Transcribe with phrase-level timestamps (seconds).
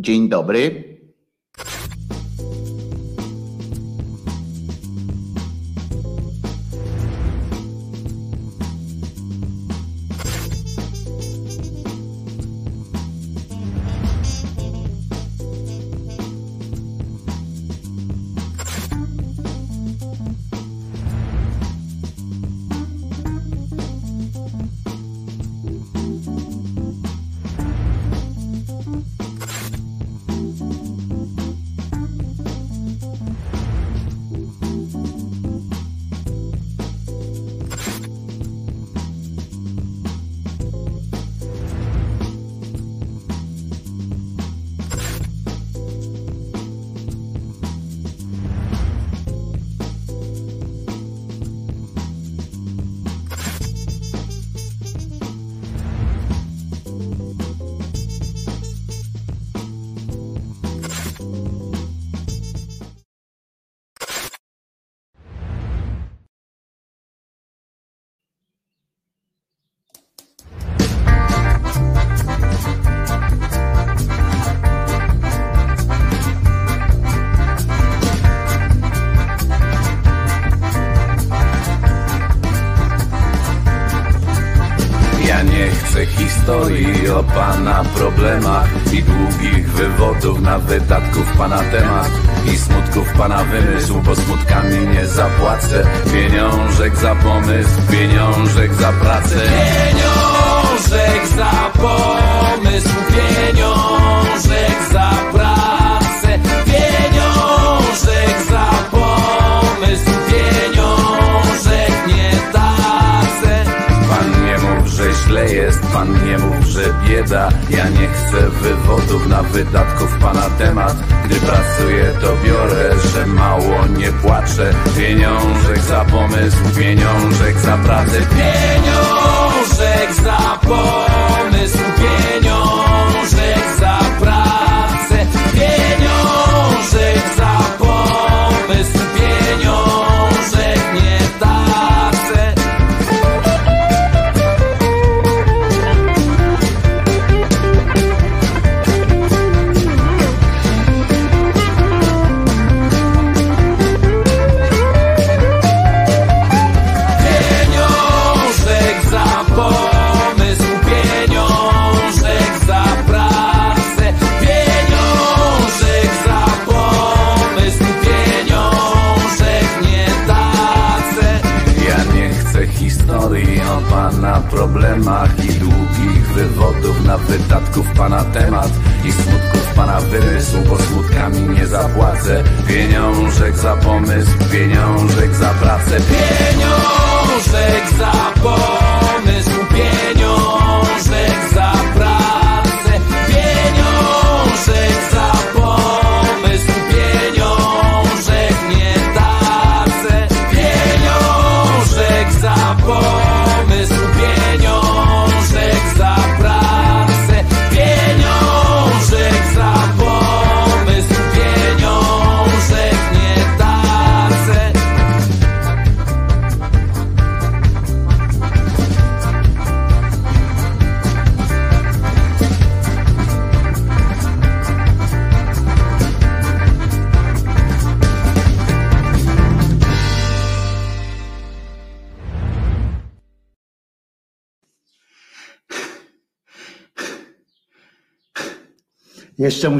[0.00, 0.95] Dzień dobry.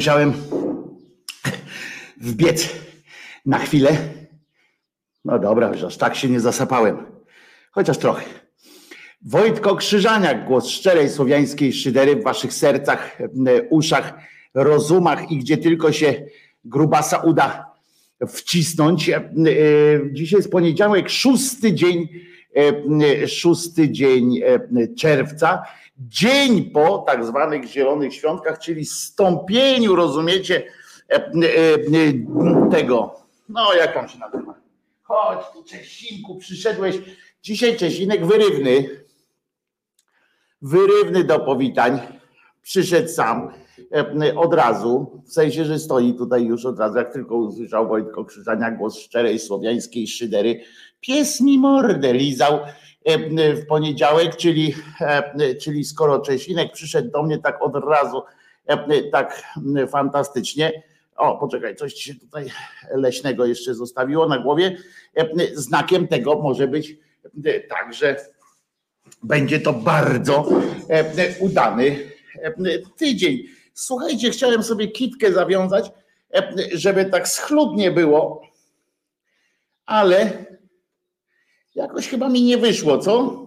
[0.06, 0.33] Musiałem
[2.21, 2.69] wbiec
[3.47, 3.97] na chwilę.
[5.25, 6.97] No dobra, już aż tak się nie zasapałem.
[7.71, 8.25] Chociaż trochę.
[9.22, 14.15] Wojtko Krzyżaniak, głos szczerej słowiańskiej szydery w waszych sercach, e, uszach,
[14.54, 16.27] rozumach i gdzie tylko się
[16.65, 17.66] grubasa uda
[18.28, 19.09] wcisnąć.
[19.09, 19.22] E, e,
[20.13, 22.09] Dzisiaj jest poniedziałek, szósty dzień,
[23.27, 24.41] szósty dzień
[24.98, 25.63] czerwca.
[25.98, 30.63] Dzień po tak zwanych zielonych świątkach, czyli stąpieniu, rozumiecie,
[31.10, 31.21] e, e,
[31.75, 34.54] e, tego, no jak tam się nazywa?
[35.03, 36.97] Chodź tu Czesinku, przyszedłeś.
[37.43, 38.89] Dzisiaj Czesinek wyrywny,
[40.63, 42.01] wyrywny do powitań.
[42.63, 43.53] Przyszedł sam
[44.37, 48.71] od razu, w sensie, że stoi tutaj już od razu, jak tylko usłyszał Wojtko Krzyżania
[48.71, 50.60] głos szczerej słowiańskiej szydery.
[51.01, 52.59] Pies mi mordę lizał
[53.55, 58.23] w poniedziałek, czyli, e, czyli skoro Czesinek przyszedł do mnie tak od razu
[59.13, 59.43] tak
[59.89, 60.83] fantastycznie.
[61.17, 62.51] O, poczekaj, coś się tutaj
[62.91, 64.77] leśnego jeszcze zostawiło na głowie.
[65.55, 66.97] Znakiem tego może być
[67.69, 68.17] także
[69.23, 70.49] będzie to bardzo
[71.41, 71.99] udany
[72.97, 73.39] tydzień.
[73.75, 75.91] Słuchajcie, chciałem sobie kitkę zawiązać,
[76.73, 78.43] żeby tak schludnie było,
[79.87, 80.47] ale
[81.77, 83.47] jakoś chyba mi nie wyszło, co?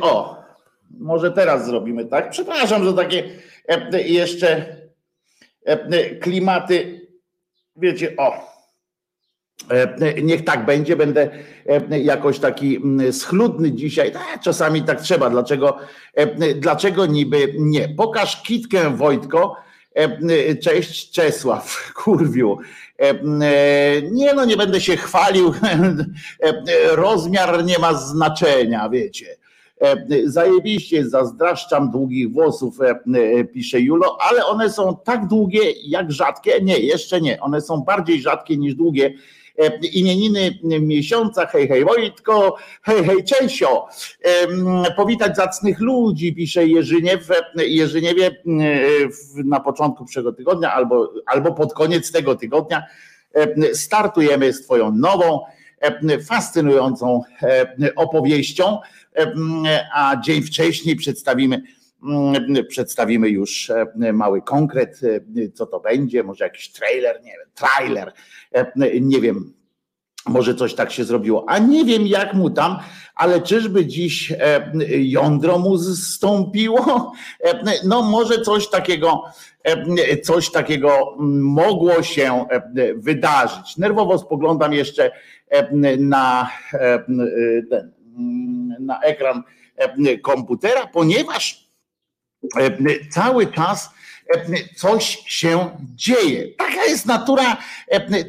[0.00, 0.42] O,
[0.90, 2.30] może teraz zrobimy tak.
[2.30, 3.24] Przepraszam, że takie
[4.04, 4.76] jeszcze
[6.20, 7.08] klimaty,
[7.76, 8.54] wiecie, o.
[10.22, 11.30] Niech tak będzie, będę
[11.90, 12.80] jakoś taki
[13.12, 14.12] schludny dzisiaj.
[14.42, 15.30] Czasami tak trzeba.
[15.30, 15.78] Dlaczego,
[16.56, 17.88] dlaczego niby nie?
[17.88, 19.56] Pokaż kitkę Wojtko.
[20.62, 22.58] Cześć Czesław, kurwiu.
[24.10, 25.54] Nie no, nie będę się chwalił.
[26.92, 29.36] Rozmiar nie ma znaczenia, wiecie.
[30.24, 32.78] Zajebiście, zazdraszczam długich włosów,
[33.52, 36.60] pisze Julo, ale one są tak długie jak rzadkie.
[36.62, 37.40] Nie, jeszcze nie.
[37.40, 39.14] One są bardziej rzadkie niż długie
[39.92, 43.88] imieniny miesiąca, hej, hej Wojtko, hej, hej Czesio,
[44.96, 48.42] powitać zacnych ludzi, pisze Jerzyniew, Jerzyniewie
[49.44, 52.82] na początku przyszłego tygodnia albo, albo pod koniec tego tygodnia.
[53.72, 55.40] Startujemy z twoją nową,
[56.28, 57.22] fascynującą
[57.96, 58.78] opowieścią,
[59.94, 61.62] a dzień wcześniej przedstawimy
[62.68, 63.72] przedstawimy już
[64.12, 65.00] mały konkret,
[65.54, 68.12] co to będzie, może jakiś trailer, nie wiem, trailer,
[69.00, 69.54] nie wiem,
[70.26, 72.78] może coś tak się zrobiło, a nie wiem jak mu tam,
[73.14, 74.32] ale czyżby dziś
[74.98, 77.12] jądro mu zstąpiło?
[77.84, 79.24] No może coś takiego,
[80.22, 82.46] coś takiego mogło się
[82.96, 83.76] wydarzyć.
[83.76, 85.10] Nerwowo spoglądam jeszcze
[85.98, 86.50] na,
[87.70, 87.90] ten,
[88.80, 89.42] na ekran
[90.22, 91.63] komputera, ponieważ
[93.10, 93.90] cały czas
[94.76, 96.48] coś się dzieje.
[96.58, 97.56] Taka jest natura,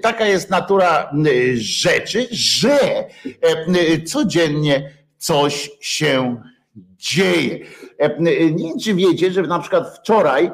[0.01, 1.11] taka jest natura
[1.53, 2.79] rzeczy, że
[4.05, 6.41] codziennie coś się
[6.97, 7.59] dzieje.
[8.19, 10.51] Nie wiem, czy wiecie, że na przykład wczoraj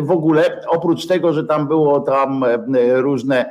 [0.00, 2.44] w ogóle, oprócz tego, że tam było tam
[2.94, 3.50] różne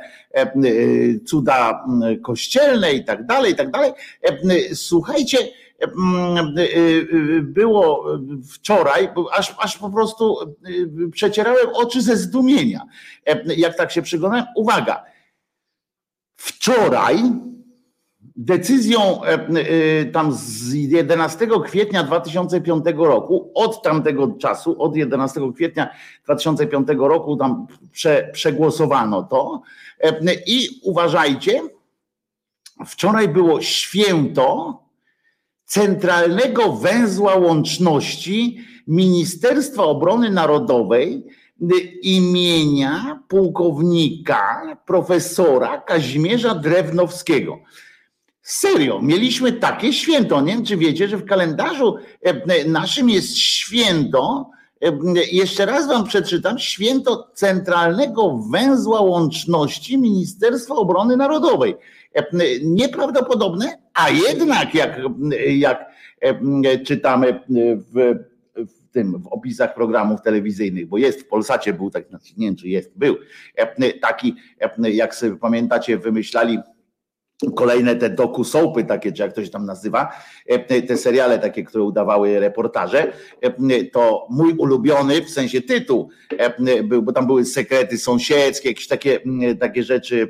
[1.26, 1.84] cuda
[2.22, 3.92] kościelne i tak dalej, i tak dalej,
[4.74, 5.71] słuchajcie, Mm,
[7.42, 8.04] było
[8.52, 10.36] wczoraj, aż, aż po prostu
[10.68, 12.86] y, przecierałem oczy ze zdumienia,
[13.56, 14.46] jak tak się przyglądałem.
[14.56, 15.04] Uwaga,
[16.36, 17.22] wczoraj
[18.36, 19.20] decyzją
[20.12, 25.90] tam z 11 kwietnia 2005 roku, od tamtego czasu, od 11 kwietnia
[26.24, 29.62] 2005 roku tam prze, przegłosowano to
[30.46, 31.62] i uważajcie,
[32.86, 34.81] wczoraj było święto
[35.72, 41.24] centralnego węzła łączności Ministerstwa Obrony Narodowej
[42.02, 47.58] imienia pułkownika profesora Kazimierza Drewnowskiego.
[48.42, 50.40] Serio, mieliśmy takie święto.
[50.40, 54.50] Nie wiem, czy wiecie, że w kalendarzu e, naszym jest święto,
[54.84, 54.92] e,
[55.32, 61.76] jeszcze raz wam przeczytam, święto Centralnego Węzła Łączności Ministerstwa Obrony Narodowej.
[62.14, 62.24] E,
[62.62, 65.00] nieprawdopodobne, a jednak jak,
[65.48, 65.90] jak
[66.20, 68.14] e, czytamy w,
[68.56, 72.56] w tym, w opisach programów telewizyjnych, bo jest w Polsacie był taki, znaczy nie wiem
[72.56, 73.16] czy jest, był
[73.56, 74.36] e, taki,
[74.92, 76.58] jak sobie pamiętacie, wymyślali
[77.50, 78.44] kolejne te doku
[78.88, 80.12] takie, czy jak to się tam nazywa,
[80.88, 83.12] te seriale takie, które udawały reportaże,
[83.92, 86.08] to mój ulubiony, w sensie tytuł,
[86.84, 89.20] był, bo tam były sekrety sąsiedzkie, jakieś takie,
[89.60, 90.28] takie rzeczy,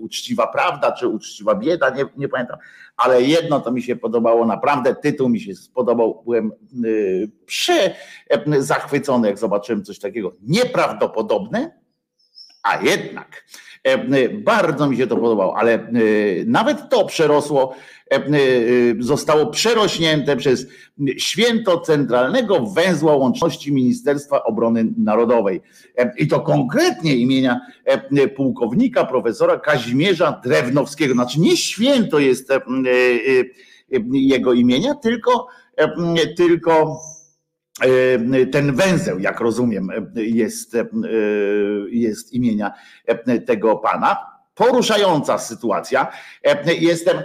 [0.00, 2.58] uczciwa prawda, czy uczciwa bieda, nie, nie pamiętam,
[2.96, 6.52] ale jedno to mi się podobało naprawdę, tytuł mi się spodobał, byłem
[7.46, 7.94] prze
[8.58, 11.78] zachwycony, jak zobaczyłem coś takiego nieprawdopodobne,
[12.62, 13.67] a jednak E,
[14.44, 15.88] bardzo mi się to podobało, ale e,
[16.46, 17.74] nawet to przerosło,
[18.10, 18.20] e,
[18.98, 20.66] zostało przerośnięte przez
[21.16, 25.60] święto centralnego węzła łączności Ministerstwa Obrony Narodowej.
[26.18, 27.60] I to konkretnie imienia
[28.36, 31.14] pułkownika profesora Kazimierza Drewnowskiego.
[31.14, 32.48] Znaczy nie święto jest
[34.12, 35.46] jego imienia, tylko,
[36.36, 37.17] tylko E,
[38.52, 40.86] ten węzeł, jak rozumiem, jest, e,
[41.90, 42.72] jest imienia
[43.46, 44.38] tego pana.
[44.54, 46.12] Poruszająca sytuacja.
[46.80, 47.22] Jestem,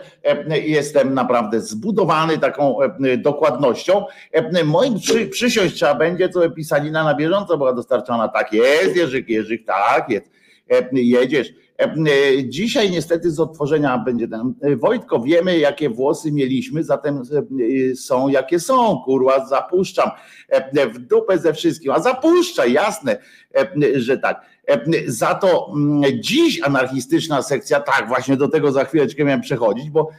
[0.64, 2.78] jestem naprawdę zbudowany taką
[3.18, 4.06] dokładnością.
[4.66, 8.28] Moim przy, przysiąść trzeba będzie, co pisanina na bieżąco była dostarczana.
[8.28, 10.32] Tak jest, Jerzyk, Jerzyk, tak jest.
[10.92, 11.54] Jedziesz
[12.44, 14.54] Dzisiaj niestety z odtworzenia będzie ten.
[14.78, 17.22] Wojtko, wiemy jakie włosy mieliśmy, zatem
[17.96, 20.10] są jakie są, kurwa, zapuszczam
[20.94, 23.18] w dupę ze wszystkim, a zapuszczaj, jasne,
[23.96, 24.46] że tak.
[25.08, 25.74] Za to
[26.20, 30.10] dziś anarchistyczna sekcja, tak, właśnie do tego za chwileczkę miałem przechodzić, bo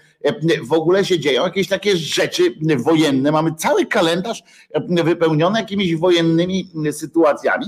[0.62, 2.42] w ogóle się dzieją jakieś takie rzeczy
[2.76, 3.32] wojenne.
[3.32, 4.42] Mamy cały kalendarz
[4.88, 7.66] wypełniony jakimiś wojennymi sytuacjami.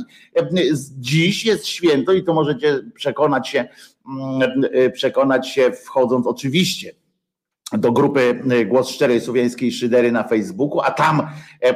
[0.99, 3.69] Dziś jest święto i to możecie przekonać się,
[4.09, 6.95] mm, przekonać się wchodząc oczywiście
[7.73, 11.73] do grupy Głos Szczerej Słowiańskiej Szydery na Facebooku, a tam e,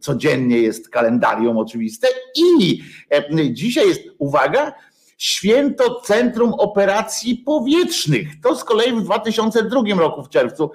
[0.00, 2.80] codziennie jest kalendarium oczywiste i
[3.10, 4.72] e, dzisiaj jest, uwaga,
[5.18, 8.40] Święto Centrum Operacji Powietrznych.
[8.42, 10.70] To z kolei w 2002 roku w czerwcu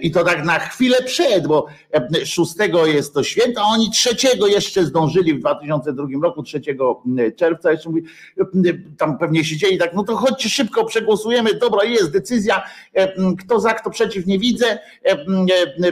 [0.00, 1.66] i to tak na chwilę przed, bo
[2.24, 2.54] 6
[2.86, 4.16] jest to święto, a oni 3
[4.48, 6.60] jeszcze zdążyli w 2002 roku, 3
[7.36, 8.02] czerwca jeszcze mówi,
[8.98, 12.62] tam pewnie siedzieli tak, no to chodźcie szybko, przegłosujemy, dobra jest decyzja,
[13.38, 14.78] kto za, kto przeciw, nie widzę,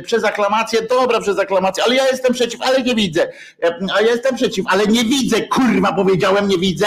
[0.05, 3.33] przez aklamację, dobra przez aklamację, ale ja jestem przeciw, ale nie widzę,
[3.95, 6.87] a ja jestem przeciw, ale nie widzę, kurwa powiedziałem, nie widzę,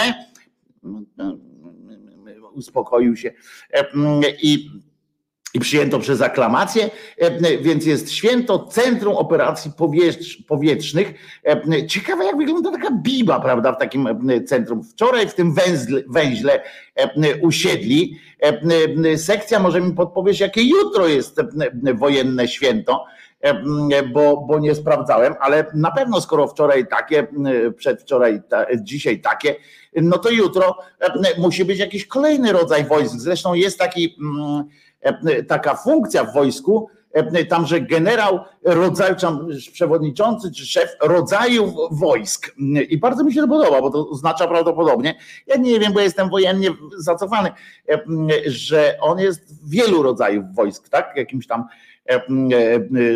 [2.52, 3.32] uspokoił się
[4.42, 4.70] i
[5.54, 6.90] i przyjęto przez aklamację,
[7.60, 9.70] więc jest święto Centrum Operacji
[10.46, 11.14] Powietrznych.
[11.88, 14.08] Ciekawe, jak wygląda taka biba, prawda, w takim
[14.46, 14.84] centrum.
[14.84, 15.54] Wczoraj w tym
[16.08, 16.62] węźle
[17.42, 18.18] usiedli.
[19.16, 21.40] Sekcja może mi podpowiedzieć, jakie jutro jest
[21.94, 23.04] wojenne święto
[24.12, 27.26] bo, bo nie sprawdzałem, ale na pewno skoro wczoraj takie,
[27.76, 28.42] przedwczoraj,
[28.80, 29.56] dzisiaj takie,
[29.96, 30.76] no to jutro
[31.38, 33.14] musi być jakiś kolejny rodzaj wojsk.
[33.16, 34.16] Zresztą jest taki,
[35.48, 36.88] taka funkcja w wojsku,
[37.48, 39.14] tam, że generał rodzaju,
[39.72, 42.54] przewodniczący czy szef rodzaju wojsk.
[42.88, 45.14] I bardzo mi się to podoba, bo to oznacza prawdopodobnie,
[45.46, 47.50] ja nie wiem, bo jestem wojennie zacofany,
[48.46, 51.12] że on jest wielu rodzajów wojsk, tak?
[51.16, 51.95] Jakimś tam E, e,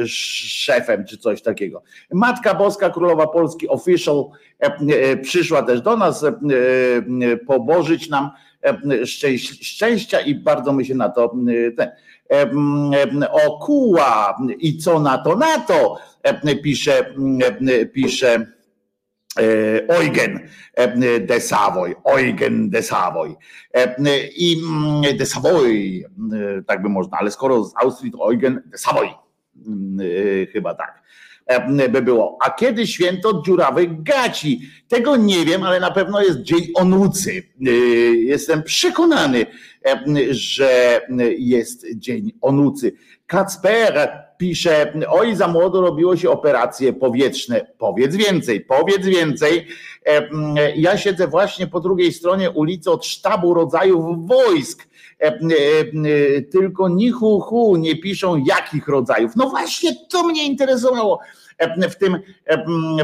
[0.07, 1.83] szefem czy coś takiego.
[2.13, 4.25] Matka Boska, Królowa Polski, official,
[4.59, 6.25] e, przyszła też do nas
[7.47, 8.31] pobożyć nam
[9.61, 11.35] szczęścia i bardzo my się na to
[11.77, 11.91] ten,
[13.47, 15.99] okuła i co na to na to
[16.63, 17.15] pisze
[17.93, 18.60] pisze E,
[19.89, 23.37] Eugen e, de Savoy, Eugen de Savoy
[24.37, 28.79] i mm, de Savoy, e, tak by można, ale skoro z Austrii to Eugen de
[28.79, 29.09] Savoy,
[29.67, 29.99] mm,
[30.53, 31.01] chyba tak
[31.91, 32.39] by było.
[32.41, 34.61] A kiedy święto dziurawych gaci?
[34.89, 37.43] Tego nie wiem, ale na pewno jest dzień onucy.
[38.15, 39.47] Jestem przekonany,
[40.31, 41.01] że
[41.39, 42.93] jest dzień onucy.
[43.27, 47.67] Kacper pisze, oj za młodo robiło się operacje powietrzne.
[47.79, 49.67] Powiedz więcej, powiedz więcej.
[50.77, 54.89] Ja siedzę właśnie po drugiej stronie ulicy od sztabu rodzajów wojsk.
[56.53, 59.37] Tylko ni hu, hu nie piszą jakich rodzajów.
[59.37, 61.21] No właśnie to mnie interesowało
[61.91, 62.19] w, tym,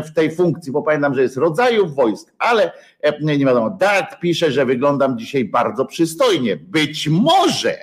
[0.04, 2.72] w tej funkcji, bo pamiętam, że jest rodzajów wojsk, ale
[3.20, 3.70] nie wiadomo.
[3.70, 6.56] Dart pisze, że wyglądam dzisiaj bardzo przystojnie.
[6.56, 7.78] Być może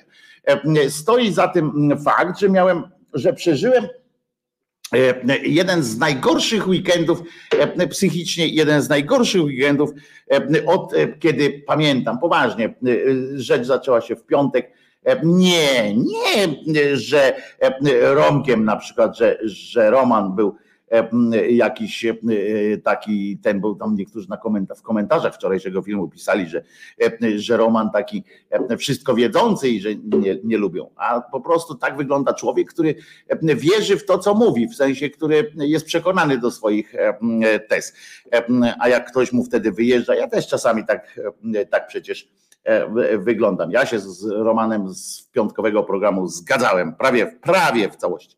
[0.90, 2.84] stoi za tym fakt, że miałem
[3.14, 3.88] że przeżyłem
[4.94, 7.22] e, jeden z najgorszych weekendów
[7.60, 9.90] e, psychicznie, jeden z najgorszych weekendów
[10.32, 12.76] e, od kiedy pamiętam, poważnie,
[13.36, 14.72] rzecz zaczęła się w piątek.
[15.24, 17.36] Nie, nie, że
[18.02, 20.56] Romkiem na przykład, że, że Roman był
[21.50, 22.16] jakiś e,
[22.84, 26.64] taki, ten był tam niektórzy na komentarz, w komentarzach wczorajszego filmu pisali, że,
[27.02, 28.24] e, że Roman taki
[28.78, 30.90] wszystko wiedzący i że nie, nie lubią.
[30.96, 32.96] A po prostu tak wygląda człowiek, który
[33.42, 36.94] wierzy w to, co mówi, w sensie, który jest przekonany do swoich
[37.70, 37.94] tez.
[38.80, 41.20] A jak ktoś mu wtedy wyjeżdża, ja też czasami tak,
[41.70, 42.30] tak przecież
[43.18, 43.72] wyglądam.
[43.72, 48.38] Ja się z Romanem z piątkowego programu zgadzałem prawie, prawie w całości.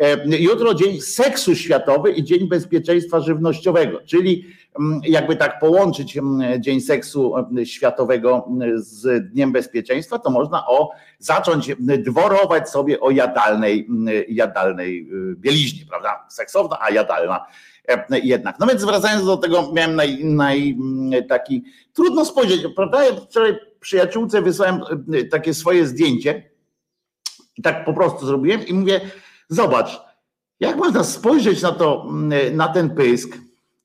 [0.00, 4.46] E, jutro dzień seksu światowy i dzień bezpieczeństwa żywnościowego, czyli
[4.78, 10.90] mm, jakby tak połączyć mm, dzień seksu mm, światowego z dniem bezpieczeństwa, to można o
[11.18, 13.88] zacząć dworować sobie o jadalnej,
[14.28, 16.26] jadalnej y, bieliźnie, prawda?
[16.28, 17.46] Seksowna, a jadalna
[17.88, 18.56] e, jednak.
[18.60, 20.76] No więc wracając do tego, miałem naj, naj,
[21.28, 23.04] taki, trudno spojrzeć, prawda?
[23.04, 24.80] Ja wczoraj przyjaciółce wysłałem
[25.14, 26.50] y, takie swoje zdjęcie
[27.62, 29.00] tak po prostu zrobiłem i mówię,
[29.48, 30.00] Zobacz,
[30.60, 33.38] jak można spojrzeć na, to, mm, na ten pysk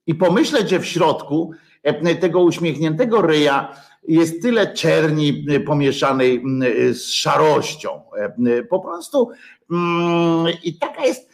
[0.08, 1.52] i pomyśleć, że w środku
[1.84, 3.76] e, tego uśmiechniętego ryja
[4.08, 8.02] jest tyle czerni e, pomieszanej mm, z szarością.
[8.46, 9.30] E, po prostu
[9.72, 11.30] mm, i taka jest,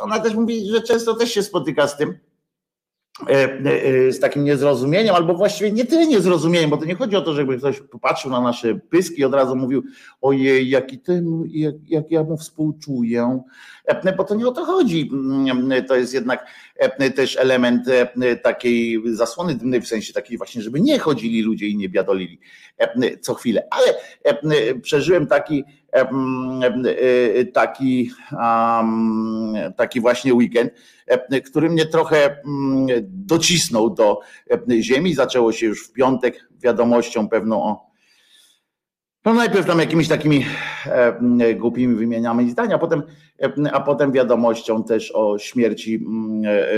[0.00, 2.18] ona też mówi, że często też się spotyka z tym,
[4.10, 7.58] z takim niezrozumieniem, albo właściwie nie tyle niezrozumieniem, bo to nie chodzi o to, żeby
[7.58, 9.82] ktoś popatrzył na nasze pyski i od razu mówił,
[10.20, 13.42] ojej, jaki ten, jak, jak ja mu współczuję,
[14.16, 15.10] bo to nie o to chodzi.
[15.12, 16.46] Mm, to jest jednak
[17.16, 17.86] też element
[18.42, 22.40] takiej zasłony dymnej, w sensie takiej właśnie, żeby nie chodzili ludzie i nie biadolili
[23.20, 23.68] co chwilę.
[23.70, 23.94] Ale
[24.82, 25.64] przeżyłem taki
[27.52, 28.10] taki,
[29.76, 30.72] taki właśnie weekend,
[31.46, 32.36] który mnie trochę
[33.02, 34.20] docisnął do
[34.80, 35.14] ziemi.
[35.14, 37.92] Zaczęło się już w piątek wiadomością pewną o
[39.24, 40.46] no najpierw tam jakimiś takimi
[40.86, 43.02] e, głupimi wymieniamy zdania, a potem,
[43.42, 46.74] e, a potem wiadomością też o śmierci mm, e, e,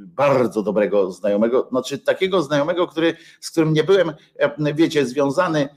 [0.00, 5.68] bardzo dobrego znajomego, znaczy takiego znajomego, który, z którym nie byłem, e, wiecie, związany e,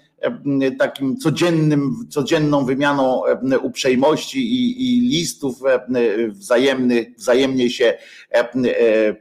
[0.80, 3.22] takim codziennym, codzienną wymianą
[3.62, 5.60] uprzejmości i, i listów
[6.30, 7.98] wzajemnych, wzajemnie się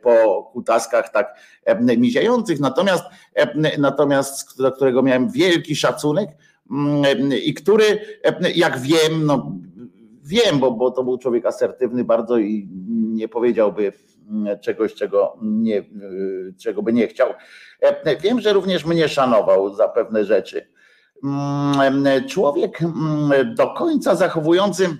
[0.02, 1.34] po kutaskach tak
[1.96, 3.04] miziających, natomiast,
[3.78, 6.30] natomiast do którego miałem wielki szacunek,
[6.70, 7.84] Mm, i który,
[8.54, 9.52] jak wiem, no
[10.24, 12.68] wiem, bo, bo to był człowiek asertywny bardzo i
[13.14, 13.92] nie powiedziałby
[14.60, 15.84] czegoś, czego, nie,
[16.58, 17.28] czego by nie chciał.
[18.22, 20.68] Wiem, że również mnie szanował za pewne rzeczy.
[21.24, 24.96] Mm, człowiek mm, do końca zachowujący,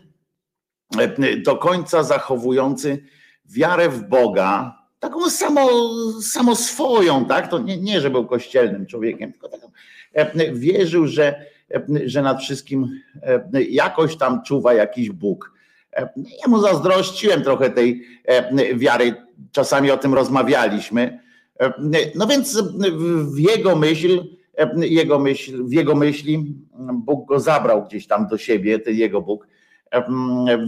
[1.44, 3.04] do końca zachowujący
[3.44, 5.70] wiarę w Boga, taką samo,
[6.22, 7.50] samo swoją, tak?
[7.50, 9.70] To nie, nie, że był kościelnym człowiekiem, tylko taką,
[10.52, 11.44] wierzył, że
[12.04, 13.00] że nad wszystkim
[13.70, 15.52] jakoś tam czuwa jakiś Bóg.
[16.16, 18.04] Ja mu zazdrościłem trochę tej
[18.74, 19.14] wiary,
[19.52, 21.20] czasami o tym rozmawialiśmy.
[22.14, 22.62] No więc
[23.34, 24.37] w jego myśl,
[24.76, 26.54] jego myśl, w jego myśli
[26.92, 29.46] Bóg go zabrał gdzieś tam do siebie, ten jego Bóg.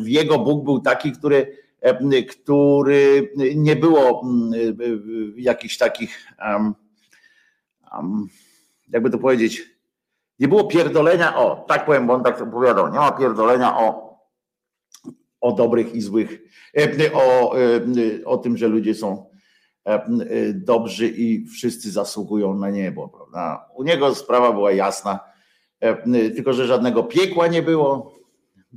[0.04, 1.56] Jego Bóg był taki, który,
[2.28, 4.22] który nie było
[5.36, 6.26] jakichś takich,
[8.92, 9.80] jakby to powiedzieć,
[10.38, 14.18] nie było pierdolenia, o, tak powiem, bo on tak opowiadał, nie ma pierdolenia o,
[15.40, 16.42] o dobrych i złych,
[16.76, 19.29] e, o, e, o tym, że ludzie są
[20.54, 23.08] dobrzy i wszyscy zasługują na niebo.
[23.08, 23.68] Prawda?
[23.74, 25.20] U niego sprawa była jasna,
[26.10, 28.14] tylko że żadnego piekła nie było,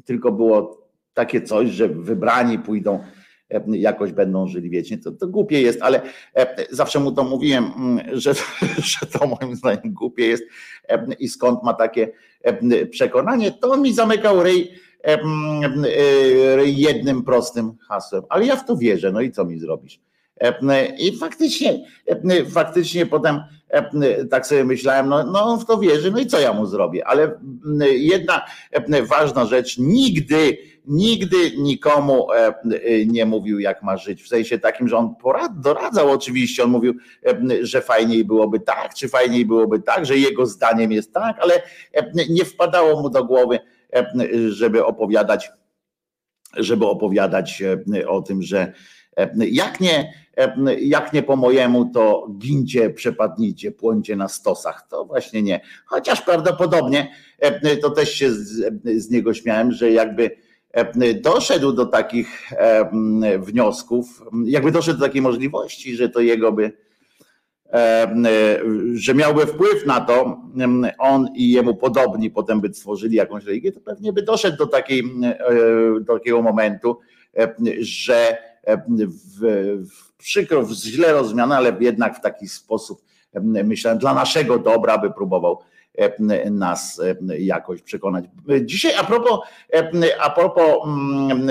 [0.06, 3.00] tylko było takie coś, że wybrani pójdą
[3.54, 4.98] E, jakoś będą żyli wiecznie.
[4.98, 6.02] To, to głupie jest, ale
[6.36, 7.72] e, zawsze mu to mówiłem,
[8.14, 8.34] że,
[8.92, 10.44] że to moim zdaniem głupie jest
[10.90, 12.12] e, i skąd ma takie
[12.92, 14.72] przekonanie, to mi zamykał ryj
[16.66, 18.24] jednym prostym hasłem.
[18.30, 20.02] Ale ja w to wierzę, no i co mi zrobisz?
[20.98, 21.86] I faktycznie,
[22.52, 23.40] faktycznie potem
[24.30, 27.08] tak sobie myślałem, no, no on w to wierzy, no i co ja mu zrobię?
[27.08, 27.40] Ale
[27.98, 28.46] jedna
[29.08, 32.28] ważna rzecz, nigdy nigdy nikomu
[33.08, 34.24] nie mówił, jak ma żyć.
[34.24, 36.94] W sensie takim, że on porad, doradzał oczywiście, on mówił,
[37.62, 41.62] że fajniej byłoby tak, czy fajniej byłoby tak, że jego zdaniem jest tak, ale
[42.30, 43.60] nie wpadało mu do głowy,
[44.50, 45.52] żeby opowiadać,
[46.58, 47.64] żeby opowiadać
[48.08, 48.74] o tym, że
[49.36, 50.14] jak nie,
[50.80, 54.88] jak nie po mojemu, to gincie, przepadnijcie, płońcie na stosach.
[54.90, 55.62] To właśnie nie.
[55.86, 57.12] Chociaż prawdopodobnie
[57.82, 60.32] to też się z, z niego śmiałem, że jakby
[60.74, 62.90] E, doszedł do takich e,
[63.40, 66.72] wniosków, jakby doszedł do takiej możliwości, że to jego by,
[67.74, 68.16] e,
[68.94, 70.42] że miałby wpływ na to,
[70.98, 75.04] on i jemu podobni potem by stworzyli jakąś religię, to pewnie by doszedł do, takiej,
[76.02, 77.00] do takiego momentu,
[77.80, 78.38] że
[78.88, 79.42] w,
[79.90, 83.02] w przykro, w źle rozumiane, ale jednak w taki sposób,
[83.44, 85.60] myślę, dla naszego dobra by próbował
[85.98, 88.26] E, nas e, jakoś przekonać.
[88.62, 89.40] Dzisiaj a propos,
[89.74, 91.48] e, a propos mm,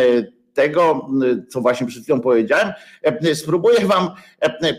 [0.54, 1.08] tego,
[1.48, 2.72] co właśnie przed chwilą powiedziałem,
[3.34, 4.10] spróbuję Wam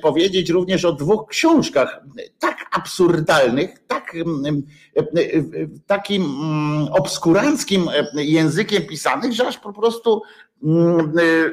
[0.01, 2.03] powiedzieć również o dwóch książkach
[2.39, 4.13] tak absurdalnych, tak,
[5.87, 10.21] takim mm, obskuranckim językiem pisanych, że aż po prostu,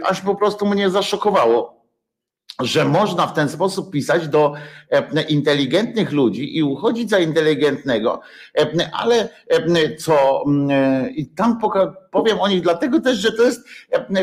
[0.04, 1.80] aż po prostu mnie zaszokowało
[2.62, 4.54] że można w ten sposób pisać do
[4.90, 8.20] e, inteligentnych ludzi i uchodzić za inteligentnego,
[8.58, 10.44] e, ale e, co
[11.14, 11.58] i tam
[12.10, 13.68] powiem o nich dlatego też, że to jest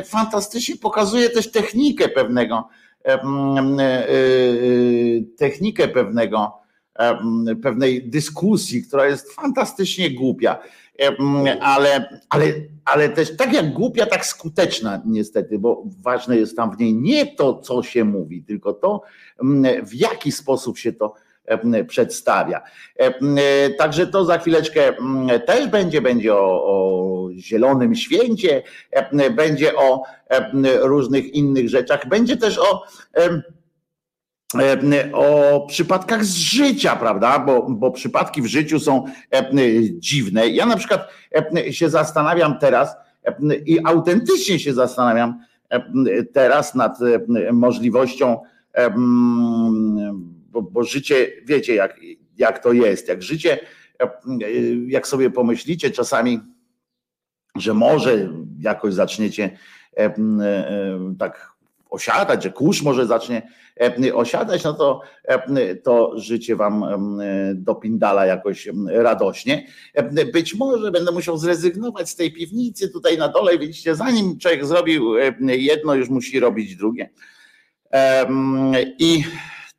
[0.06, 2.70] fantastycznie pokazuje też technikę pewnego
[5.38, 6.54] technikę pewnego
[7.64, 10.60] pewnej dyskusji, która jest fantastycznie głupia
[11.62, 12.46] ale, ale,
[12.86, 17.36] ale też tak jak głupia, tak skuteczna niestety, bo ważne jest tam w niej nie
[17.36, 19.02] to, co się mówi, tylko to,
[19.84, 21.14] w jaki sposób się to
[21.88, 22.62] przedstawia.
[23.78, 24.94] Także to za chwileczkę
[25.46, 28.64] też będzie, będzie o, o Zielonym Święcie,
[29.36, 30.04] będzie o
[30.82, 32.84] różnych innych rzeczach, będzie też o
[35.14, 37.40] o przypadkach z życia, prawda?
[37.40, 39.06] Bo, bo przypadki w życiu są
[39.92, 40.48] dziwne.
[40.48, 41.10] Ja na przykład
[41.72, 42.96] się zastanawiam teraz
[43.66, 45.40] i autentycznie się zastanawiam
[46.34, 46.98] teraz nad
[47.52, 48.42] możliwością,
[50.52, 52.00] bo, bo życie, wiecie, jak,
[52.38, 53.60] jak to jest, jak życie,
[54.88, 56.40] jak sobie pomyślicie czasami,
[57.56, 58.30] że może
[58.60, 59.58] jakoś zaczniecie
[61.20, 61.57] tak
[61.90, 63.50] osiadać, że kurz może zacznie
[64.14, 65.02] osiadać, no to,
[65.84, 66.86] to życie wam
[67.56, 69.68] dopindala jakoś radośnie.
[70.34, 73.60] Być może będę musiał zrezygnować z tej piwnicy tutaj na dole.
[73.60, 77.10] Widzicie, zanim człowiek zrobił jedno, już musi robić drugie.
[79.00, 79.24] I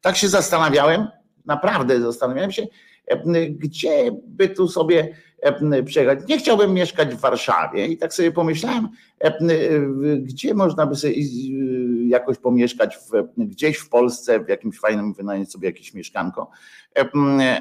[0.01, 1.07] tak się zastanawiałem,
[1.47, 2.67] naprawdę zastanawiałem się,
[3.51, 5.17] gdzie by tu sobie
[5.85, 6.19] przyjechać.
[6.29, 8.89] Nie chciałbym mieszkać w Warszawie i tak sobie pomyślałem,
[10.19, 11.15] gdzie można by sobie
[12.09, 16.51] jakoś pomieszkać w, gdzieś w Polsce, w jakimś fajnym wynająć sobie jakieś mieszkanko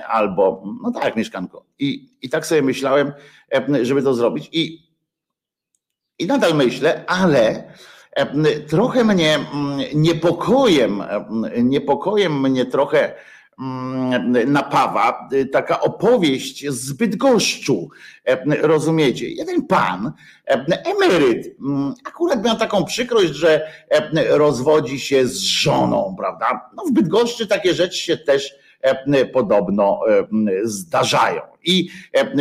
[0.07, 1.65] albo, no tak, mieszkanko.
[1.79, 3.11] I, i tak sobie myślałem,
[3.81, 4.79] żeby to zrobić i,
[6.19, 7.73] i nadal myślę, ale
[8.67, 9.39] trochę mnie
[9.95, 11.03] niepokojem,
[11.63, 13.13] niepokojem mnie trochę
[14.47, 17.89] napawa y, taka opowieść z Bydgoszczu.
[18.25, 19.29] E, rozumiecie?
[19.29, 20.11] Jeden pan,
[20.47, 26.69] e, emeryt, mm, akurat miał taką przykrość, że e, rozwodzi się z żoną, prawda?
[26.75, 28.67] No w Bydgoszczy takie rzeczy się też
[29.33, 29.99] podobno
[30.63, 31.41] zdarzają.
[31.63, 31.89] I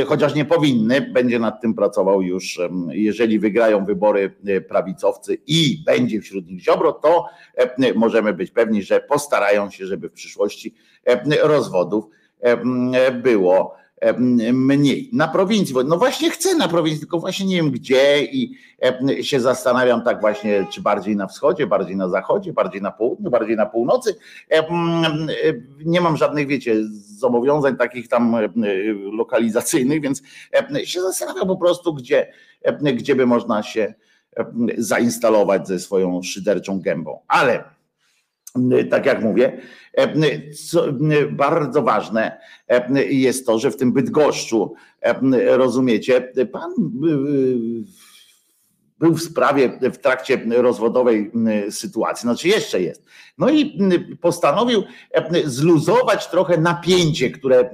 [0.07, 4.35] chociaż nie powinny, będzie nad tym pracował już, jeżeli wygrają wybory
[4.69, 7.27] prawicowcy i będzie wśród nich Ziobro, to
[7.95, 10.75] możemy być pewni, że postarają się, żeby w przyszłości
[11.43, 12.05] rozwodów
[13.23, 13.77] było
[14.53, 15.11] mniej.
[15.13, 18.57] Na prowincji, no właśnie chcę na prowincji, tylko właśnie nie wiem gdzie i
[19.23, 23.57] się zastanawiam tak właśnie, czy bardziej na wschodzie, bardziej na zachodzie, bardziej na południu, bardziej
[23.57, 24.17] na północy.
[25.85, 26.77] Nie mam żadnych, wiecie,
[27.19, 28.37] zobowiązań takich tam
[29.13, 30.23] lokalizacyjnych, więc
[30.85, 32.33] się zastanawiam po prostu, gdzie,
[32.95, 33.95] gdzie by można się
[34.79, 37.21] zainstalować ze swoją szyderczą gębą.
[37.29, 37.65] Ale
[38.91, 39.61] tak jak mówię,
[40.71, 40.85] co
[41.31, 42.41] bardzo ważne
[43.09, 44.75] jest to, że w tym Bydgoszczu,
[45.47, 46.71] rozumiecie, pan
[48.99, 51.31] był w sprawie w trakcie rozwodowej
[51.71, 53.05] sytuacji, znaczy jeszcze jest.
[53.39, 53.79] No i
[54.21, 54.83] postanowił
[55.45, 57.71] zluzować trochę napięcie, które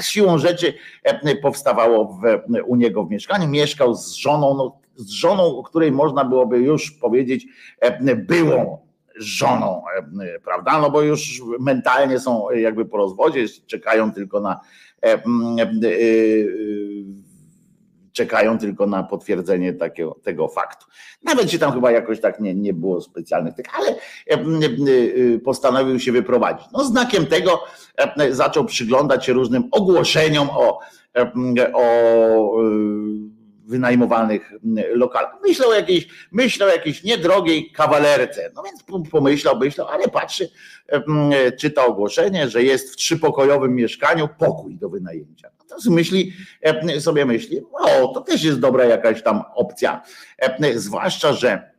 [0.00, 0.74] siłą rzeczy
[1.42, 2.20] powstawało w,
[2.66, 3.48] u niego w mieszkaniu.
[3.48, 7.46] Mieszkał z żoną, no, z żoną, o której można byłoby już powiedzieć
[8.16, 8.78] byłą
[9.24, 9.82] żoną,
[10.22, 10.80] e, prawda?
[10.80, 14.60] No bo już mentalnie są jakby po rozwodzie, czekają tylko na
[15.02, 15.20] e, e,
[18.12, 20.86] czekają tylko na potwierdzenie takiego, tego faktu.
[21.24, 23.94] Nawet się tam chyba jakoś tak nie, nie było specjalnych tych, ale
[25.44, 26.66] postanowił się wyprowadzić.
[26.72, 27.64] No znakiem tego
[28.30, 30.78] zaczął przyglądać się różnym ogłoszeniom o,
[31.74, 31.82] o
[33.72, 34.52] wynajmowanych
[34.94, 35.32] lokalach.
[35.42, 38.50] Myślał o jakiejś, myślał o jakiejś niedrogiej kawalerce.
[38.54, 40.48] No więc pomyślał, myślał, ale patrzy,
[41.58, 45.48] czyta ogłoszenie, że jest w trzypokojowym mieszkaniu pokój do wynajęcia.
[45.58, 46.32] No to myśli,
[47.00, 50.02] sobie myśli, o, to też jest dobra jakaś tam opcja.
[50.74, 51.72] Zwłaszcza, że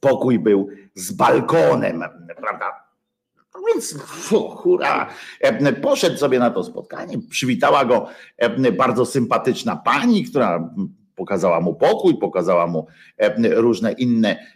[0.00, 2.04] pokój był z balkonem,
[2.36, 2.84] prawda?
[3.54, 3.94] No więc
[4.54, 5.10] hura,
[5.82, 8.06] poszedł sobie na to spotkanie, przywitała go
[8.78, 10.70] bardzo sympatyczna pani, która
[11.16, 12.86] pokazała mu pokój, pokazała mu
[13.50, 14.46] różne inne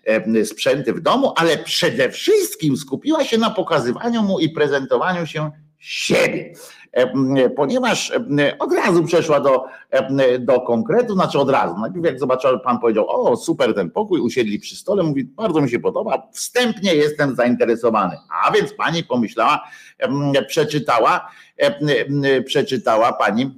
[0.44, 6.52] sprzęty w domu, ale przede wszystkim skupiła się na pokazywaniu mu i prezentowaniu się siebie.
[7.56, 8.12] Ponieważ
[8.58, 9.64] od razu przeszła do,
[10.40, 11.78] do konkretu, znaczy od razu.
[11.80, 15.70] Najpierw jak zobaczyła, pan powiedział, o super ten pokój, usiedli przy stole, mówi, bardzo mi
[15.70, 18.16] się podoba, wstępnie jestem zainteresowany.
[18.44, 19.64] A więc pani pomyślała,
[20.48, 21.28] przeczytała,
[22.44, 23.50] przeczytała pani,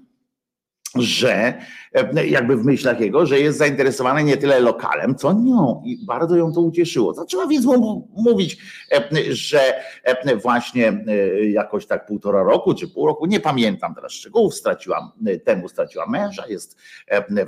[0.98, 1.54] że
[1.94, 6.36] E, jakby w myślach jego, że jest zainteresowany nie tyle lokalem, co nią i bardzo
[6.36, 7.14] ją to ucieszyło.
[7.14, 8.56] Zaczęła więc mu mówić,
[8.92, 9.60] e, że
[10.04, 11.04] e, właśnie
[11.50, 15.10] jakoś tak półtora roku czy pół roku, nie pamiętam teraz szczegółów, straciłam
[15.44, 16.76] temu, straciła męża, jest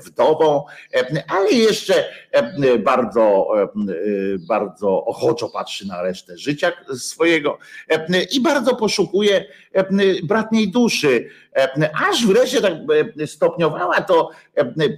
[0.07, 0.65] wdową,
[1.29, 2.05] ale jeszcze
[2.85, 3.49] bardzo,
[4.49, 7.59] bardzo ochoczo patrzy na resztę życia swojego
[8.33, 9.45] i bardzo poszukuje
[10.23, 11.29] bratniej duszy,
[12.11, 12.73] aż wreszcie tak
[13.27, 14.31] stopniowała to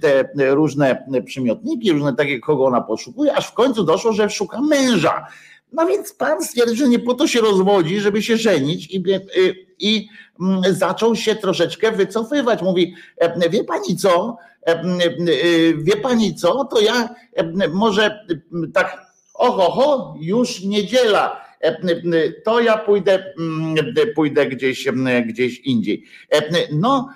[0.01, 5.27] te różne przymiotniki, różne takie, kogo ona poszukuje, aż w końcu doszło, że szuka męża.
[5.73, 9.03] No więc pan stwierdził, że nie po to się rozwodzi, żeby się żenić i,
[9.79, 10.07] i
[10.41, 12.61] mm, zaczął się troszeczkę wycofywać.
[12.61, 12.95] Mówi,
[13.49, 14.37] wie pani co,
[15.77, 17.09] wie pani co, to ja
[17.73, 18.25] może
[18.73, 21.44] tak, oho, ho, już niedziela,
[22.43, 23.75] to ja pójdę, mm,
[24.15, 24.87] pójdę gdzieś,
[25.25, 26.03] gdzieś indziej.
[26.71, 27.09] No,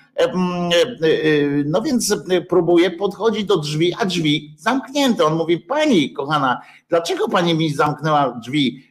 [1.65, 2.15] no więc
[2.49, 5.25] próbuję podchodzić do drzwi, a drzwi zamknięte.
[5.25, 8.83] On mówi, pani kochana, dlaczego pani mi zamknęła drzwi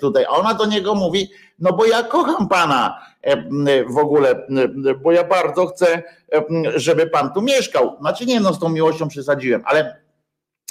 [0.00, 0.24] tutaj?
[0.24, 2.98] A ona do niego mówi, no bo ja kocham pana
[3.88, 4.46] w ogóle,
[5.02, 6.02] bo ja bardzo chcę,
[6.74, 7.96] żeby pan tu mieszkał.
[8.00, 9.96] Znaczy nie, no z tą miłością przesadziłem, ale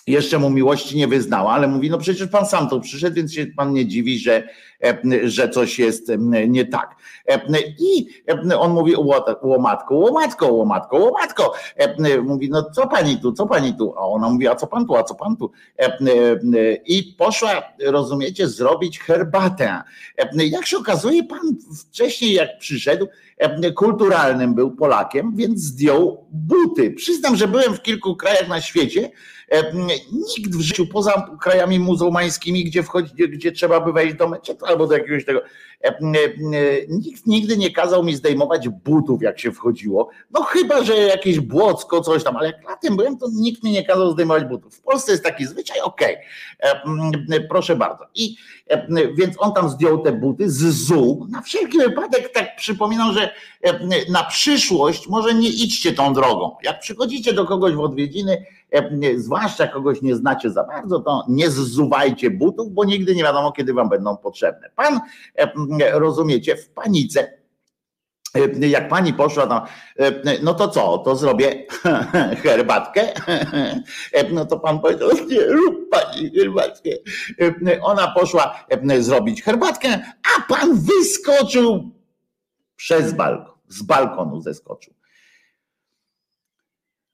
[0.07, 3.45] jeszcze mu miłości nie wyznała, ale mówi, no przecież pan sam tu przyszedł, więc się
[3.45, 4.43] pan nie dziwi, że,
[5.23, 6.11] że coś jest
[6.47, 6.95] nie tak.
[7.79, 8.07] I
[8.59, 8.95] on mówi,
[9.41, 11.53] łomatko, łomatko, łomatko, łomatko.
[12.23, 13.93] Mówi, no co pani tu, co pani tu?
[13.97, 15.51] A ona mówi, a co pan tu, a co pan tu?
[16.85, 19.81] I poszła, rozumiecie, zrobić herbatę.
[20.33, 21.57] Jak się okazuje, pan
[21.89, 23.07] wcześniej jak przyszedł,
[23.75, 26.91] kulturalnym był Polakiem, więc zdjął buty.
[26.91, 29.11] Przyznam, że byłem w kilku krajach na świecie,
[30.11, 34.87] Nikt w życiu poza krajami muzułmańskimi, gdzie wchodzi, gdzie, trzeba by wejść do meczetu albo
[34.87, 35.41] do jakiegoś tego,
[36.89, 40.09] nikt nigdy nie kazał mi zdejmować butów, jak się wchodziło.
[40.31, 43.85] No chyba, że jakieś błocko, coś tam, ale jak latem byłem, to nikt mi nie
[43.85, 44.75] kazał zdejmować butów.
[44.75, 46.17] W Polsce jest taki zwyczaj, okej,
[46.63, 47.47] okay.
[47.49, 48.05] proszę bardzo.
[48.15, 48.35] I
[49.15, 50.91] więc on tam zdjął te buty z.
[51.29, 53.33] Na wszelki wypadek tak przypominam, że
[54.09, 56.55] na przyszłość może nie idźcie tą drogą.
[56.63, 58.45] Jak przychodzicie do kogoś w odwiedziny,
[59.17, 63.73] zwłaszcza kogoś nie znacie za bardzo, to nie zzuwajcie butów, bo nigdy nie wiadomo, kiedy
[63.73, 64.69] wam będą potrzebne.
[64.75, 64.99] Pan,
[65.93, 67.37] rozumiecie, w panice
[68.59, 69.65] jak pani poszła, no,
[70.43, 71.65] no to co, to zrobię
[72.43, 73.07] herbatkę?
[74.31, 76.89] No to pan powiedział, nie rób pani herbatkę.
[77.81, 78.65] Ona poszła
[78.99, 79.99] zrobić herbatkę,
[80.37, 81.91] a pan wyskoczył
[82.75, 84.97] przez balkon, z balkonu zeskoczył.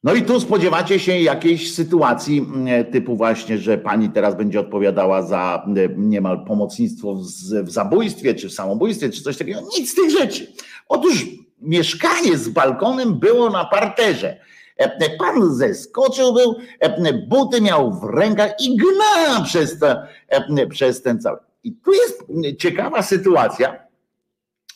[0.03, 5.21] No i tu spodziewacie się jakiejś sytuacji mm, typu właśnie, że pani teraz będzie odpowiadała
[5.21, 7.15] za mm, niemal pomocnictwo
[7.63, 9.61] w zabójstwie, czy w samobójstwie, czy coś takiego.
[9.77, 10.53] Nic z tych rzeczy.
[10.89, 11.25] Otóż
[11.61, 14.39] mieszkanie z balkonem było na parterze.
[14.77, 21.01] E, pan zeskoczył był, e, buty miał w rękach i gna przez, te, e, przez
[21.01, 21.37] ten cały.
[21.63, 22.23] I tu jest
[22.59, 23.87] ciekawa sytuacja.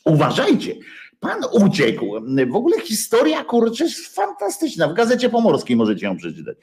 [0.05, 0.75] Uważajcie,
[1.19, 2.05] Pan uciekł.
[2.51, 4.87] W ogóle historia kurczę jest fantastyczna.
[4.87, 6.57] W Gazecie Pomorskiej możecie ją przeczytać.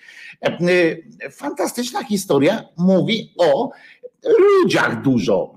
[1.33, 3.71] Fantastyczna historia mówi o
[4.39, 5.55] ludziach dużo.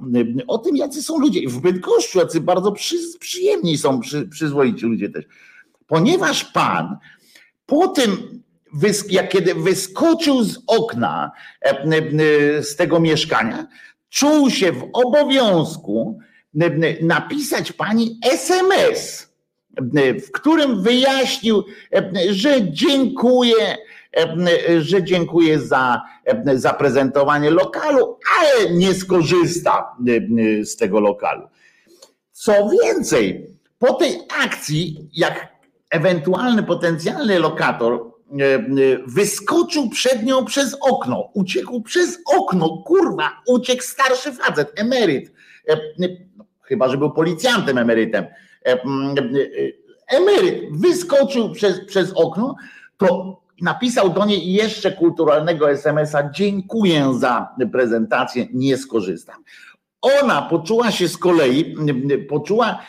[0.47, 1.49] O tym, jacy są ludzie.
[1.49, 5.25] W Bydgoszczu, jacy bardzo przy, przyjemni są, przy, przyzwoici ludzie też.
[5.87, 6.97] Ponieważ pan
[7.65, 8.43] po tym,
[9.09, 11.31] jak kiedy wyskoczył z okna
[12.61, 13.67] z tego mieszkania,
[14.09, 16.19] czuł się w obowiązku,
[17.01, 19.27] napisać pani SMS,
[20.27, 21.63] w którym wyjaśnił,
[22.29, 23.77] że dziękuję,
[24.79, 26.01] że dziękuję za
[26.53, 29.95] zaprezentowanie lokalu, ale nie skorzysta
[30.63, 31.47] z tego lokalu.
[32.31, 33.47] Co więcej,
[33.79, 35.47] po tej akcji, jak
[35.89, 38.17] ewentualny potencjalny lokator
[39.07, 45.31] wyskoczył przed nią przez okno, uciekł przez okno, kurwa, uciekł starszy facet, emeryt,
[46.61, 48.29] chyba że był policjantem emerytem, e,
[48.65, 48.77] e, e,
[50.07, 52.55] emeryt wyskoczył przez, przez okno,
[52.97, 59.43] to napisał do niej jeszcze kulturalnego SMS-a: Dziękuję za prezentację, nie skorzystam.
[60.01, 61.75] Ona poczuła się z kolei,
[62.29, 62.79] poczuła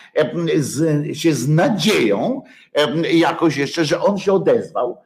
[0.57, 2.43] z, się z nadzieją,
[3.13, 4.99] jakoś jeszcze, że on się odezwał.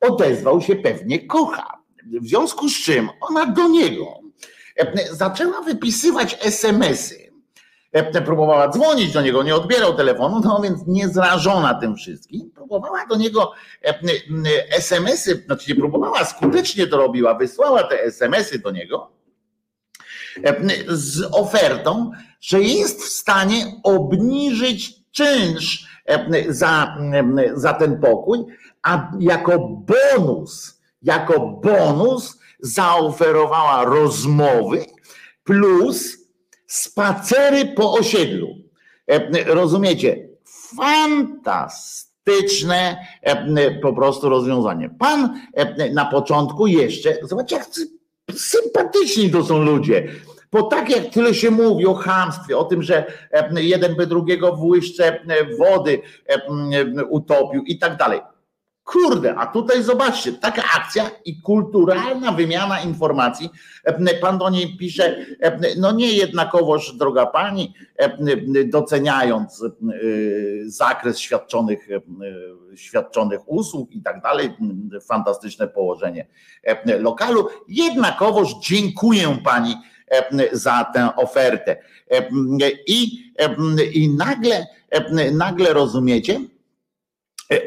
[0.00, 1.78] Odezwał się pewnie kocha.
[2.20, 4.20] W związku z czym ona do niego
[5.12, 7.19] zaczęła wypisywać SMS-y E,
[8.24, 13.52] próbowała dzwonić do niego, nie odbierał telefonu, no więc niezrażona tym wszystkim, próbowała do niego
[14.70, 19.10] SMS-y, znaczy nie próbowała, skutecznie to robiła, wysłała te SMS-y do niego
[20.88, 25.86] z ofertą, że jest w stanie obniżyć czynsz
[26.48, 26.96] za,
[27.54, 28.38] za ten pokój,
[28.82, 34.86] a jako bonus, jako bonus zaoferowała rozmowy
[35.44, 36.19] plus
[36.70, 38.56] spacery po osiedlu.
[39.06, 40.28] E, rozumiecie?
[40.76, 44.90] Fantastyczne e, po prostu rozwiązanie.
[44.98, 47.66] Pan e, na początku jeszcze, zobaczcie, jak
[48.32, 50.08] sympatyczni to są ludzie.
[50.52, 53.04] Bo tak jak tyle się mówi o chamstwie, o tym, że
[53.56, 55.20] jeden by drugiego w łyżce
[55.58, 56.02] wody
[57.08, 58.20] utopił i tak dalej.
[58.90, 63.50] Kurde, a tutaj zobaczcie, taka akcja i kulturalna wymiana informacji.
[64.20, 65.16] Pan do niej pisze,
[65.78, 67.74] no nie jednakowoż, droga pani,
[68.66, 69.64] doceniając
[70.66, 71.88] zakres świadczonych,
[72.74, 74.50] świadczonych usług i tak dalej,
[75.02, 76.26] fantastyczne położenie
[76.84, 79.76] lokalu, jednakowoż dziękuję pani
[80.52, 81.76] za tę ofertę.
[82.86, 83.32] I,
[83.94, 84.66] i nagle,
[85.32, 86.40] nagle rozumiecie,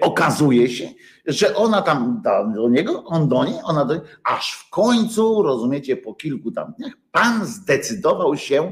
[0.02, 0.90] okazuje się,
[1.26, 5.44] że ona tam da do niego, on do niej, ona do niej, aż w końcu,
[5.44, 8.72] rozumiecie, po kilku tam dniach, pan zdecydował się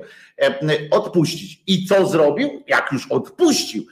[0.91, 1.63] odpuścić.
[1.67, 2.63] I co zrobił?
[2.67, 3.83] Jak już odpuścił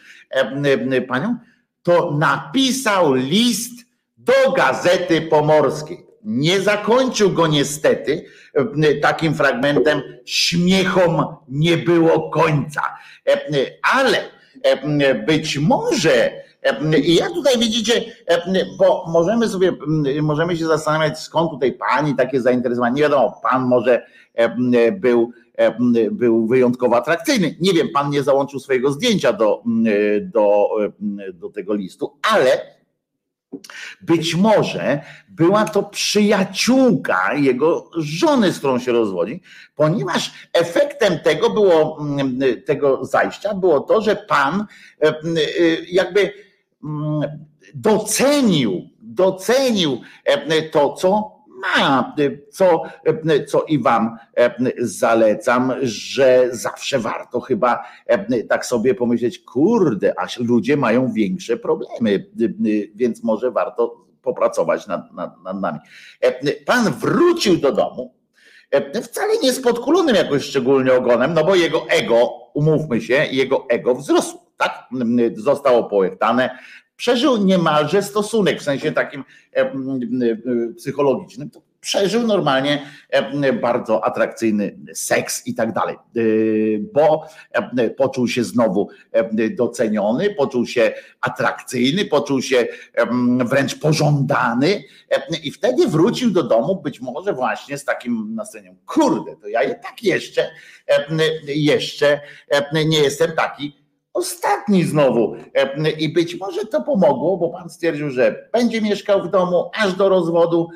[1.07, 1.37] panią,
[1.83, 3.71] to napisał list
[4.17, 6.05] do Gazety Pomorskiej.
[6.23, 8.25] Nie zakończył go niestety
[9.01, 12.81] takim fragmentem śmiechom nie było końca.
[13.93, 14.17] Ale
[15.27, 16.48] być może
[17.03, 18.05] i jak tutaj widzicie,
[18.77, 19.73] bo możemy sobie,
[20.21, 22.95] możemy się zastanawiać, skąd tutaj pani takie zainteresowanie.
[22.95, 24.05] Nie wiadomo, pan może
[24.91, 25.31] był,
[26.11, 27.55] był wyjątkowo atrakcyjny.
[27.59, 29.63] Nie wiem, pan nie załączył swojego zdjęcia do,
[30.21, 30.69] do,
[31.33, 32.79] do tego listu, ale
[34.01, 39.41] być może była to przyjaciółka jego żony, z którą się rozwodzi,
[39.75, 42.05] ponieważ efektem tego było,
[42.65, 44.65] tego zajścia było to, że pan
[45.91, 46.48] jakby
[47.73, 50.01] docenił, docenił
[50.71, 52.15] to, co ma,
[52.51, 52.83] co,
[53.47, 54.17] co i Wam
[54.77, 57.83] zalecam, że zawsze warto chyba
[58.49, 62.25] tak sobie pomyśleć, kurde, a ludzie mają większe problemy,
[62.95, 65.79] więc może warto popracować nad, nad, nad nami.
[66.65, 68.13] Pan wrócił do domu,
[69.03, 73.95] wcale nie z podkulonym jakoś szczególnie ogonem, no bo jego ego, umówmy się, jego ego
[73.95, 74.89] wzrosło, tak?
[75.35, 76.59] Zostało połechtane,
[76.95, 79.23] przeżył niemalże stosunek w sensie takim
[80.77, 81.49] psychologicznym.
[81.81, 82.85] Przeżył normalnie
[83.61, 85.95] bardzo atrakcyjny seks i tak dalej,
[86.93, 87.27] bo
[87.97, 88.89] poczuł się znowu
[89.57, 90.91] doceniony, poczuł się
[91.21, 92.67] atrakcyjny, poczuł się
[93.45, 94.83] wręcz pożądany
[95.43, 100.03] i wtedy wrócił do domu być może właśnie z takim nastawieniem, kurde, to ja tak
[100.03, 100.49] jeszcze,
[101.47, 102.19] jeszcze
[102.85, 103.78] nie jestem taki
[104.19, 105.35] ostatni znowu.
[105.99, 110.09] I być może to pomogło, bo pan stwierdził, że będzie mieszkał w domu aż do
[110.09, 110.69] rozwodu.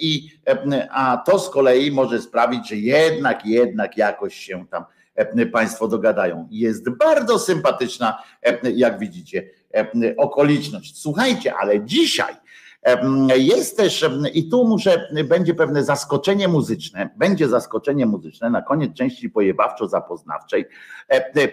[0.00, 0.30] I,
[0.90, 4.84] a to z kolei może sprawić, że jednak, jednak jakoś się tam
[5.52, 6.48] Państwo dogadają.
[6.50, 8.22] Jest bardzo sympatyczna,
[8.74, 9.50] jak widzicie,
[10.16, 11.00] okoliczność.
[11.02, 12.34] Słuchajcie, ale dzisiaj
[13.36, 19.30] jest też, i tu muszę, będzie pewne zaskoczenie muzyczne, będzie zaskoczenie muzyczne na koniec części
[19.30, 20.64] pojebawczo-zapoznawczej,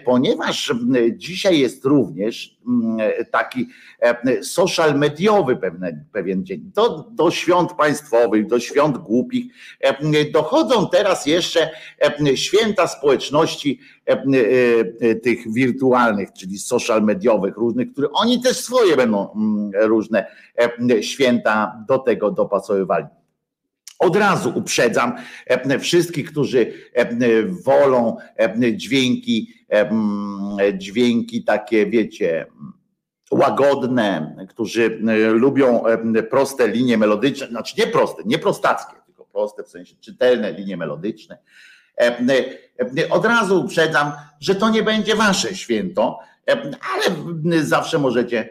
[0.04, 0.72] ponieważ
[1.12, 2.58] dzisiaj jest również
[3.30, 3.68] taki
[4.42, 5.58] social mediowy
[6.12, 6.70] pewien dzień.
[6.74, 9.44] Do, do świąt państwowych, do świąt głupich
[10.32, 11.70] dochodzą teraz jeszcze
[12.34, 13.80] święta społeczności
[15.22, 19.28] tych wirtualnych, czyli social mediowych różnych, które oni też swoje będą
[19.74, 20.26] różne
[21.00, 23.06] święta do tego dopasowywali.
[23.98, 25.12] Od razu uprzedzam
[25.80, 26.72] wszystkich, którzy
[27.64, 28.16] wolą
[28.72, 29.54] dźwięki,
[30.74, 32.46] dźwięki takie, wiecie,
[33.30, 34.98] łagodne, którzy
[35.32, 35.82] lubią
[36.30, 41.38] proste linie melodyczne, znaczy nie proste, nie prostackie, tylko proste w sensie czytelne linie melodyczne.
[43.10, 46.18] Od razu uprzedzam, że to nie będzie wasze święto,
[46.94, 47.02] ale
[47.64, 48.48] zawsze możecie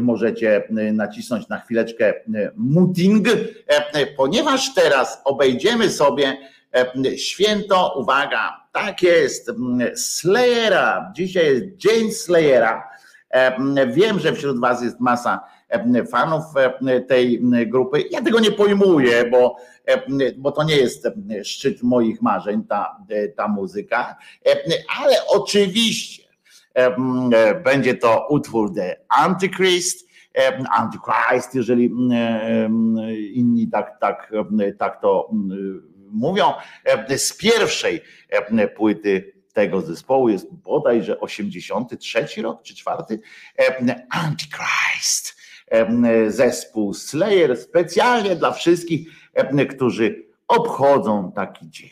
[0.00, 2.14] możecie nacisnąć na chwileczkę
[2.56, 3.28] muting,
[4.16, 6.36] ponieważ teraz obejdziemy sobie
[7.16, 9.50] święto, uwaga, tak jest,
[9.94, 12.90] Slayera, dzisiaj jest dzień Slayera.
[13.86, 15.44] Wiem, że wśród was jest masa
[16.10, 16.44] fanów
[17.08, 18.04] tej grupy.
[18.10, 19.56] Ja tego nie pojmuję, bo,
[20.36, 21.08] bo to nie jest
[21.42, 22.96] szczyt moich marzeń, ta,
[23.36, 24.16] ta muzyka,
[25.02, 26.27] ale oczywiście
[27.64, 30.08] będzie to utwór The Antichrist,
[30.70, 31.90] Antichrist, jeżeli
[33.34, 34.32] inni tak, tak,
[34.78, 35.30] tak to
[36.10, 36.52] mówią.
[37.16, 38.00] Z pierwszej
[38.76, 43.20] płyty tego zespołu jest bodajże 83 rok czy czwarty.
[44.10, 45.38] Antichrist.
[46.28, 49.08] Zespół Slayer specjalnie dla wszystkich,
[49.70, 51.90] którzy obchodzą taki dzień.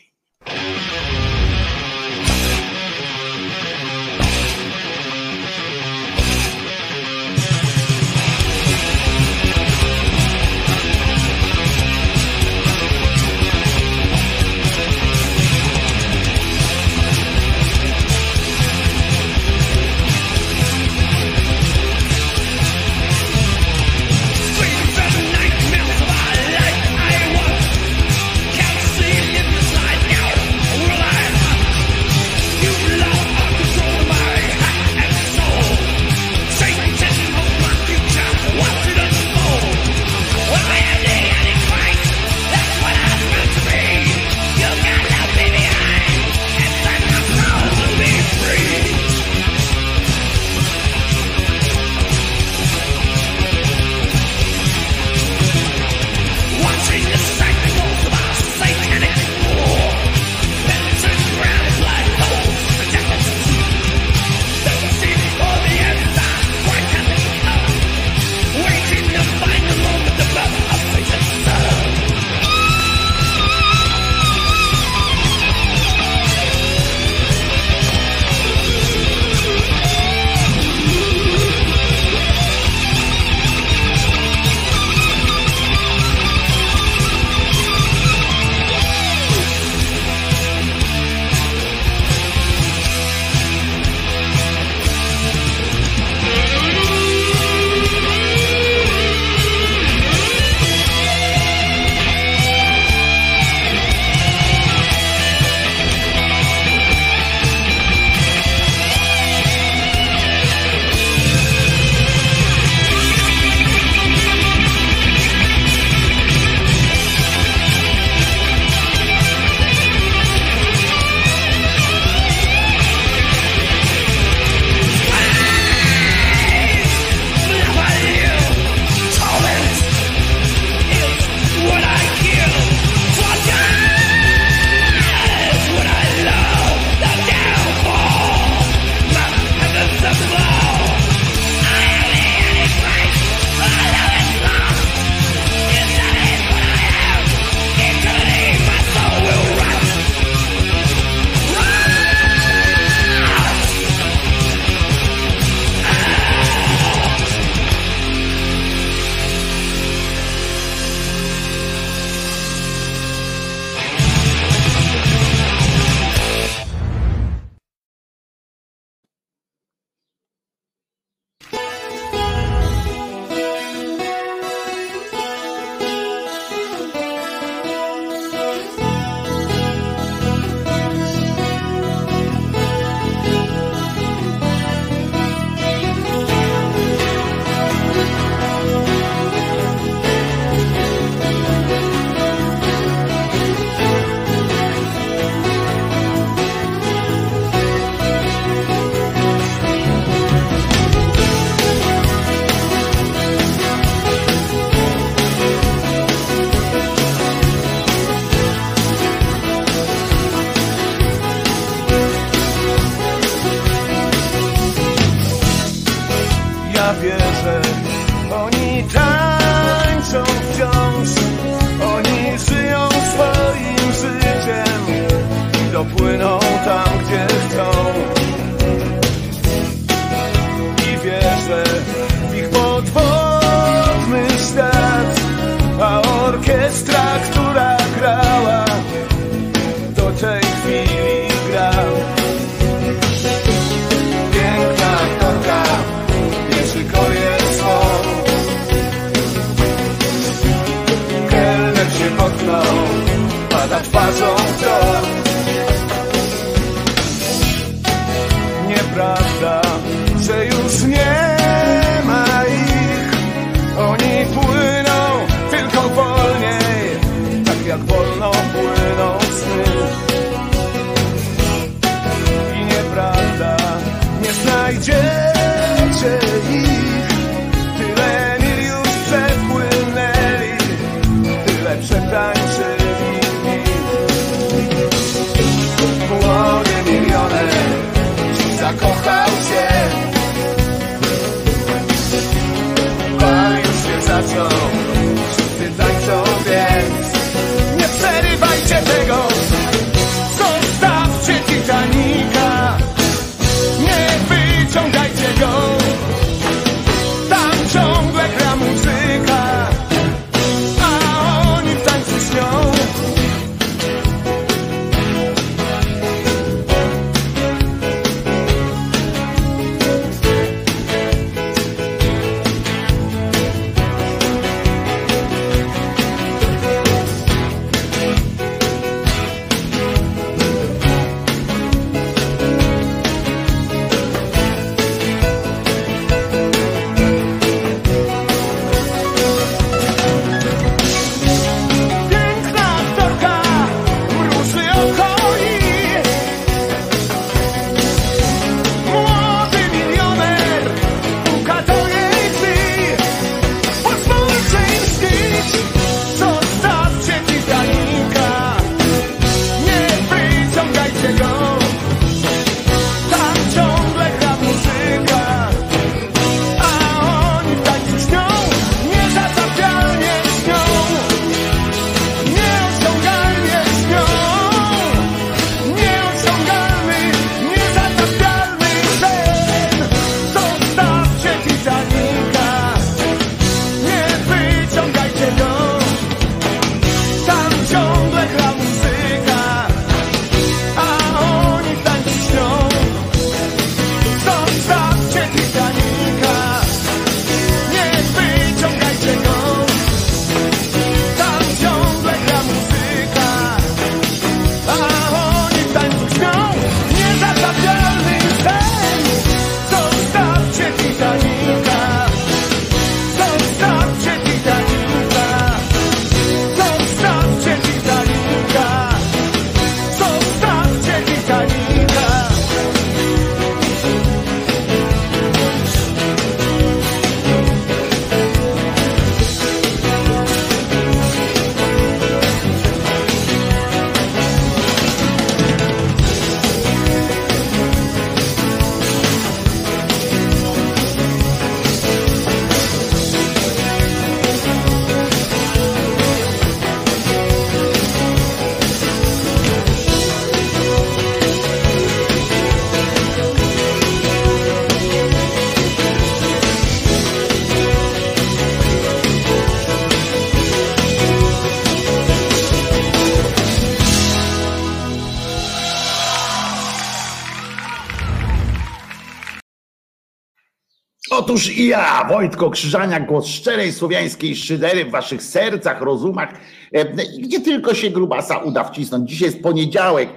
[471.37, 476.29] Otóż i ja, Wojtko Krzyżaniak, głos szczerej słowiańskiej szydery w waszych sercach, rozumach,
[476.71, 476.85] e,
[477.19, 479.09] gdzie tylko się grubasa uda wcisnąć.
[479.09, 480.09] Dzisiaj jest poniedziałek,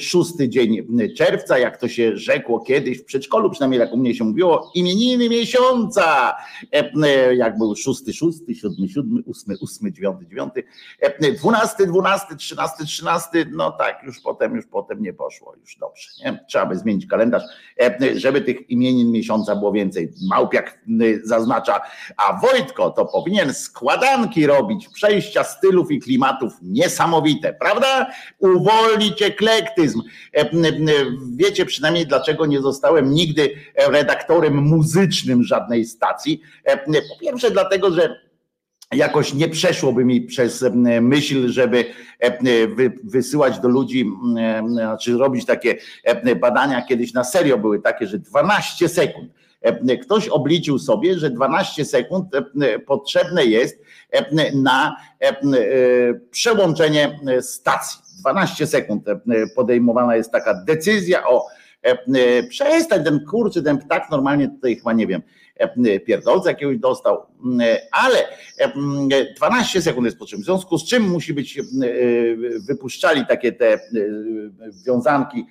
[0.00, 0.86] szósty dzień
[1.16, 5.28] czerwca, jak to się rzekło kiedyś w przedszkolu, przynajmniej tak u mnie się mówiło, imieniny
[5.28, 6.36] miesiąca,
[6.72, 10.64] E, e, jak był szósty, szósty, siódmy, siódmy, ósmy, ósmy, dziewiąty, dziewiąty,
[11.00, 16.08] e, dwunasty, dwunasty, trzynasty, trzynasty, no tak, już potem, już potem nie poszło, już dobrze,
[16.24, 16.44] nie?
[16.48, 17.42] Trzeba by zmienić kalendarz,
[18.14, 20.12] żeby tych imienin miesiąca było więcej.
[20.28, 20.78] Małpiak
[21.24, 21.80] zaznacza,
[22.16, 28.06] a Wojtko to powinien składanki robić, przejścia stylów i klimatów niesamowite, prawda?
[28.38, 29.22] Uwolnić
[29.56, 30.02] eklektyzm.
[30.32, 30.50] E,
[31.36, 33.50] Wiecie przynajmniej dlaczego nie zostałem nigdy
[33.88, 36.40] redaktorem muzycznym żadnej stacji.
[36.64, 36.76] E,
[37.08, 38.20] Po pierwsze dlatego, że
[38.94, 40.64] jakoś nie przeszłoby mi przez
[41.00, 41.84] myśl, żeby
[42.20, 44.10] e, wy- wysyłać do ludzi,
[44.68, 45.76] znaczy robić takie
[46.40, 49.30] badania kiedyś na serio były takie, że 12 sekund.
[50.02, 52.26] Ktoś obliczył sobie, że 12 sekund
[52.86, 53.82] potrzebne jest
[54.54, 54.96] na
[56.30, 57.98] przełączenie stacji.
[58.20, 59.16] 12 sekund e,
[59.54, 61.46] podejmowana jest taka decyzja o
[62.48, 65.22] Przestań ten kurczy, ten ptak normalnie tutaj chyba nie wiem,
[66.06, 67.26] pierdolca jakiegoś dostał,
[67.92, 68.16] ale
[69.36, 70.42] 12 sekund jest potrzebne.
[70.42, 71.60] W związku z czym musi być
[72.68, 73.80] wypuszczali takie te
[74.86, 75.46] wiązanki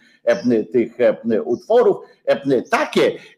[0.72, 0.98] tych
[1.46, 1.98] utworów,
[2.72, 3.35] takie Mm,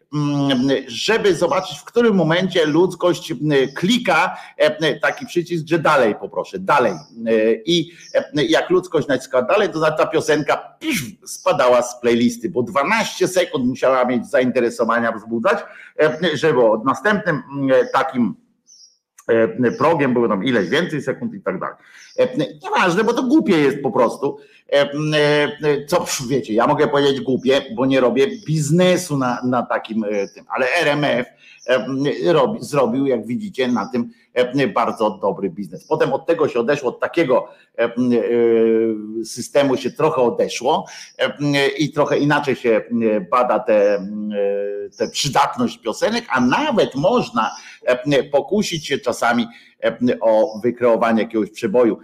[0.88, 6.92] żeby zobaczyć, w którym momencie ludzkość mm, klika e, taki przycisk, że dalej poproszę, dalej.
[6.92, 10.78] E, I e, jak ludzkość naciska dalej, to ta piosenka
[11.26, 15.60] spadała z playlisty, bo 12 sekund musiała mieć zainteresowania wzbudzać,
[16.34, 18.36] żeby od następnym mm, takim
[19.78, 21.76] progiem było tam ileś więcej sekund i tak dalej.
[22.64, 24.38] Nieważne, bo to głupie jest po prostu.
[24.74, 24.92] E,
[25.64, 30.28] e, co wiecie, ja mogę powiedzieć głupie, bo nie robię biznesu na, na takim e,
[30.28, 31.28] tym, ale RMF
[32.26, 34.10] robi, zrobił, jak widzicie, na tym
[34.74, 35.88] bardzo dobry biznes.
[35.88, 37.48] Potem od tego się odeszło, od takiego
[39.26, 40.86] systemu się trochę odeszło
[41.80, 42.82] i trochę inaczej się
[43.32, 44.00] bada tę
[44.90, 47.52] te, te przydatność piosenek, a nawet można
[48.32, 49.48] pokusić się czasami
[50.22, 51.98] o wykreowanie jakiegoś przeboju.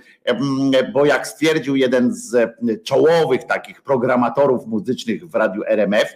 [0.93, 2.53] Bo jak stwierdził jeden z
[2.83, 6.13] czołowych takich programatorów muzycznych w radiu RMF,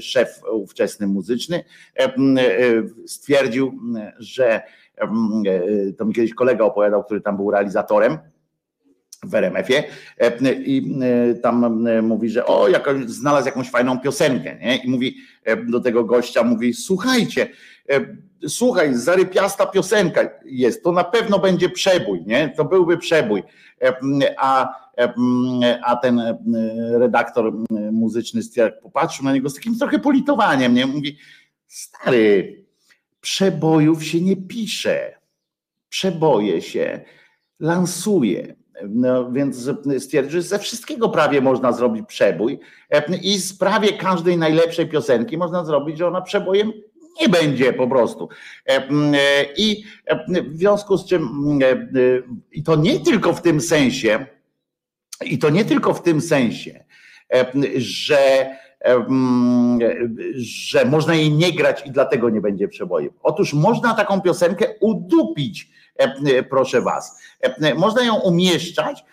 [0.00, 1.64] szef ówczesny muzyczny,
[3.06, 3.80] stwierdził,
[4.18, 4.62] że
[5.98, 8.18] to mi kiedyś kolega opowiadał, który tam był realizatorem,
[9.22, 9.84] w RMF-ie
[10.58, 10.98] i
[11.42, 14.76] tam mówi, że o, jakoś, znalazł jakąś fajną piosenkę, nie?
[14.76, 15.16] I mówi
[15.68, 17.48] do tego gościa, mówi, słuchajcie,
[18.48, 22.48] słuchaj, zarypiasta piosenka jest, to na pewno będzie przebój, nie?
[22.48, 23.42] To byłby przebój.
[24.36, 24.74] A,
[25.84, 26.22] a ten
[26.90, 27.52] redaktor
[27.92, 28.40] muzyczny
[28.82, 30.86] popatrzył na niego z takim trochę politowaniem, nie?
[30.86, 31.18] Mówi,
[31.66, 32.64] stary,
[33.20, 35.18] przebojów się nie pisze.
[35.88, 37.00] Przeboje się
[37.60, 38.56] lansuje.
[38.88, 42.60] No, więc stwierdził, że ze wszystkiego prawie można zrobić przebój
[43.22, 46.72] i z prawie każdej najlepszej piosenki można zrobić, że ona przebojem
[47.20, 48.28] nie będzie po prostu.
[48.68, 51.28] E, e, I e, w związku z czym,
[52.52, 54.26] i to nie tylko w tym sensie,
[55.24, 56.84] i to nie tylko w tym sensie,
[57.76, 58.50] że,
[60.34, 63.10] że można jej nie grać i dlatego nie będzie przebojem.
[63.22, 65.70] Otóż można taką piosenkę udupić,
[66.50, 67.22] proszę was.
[67.76, 69.04] Można ją umieszczać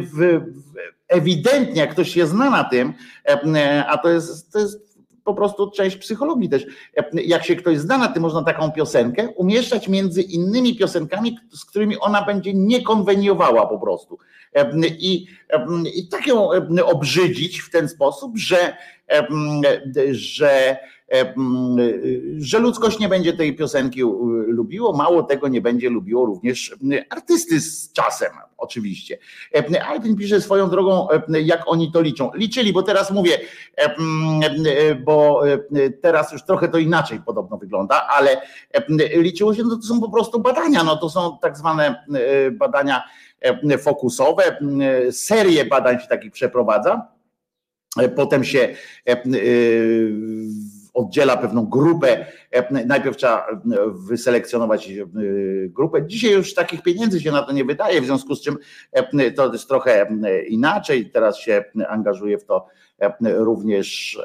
[0.00, 0.40] w,
[1.08, 2.94] ewidentnie, jak ktoś się zna na tym,
[3.88, 4.83] a to jest, to jest
[5.24, 6.66] po prostu część psychologii też.
[7.12, 11.98] Jak się ktoś zna na tym, można taką piosenkę umieszczać między innymi piosenkami, z którymi
[11.98, 14.18] ona będzie nie konweniowała po prostu.
[14.98, 15.26] I,
[15.94, 16.50] i tak ją
[16.84, 18.76] obrzydzić w ten sposób, że,
[20.10, 20.76] że
[22.38, 24.02] że ludzkość nie będzie tej piosenki
[24.46, 26.76] lubiło, mało tego nie będzie lubiło również
[27.10, 29.18] artysty z czasem, oczywiście.
[29.86, 32.30] Alpin pisze swoją drogą, jak oni to liczą.
[32.34, 33.38] Liczyli, bo teraz mówię,
[35.04, 35.42] bo
[36.02, 38.42] teraz już trochę to inaczej podobno wygląda, ale
[39.16, 42.04] liczyło się, no to są po prostu badania, no to są tak zwane
[42.52, 43.02] badania
[43.78, 44.58] fokusowe,
[45.10, 47.14] serie badań się takich przeprowadza.
[48.16, 48.74] Potem się
[50.94, 52.26] oddziela pewną grupę.
[52.50, 53.56] E, najpierw trzeba e,
[53.90, 55.06] wyselekcjonować e,
[55.68, 56.06] grupę.
[56.06, 58.56] Dzisiaj już takich pieniędzy się na to nie wydaje, w związku z czym
[59.36, 60.06] to jest trochę
[60.48, 61.10] inaczej.
[61.10, 62.66] Teraz się angażuje w to
[63.22, 64.18] również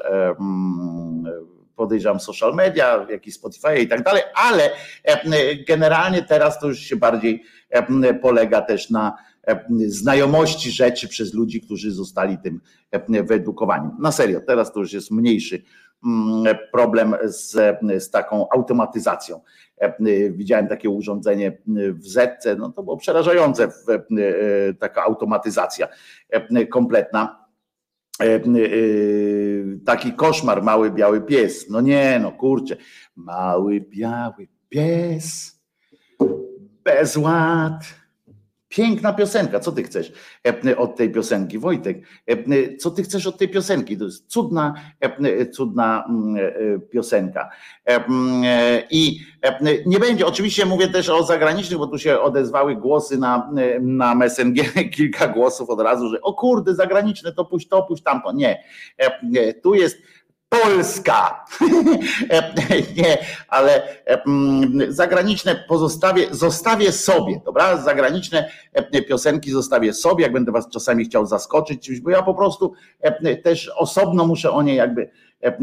[1.75, 4.69] podejrzewam social media, jak i Spotify i tak dalej, ale
[5.67, 7.43] generalnie teraz to już się bardziej
[8.21, 9.17] polega też na
[9.87, 12.61] znajomości rzeczy przez ludzi, którzy zostali tym
[13.23, 13.89] wyedukowani.
[13.99, 15.88] Na serio, teraz to już jest mniejszy Mm,
[16.71, 17.51] problem z,
[17.99, 19.41] z taką automatyzacją.
[19.79, 19.93] E,
[20.31, 21.57] widziałem takie urządzenie
[21.93, 23.69] w Zetce, no to było przerażające, e,
[24.73, 25.87] taka automatyzacja
[26.29, 27.39] e, kompletna.
[29.85, 31.69] Taki koszmar, mały biały pies.
[31.69, 32.75] No nie, no kurczę,
[33.15, 35.59] mały biały pies,
[36.83, 37.83] bez ład
[38.69, 40.13] Piękna piosenka, co ty chcesz
[40.65, 41.97] e, od tej piosenki, Wojtek?
[42.27, 43.97] E, co ty chcesz od tej piosenki?
[43.97, 47.49] To jest cudna, e, cudna mm, piosenka.
[47.85, 48.43] Mm,
[48.91, 49.19] I
[49.85, 53.51] nie będzie, oczywiście mówię też o zagranicznych, bo tu się odezwały głosy na,
[53.81, 54.65] na Messenger,
[54.95, 58.31] kilka głosów od razu, że o kurde, zagraniczne to puść to, puść tamto.
[58.31, 58.63] Nie,
[59.63, 59.97] tu jest
[60.49, 61.45] Polska.
[62.97, 67.77] nie, ale mm, zagraniczne pozostawię, zostawię sobie, dobra?
[67.77, 68.49] Zagraniczne
[69.09, 72.73] piosenki zostawię sobie, jak będę was czasami chciał zaskoczyć czymś, bo ja po prostu
[73.43, 75.09] też osobno muszę o nie jakby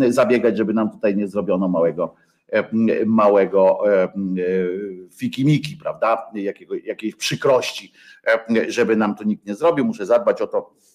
[0.08, 2.14] zabiegać, żeby nam tutaj nie zrobiono małego
[3.06, 3.78] małego
[5.16, 6.30] fikimiki, prawda?
[6.34, 7.92] Jakiego, jakiejś przykrości,
[8.68, 9.84] żeby nam to nikt nie zrobił.
[9.84, 10.85] Muszę zadbać o to, e,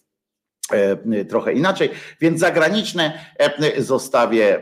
[1.29, 1.89] trochę inaczej,
[2.21, 4.61] więc zagraniczne e, zostawię, e,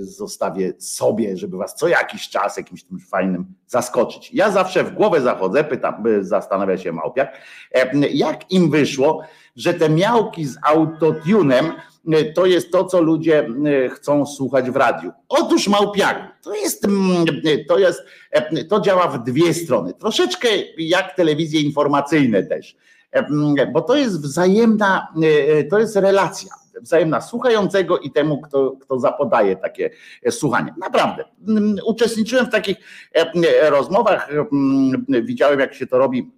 [0.00, 4.30] zostawię sobie, żeby was co jakiś czas jakimś tym fajnym zaskoczyć.
[4.32, 7.38] Ja zawsze w głowę zachodzę, pytam, zastanawia się Małpiak,
[8.12, 9.22] jak im wyszło,
[9.56, 11.72] że te miałki z autotunem
[12.34, 13.48] to jest to, co ludzie
[13.90, 15.12] chcą słuchać w radiu.
[15.28, 16.86] Otóż Małpiak, to jest,
[17.68, 18.02] to jest,
[18.68, 19.94] to działa w dwie strony.
[19.94, 20.48] Troszeczkę
[20.78, 22.76] jak telewizje informacyjne też
[23.72, 29.56] bo to jest wzajemna, e, to jest relacja wzajemna słuchającego i temu, kto, kto zapodaje
[29.56, 29.90] takie
[30.22, 30.74] e, słuchanie.
[30.78, 31.24] Naprawdę.
[31.86, 32.76] Uczestniczyłem w takich
[33.14, 34.28] e, rozmowach,
[35.22, 36.32] widziałem jak się to robi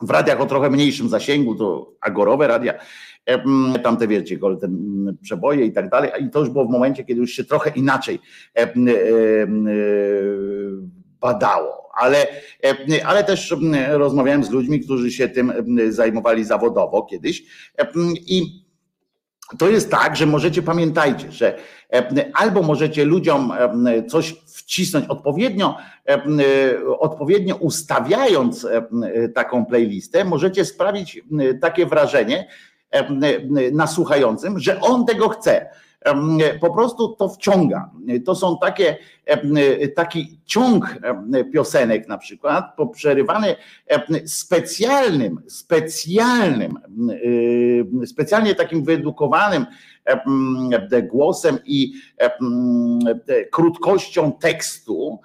[0.00, 2.74] w radiach o trochę mniejszym zasięgu, to agorowe radia,
[3.82, 4.68] tam te wiecie, te
[5.22, 8.20] przeboje i tak dalej, i to już było w momencie, kiedy już się trochę inaczej
[11.20, 12.26] badało ale,
[12.64, 13.54] e, ale też
[13.88, 15.52] rozmawiałem z ludźmi, którzy się tym
[15.88, 17.42] zajmowali zawodowo kiedyś.
[18.26, 18.64] I
[19.58, 21.58] to jest tak, że możecie pamiętajcie, że
[22.34, 23.52] albo możecie ludziom
[24.08, 25.76] coś wcisnąć odpowiednio,
[26.98, 28.66] odpowiednio ustawiając
[29.34, 31.20] taką playlistę, możecie sprawić
[31.60, 32.48] takie wrażenie
[33.72, 35.70] na słuchającym, że on tego chce
[36.60, 37.90] po prostu to wciąga.
[38.24, 38.96] To są takie,
[39.96, 40.96] taki ciąg
[41.52, 43.56] piosenek na przykład, poprzerywany
[44.26, 46.78] specjalnym, specjalnym,
[48.06, 49.66] specjalnie takim wyedukowanym
[51.02, 51.92] głosem i
[53.52, 55.20] krótkością tekstu,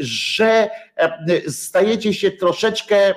[0.00, 0.70] że
[1.48, 3.14] stajecie się troszeczkę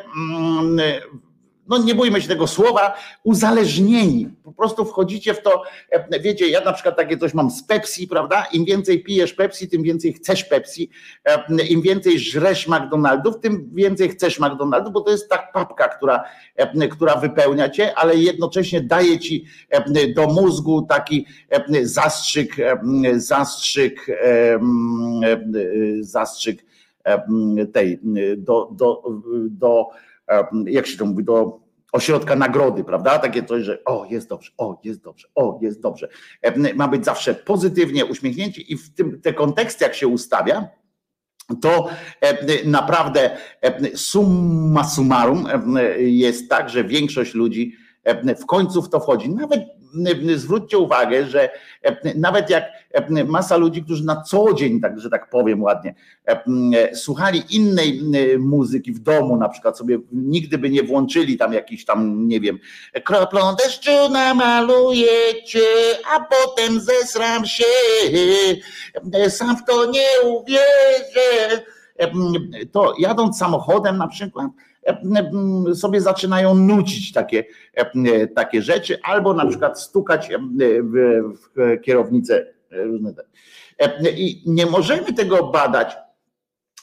[1.72, 2.94] no nie bójmy się tego słowa,
[3.24, 4.30] uzależnieni.
[4.44, 8.08] Po prostu wchodzicie w to, e, wiecie, ja na przykład takie coś mam z Pepsi,
[8.08, 8.46] prawda?
[8.54, 10.90] Im więcej pijesz Pepsi, tym więcej chcesz Pepsi.
[11.26, 16.24] E, Im więcej żresz McDonaldów, tym więcej chcesz McDonaldów, bo to jest tak papka, która,
[16.56, 19.46] e, która wypełnia cię, ale jednocześnie daje ci
[20.16, 21.26] do mózgu taki
[21.84, 22.56] zastrzyk,
[23.16, 24.06] zastrzyk,
[26.02, 26.66] zastrzyk
[27.74, 28.00] tej,
[28.38, 29.04] do, do,
[29.50, 29.88] do
[30.66, 31.60] jak się to mówi, do
[31.92, 33.20] ośrodka nagrody, prawda?
[33.20, 36.08] Takie coś, że o, jest dobrze, o, jest dobrze, o, jest dobrze.
[36.76, 40.68] Ma być zawsze pozytywnie uśmiechnięci i w tym te konteksty, jak się ustawia,
[41.62, 41.90] to
[42.66, 43.38] naprawdę
[43.96, 45.48] summa summarum
[45.98, 47.74] jest tak, że większość ludzi
[48.42, 49.30] w końcu w to wchodzi.
[49.30, 49.62] Nawet
[50.36, 51.50] zwróćcie uwagę, że
[52.16, 52.64] nawet jak
[53.26, 55.96] masa ludzi, którzy na co dzień, tak, że tak powiem ładnie,
[56.94, 58.02] słuchali innej
[58.40, 62.60] muzyki w domu, na przykład sobie nigdy by nie włączyli tam jakiś tam, nie wiem,
[63.04, 65.68] kroplą deszczu namaluję cię,
[66.16, 67.64] a potem zesram się,
[69.30, 71.62] sam w to nie uwierzę.
[72.72, 74.48] To jadąc samochodem na przykład,
[75.76, 77.44] sobie zaczynają nucić takie,
[78.36, 80.30] takie rzeczy, albo na przykład stukać
[80.84, 81.22] w,
[81.56, 82.46] w kierownicę.
[84.18, 85.98] I nie możemy tego badać,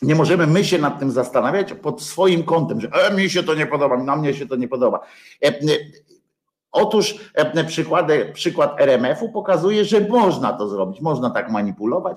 [0.03, 3.55] nie możemy my się nad tym zastanawiać pod swoim kątem, że e, mi się to
[3.55, 5.01] nie podoba, na mnie się to nie podoba.
[6.73, 7.33] Otóż
[7.67, 12.17] przykłady, przykład RMF-u pokazuje, że można to zrobić, można tak manipulować,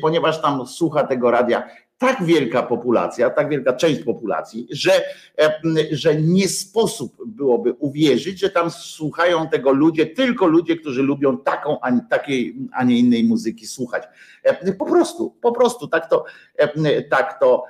[0.00, 1.68] ponieważ tam słucha tego radia
[1.98, 4.92] tak wielka populacja, tak wielka część populacji, że,
[5.38, 11.38] e, że nie sposób byłoby uwierzyć, że tam słuchają tego ludzie, tylko ludzie, którzy lubią
[11.38, 14.02] taką, a takiej, a nie innej muzyki słuchać.
[14.42, 16.24] E, po prostu, po prostu tak to,
[16.56, 17.64] e, tak to,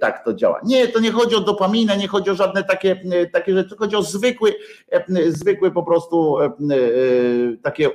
[0.00, 0.60] tak to działa.
[0.64, 3.00] Nie, to nie chodzi o dopaminę, nie chodzi o żadne takie,
[3.32, 4.54] takie rzeczy, chodzi o zwykły,
[5.28, 6.36] zwykły po prostu
[7.62, 7.90] takie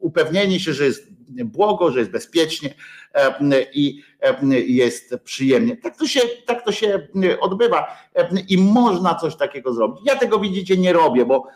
[0.00, 2.74] upewnienie się, że jest błogo, że jest bezpiecznie
[3.72, 4.02] i
[4.66, 5.76] jest przyjemnie.
[5.76, 7.08] Tak to się, tak to się
[7.40, 7.86] odbywa
[8.48, 10.00] i można coś takiego zrobić.
[10.04, 11.46] Ja tego widzicie nie robię, bo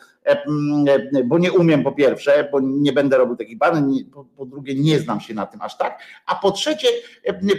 [1.24, 4.98] bo nie umiem po pierwsze, bo nie będę robił takich badań, po, po, drugie nie
[4.98, 6.88] znam się na tym aż tak, a po trzecie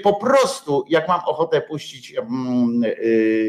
[0.04, 2.16] po prostu jak mam ochotę puścić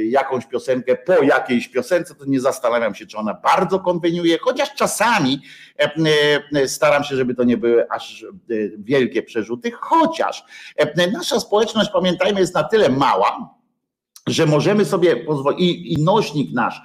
[0.05, 5.43] jakąś piosenkę po jakiejś piosence, to nie zastanawiam się, czy ona bardzo konweniuje, chociaż czasami
[6.67, 8.27] staram się, żeby to nie były aż
[8.79, 10.45] wielkie przerzuty, chociaż
[11.13, 13.63] nasza społeczność, pamiętajmy, jest na tyle mała,
[14.27, 16.83] że możemy sobie pozwolić, i, i, nośnik nasz, e,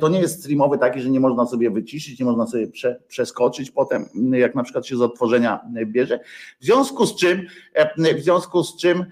[0.00, 3.70] to nie jest streamowy taki, że nie można sobie wyciszyć, nie można sobie prze, przeskoczyć
[3.70, 6.20] potem, jak na przykład się z odtworzenia bierze.
[6.60, 9.04] W związku z czym, e, w związku z czym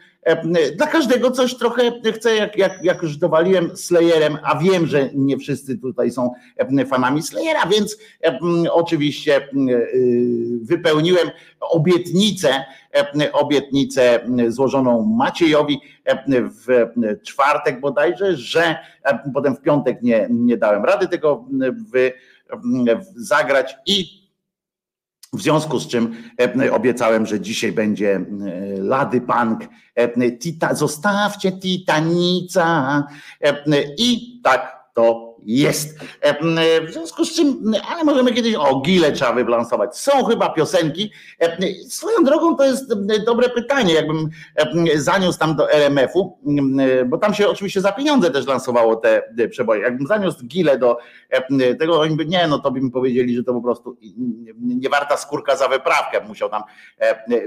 [0.77, 5.39] Dla każdego coś trochę chcę, jak, jak, jak już dowaliłem Slayerem, a wiem, że nie
[5.39, 6.31] wszyscy tutaj są
[6.87, 7.99] fanami Slayera, więc
[8.71, 9.49] oczywiście
[10.63, 11.31] wypełniłem
[11.61, 12.65] obietnicę,
[13.33, 15.81] obietnicę złożoną Maciejowi
[16.67, 16.87] w
[17.23, 18.77] czwartek bodajże, że
[19.35, 21.45] potem w piątek nie, nie dałem rady tego
[21.93, 22.13] wy,
[23.17, 24.25] zagrać i
[25.33, 26.15] w związku z czym
[26.73, 28.25] obiecałem, że dzisiaj będzie
[28.79, 29.69] Lady Punk.
[30.41, 33.03] Tita, zostawcie Titanica.
[33.99, 35.99] I tak to jest.
[36.89, 39.99] W związku z czym, ale możemy kiedyś, o Gile trzeba wybalansować.
[39.99, 41.13] Są chyba piosenki.
[41.89, 42.95] Swoją drogą to jest
[43.27, 44.31] dobre pytanie, jakbym
[44.95, 46.39] zaniósł tam do RMF-u,
[47.07, 49.83] bo tam się oczywiście za pieniądze też lansowało te przeboje.
[49.83, 50.99] Jakbym zaniósł Gile do
[51.79, 53.97] tego, oni by, nie, no to by mi powiedzieli, że to po prostu
[54.59, 56.21] nie warta skórka za wyprawkę.
[56.21, 56.63] Musiał tam,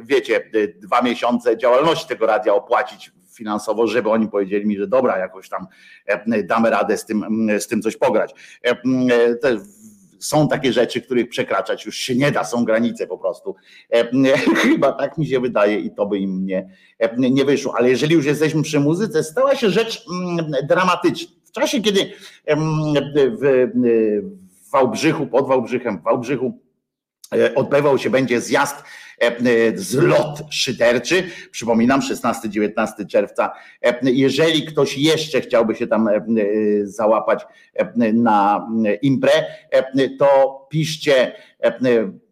[0.02, 5.50] wiecie, dwa miesiące działalności tego radia opłacić finansowo, żeby oni powiedzieli mi, że dobra, jakoś
[5.50, 5.68] tam
[6.44, 8.34] damy radę z tym, z tym coś pograć.
[10.20, 13.56] Są takie rzeczy, których przekraczać już się nie da, są granice po prostu.
[14.64, 16.70] Chyba tak mi się wydaje i to by im nie,
[17.18, 17.74] nie wyszło.
[17.78, 20.06] Ale jeżeli już jesteśmy przy muzyce, stała się rzecz
[20.64, 21.38] dramatyczna.
[21.46, 22.12] W czasie, kiedy
[23.42, 23.72] w
[24.72, 26.67] Wałbrzychu, pod Wałbrzychem, w Wałbrzychu
[27.56, 28.76] odbywał się będzie zjazd
[29.76, 31.24] zlot szyderczy.
[31.52, 33.52] Przypominam, 16-19 czerwca.
[34.04, 36.10] Jeżeli ktoś jeszcze chciałby się tam
[36.84, 37.46] załapać
[38.14, 38.68] na
[39.02, 39.32] imprę,
[40.20, 41.36] to piszcie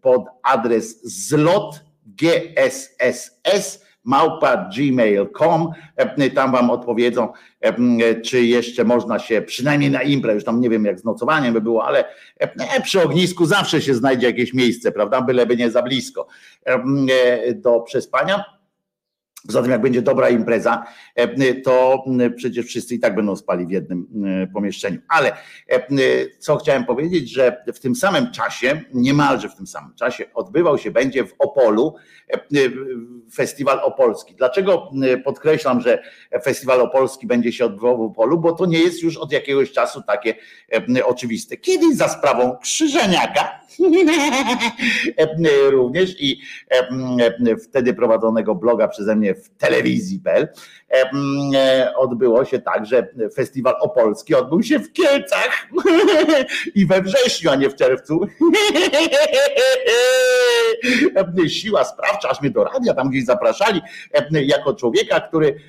[0.02, 5.72] pod adres zlot GSSS małpa gmail.com,
[6.36, 7.34] tam wam odpowiedzą,
[8.26, 11.62] czy jeszcze można się przynajmniej na imprę, już tam nie wiem jak z nocowaniem by
[11.62, 12.06] było, ale
[12.84, 16.28] przy ognisku zawsze się znajdzie jakieś miejsce, prawda, byleby nie za blisko.
[17.56, 18.55] Do przespania.
[19.48, 20.86] Poza tym, jak będzie dobra impreza,
[21.64, 22.04] to
[22.36, 24.08] przecież wszyscy i tak będą spali w jednym
[24.54, 25.00] pomieszczeniu.
[25.10, 25.32] Ale
[26.40, 30.92] co chciałem powiedzieć, że w tym samym czasie, niemalże w tym samym czasie, odbywał się
[30.92, 31.96] będzie w Opolu
[33.34, 34.36] festiwal opolski.
[34.36, 34.92] Dlaczego
[35.24, 36.04] podkreślam, że
[36.44, 38.38] festiwal opolski będzie się odbywał w Opolu?
[38.38, 40.36] Bo to nie jest już od jakiegoś czasu takie
[41.06, 41.58] oczywiste.
[41.58, 43.65] Kiedyś za sprawą Krzyżeniaka
[45.72, 46.42] również i
[47.64, 50.48] wtedy prowadzonego bloga przeze mnie w telewizji.pl
[51.96, 55.68] odbyło się tak, że festiwal opolski odbył się w Kielcach
[56.76, 58.20] i we wrześniu, a nie w czerwcu.
[61.48, 63.82] Siła sprawcza, aż mnie do radia tam gdzieś zapraszali
[64.32, 65.60] jako człowieka, który,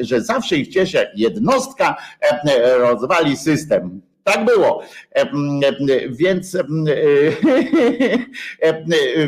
[0.00, 1.96] że zawsze ich cieszy jednostka
[2.78, 4.09] rozwali system.
[4.24, 4.82] Tak było.
[6.10, 6.56] Więc,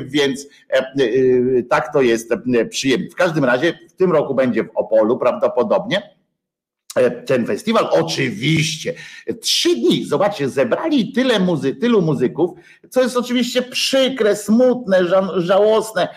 [0.04, 0.48] więc
[1.70, 2.32] tak to jest
[2.70, 3.10] przyjemnie.
[3.10, 6.02] W każdym razie w tym roku będzie w Opolu prawdopodobnie
[7.26, 7.88] ten festiwal.
[7.90, 8.94] Oczywiście
[9.40, 12.50] trzy dni, zobaczcie, zebrali tyle muzy, tylu muzyków,
[12.90, 15.00] co jest oczywiście przykre, smutne,
[15.36, 16.08] żałosne,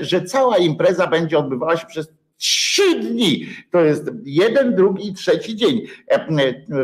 [0.00, 2.08] że cała impreza będzie odbywała się przez
[2.38, 3.46] Trzy dni.
[3.70, 5.82] To jest jeden, drugi i trzeci dzień.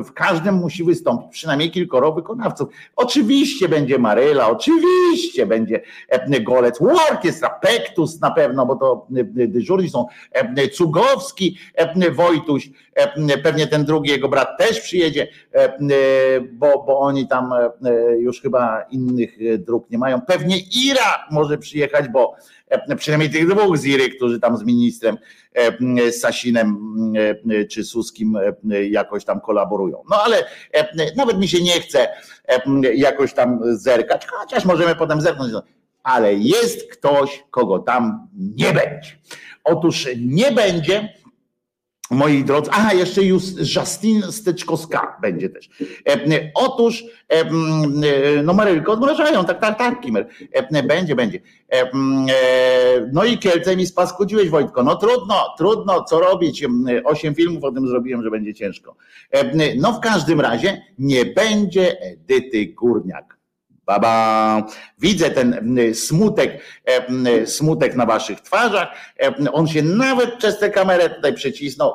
[0.05, 2.68] W każdym musi wystąpić przynajmniej kilkoro wykonawców.
[2.96, 5.80] Oczywiście będzie Maryla, oczywiście będzie
[6.40, 6.78] Golec,
[7.11, 9.07] orkiestra, Pektus na pewno, bo to
[9.48, 10.07] dyżurni są
[10.72, 11.59] Cugowski,
[12.12, 12.70] Wojtuś,
[13.43, 15.28] pewnie ten drugi jego brat też przyjedzie,
[16.53, 17.51] bo, bo oni tam
[18.18, 20.20] już chyba innych dróg nie mają.
[20.20, 22.34] Pewnie Ira może przyjechać, bo
[22.97, 25.18] przynajmniej tych dwóch z Iry, którzy tam z ministrem
[26.11, 26.95] Sasinem
[27.70, 28.38] czy Suskim
[28.90, 30.03] jakoś tam kolaborują.
[30.11, 30.45] No ale
[31.16, 32.09] nawet mi się nie chce
[32.95, 35.53] jakoś tam zerkać, chociaż możemy potem zerknąć.
[36.03, 39.11] Ale jest ktoś, kogo tam nie będzie.
[39.64, 41.21] Otóż nie będzie
[42.12, 43.22] Moi drodzy, aha, jeszcze
[43.76, 45.70] Justin Styczkowska będzie też.
[46.54, 47.04] Otóż,
[48.44, 50.28] no Marylko odmrażają, tak, tak, tak, Kimer.
[50.88, 51.40] Będzie, będzie.
[53.12, 54.82] No i Kielce mi spaskudziłeś, Wojtko.
[54.82, 56.64] No trudno, trudno, co robić.
[57.04, 58.96] Osiem filmów o tym zrobiłem, że będzie ciężko.
[59.76, 63.41] No w każdym razie nie będzie Edyty Górniak.
[63.87, 64.66] Baba,
[64.99, 66.62] widzę ten smutek,
[67.45, 68.89] smutek na waszych twarzach.
[69.53, 71.95] On się nawet przez tę kamerę tutaj przycisnął.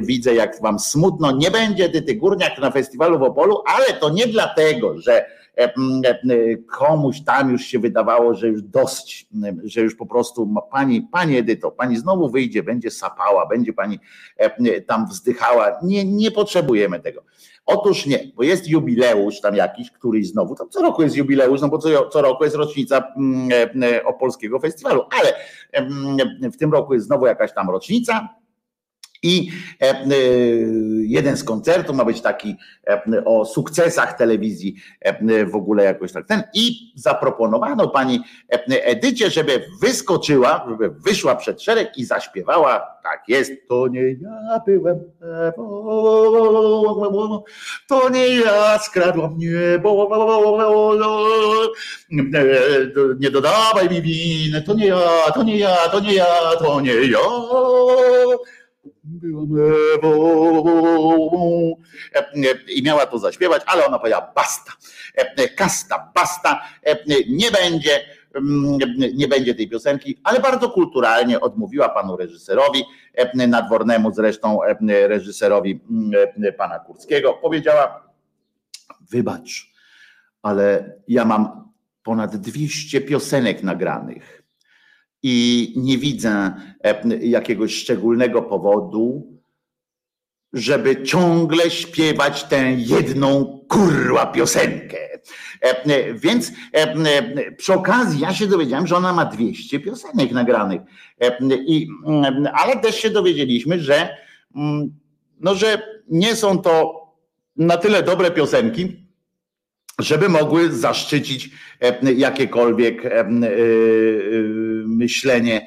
[0.00, 1.32] Widzę, jak wam smutno.
[1.32, 5.24] Nie będzie Dyty Górniak na festiwalu w Opolu, ale to nie dlatego, że
[6.70, 9.26] komuś tam już się wydawało, że już dość,
[9.64, 13.98] że już po prostu pani, pani Edyto, pani znowu wyjdzie, będzie sapała, będzie pani
[14.86, 15.78] tam wzdychała.
[15.82, 17.22] Nie, nie potrzebujemy tego.
[17.66, 21.68] Otóż nie, bo jest jubileusz tam jakiś, któryś znowu, to co roku jest jubileusz, no
[21.68, 25.34] bo co, co roku jest rocznica mm, e, e, opolskiego festiwalu, ale
[25.72, 28.28] mm, w tym roku jest znowu jakaś tam rocznica
[29.22, 29.50] I
[29.80, 30.04] e, e,
[31.02, 32.56] jeden z koncertów ma być taki
[32.86, 34.76] e, o sukcesach telewizji
[35.46, 36.42] w ogóle jakoś tak ten.
[36.54, 38.20] I zaproponowano pani
[38.68, 42.92] Edycie, żeby wyskoczyła, żeby wyszła przed szereg i zaśpiewała.
[43.02, 45.00] Tak jest, to nie ja byłem
[47.88, 50.08] to nie ja skradłam niebo.
[53.20, 56.26] Nie dodawaj mi winy, to nie ja, to nie ja, to nie ja,
[56.58, 57.18] to nie ja.
[59.04, 59.48] Byłam.
[59.58, 59.62] E,
[62.18, 64.72] e, I miała to zaśpiewać, ale ona powiedziała basta,
[65.14, 66.62] E, kasta, basta,
[67.28, 68.00] nie będzie,
[68.34, 68.78] mm,
[69.14, 72.84] nie będzie tej piosenki, ale bardzo kulturalnie odmówiła panu reżyserowi,
[73.34, 77.32] nadwornemu zresztą reżyserowi mm, pana Kurskiego.
[77.32, 78.12] Powiedziała,
[79.10, 79.72] wybacz,
[80.42, 81.72] ale ja mam
[82.02, 84.41] ponad 200 piosenek nagranych
[85.22, 86.52] i nie widzę
[86.84, 89.32] e, jakiegoś szczególnego powodu,
[90.52, 94.98] żeby ciągle śpiewać tę jedną kurwa piosenkę.
[95.60, 100.80] E, Więc e, przy okazji ja się dowiedziałem, że ona ma 200 piosenek nagranych.
[101.66, 104.16] I, mm, ale też się dowiedzieliśmy, że,
[104.56, 104.94] mm,
[105.40, 107.02] no, że nie są to
[107.56, 109.01] na tyle dobre piosenki,
[109.98, 113.26] żeby mogły zaszczycić e, jakiekolwiek e, e,
[114.86, 115.66] myślenie,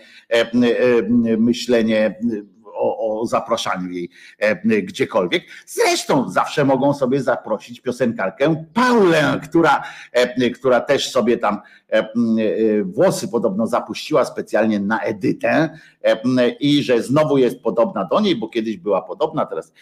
[1.38, 2.16] myślenie
[3.28, 4.10] zapraszaniu jej
[4.40, 5.44] e, gdziekolwiek.
[5.66, 12.10] Zresztą zawsze mogą sobie zaprosić piosenkarkę Paulę, która, e, która też sobie tam e,
[12.84, 15.80] włosy podobno zapuściła specjalnie na Edytę
[16.60, 19.74] i że znowu jest podobna do niej, bo kiedyś była podobna teraz.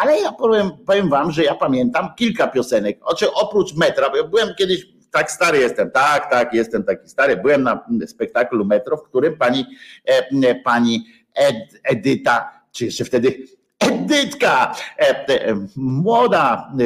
[0.00, 3.00] Ale ja powiem, powiem wam, że ja pamiętam kilka piosenek,
[3.34, 7.36] oprócz metra, bo ja byłem kiedyś tak stary jestem, tak, tak, jestem taki stary.
[7.36, 9.66] Byłem na spektaklu Metro, w którym pani,
[10.64, 11.06] pani
[11.38, 13.44] Ed, Edyta, czy jeszcze wtedy
[13.78, 16.84] Edytka, e, e, młoda, e,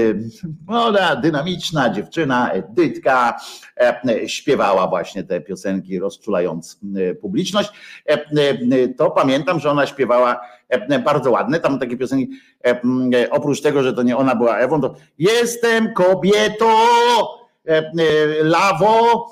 [0.66, 3.40] młoda, dynamiczna dziewczyna, Edytka,
[4.26, 6.80] śpiewała właśnie te piosenki, rozczulając
[7.20, 7.70] publiczność.
[8.96, 10.40] To pamiętam, że ona śpiewała
[11.04, 12.30] bardzo ładne, tam takie piosenki,
[13.30, 16.66] oprócz tego, że to nie ona była Ewą, to jestem kobietą,
[18.42, 19.26] lawo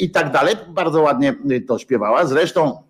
[0.00, 0.54] i tak dalej.
[0.68, 1.34] Bardzo ładnie
[1.68, 2.26] to śpiewała.
[2.26, 2.87] Zresztą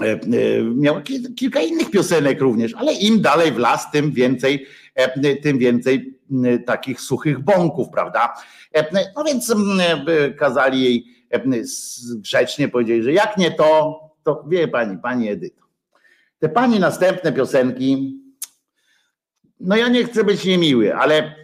[0.00, 0.18] e, e,
[0.62, 5.58] miała ki- kilka innych piosenek również, ale im dalej w las, tym więcej, e, tym
[5.58, 6.18] więcej
[6.66, 8.34] takich suchych bąków, prawda?
[9.16, 9.54] No więc
[10.38, 11.06] kazali jej
[12.16, 15.62] grzecznie powiedzieli, że jak nie to, to wie pani, pani Edyto.
[16.38, 18.18] Te pani następne piosenki,
[19.60, 21.34] no ja nie chcę być niemiły, ale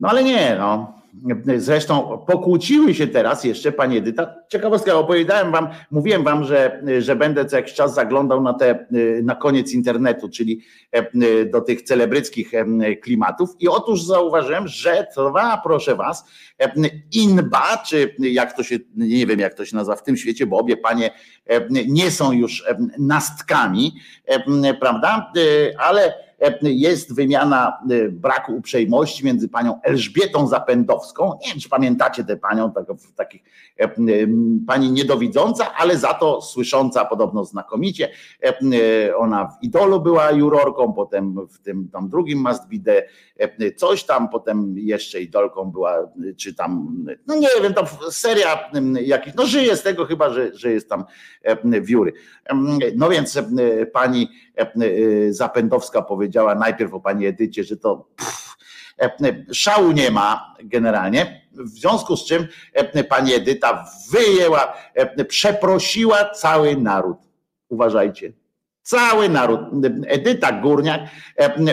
[0.00, 0.95] no ale nie, no.
[1.56, 4.34] Zresztą pokłóciły się teraz jeszcze pani Edyta.
[4.48, 8.86] Ciekawostka, opowiadałem wam, mówiłem wam, że, że będę co jakiś czas zaglądał na te,
[9.22, 10.62] na koniec internetu, czyli
[11.52, 12.52] do tych celebryckich
[13.02, 16.24] klimatów i otóż zauważyłem, że trwa, proszę was,
[17.12, 20.58] inba, czy jak to się, nie wiem jak to się nazywa w tym świecie, bo
[20.58, 21.10] obie panie
[21.70, 22.64] nie są już
[22.98, 23.94] nastkami,
[24.80, 25.32] prawda,
[25.78, 26.25] ale
[26.62, 31.38] jest wymiana e, braku uprzejmości między panią Elżbietą Zapędowską.
[31.42, 32.84] Nie wiem, czy pamiętacie tę panią, tak,
[33.16, 33.42] takich
[33.80, 38.08] e, m, pani niedowidząca, ale za to słysząca podobno znakomicie.
[38.42, 43.08] E, e, Ona w Idolu była jurorką, potem w tym tam drugim Must Be The,
[43.76, 46.06] coś tam, potem jeszcze idolką była, e,
[46.36, 50.54] czy tam, no nie wiem, to seria m, jakichś, no żyje z tego chyba, że,
[50.54, 51.04] że jest tam
[51.42, 52.12] e, wióry.
[52.44, 53.42] Em, No więc e,
[53.86, 54.72] pani e,
[55.32, 58.56] Zapędowska powiedziała najpierw o pani Edycie, że to pff,
[59.02, 66.30] e, szału nie ma generalnie, w związku z czym e, pani Edyta wyjęła, e, przeprosiła
[66.30, 67.18] cały naród.
[67.68, 68.32] Uważajcie.
[68.86, 69.60] Cały naród.
[70.06, 71.00] Edyta Górniak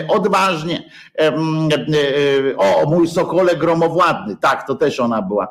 [0.08, 0.90] odważnie.
[2.56, 4.36] O, mój sokole gromowładny.
[4.36, 5.48] Tak, to też ona była.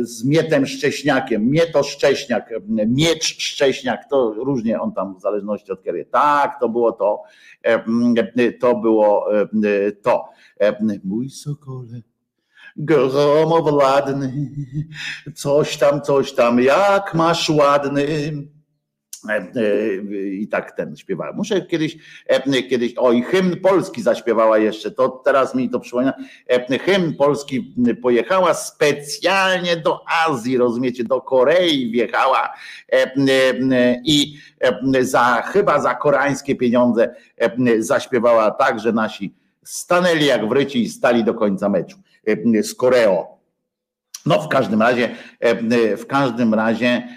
[0.00, 1.50] Z Mietem Szcześniakiem.
[1.50, 2.50] Mieto Szcześniak,
[2.86, 4.08] Miecz Szcześniak.
[4.10, 6.04] To różnie on tam w zależności od kiedy.
[6.04, 7.22] Tak, to było to.
[8.60, 9.28] To było
[10.02, 10.24] to.
[11.04, 12.00] Mój sokole
[12.76, 14.32] gromowładny.
[15.34, 16.60] Coś tam, coś tam.
[16.60, 18.06] Jak masz ładny.
[19.28, 21.36] E, e, I tak ten śpiewałem.
[21.36, 21.96] Muszę kiedyś,
[22.26, 26.14] e, kiedyś, o i hymn Polski zaśpiewała jeszcze, to teraz mi to przypomina.
[26.84, 32.54] Hymn Polski pojechała specjalnie do Azji, rozumiecie, do Korei wjechała
[34.04, 34.38] i
[35.00, 37.14] za, chyba za koreańskie pieniądze
[37.78, 41.98] zaśpiewała tak, że nasi stanęli jak wryci i stali do końca meczu
[42.62, 43.26] z Koreą.
[44.26, 45.10] No w każdym razie,
[45.96, 47.08] w każdym razie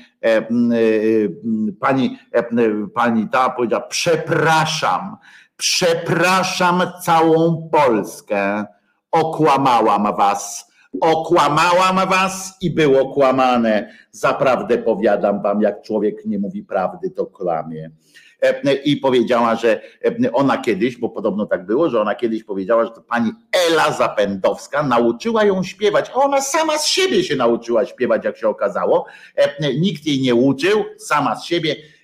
[1.79, 5.17] pani, e, m, pani ta powiedziała, przepraszam,
[5.57, 8.65] przepraszam całą Polskę,
[9.11, 10.67] okłamałam was.
[11.01, 13.93] Okłamałam was i było kłamane.
[14.11, 17.91] Zaprawdę powiadam wam, jak człowiek nie mówi prawdy, to kłamie.
[18.41, 22.85] E, I powiedziała, że e, ona kiedyś, bo podobno tak było, że ona kiedyś powiedziała,
[22.85, 23.31] że to pani
[23.67, 29.05] Ela Zapędowska nauczyła ją śpiewać, ona sama z siebie się nauczyła śpiewać, jak się okazało.
[29.35, 31.96] E, Nikt jej nie uczył, sama z siebie e,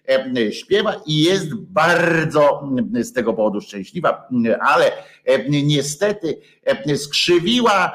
[0.51, 4.27] śpiewa i jest bardzo z tego powodu szczęśliwa,
[4.61, 4.91] ale
[5.25, 7.91] e, niestety e, skrzywiła,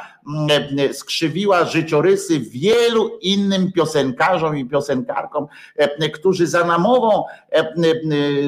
[0.93, 5.47] skrzywiła życiorysy wielu innym piosenkarzom i piosenkarkom,
[5.77, 7.65] e, którzy za namową, e,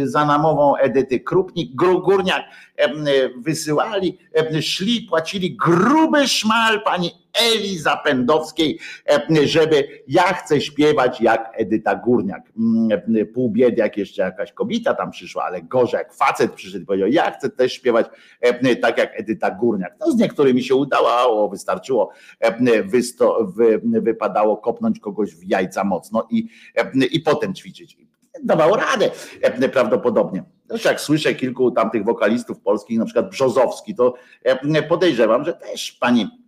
[0.05, 2.43] za namową Edyty Krupnik, Górniak
[2.77, 2.89] e,
[3.37, 8.79] wysyłali, e, szli, płacili gruby szmal pani Eli Zapędowskiej,
[9.11, 12.53] e, żeby ja chcę śpiewać jak Edyta Górniak.
[12.59, 13.01] Mm,
[13.35, 17.09] Pół biedy, jak jeszcze jakaś kobieta tam przyszła, ale gorzej jak facet przyszedł i powiedział,
[17.09, 18.07] ja chcę też śpiewać
[18.41, 19.97] e, tak jak Edyta Górniak.
[20.01, 22.11] No z niektórymi się udało, wystarczyło,
[22.41, 27.97] e, wysto, wy, wypadało kopnąć kogoś w jajca mocno i, e, i potem ćwiczyć.
[28.43, 29.11] Dawało radę
[29.43, 30.45] e, prawdopodobnie.
[30.69, 34.15] Zresztą jak słyszę kilku tamtych wokalistów polskich, na przykład Brzozowski, to
[34.45, 36.40] e, podejrzewam, że też pani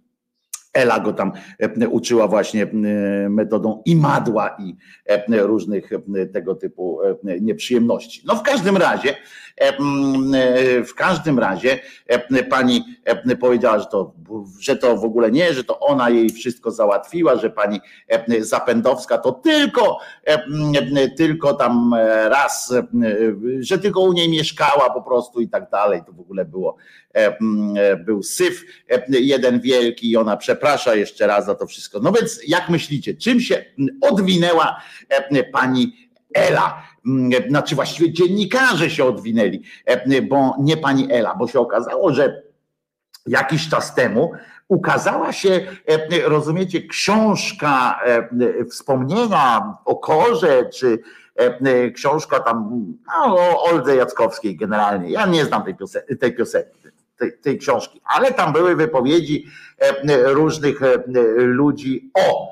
[0.72, 2.66] Ela go tam e, uczyła właśnie e,
[3.28, 5.90] metodą imadła i e, różnych
[6.32, 7.00] tego typu
[7.40, 8.22] nieprzyjemności.
[8.26, 9.14] No w każdym razie,
[10.86, 14.12] w każdym razie e, pani e, powiedziała, że to,
[14.60, 19.18] że to w ogóle nie, że to ona jej wszystko załatwiła, że pani e, Zapędowska
[19.18, 22.86] to tylko, e, tylko tam e, raz, e,
[23.60, 26.02] że tylko u niej mieszkała po prostu i tak dalej.
[26.06, 26.76] To w ogóle było,
[27.14, 27.38] e,
[27.76, 32.00] e, był syf e, jeden wielki i ona przeprasza jeszcze raz za to wszystko.
[32.00, 33.64] No więc jak myślicie, czym się
[34.00, 36.91] odwinęła e, pani Ela?
[37.06, 42.42] M, Znaczy właściwie dziennikarze się odwinęli, e, bo nie pani Ela, bo się okazało, że
[43.26, 44.32] jakiś czas temu
[44.68, 50.98] ukazała się, e, rozumiecie, książka e, wspomnienia o Korze, czy
[51.94, 55.10] książka tam no, o Oldze Jackowskiej generalnie.
[55.10, 56.78] Ja nie znam tej piosenki, tej, piosenki
[57.18, 59.46] tej, tej książki, ale tam były wypowiedzi
[60.24, 60.80] różnych
[61.36, 62.48] ludzi o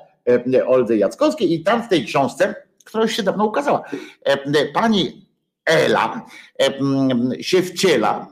[0.66, 2.55] Oldze Jackowskiej i tam w tej książce,
[2.85, 3.83] która już się dawno ukazała,
[4.24, 5.26] e, pani
[5.64, 6.26] Ela
[6.62, 8.26] e, się wciela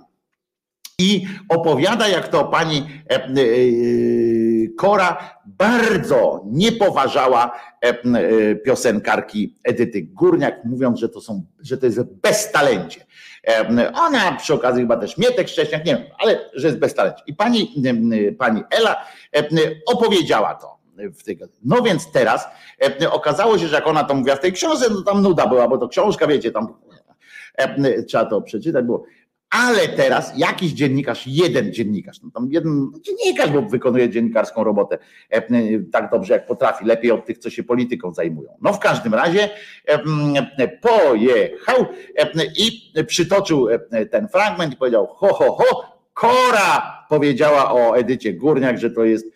[0.98, 3.18] i opowiada, jak to pani e,
[4.76, 7.60] Kora bardzo nie poważała
[8.64, 13.06] piosenkarki Edyty Górniak, mówiąc, że to są, że to jest beztalencie.
[13.94, 17.22] Ona przy okazji chyba też Mietek Szcześniak, nie wiem, ale że jest beztalencie.
[17.26, 17.74] I pani,
[18.38, 19.04] pani Ela
[19.86, 20.77] opowiedziała to.
[21.14, 22.46] W tej, no więc teraz
[23.00, 25.68] e, okazało się, że jak ona to mówiła w tej książce, no tam nuda była,
[25.68, 26.74] bo to książka, wiecie, tam
[27.54, 29.04] e, trzeba to przeczytać było.
[29.50, 34.98] Ale teraz jakiś dziennikarz, jeden dziennikarz, no tam jeden dziennikarz, bo wykonuje dziennikarską robotę
[35.30, 35.42] e,
[35.92, 38.50] tak dobrze jak potrafi, lepiej od tych, co się polityką zajmują.
[38.60, 39.50] No w każdym razie
[40.80, 41.86] pojechał
[42.56, 43.68] i przytoczył
[44.10, 49.26] ten fragment i powiedział ho, ho, ho, Kora powiedziała o Edycie Górniak, że to jest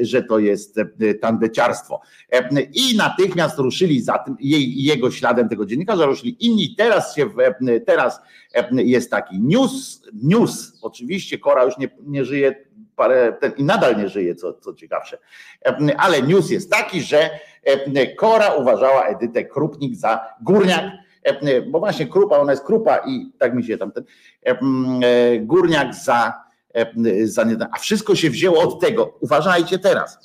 [0.00, 2.00] że to jest e, tandeciarstwo.
[2.32, 6.74] E, I natychmiast ruszyli za tym, jej, jego śladem tego dziennikarza, ruszyli inni.
[6.76, 7.28] Teraz się,
[7.68, 8.20] e, teraz
[8.54, 12.64] e, jest taki news, news, oczywiście Kora już nie, nie żyje
[12.96, 15.18] parę, ten, i nadal nie żyje, co, co ciekawsze,
[15.66, 17.30] E, ale news jest taki, że
[17.64, 20.84] e, Kora uważała Edytę Krupnik za górniak,
[21.22, 24.04] E, bo właśnie krupa, ona jest krupa i tak mi się tam ten
[24.46, 26.42] e, e, górniak za,
[26.74, 30.18] e, nie, a wszystko się wzięło od tego, uważajcie teraz,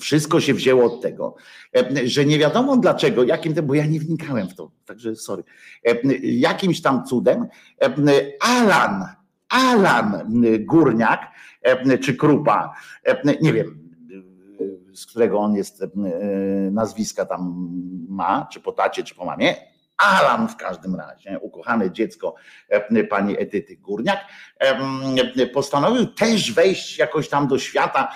[0.00, 1.34] wszystko się wzięło od tego,
[1.76, 5.44] e, że nie wiadomo dlaczego, jakim tym, bo ja nie wnikałem w to, także sorry,
[5.84, 7.46] e, jakimś tam cudem
[7.82, 7.92] e,
[8.40, 9.06] Alan,
[9.48, 10.22] Alan
[10.60, 11.20] Górniak,
[11.62, 13.84] e, czy Krupa, e, nie wiem,
[14.94, 15.88] z którego on jest e,
[16.70, 17.70] nazwiska tam
[18.08, 19.54] ma, czy po tacie, czy po mamie,
[19.96, 22.34] Alan w każdym razie, ukochane dziecko
[22.68, 24.18] e, pani Edyty Górniak,
[25.54, 28.12] postanowił też wejść jakoś tam do świata,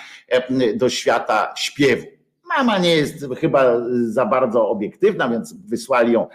[0.75, 2.19] do świata śpiewu.
[2.57, 6.27] Mama nie jest chyba za bardzo obiektywna, więc wysłali ją,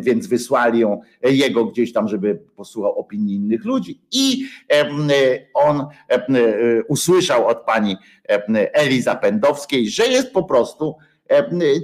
[0.00, 4.00] więc wysłali ją jego gdzieś tam, żeby posłuchał opinii innych ludzi.
[4.12, 4.48] I
[5.54, 6.18] on e,
[6.88, 7.96] usłyszał od pani
[8.72, 10.96] Eli Zapędowskiej, że jest po prostu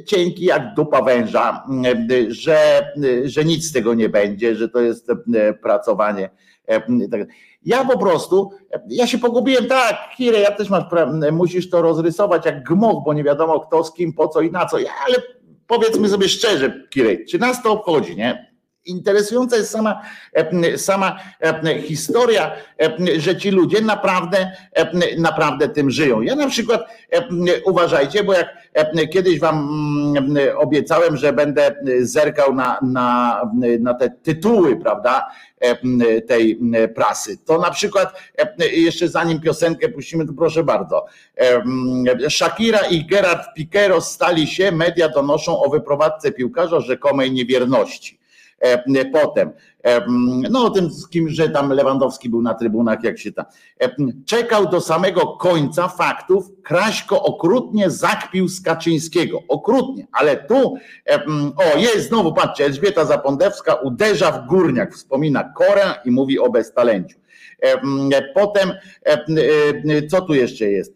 [0.06, 2.90] cienki jak dupa węża, e, że,
[3.24, 6.30] że nic z tego nie będzie, że to jest e, pracowanie.
[6.66, 7.20] e, tak.
[7.62, 8.50] Ja po prostu,
[8.88, 10.84] ja się pogubiłem, tak, Kirę, ja też masz,
[11.32, 14.66] musisz to rozrysować jak gmoch, bo nie wiadomo kto z kim, po co i na
[14.66, 15.16] co, ale
[15.66, 18.55] powiedzmy sobie szczerze, Kirej, czy nas to obchodzi, nie?
[18.86, 24.52] Interesująca jest sama, e, sama e, historia, e, że ci ludzie naprawdę,
[25.18, 26.20] naprawdę tym żyją.
[26.20, 26.80] Ja na przykład
[27.64, 28.48] uważajcie, bo jak
[29.12, 29.68] kiedyś wam
[30.56, 33.40] obiecałem, że będę zerkał na, na,
[33.80, 35.26] na te tytuły, prawda,
[36.26, 36.60] tej
[36.94, 37.38] prasy.
[37.44, 38.20] To na przykład,
[38.72, 41.04] jeszcze zanim piosenkę puścimy, to proszę bardzo.
[42.28, 48.18] Shakira i Gerard Piqué rozstali się, media donoszą o wyprowadzce piłkarza rzekomej niewierności.
[48.60, 49.50] E, potem,
[49.84, 50.06] e,
[50.50, 53.44] no o tym z kim, że tam Lewandowski był na trybunach, jak się tam.
[53.80, 53.88] E,
[54.26, 59.40] czekał do samego końca faktów, Kraśko okrutnie zakpił z Kaczyńskiego.
[59.48, 60.74] Okrutnie, ale tu,
[61.56, 67.18] o jest znowu, patrzcie, Elżbieta Zapondewska uderza w górniak, wspomina Korę i mówi o beztalenciu.
[68.34, 68.72] Potem,
[70.10, 70.94] co tu jeszcze jest?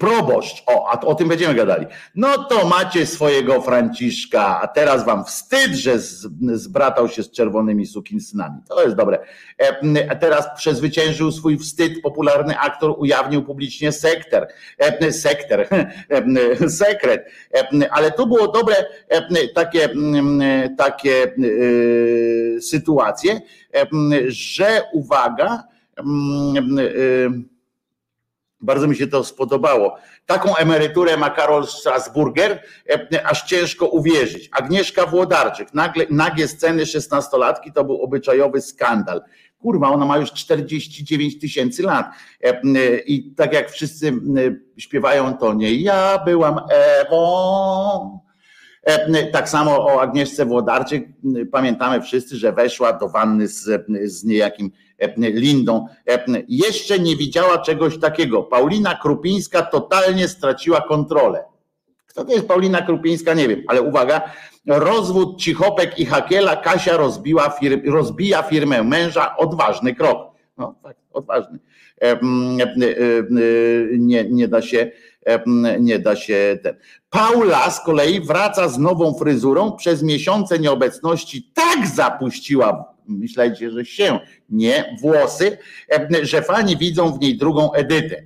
[0.00, 1.86] Proboszcz, o, a o tym będziemy gadali.
[2.14, 5.98] No to macie swojego Franciszka, a teraz wam wstyd, że
[6.52, 8.60] zbratał się z czerwonymi sukinsynami.
[8.68, 9.18] To jest dobre.
[9.58, 14.48] E, teraz przezwyciężył swój wstyd popularny aktor, ujawnił publicznie sekter,
[15.10, 15.68] sekter,
[16.68, 17.24] sekret.
[17.90, 18.74] Ale tu było dobre
[19.54, 19.88] takie,
[20.78, 21.34] takie
[22.60, 23.40] sytuacje,
[24.28, 25.62] że uwaga,
[28.66, 29.96] bardzo mi się to spodobało.
[30.26, 32.62] Taką emeryturę ma Karol Strasburger,
[33.12, 34.48] e, aż ciężko uwierzyć.
[34.52, 39.22] Agnieszka Włodarczyk, nagle, nagie sceny szesnastolatki to był obyczajowy skandal.
[39.58, 42.06] Kurwa, ona ma już 49 tysięcy lat.
[42.44, 42.60] E,
[42.98, 44.12] I tak jak wszyscy
[44.76, 48.20] śpiewają, to nie ja byłam Ewą.
[48.82, 51.08] E, tak samo o Agnieszce Włodarczyk
[51.52, 54.70] pamiętamy wszyscy, że weszła do wanny z, z niejakim
[55.16, 55.86] Lindą.
[56.48, 58.42] Jeszcze nie widziała czegoś takiego.
[58.42, 61.44] Paulina Krupińska totalnie straciła kontrolę.
[62.06, 63.34] Kto to jest Paulina Krupińska?
[63.34, 64.20] Nie wiem, ale uwaga,
[64.66, 70.32] rozwód Cichopek i Hakiela, Kasia rozbiła firm, rozbija firmę męża, odważny krok.
[70.58, 71.58] No tak, odważny.
[73.98, 74.90] Nie, nie da się,
[75.80, 76.76] nie da się ten.
[77.10, 84.20] Paula z kolei wraca z nową fryzurą, przez miesiące nieobecności tak zapuściła myślajcie, że się,
[84.48, 85.58] nie włosy,
[86.22, 88.22] że fani widzą w niej drugą edytę.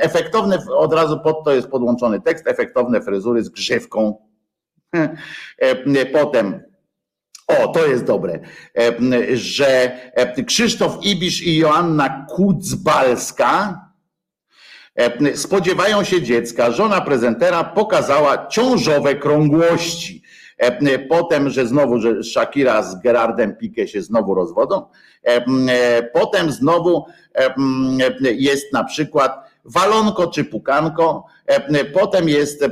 [0.00, 4.16] Efektowne, od razu pod to jest podłączony tekst, efektowne fryzury z grzywką.
[6.12, 6.60] Potem
[7.46, 8.40] o, to jest dobre,
[9.34, 9.98] że
[10.46, 13.80] Krzysztof Ibisz i Joanna Kucbalska
[15.34, 16.70] spodziewają się dziecka.
[16.70, 20.23] Żona prezentera pokazała ciążowe krągłości.
[20.58, 24.86] E, e, potem, że znowu, że Shakira z Gerardem Pique się znowu rozwodzą.
[25.22, 27.04] E, potem znowu
[28.20, 31.24] jest na przykład walonko czy pukanko.
[31.92, 32.64] Potem jest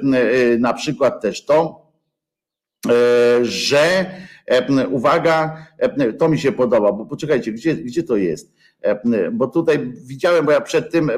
[0.59, 1.87] na przykład też to,
[3.43, 4.07] że
[4.91, 5.67] uwaga,
[6.19, 8.53] to mi się podoba, bo poczekajcie, gdzie, gdzie to jest?
[9.33, 11.11] Bo tutaj widziałem, bo ja przed tym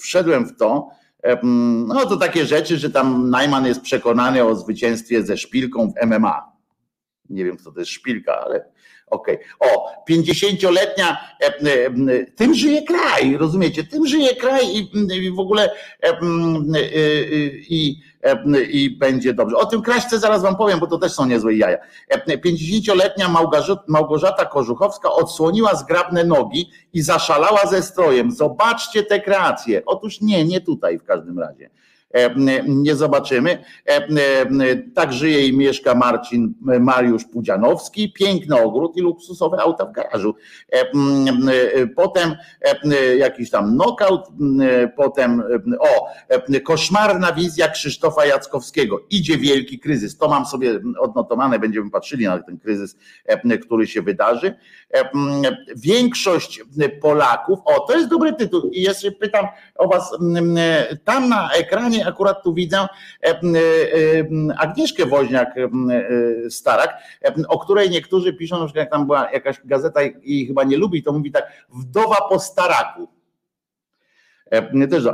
[0.00, 0.90] wszedłem w to,
[1.86, 6.52] no to takie rzeczy, że tam Najman jest przekonany o zwycięstwie ze szpilką w MMA.
[7.30, 8.64] Nie wiem, co to jest szpilka, ale
[9.06, 9.38] okej.
[9.58, 9.74] Okay.
[9.74, 11.20] O, 50-letnia,
[12.36, 13.84] tym żyje kraj, rozumiecie?
[13.84, 15.70] Tym żyje kraj i, i w ogóle
[17.68, 18.00] i
[18.70, 19.56] i będzie dobrze.
[19.56, 21.78] O tym kraśce zaraz wam powiem, bo to też są niezłe jaja.
[22.28, 23.28] 50-letnia
[23.86, 28.32] Małgorzata Kożuchowska odsłoniła zgrabne nogi i zaszalała ze strojem.
[28.32, 29.82] Zobaczcie te kreacje.
[29.86, 31.70] Otóż nie, nie tutaj w każdym razie.
[32.16, 32.34] E,
[32.66, 33.64] nie zobaczymy.
[33.88, 34.06] E, e,
[34.94, 40.34] tak żyje i mieszka Marcin Mariusz Pudzianowski, piękny ogród i luksusowe auta w garażu.
[41.96, 42.36] Potem
[43.18, 44.28] jakiś tam knockout,
[44.96, 45.42] potem
[45.78, 46.06] o,
[46.64, 49.00] koszmarna wizja Krzysztofa Jackowskiego.
[49.10, 50.18] Idzie wielki kryzys.
[50.18, 52.96] To mam sobie odnotowane, będziemy patrzyli na ten kryzys,
[53.62, 54.54] który się wydarzy.
[55.76, 56.62] Większość
[57.00, 59.46] Polaków, o to jest dobry tytuł i jeszcze pytam
[59.78, 60.10] o was,
[61.04, 62.86] tam na ekranie akurat tu widzę e,
[63.22, 63.40] e, e,
[64.58, 66.88] Agnieszkę Woźniak-Starak,
[67.48, 71.12] o której niektórzy piszą, że jak tam była jakaś gazeta i chyba nie lubi, to
[71.12, 73.08] mówi tak, wdowa po Staraku.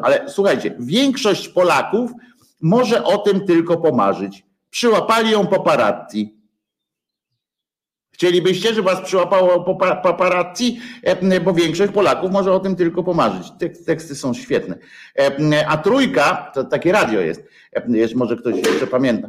[0.03, 2.11] Ale słuchajcie, większość Polaków
[2.61, 4.47] może o tym tylko pomarzyć.
[4.71, 6.42] Przyłapali ją paparazzi
[8.23, 13.53] Chcielibyście, żeby was przyłapało paparazzi, E, bo większość Polaków może o tym tylko pomarzyć.
[13.59, 14.79] Tek- Teksty są świetne.
[15.19, 19.29] E, A trójka, to takie radio jest, E, jest może ktoś jeszcze pamięta.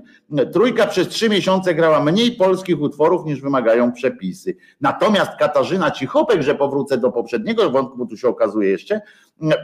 [0.54, 4.56] Trójka przez trzy miesiące grała mniej polskich utworów niż wymagają przepisy.
[4.82, 9.02] Natomiast Katarzyna Cichopek, że powrócę do poprzedniego wątku, bo tu się okazuje jeszcze,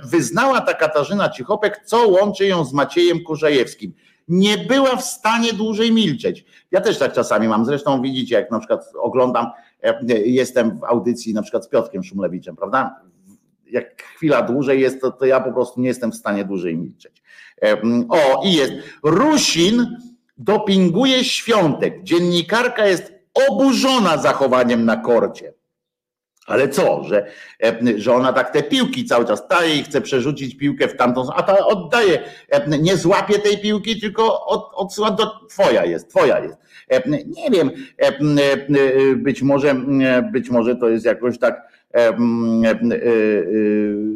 [0.06, 3.94] wyznała ta Katarzyna Cichopek, co łączy ją z Maciejem Kurzajewskim.
[4.30, 6.46] Nie była w stanie dłużej milczeć.
[6.72, 7.66] Ja też tak czasami mam.
[7.66, 9.48] Zresztą widzicie, jak na przykład oglądam,
[9.84, 13.02] e, jestem w audycji na przykład z Piotrkiem Szumlewiczem, prawda?
[13.72, 17.24] Jak chwila dłużej jest, to, to ja po prostu nie jestem w stanie dłużej milczeć.
[17.64, 18.74] E, O, i jest.
[19.04, 19.98] Rusin
[20.38, 22.04] dopinguje świątek.
[22.04, 23.14] Dziennikarka jest
[23.50, 25.54] oburzona zachowaniem na korcie.
[26.50, 27.26] Ale co, że,
[27.64, 31.28] e, że ona tak te piłki cały czas daje i chce przerzucić piłkę w tamtą,
[31.36, 36.40] a ta oddaje, e, nie złapie tej piłki, tylko od, odsyła do twoja jest, twoja
[36.40, 36.58] jest.
[36.90, 37.72] E, Nie wiem,
[39.16, 39.76] być może,
[40.32, 41.62] być może to jest jakoś tak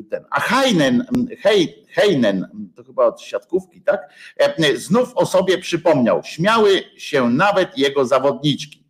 [0.09, 0.25] ten.
[0.29, 1.05] A Heinen,
[1.39, 4.09] Hej, Heinen, to chyba od siatkówki, tak?
[4.75, 6.21] Znów o sobie przypomniał.
[6.23, 8.83] Śmiały się nawet jego zawodniczki.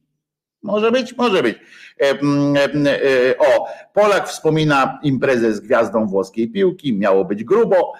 [0.64, 1.58] Może być, może być.
[2.02, 7.94] E, O, Polak wspomina imprezę z gwiazdą włoskiej piłki, miało być grubo.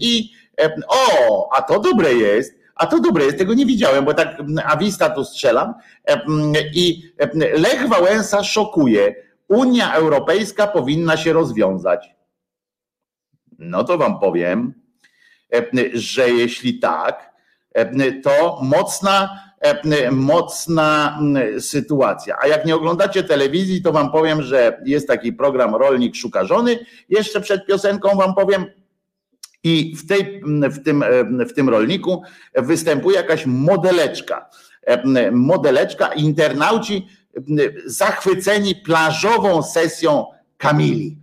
[0.00, 0.32] I
[0.88, 2.58] o, a to dobre jest.
[2.74, 5.74] A to dobre jest, tego nie widziałem, bo tak awista tu strzelam.
[6.74, 9.14] I Lech Wałęsa szokuje.
[9.48, 12.14] Unia Europejska powinna się rozwiązać.
[13.58, 14.74] No to wam powiem,
[15.94, 17.32] że jeśli tak,
[18.22, 19.40] to mocna,
[20.10, 22.36] mocna mm, sytuacja.
[22.40, 26.78] A jak nie oglądacie telewizji, to wam powiem, że jest taki program Rolnik Szuka Żony.
[27.08, 28.66] Jeszcze przed piosenką wam powiem,
[29.64, 31.04] i w, tej, w, tym,
[31.48, 32.22] w tym rolniku
[32.54, 34.50] występuje jakaś modeleczka.
[35.32, 37.08] Modeleczka, internauci
[37.86, 40.26] zachwyceni plażową sesją
[40.56, 41.18] Kamili.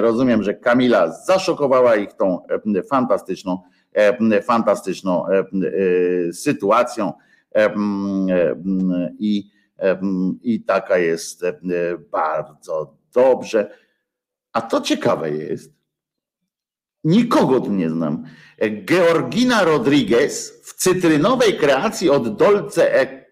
[0.00, 2.38] Rozumiem, że Kamila zaszokowała ich tą
[2.90, 3.58] fantastyczną,
[4.42, 5.24] fantastyczną
[6.32, 7.12] sytuacją
[9.18, 9.50] i,
[10.42, 11.44] i taka jest
[12.10, 13.78] bardzo dobrze.
[14.52, 15.82] A to ciekawe jest,
[17.04, 18.24] Nikogo tu nie znam.
[18.84, 23.22] Georgina Rodriguez w cytrynowej kreacji od Dolce e-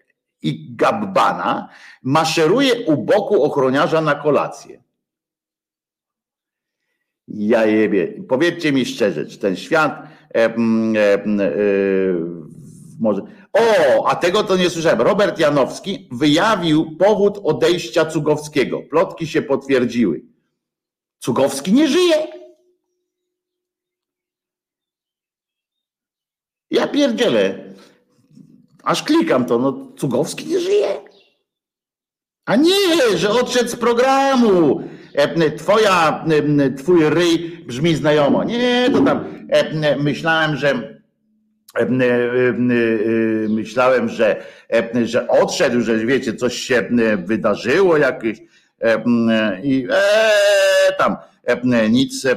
[0.41, 1.69] i Gabbana
[2.03, 4.83] maszeruje u boku ochroniarza na kolację.
[7.27, 8.23] Ja jebie.
[8.27, 11.25] Powiedzcie mi szczerze, czy ten świat e, e, e,
[13.01, 13.21] może.
[13.53, 15.01] O, a tego to nie słyszałem.
[15.01, 18.81] Robert Janowski wyjawił powód odejścia Cugowskiego.
[18.89, 20.21] Plotki się potwierdziły.
[21.19, 22.27] Cugowski nie żyje.
[26.71, 27.73] Ja pierdzielę.
[28.83, 31.01] Aż klikam to, no Cugowski nie żyje.
[32.45, 34.81] A nie, że odszedł z programu.
[35.13, 36.25] E, Twoja,
[36.77, 38.43] twój ryj brzmi znajomo.
[38.43, 41.00] Nie, to tam e, myślałem, że
[43.49, 44.43] myślałem, że,
[45.03, 48.39] że odszedł, że wiecie, coś się wydarzyło jakieś
[49.63, 51.15] i e, tam
[51.89, 52.27] nic,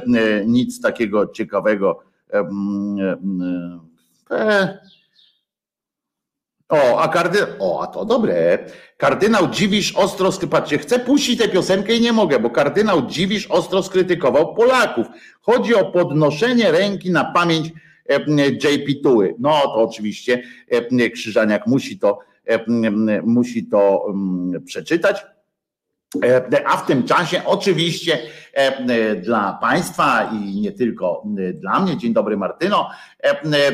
[0.45, 2.03] nic takiego ciekawego.
[4.31, 4.79] E.
[6.69, 8.59] O, a kardynał, o, a to dobre.
[8.97, 13.47] Kardynał Dziwisz ostro, skry- patrzcie, chcę puścić tę piosenkę i nie mogę, bo kardynał Dziwisz
[13.47, 15.07] ostro skrytykował Polaków.
[15.41, 17.71] Chodzi o podnoszenie ręki na pamięć e,
[18.49, 19.35] JP Tuły.
[19.39, 22.91] No to oczywiście e, Krzyżaniak musi to, e,
[23.21, 24.13] musi to
[24.65, 25.25] przeczytać.
[26.23, 28.19] E, A w tym czasie oczywiście
[28.53, 32.89] e, e, dla Państwa i nie tylko e, dla mnie, dzień dobry Martyno,
[33.23, 33.73] e, e, e,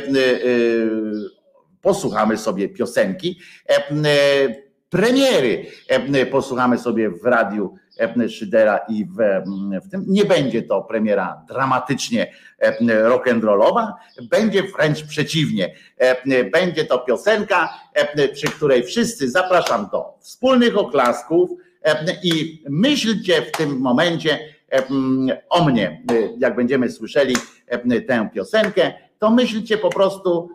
[1.82, 3.40] posłuchamy sobie piosenki,
[3.70, 4.56] e, e,
[4.90, 7.81] premiery e, posłuchamy sobie w radiu e,
[8.30, 9.18] Szydera i w,
[9.86, 10.06] w tym.
[10.08, 12.34] Nie będzie to premiera dramatycznie
[12.82, 13.92] rock'n'rollowa,
[14.22, 15.76] będzie wręcz przeciwnie.
[16.52, 17.74] Będzie to piosenka,
[18.34, 21.50] przy której wszyscy zapraszam do wspólnych oklasków,
[22.24, 24.40] I myślcie w tym momencie
[25.50, 26.04] o mnie,
[26.38, 27.36] jak będziemy słyszeli
[28.08, 30.50] tę piosenkę, to myślcie po prostu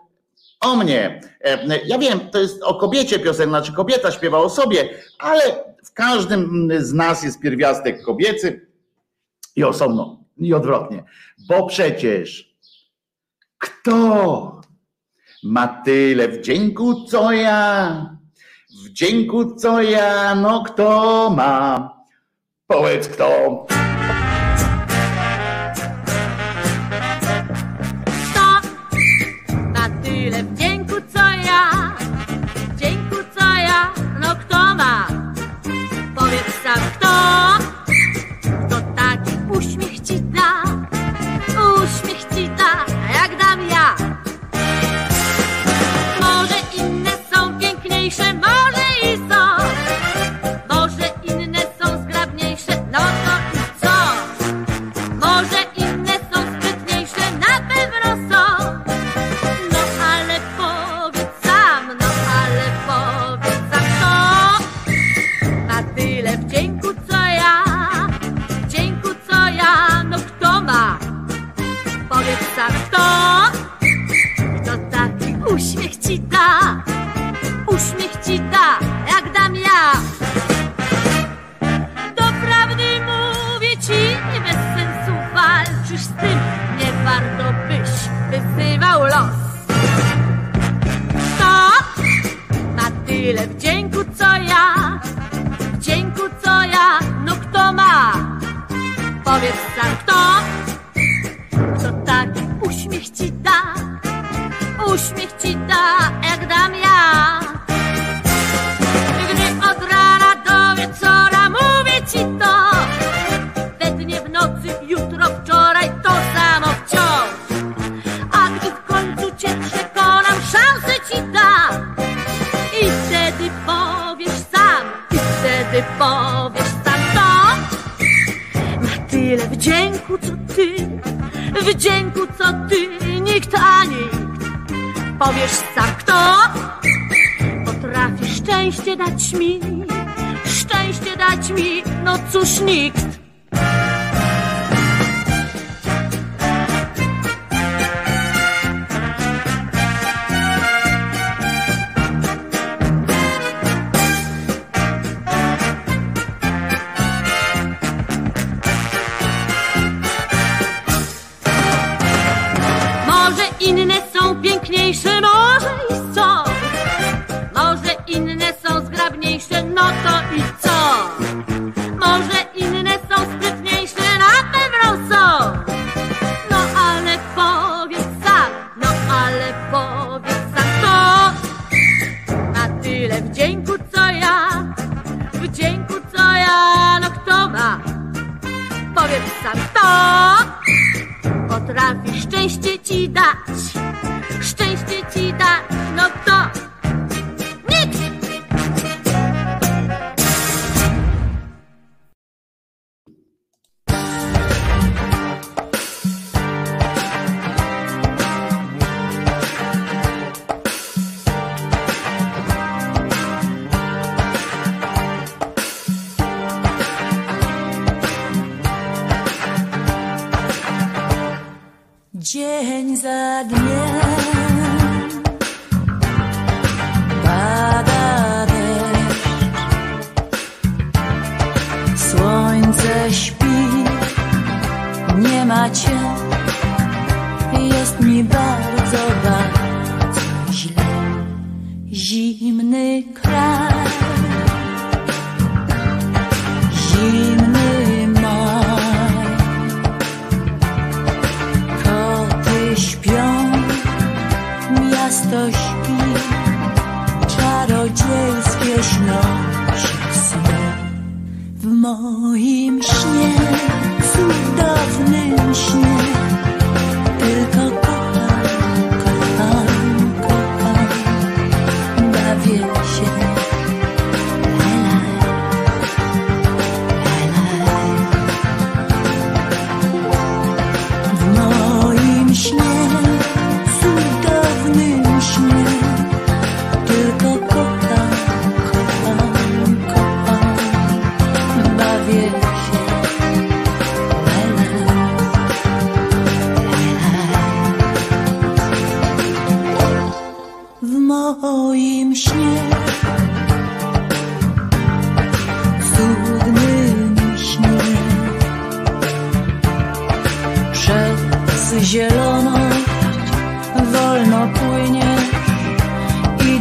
[0.60, 1.20] o mnie.
[1.44, 4.88] E, Ja wiem, to jest o kobiecie piosenka, znaczy kobieta śpiewa o sobie,
[5.18, 5.42] ale
[5.84, 8.66] w każdym z nas jest pierwiastek kobiecy
[9.56, 11.04] i osobno, i odwrotnie.
[11.48, 12.56] Bo przecież
[13.58, 14.60] kto
[15.44, 18.16] ma tyle wdzięku, co ja?
[18.84, 21.90] Wdzięku, co ja, no kto ma?
[22.66, 23.08] Powiedz.
[23.08, 23.66] Kto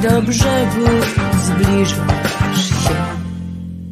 [0.10, 0.88] do brzegu
[1.44, 2.96] zbliżasz się,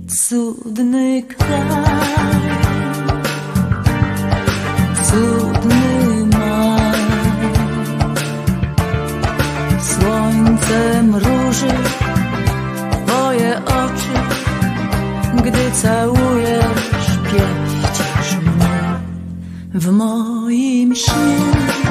[0.08, 2.40] cudny kraj,
[5.04, 7.04] cudny maj.
[9.82, 11.74] Słońcem róży
[12.92, 14.16] twoje oczy,
[15.44, 19.00] gdy całujesz, piechcisz mnie
[19.74, 21.83] w moim śnie.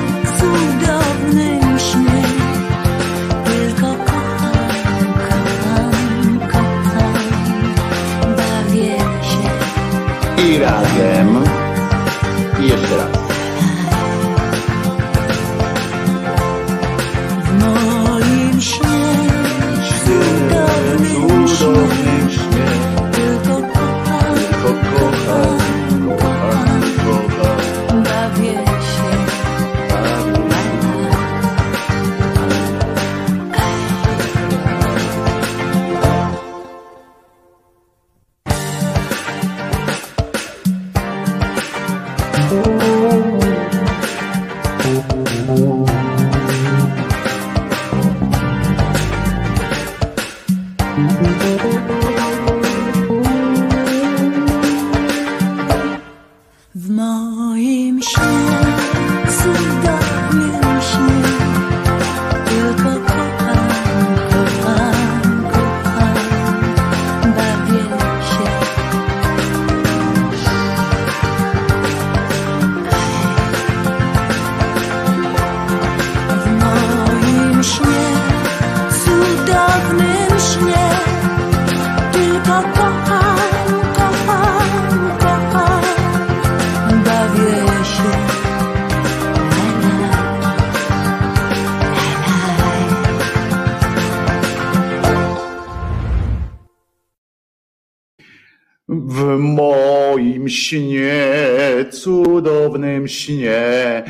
[103.22, 104.02] Śnie.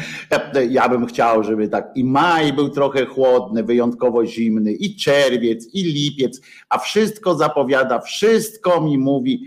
[0.71, 5.83] Ja bym chciał, żeby tak i maj był trochę chłodny, wyjątkowo zimny, i czerwiec, i
[5.83, 9.43] lipiec, a wszystko zapowiada, wszystko mi mówi,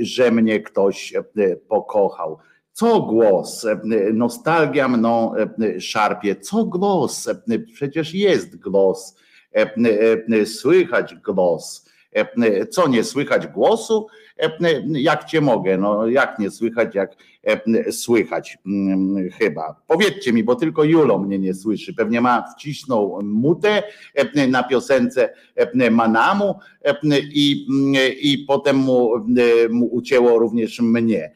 [0.00, 1.12] że mnie ktoś
[1.68, 2.38] pokochał.
[2.72, 3.66] Co głos?
[4.12, 5.32] Nostalgia mną
[5.80, 6.36] szarpie.
[6.36, 7.28] Co głos?
[7.74, 9.16] Przecież jest głos.
[10.44, 11.88] Słychać głos.
[12.70, 14.06] Co nie słychać głosu?
[14.84, 15.78] Jak cię mogę?
[15.78, 17.16] No jak nie słychać, jak
[17.90, 19.80] słychać mm, chyba.
[19.86, 21.94] Powiedzcie mi, bo tylko Julo mnie nie słyszy.
[21.94, 23.82] Pewnie ma wcisnął mutę
[24.48, 25.34] na piosence
[25.90, 26.54] Manamu
[27.32, 27.66] i,
[28.20, 29.10] i potem mu,
[29.70, 31.32] mu ucięło również mnie.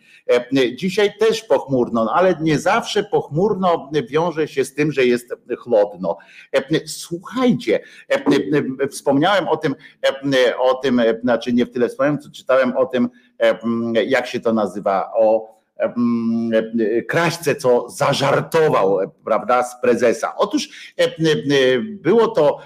[0.75, 6.17] Dzisiaj też pochmurno, no ale nie zawsze pochmurno wiąże się z tym, że jest chłodno.
[6.87, 7.81] Słuchajcie,
[8.91, 9.75] wspomniałem o tym,
[10.59, 13.09] o tym, znaczy nie w tyle wspomniałem, co czytałem o tym,
[14.07, 15.52] jak się to nazywa, o
[17.09, 20.37] kraśce, co zażartował, prawda, z prezesa.
[20.37, 20.93] Otóż
[21.87, 22.59] było to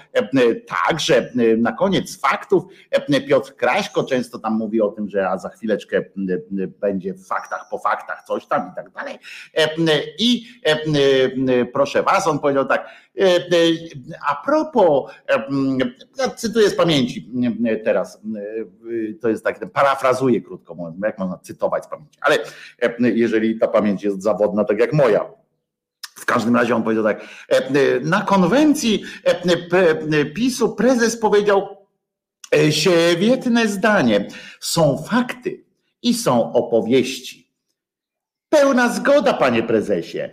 [0.67, 2.63] tak, że na koniec faktów
[3.27, 6.01] Piotr Kraśko często tam mówi o tym, że a za chwileczkę
[6.79, 9.19] będzie w faktach, po faktach, coś tam i tak dalej.
[10.19, 10.47] I
[11.73, 12.89] proszę was, on powiedział tak,
[14.29, 15.11] a propos,
[16.17, 17.29] ja cytuję z pamięci
[17.83, 18.21] teraz,
[19.21, 22.37] to jest tak, parafrazuję krótko jak można cytować z pamięci, ale
[22.99, 25.25] jeżeli ta pamięć jest zawodna, tak jak moja.
[26.01, 27.21] W każdym razie on powiedział tak,
[28.03, 29.03] na konwencji
[30.35, 31.67] PiSu prezes powiedział
[32.69, 34.27] świetne zdanie,
[34.59, 35.63] są fakty
[36.01, 37.47] i są opowieści.
[38.49, 40.29] Pełna zgoda, panie prezesie.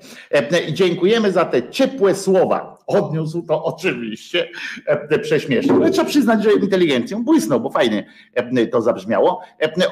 [0.73, 2.74] Dziękujemy za te ciepłe słowa.
[2.87, 4.49] Odniósł to oczywiście
[5.23, 5.73] prześmiesznie.
[5.73, 8.07] Ale trzeba przyznać, że inteligencją błysnął, bo fajnie
[8.73, 9.41] to zabrzmiało.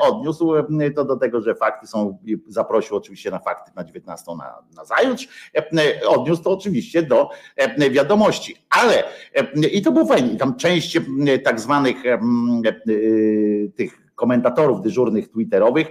[0.00, 0.52] Odniósł
[0.96, 5.28] to do tego, że fakty są, zaprosił oczywiście na fakty na 19 na, na zajutrz.
[6.08, 7.30] Odniósł to oczywiście do
[7.90, 8.56] wiadomości.
[8.70, 9.04] Ale
[9.72, 10.36] i to było fajnie.
[10.36, 10.98] Tam część
[11.44, 11.96] tak zwanych
[13.76, 15.86] tych komentatorów dyżurnych twitterowych.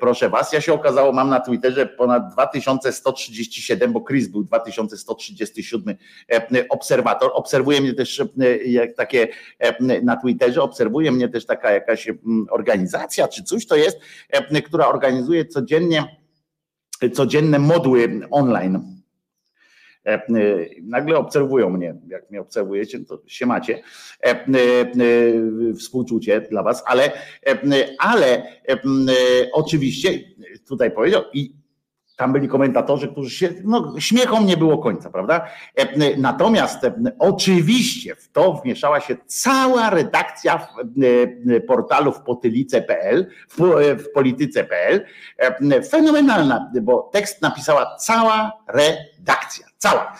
[0.00, 5.96] Proszę was, ja się okazało, mam na Twitterze ponad 2137, bo Chris był 2137
[6.68, 7.30] obserwator.
[7.34, 8.22] Obserwuje mnie też
[8.66, 9.28] jak takie
[10.02, 12.08] na Twitterze, obserwuje mnie też taka jakaś
[12.50, 13.98] organizacja czy coś to jest,
[14.64, 16.22] która organizuje codziennie
[17.12, 19.01] codzienne modły online
[20.82, 21.94] nagle obserwują mnie.
[22.08, 23.82] Jak mnie obserwujecie, to się macie.
[25.78, 27.12] Współczucie dla was, ale,
[27.98, 28.42] ale
[29.52, 30.10] oczywiście
[30.68, 31.62] tutaj powiedział i
[32.16, 35.48] tam byli komentatorzy, którzy się, no śmiechom nie było końca, prawda?
[36.16, 36.78] Natomiast
[37.18, 40.68] oczywiście w to wmieszała się cała redakcja
[41.66, 43.58] portalu w potylice.pl, w,
[44.04, 45.06] w polityce.pl,
[45.90, 50.18] fenomenalna, bo tekst napisała cała redakcja, cała.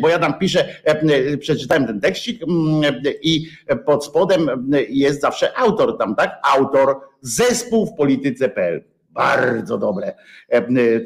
[0.00, 0.68] Bo ja tam piszę,
[1.40, 2.42] przeczytałem ten tekstik
[3.22, 3.48] i
[3.86, 6.40] pod spodem jest zawsze autor tam, tak?
[6.54, 8.84] Autor zespół w polityce.pl.
[9.18, 10.14] Bardzo dobre.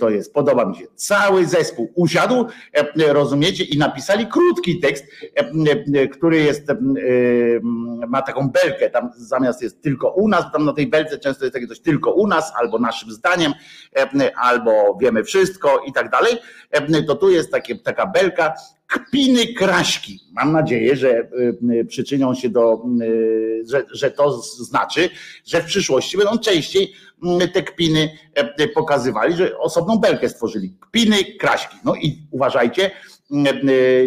[0.01, 0.85] To jest, podoba mi się.
[0.95, 2.47] Cały zespół usiadł,
[3.09, 5.05] rozumiecie, i napisali krótki tekst,
[6.13, 6.67] który jest,
[8.09, 11.55] ma taką belkę, tam zamiast jest tylko u nas, tam na tej belce często jest
[11.55, 13.53] takie coś tylko u nas, albo naszym zdaniem,
[14.37, 16.39] albo wiemy wszystko i tak dalej,
[17.07, 18.55] to tu jest takie, taka belka,
[18.93, 20.21] kpiny kraśki.
[20.33, 21.29] Mam nadzieję, że
[21.89, 22.85] przyczynią się do,
[23.65, 25.11] że, że to znaczy,
[25.45, 26.93] że w przyszłości będą częściej
[27.53, 28.11] te kpiny
[28.75, 30.77] pokazywali, że osobną belkę stworzyli.
[30.81, 31.77] Kpiny kraśki.
[31.85, 32.91] No i uważajcie,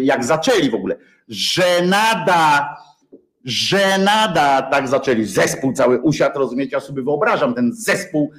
[0.02, 0.96] jak zaczęli w ogóle.
[1.28, 2.76] Żenada,
[3.44, 5.24] żenada, tak zaczęli.
[5.24, 8.32] Zespół cały usiadł, rozumiecie, ja sobie wyobrażam ten zespół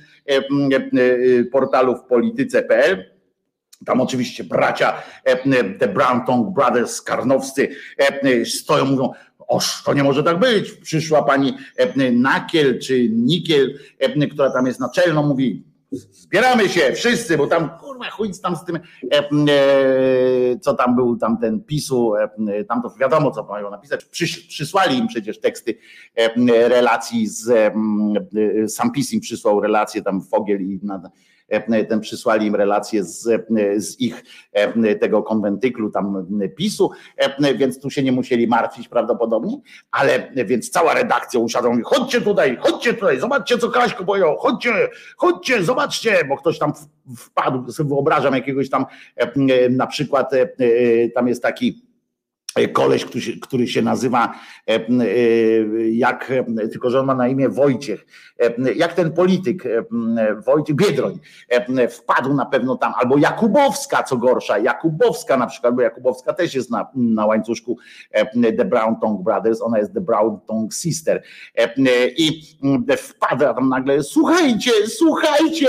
[1.52, 3.17] portalu w polityce.pl
[3.86, 4.94] tam oczywiście bracia,
[5.80, 7.70] te Brown Tongue Brothers, Karnowscy
[8.46, 9.12] stoją, mówią,
[9.48, 10.72] oż to nie może tak być.
[10.72, 11.58] Przyszła pani
[12.14, 13.80] Nakiel czy Nikiel,
[14.32, 18.80] która tam jest naczelną, mówi, zbieramy się wszyscy, bo tam kurwa chuj tam z tym,
[20.62, 22.14] co tam był, tam ten PiSu,
[22.68, 24.06] tam to wiadomo co mają napisać,
[24.50, 25.78] przysłali im przecież teksty
[26.48, 27.74] relacji z,
[28.72, 30.80] sam PiS im przysłał relacje tam Fogiel i
[31.90, 33.48] ten przysłali im relacje z,
[33.78, 34.24] z ich
[35.00, 36.92] tego konwentyklu tam PiSu,
[37.56, 39.58] więc tu się nie musieli martwić prawdopodobnie,
[39.92, 44.74] ale więc cała redakcja usiadła mówi, chodźcie tutaj, chodźcie tutaj, zobaczcie co Kraśko pojął, chodźcie,
[45.18, 46.74] chodźcie, zobaczcie, bo ktoś tam
[47.18, 48.86] wpadł, sobie wyobrażam jakiegoś tam
[49.70, 50.32] na przykład
[51.16, 51.87] tam jest taki
[52.74, 54.34] koleś, który się, który się nazywa
[54.68, 54.80] e, e,
[55.90, 58.06] jak, e, tylko że on ma na imię Wojciech,
[58.76, 59.64] jak ten polityk
[60.46, 61.20] Wojciech Biedroń
[61.90, 66.72] wpadł na pewno tam, albo Jakubowska, co gorsza, Jakubowska na przykład, bo Jakubowska też jest
[66.72, 67.78] na, na łańcuszku
[68.58, 71.24] The Brown Tongue Brothers, ona jest The Brown Tongue Sister.
[72.18, 72.42] I
[72.98, 75.68] wpada tam nagle, słuchajcie, słuchajcie,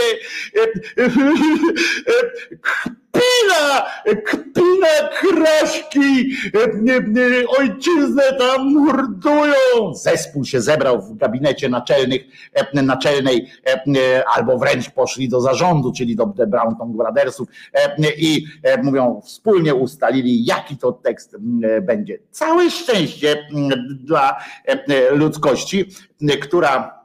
[3.19, 3.83] kpina,
[4.25, 9.95] kpina kraśki, e, e, ojczyznę tam mordują.
[9.95, 12.23] Zespół się zebrał w gabinecie naczelnych,
[12.55, 18.13] e, naczelnej, e, e, albo wręcz poszli do zarządu, czyli do The Brown Brothersów e,
[18.17, 22.19] i e, mówią, wspólnie ustalili, jaki to tekst e, będzie.
[22.31, 23.47] Całe szczęście
[24.05, 24.37] dla
[24.69, 25.85] e, e, ludzkości,
[26.43, 26.98] która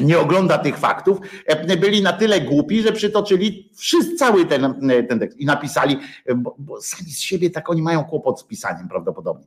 [0.00, 5.02] nie ogląda tych faktów, e, byli na tyle głupi, że przytoczyli wszyscy, cały ten, e,
[5.02, 8.44] ten tekst i napisali, e, bo, bo sami z siebie tak oni mają kłopot z
[8.44, 9.46] pisaniem prawdopodobnie.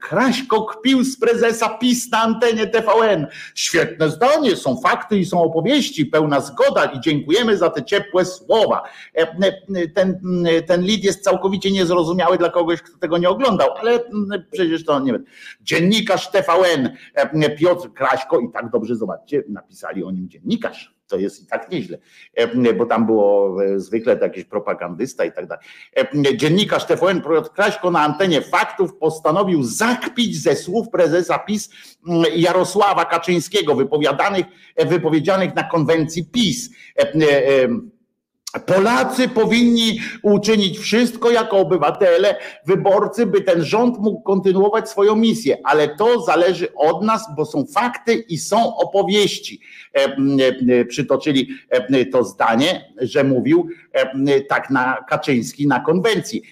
[0.00, 3.26] Kraśko kpił z prezesa PiS na antenie TVN.
[3.54, 8.82] Świetne zdanie, są fakty i są opowieści, pełna zgoda i dziękujemy za te ciepłe słowa.
[9.94, 10.20] Ten,
[10.66, 14.00] ten lead jest całkowicie niezrozumiały dla kogoś, kto tego nie oglądał, ale
[14.52, 15.24] przecież to nie wiem.
[15.62, 16.90] Dziennikarz TVN
[17.58, 20.94] Piotr Kraśko i tak dobrze zobaczcie, napisali o nim dziennikarz.
[21.06, 21.98] To jest i tak nieźle,
[22.34, 25.64] e, bo tam było e, zwykle jakiś propagandysta i tak dalej.
[25.96, 31.70] E, Dziennikarz TVN Piotr Kraśko na antenie faktów postanowił zakpić ze słów prezesa PiS
[32.36, 34.46] Jarosława Kaczyńskiego wypowiadanych,
[34.86, 36.70] wypowiedzianych na konwencji PiS.
[38.66, 42.36] Polacy powinni uczynić wszystko jako obywatele,
[42.66, 47.66] wyborcy, by ten rząd mógł kontynuować swoją misję, ale to zależy od nas, bo są
[47.66, 49.60] fakty i są opowieści.
[49.94, 50.16] E,
[50.78, 53.68] e, Przytoczyli e, to zdanie, że mówił
[54.48, 56.42] tak na Kaczyński na konwencji.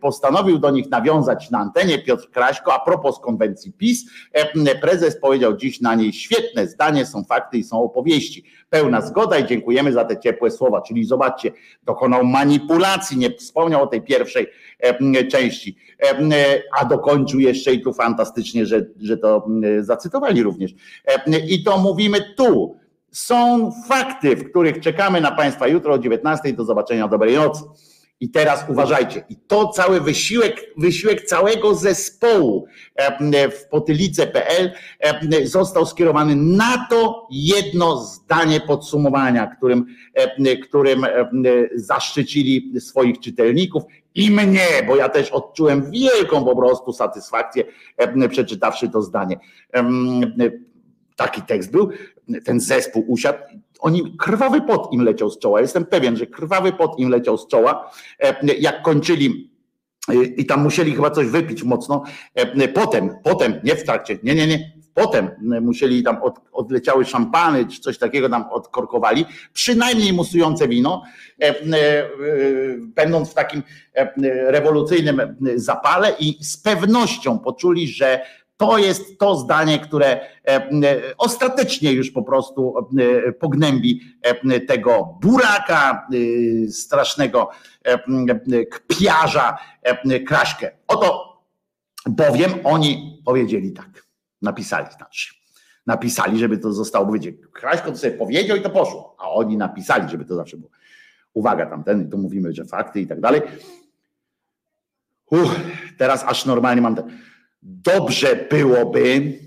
[0.00, 4.04] Postanowił do nich nawiązać na antenie Piotr Kraśko a propos konwencji PiS.
[4.80, 8.44] Prezes powiedział dziś na niej świetne zdanie, są fakty i są opowieści.
[8.70, 10.82] Pełna zgoda i dziękujemy za te ciepłe słowa.
[10.82, 11.52] Czyli zobaczcie,
[11.82, 14.46] dokonał manipulacji, nie wspomniał o tej pierwszej
[15.30, 19.46] części, e, a dokończył jeszcze i tu fantastycznie, że, że to
[19.80, 20.74] zacytowali również.
[21.48, 22.76] I to mówimy tu.
[23.12, 26.52] Są fakty, w których czekamy na Państwa jutro o 19.
[26.52, 27.64] Do zobaczenia, dobrej nocy.
[28.20, 32.66] I teraz uważajcie, i to cały wysiłek, wysiłek całego zespołu
[33.30, 34.72] w potylice.pl
[35.44, 39.86] został skierowany na to jedno zdanie podsumowania, którym,
[40.62, 41.06] którym
[41.74, 43.82] zaszczycili swoich czytelników
[44.14, 47.64] i mnie, bo ja też odczułem wielką po prostu satysfakcję
[48.30, 49.36] przeczytawszy to zdanie.
[51.16, 51.90] Taki tekst był,
[52.44, 53.38] ten zespół usiadł,
[53.80, 57.46] oni, krwawy pot im leciał z czoła, jestem pewien, że krwawy pot im leciał z
[57.46, 59.50] czoła, e, jak kończyli
[60.08, 62.02] e, i tam musieli chyba coś wypić mocno,
[62.34, 65.30] e, potem, potem, nie w trakcie, nie, nie, nie, potem
[65.60, 71.02] musieli tam od, odleciały szampany, czy coś takiego tam odkorkowali, przynajmniej musujące wino,
[72.94, 73.62] będąc w takim
[74.46, 78.20] rewolucyjnym zapale i z pewnością poczuli, że
[78.60, 80.70] to jest to zdanie, które e, e,
[81.18, 82.74] ostatecznie już po prostu
[83.26, 84.00] e, pognębi
[84.68, 86.08] tego buraka,
[86.70, 87.50] strasznego
[88.70, 89.58] kpiarza,
[90.26, 90.70] Kraśkę.
[90.88, 91.40] Oto
[92.06, 94.06] bowiem oni powiedzieli tak,
[94.42, 95.34] napisali znaczy.
[95.86, 97.48] Napisali, żeby to zostało powiedziane.
[97.52, 100.70] Kraśko to sobie powiedział i to poszło, a oni napisali, żeby to zawsze było.
[101.34, 103.42] Uwaga, tamten, tu mówimy, że fakty i tak dalej.
[105.30, 105.60] Uff,
[105.98, 107.29] teraz aż normalnie mam ten.
[107.62, 109.38] Dobrze byłoby,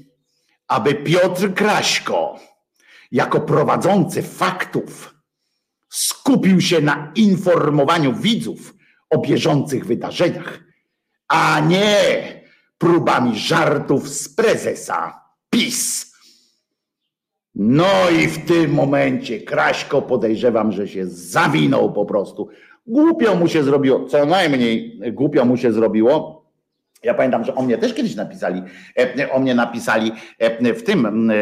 [0.67, 2.39] aby Piotr Kraśko,
[3.11, 5.15] jako prowadzący faktów,
[5.89, 8.73] skupił się na informowaniu widzów
[9.09, 10.59] o bieżących wydarzeniach,
[11.27, 12.43] a nie
[12.77, 16.13] próbami żartów z prezesa PiS.
[17.55, 22.49] No i w tym momencie Kraśko podejrzewam, że się zawinął po prostu.
[22.87, 26.42] Głupio mu się zrobiło, co najmniej głupio mu się zrobiło.
[27.03, 28.61] Ja pamiętam, że o mnie też kiedyś napisali,
[29.19, 31.33] e, o mnie napisali e, w tym, e,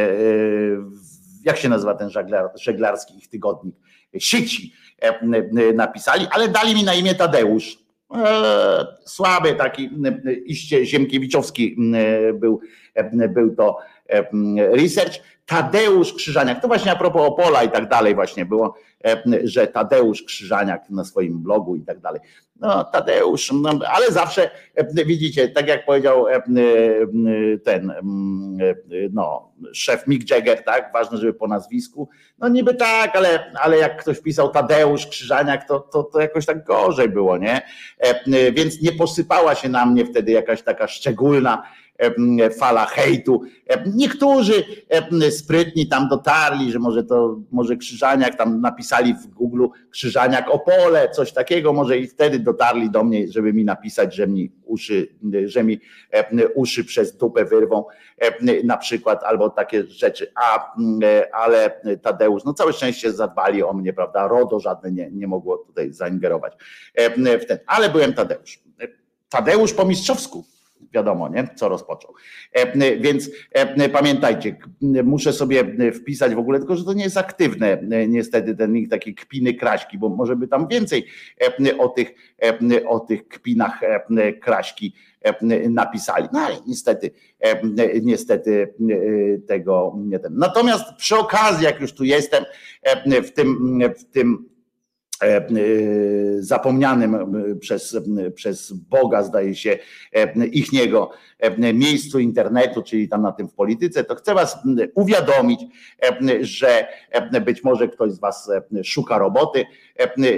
[0.77, 3.75] w- jak się nazywa ten żeglar, żeglarski ich tygodnik,
[4.19, 7.77] sieci e, e, napisali, ale dali mi na imię Tadeusz.
[8.15, 9.89] E, Słaby taki,
[10.25, 11.75] e, iście Ziemkiewiczowski
[12.29, 12.59] e, był,
[12.93, 13.77] e, był to
[14.71, 15.13] research.
[15.51, 18.75] Tadeusz Krzyżaniak, to właśnie a propos Opola i tak dalej właśnie było,
[19.43, 22.21] że Tadeusz Krzyżaniak na swoim blogu i tak dalej.
[22.59, 24.49] No Tadeusz, no, ale zawsze
[25.05, 26.25] widzicie, tak jak powiedział
[27.63, 27.93] ten
[29.11, 32.09] no, szef Mick Jagger, tak, ważne, żeby po nazwisku,
[32.39, 36.63] no niby tak, ale, ale jak ktoś pisał Tadeusz Krzyżaniak, to, to, to jakoś tak
[36.63, 37.61] gorzej było, nie?
[38.53, 41.63] Więc nie posypała się na mnie wtedy jakaś taka szczególna
[42.59, 43.41] fala hejtu.
[43.95, 44.63] Niektórzy
[45.29, 51.33] sprytni tam dotarli, że może to, może Krzyżaniak tam napisali w Google Krzyżaniak Opole, coś
[51.33, 55.07] takiego, może i wtedy dotarli do mnie, żeby mi napisać, że mi uszy,
[55.45, 55.79] że mi
[56.55, 57.85] uszy przez dupę wyrwą
[58.63, 60.31] na przykład, albo takie rzeczy.
[60.35, 60.73] A,
[61.33, 64.27] ale Tadeusz, no całe szczęście zadbali o mnie, prawda?
[64.27, 66.53] RODO żadne nie, nie mogło tutaj zaingerować
[67.41, 68.59] w ten, ale byłem Tadeusz.
[69.29, 70.45] Tadeusz po mistrzowsku
[70.93, 71.47] wiadomo, nie?
[71.55, 72.13] co rozpoczął.
[72.51, 74.55] E, więc e, pamiętajcie,
[75.03, 78.89] muszę sobie wpisać w ogóle, tylko że to nie jest aktywne, e, niestety ten link
[78.89, 81.05] taki kpiny kraśki, bo może by tam więcej
[81.79, 82.13] o tych,
[82.87, 83.79] o tych kpinach
[84.41, 84.93] kraśki
[85.69, 86.27] napisali.
[86.33, 87.11] No ale niestety,
[88.01, 88.73] niestety
[89.47, 90.37] tego nie ten.
[90.37, 92.43] Natomiast przy okazji, jak już tu jestem,
[93.23, 94.50] w tym, w tym E, e,
[96.39, 97.97] zapomnianym e, przez,
[98.35, 99.77] przez Boga, zdaje się,
[100.51, 101.11] ichniego
[101.73, 104.57] miejscu internetu, czyli tam na tym w polityce, to chcę Was
[104.95, 105.61] uwiadomić,
[106.41, 106.87] że
[107.45, 108.51] być może ktoś z Was
[108.83, 109.65] szuka roboty.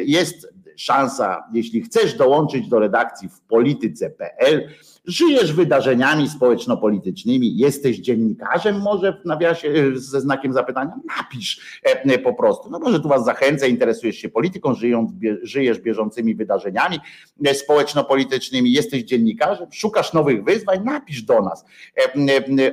[0.05, 4.69] Jest szansa, jeśli chcesz dołączyć do redakcji w polityce.pl,
[5.05, 12.33] żyjesz wydarzeniami społeczno-politycznymi, jesteś dziennikarzem, może w nawiasie e, ze znakiem zapytania, napisz e, po
[12.33, 12.69] prostu.
[12.69, 15.11] No może tu was zachęcę, interesujesz się polityką, żyjąc,
[15.41, 16.99] żyjesz bieżącymi wydarzeniami
[17.45, 21.65] e, społeczno-politycznymi, jesteś dziennikarzem, szukasz nowych wyzwań, napisz do nas.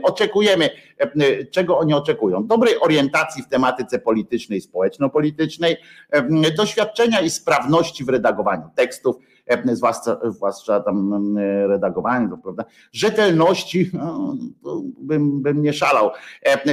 [0.02, 0.70] Oczekujemy,
[1.50, 2.46] czego oni oczekują?
[2.46, 5.76] Dobrej orientacji w tematyce politycznej, społeczno-politycznej,
[6.56, 9.16] doświadczenia i sprawności w redagowaniu tekstów,
[9.72, 11.36] zwłaszcza, zwłaszcza tam
[11.66, 14.36] redagowanie, to prawda, rzetelności, no,
[14.98, 16.10] bym, bym nie szalał,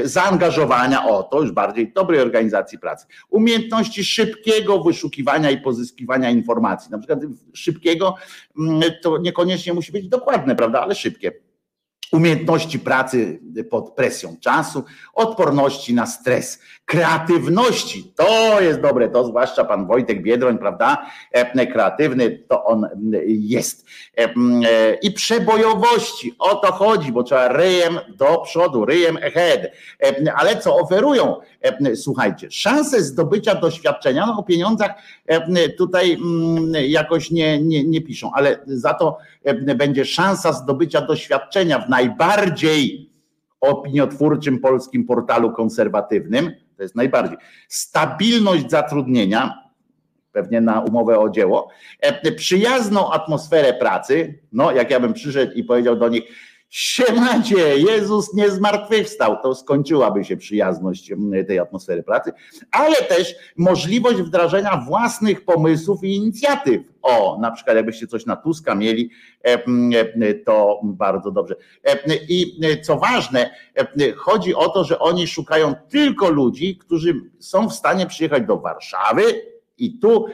[0.03, 6.97] zaangażowania, o to już bardziej dobrej organizacji pracy, umiejętności szybkiego wyszukiwania i pozyskiwania informacji, na
[6.97, 7.19] przykład
[7.53, 8.15] szybkiego,
[9.01, 11.46] to niekoniecznie musi być dokładne, prawda, ale szybkie
[12.11, 13.39] umiejętności pracy
[13.69, 18.13] pod presją czasu, odporności na stres, kreatywności.
[18.15, 21.05] To jest dobre, to zwłaszcza pan Wojtek Biedroń, prawda?
[21.31, 22.87] E, kreatywny to on
[23.27, 23.85] jest.
[24.17, 24.29] E, e,
[25.01, 26.35] I przebojowości.
[26.39, 29.61] O to chodzi, bo trzeba ryjem do przodu, ryjem ahead.
[30.35, 31.35] Ale co oferują?
[31.95, 34.91] Słuchajcie, szanse zdobycia doświadczenia, no o pieniądzach
[35.77, 36.17] tutaj
[36.87, 39.17] jakoś nie, nie, nie piszą, ale za to
[39.75, 43.09] będzie szansa zdobycia doświadczenia w najbardziej
[43.61, 47.37] opiniotwórczym polskim portalu konserwatywnym, to jest najbardziej,
[47.67, 49.63] stabilność zatrudnienia,
[50.31, 51.69] pewnie na umowę o dzieło,
[52.35, 56.23] przyjazną atmosferę pracy, no jak ja bym przyszedł i powiedział do nich,
[56.69, 61.13] Siemacie, Jezus nie zmartwychwstał, to skończyłaby się przyjazność
[61.47, 62.31] tej atmosfery pracy,
[62.71, 66.81] ale też możliwość wdrażania własnych pomysłów i inicjatyw.
[67.01, 69.09] O, na przykład jakbyście coś na Tuska mieli,
[70.45, 71.55] to bardzo dobrze.
[72.29, 73.55] I co ważne,
[74.15, 79.23] chodzi o to, że oni szukają tylko ludzi, którzy są w stanie przyjechać do Warszawy,
[79.77, 80.25] i tu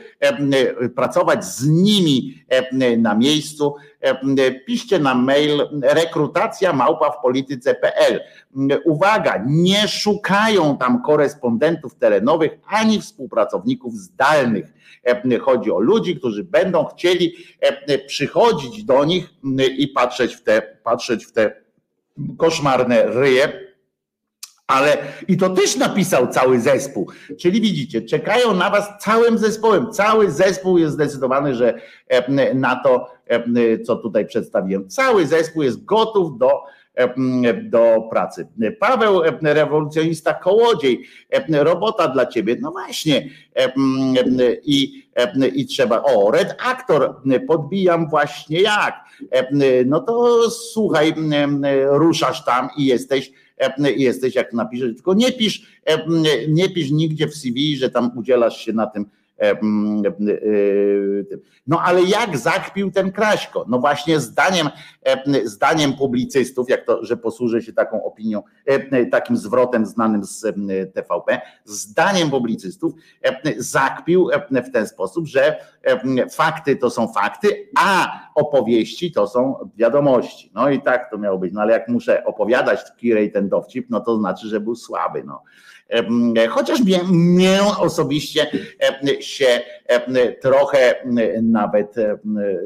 [0.96, 2.44] pracować z nimi
[2.98, 3.76] na miejscu.
[4.66, 8.22] Piszcie na mail rekrutacja małpa w polityce.pl.
[8.86, 14.74] Uwaga, nie szukają tam korespondentów terenowych ani współpracowników zdalnych.
[15.42, 17.34] Chodzi o ludzi, którzy będą chcieli
[18.08, 19.34] przychodzić do nich
[19.78, 21.64] i patrzeć w te, patrzeć w te
[22.38, 23.73] koszmarne ryje
[24.74, 24.98] ale
[25.28, 27.12] i to też napisał cały zespół.
[27.40, 29.92] Czyli widzicie, czekają na was całym zespołem.
[29.92, 31.82] Cały zespół jest zdecydowany, że
[32.56, 33.12] na to,
[33.86, 34.90] co tutaj przedstawiłem.
[34.90, 36.52] Cały zespół jest gotów do,
[37.64, 38.48] do pracy.
[38.80, 41.06] Paweł, rewolucjonista Kołodziej,
[41.50, 42.58] robota dla ciebie.
[42.62, 43.30] No właśnie.
[44.64, 45.04] I,
[45.56, 46.04] i trzeba.
[46.04, 47.16] O, red aktor,
[47.48, 48.96] podbijam właśnie jak.
[49.86, 51.14] No to słuchaj,
[51.90, 53.32] ruszasz tam i jesteś
[53.96, 56.06] jesteś, jak napiszesz, tylko nie pisz, e,
[56.48, 59.06] nie pisz nigdzie w CV, że tam udzielasz się na tym.
[61.68, 63.66] No ale jak zakpił ten Kraśko?
[63.68, 64.70] No właśnie zdaniem,
[65.04, 68.44] em, zdaniem publicystów, jak to, że posłużę się taką opinią,
[69.12, 70.42] takim zwrotem znanym z
[70.94, 72.94] TVP, zdaniem publicystów
[73.58, 74.30] zakpił
[74.68, 75.58] w ten sposób, że
[76.32, 80.52] fakty to są fakty, a opowieści to są wiadomości.
[80.54, 81.54] No i tak to miało być.
[81.54, 85.24] No ale jak muszę opowiadać Kirej ten dowcip, no to znaczy, że był słaby.
[85.24, 85.44] No.
[85.90, 88.48] Em, Chociaż mnie, mnie osobiście
[89.20, 89.62] się
[90.42, 90.96] trochę
[91.42, 91.96] nawet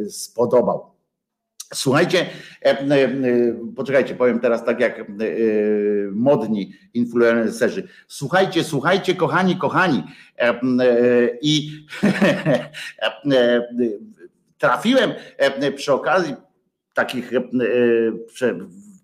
[0.09, 0.97] spodobał.
[1.73, 2.25] Słuchajcie,
[3.75, 5.11] poczekajcie, powiem teraz tak jak
[6.11, 7.87] modni influencerzy.
[8.07, 10.03] Słuchajcie, słuchajcie, kochani, kochani.
[10.81, 11.71] Y, I
[13.33, 13.99] y,
[14.57, 16.35] trafiłem em, przy okazji
[16.93, 17.31] takich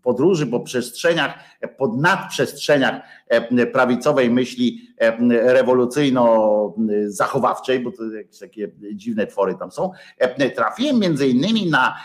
[0.04, 1.34] podróży po przestrzeniach,
[1.78, 9.92] pod nadprzestrzeniach em, prawicowej myśli em, rewolucyjno-zachowawczej, bo to jakieś takie dziwne twory tam są,
[10.18, 11.96] em, trafiłem między innymi na,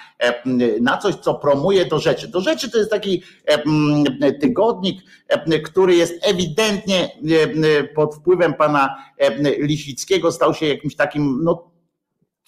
[0.80, 2.28] na coś, co promuje do rzeczy.
[2.28, 3.22] Do rzeczy to jest taki
[4.40, 5.00] tygodnik,
[5.64, 7.10] który jest ewidentnie
[7.94, 8.96] pod wpływem pana
[9.58, 11.77] Lisickiego, stał się jakimś takim, no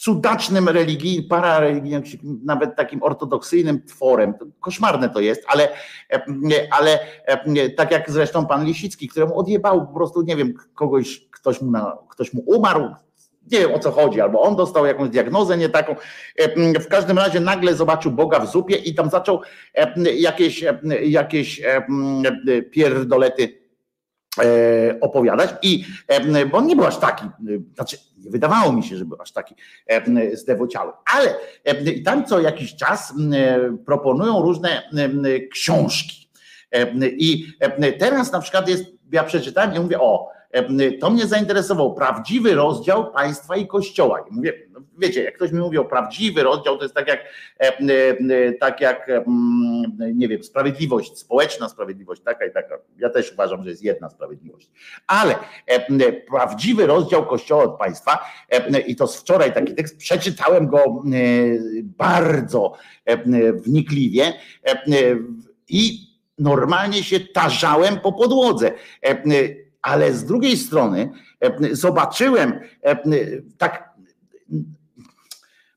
[0.01, 2.03] cudacznym religijnym, parareligijnym,
[2.45, 4.35] nawet takim ortodoksyjnym tworem.
[4.61, 5.69] Koszmarne to jest, ale,
[6.71, 6.99] ale
[7.77, 11.97] tak jak zresztą pan Lisicki, któremu odjebał po prostu, nie wiem, kogoś, ktoś mu, na,
[12.09, 12.95] ktoś mu umarł,
[13.53, 15.97] nie wiem o co chodzi, albo on dostał jakąś diagnozę nie taką.
[16.81, 19.41] W każdym razie nagle zobaczył Boga w zupie i tam zaczął
[20.15, 20.65] jakieś,
[21.03, 21.63] jakieś
[22.71, 23.60] pierdolety
[25.01, 25.51] opowiadać.
[25.63, 27.29] I e, bo on nie był aż taki, e,
[27.75, 29.55] znaczy nie wydawało mi się, że był aż taki
[29.87, 31.35] e, zdewociały, ale
[31.65, 34.83] e, tam co jakiś czas e, proponują różne
[35.53, 36.21] książki.
[36.73, 40.40] E, i e, teraz na przykład jest, ja przeczytałem i mówię o, e,
[41.01, 44.25] to mnie zainteresował, prawdziwy rozdział państwa i kościoła.
[44.31, 47.21] I mówię, no wiecie, jak ktoś mi mówi o prawdziwy rozdział, to jest tak jak,
[47.61, 49.11] e, e, tak jak
[50.15, 52.79] nie wiem, sprawiedliwość, społeczna sprawiedliwość, taka i taka.
[52.99, 54.71] Ja też uważam, że jest jedna sprawiedliwość.
[55.07, 55.35] Ale
[55.67, 58.19] e, prawdziwy rozdział kościoła od państwa,
[58.51, 60.93] e, i to z wczoraj taki tekst, przeczytałem go e,
[61.83, 62.73] bardzo
[63.05, 64.33] e, wnikliwie
[64.67, 64.83] e,
[65.69, 68.73] i normalnie się tarzałem po podłodze.
[69.83, 72.97] Ale z drugiej strony e, zobaczyłem e,
[73.59, 73.91] tak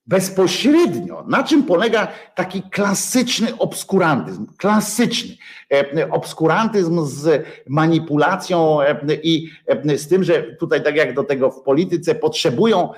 [0.07, 5.35] bezpośrednio, na czym polega taki klasyczny obskurantyzm, klasyczny.
[5.71, 8.79] E, obskurantyzm z manipulacją
[9.23, 9.49] i
[9.97, 12.89] z tym, że tutaj tak jak do tego w polityce potrzebują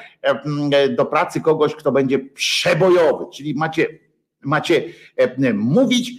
[0.97, 4.04] do pracy kogoś, kto będzie przebojowy, czyli macie
[4.45, 4.83] macie
[5.17, 6.11] e, mówić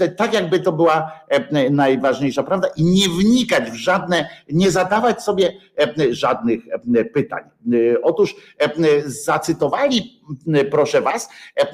[0.00, 5.22] e, tak, jakby to była e, najważniejsza prawda i nie wnikać w żadne, nie zadawać
[5.22, 6.60] sobie e, żadnych
[6.94, 7.42] e, pytań.
[7.72, 8.70] E, Otóż e,
[9.06, 10.20] zacytowali,
[10.54, 11.70] e, proszę was, e,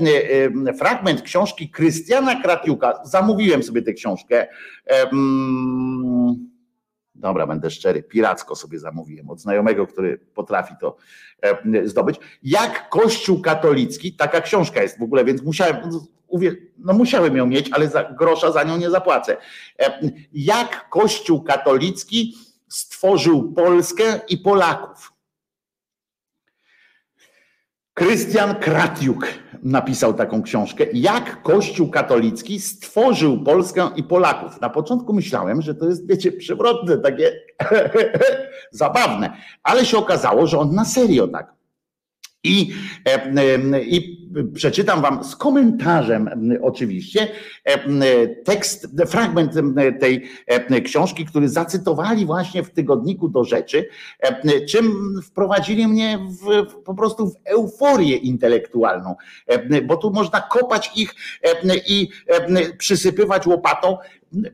[0.69, 3.01] e, fragment książki Krystiana Kratiuka.
[3.05, 4.47] Zamówiłem sobie tę książkę.
[7.19, 10.97] Dobra, będę szczery, piracko sobie zamówiłem od znajomego, który potrafi to
[11.43, 12.17] e, zdobyć.
[12.43, 15.77] Jak Kościół katolicki, taka książka jest w ogóle, więc musiałem,
[16.79, 19.37] no musiałem ją mieć, ale za, grosza za nią nie zapłacę.
[19.81, 20.01] E,
[20.33, 22.35] Jak Kościół katolicki
[22.69, 25.18] stworzył Polskę i Polaków.
[27.99, 29.27] Krystian Kratiuk
[29.63, 30.85] napisał taką książkę.
[30.93, 34.61] Jak Kościół katolicki stworzył Polskę i Polaków.
[34.61, 37.33] Na początku myślałem, że to jest, wiecie, przewrotne, takie
[38.71, 41.58] zabawne, ale się okazało, że on na serio tak.
[42.45, 42.73] I,
[43.07, 46.31] e, e, I przeczytam wam z komentarzem
[46.63, 47.29] oczywiście
[47.65, 49.53] e, tekst, fragment
[50.01, 50.29] tej
[50.85, 53.89] książki, który zacytowali właśnie w tygodniku do rzeczy,
[54.69, 54.93] czym
[55.23, 59.15] wprowadzili mnie w, po prostu w euforię intelektualną,
[59.85, 61.15] bo tu można kopać ich
[61.89, 62.09] i
[62.79, 63.97] przysypywać łopatą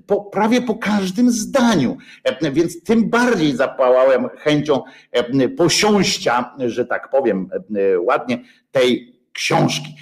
[0.06, 1.96] po, prawie po każdym zdaniu.
[2.24, 4.82] E, Więc tym bardziej zapałałem chęcią
[5.12, 9.96] e, posiąścia, że tak powiem e, ładnie, tej książki.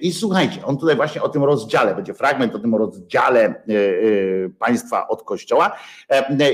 [0.00, 3.62] I słuchajcie, on tutaj właśnie o tym rozdziale, będzie fragment o tym rozdziale
[4.58, 5.76] państwa od kościoła.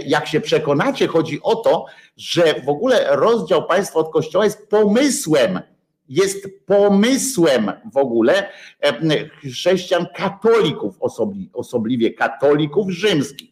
[0.07, 1.87] Jak się przekonacie, chodzi o to,
[2.17, 5.61] że w ogóle rozdział państwa od kościoła jest pomysłem
[6.11, 8.49] jest pomysłem w ogóle
[9.43, 13.51] chrześcijan katolików, osobli, osobliwie katolików rzymskich.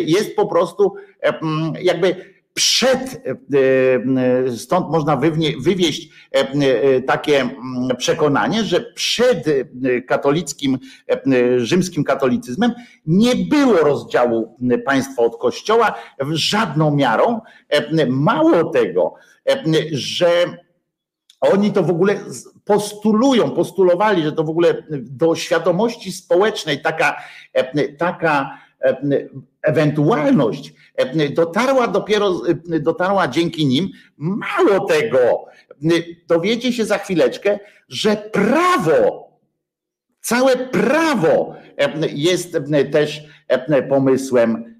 [0.00, 0.94] Jest po prostu
[1.80, 3.36] jakby przed, e,
[4.46, 5.20] e, stąd można
[5.58, 7.50] wywieść e, takie
[7.98, 9.44] przekonanie, że przed
[10.06, 10.78] katolickim,
[11.56, 12.72] rzymskim katolicyzmem
[13.06, 15.94] nie było rozdziału państwa od kościoła
[16.30, 17.40] żadną miarą.
[18.08, 19.14] Mało tego,
[19.92, 20.28] że
[21.52, 22.16] oni to w ogóle
[22.64, 27.22] postulują, postulowali, że to w ogóle do świadomości społecznej taka,
[27.52, 28.96] e, taka e,
[29.62, 32.40] ewentualność e, dotarła dopiero,
[32.80, 33.90] dotarła dzięki nim.
[34.16, 35.44] Mało tego,
[36.28, 37.58] dowiecie się za chwileczkę,
[37.88, 39.28] że prawo,
[40.20, 41.54] całe prawo
[42.14, 42.56] jest
[42.92, 43.22] też
[43.88, 44.73] pomysłem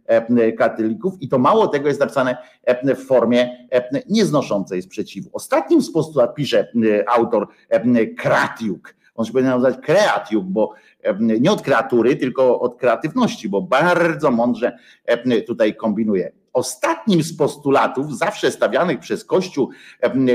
[0.58, 5.30] katolików i to mało tego jest napisane e, w formie e, nieznoszącej sprzeciwu.
[5.32, 8.94] Ostatnim z postulat pisze e, autor e, Kratiuk.
[9.14, 10.72] On się powinien nazywać Kreatiuk, bo
[11.02, 16.32] e, nie od kreatury, tylko od kreatywności, bo bardzo mądrze e, tutaj kombinuje.
[16.54, 19.70] Ostatnim z postulatów, zawsze stawianych przez Kościół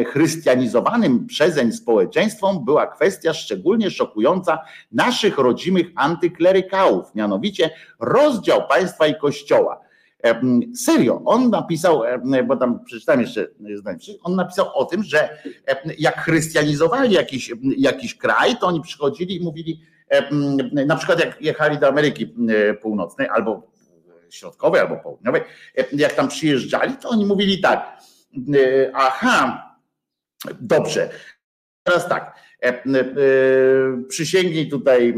[0.07, 4.59] chrystianizowanym przezeń społeczeństwom, była kwestia szczególnie szokująca
[4.91, 7.69] naszych rodzimych antyklerykałów, mianowicie
[7.99, 9.79] rozdział państwa i kościoła.
[10.75, 12.01] Serio, on napisał,
[12.47, 15.29] bo tam przeczytałem jeszcze zdanie, on napisał o tym, że
[15.99, 19.81] jak chrystianizowali jakiś, jakiś kraj, to oni przychodzili i mówili,
[20.87, 22.35] na przykład jak jechali do Ameryki
[22.81, 23.78] Północnej albo
[24.29, 25.41] Środkowej, albo Południowej,
[25.77, 27.97] e, jak tam przyjeżdżali, to oni mówili tak,
[28.37, 29.65] e, aha,
[30.61, 31.09] dobrze,
[31.83, 32.73] teraz tak, e,
[34.09, 35.13] przysięgnij tutaj,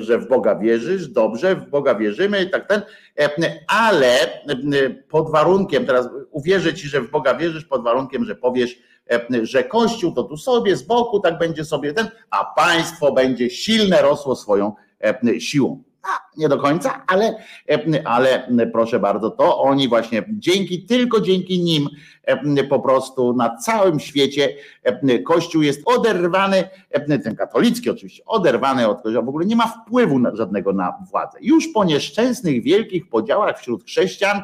[0.00, 2.82] że w Boga wierzysz, dobrze, w Boga wierzymy, tak ten,
[3.68, 4.42] ale
[5.08, 8.78] pod warunkiem, teraz uwierzę ci, że w Boga wierzysz, pod warunkiem, że powiesz,
[9.42, 14.02] że Kościół to tu sobie z boku, tak będzie sobie ten, a państwo będzie silne,
[14.02, 14.74] rosło swoją
[15.38, 15.82] siłą.
[16.36, 17.34] Nie do końca, ale,
[17.70, 21.88] e, ale proszę bardzo, to oni właśnie dzięki, tylko dzięki nim
[22.24, 24.48] e, po prostu na całym świecie
[24.82, 26.64] e, Kościół jest oderwany,
[27.24, 31.38] ten katolicki oczywiście, oderwany od Kościoła, w ogóle nie ma wpływu żadnego na władzę.
[31.40, 34.42] Już po nieszczęsnych wielkich podziałach wśród chrześcijan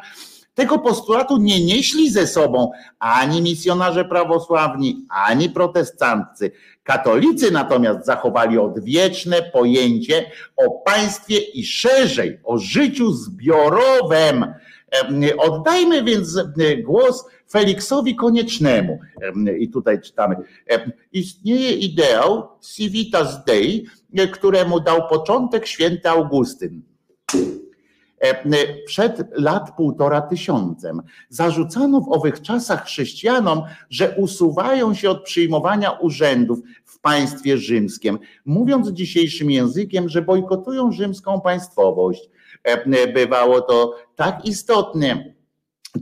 [0.58, 6.52] tego postulatu nie nieśli ze sobą ani misjonarze prawosławni, ani protestancy.
[6.88, 14.44] Katolicy natomiast zachowali odwieczne pojęcie o państwie i szerzej o życiu zbiorowym.
[14.90, 18.98] Em, Oddajmy więc e, głos Feliksowi Koniecznemu.
[19.22, 20.36] Em, I tutaj czytamy.
[21.12, 23.86] Istnieje ideał Civitas Dei,
[24.16, 26.87] e, któremu dał początek święty Augustyn E,
[28.86, 31.02] przed lat półtora tysiącem.
[31.28, 38.88] Zarzucano w owych czasach chrześcijanom, że usuwają się od przyjmowania urzędów w państwie rzymskim, mówiąc
[38.88, 42.30] dzisiejszym językiem, że bojkotują rzymską państwowość.
[42.64, 45.38] E, Bywało to tak istotne,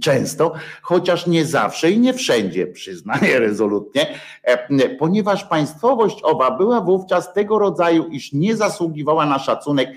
[0.01, 0.53] Często,
[0.83, 4.07] chociaż nie zawsze i nie wszędzie, przyznaję rezolutnie,
[4.43, 9.95] e, ponieważ państwowość owa była wówczas tego rodzaju, iż nie zasługiwała na szacunek e,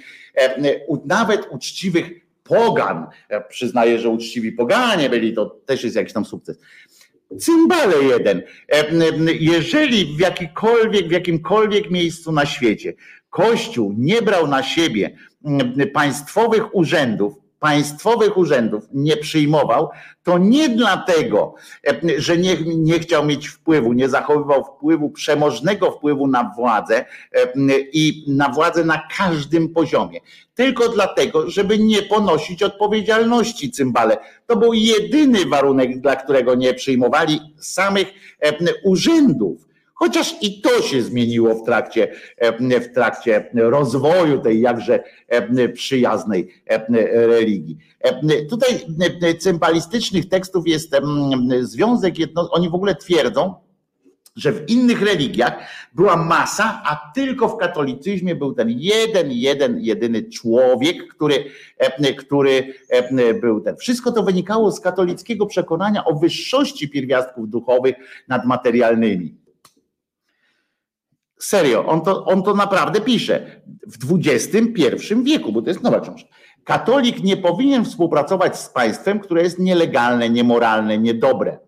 [1.05, 2.11] nawet uczciwych
[2.43, 3.07] pogan.
[3.29, 6.59] E, Przyznaję, że uczciwi poganie byli, to też jest jakiś tam sukces.
[7.39, 8.41] Cymbale jeden.
[8.71, 8.85] E,
[9.39, 12.93] Jeżeli w jakikolwiek, w jakimkolwiek miejscu na świecie
[13.29, 15.15] Kościół nie brał na siebie
[15.93, 19.89] państwowych urzędów, państwowych urzędów nie przyjmował,
[20.23, 21.55] to nie dlatego,
[21.87, 27.47] e, że nie, nie chciał mieć wpływu, nie zachowywał wpływu, przemożnego wpływu na władzę e,
[27.93, 30.19] i na władzę na każdym poziomie.
[30.55, 34.17] Tylko dlatego, żeby nie ponosić odpowiedzialności cymbale.
[34.47, 38.07] To był jedyny warunek, dla którego nie przyjmowali samych
[38.39, 38.53] e,
[38.83, 39.68] urzędów.
[39.99, 46.53] Chociaż i to się zmieniło w trakcie, e, w trakcie rozwoju tej jakże e, przyjaznej
[46.67, 46.87] e,
[47.27, 47.77] religii.
[48.49, 48.85] Tutaj
[49.39, 50.95] cymbalistycznych tekstów jest
[51.61, 53.53] związek, jedno, oni w ogóle twierdzą,
[54.35, 55.53] że w innych religiach
[55.93, 61.45] była masa, a tylko w katolicyzmie był ten jeden, jeden, jedyny człowiek, który,
[62.17, 62.73] który
[63.41, 63.77] był ten.
[63.77, 67.95] Wszystko to wynikało z katolickiego przekonania o wyższości pierwiastków duchowych
[68.27, 69.38] nad materialnymi.
[71.39, 76.29] Serio, on to, on to naprawdę pisze w XXI wieku, bo to jest nowa książka.
[76.63, 81.59] Katolik nie powinien współpracować z państwem, które jest nielegalne, niemoralne, niedobre.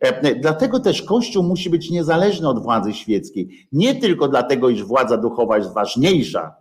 [0.00, 3.68] E, Dlatego też Kościół musi być niezależny od władzy świeckiej.
[3.72, 6.54] Nie tylko dlatego, iż władza duchowa jest ważniejsza,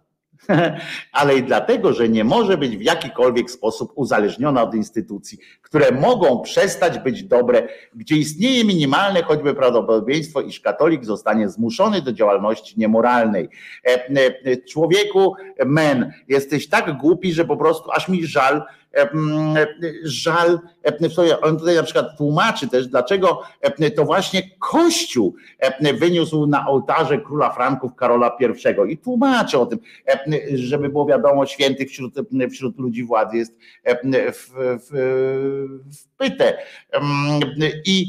[1.11, 6.41] ale i dlatego, że nie może być w jakikolwiek sposób uzależniona od instytucji, które mogą
[6.41, 13.49] przestać być dobre, gdzie istnieje minimalne choćby prawdopodobieństwo, iż katolik zostanie zmuszony do działalności niemoralnej.
[13.87, 14.07] E,
[14.45, 15.35] e, Człowieku,
[15.65, 18.63] men, jesteś tak głupi, że po prostu aż mi żal
[20.03, 20.59] żal,
[21.41, 23.41] on tutaj na przykład tłumaczy też, dlaczego
[23.95, 25.35] to właśnie Kościół
[25.99, 28.37] wyniósł na ołtarze króla Franków Karola
[28.87, 29.79] I i tłumaczy o tym,
[30.53, 32.13] żeby było wiadomo, świętych wśród,
[32.51, 33.57] wśród ludzi władzy jest
[34.33, 34.49] w,
[34.79, 34.93] w,
[35.91, 36.57] wpyte.
[37.85, 38.07] I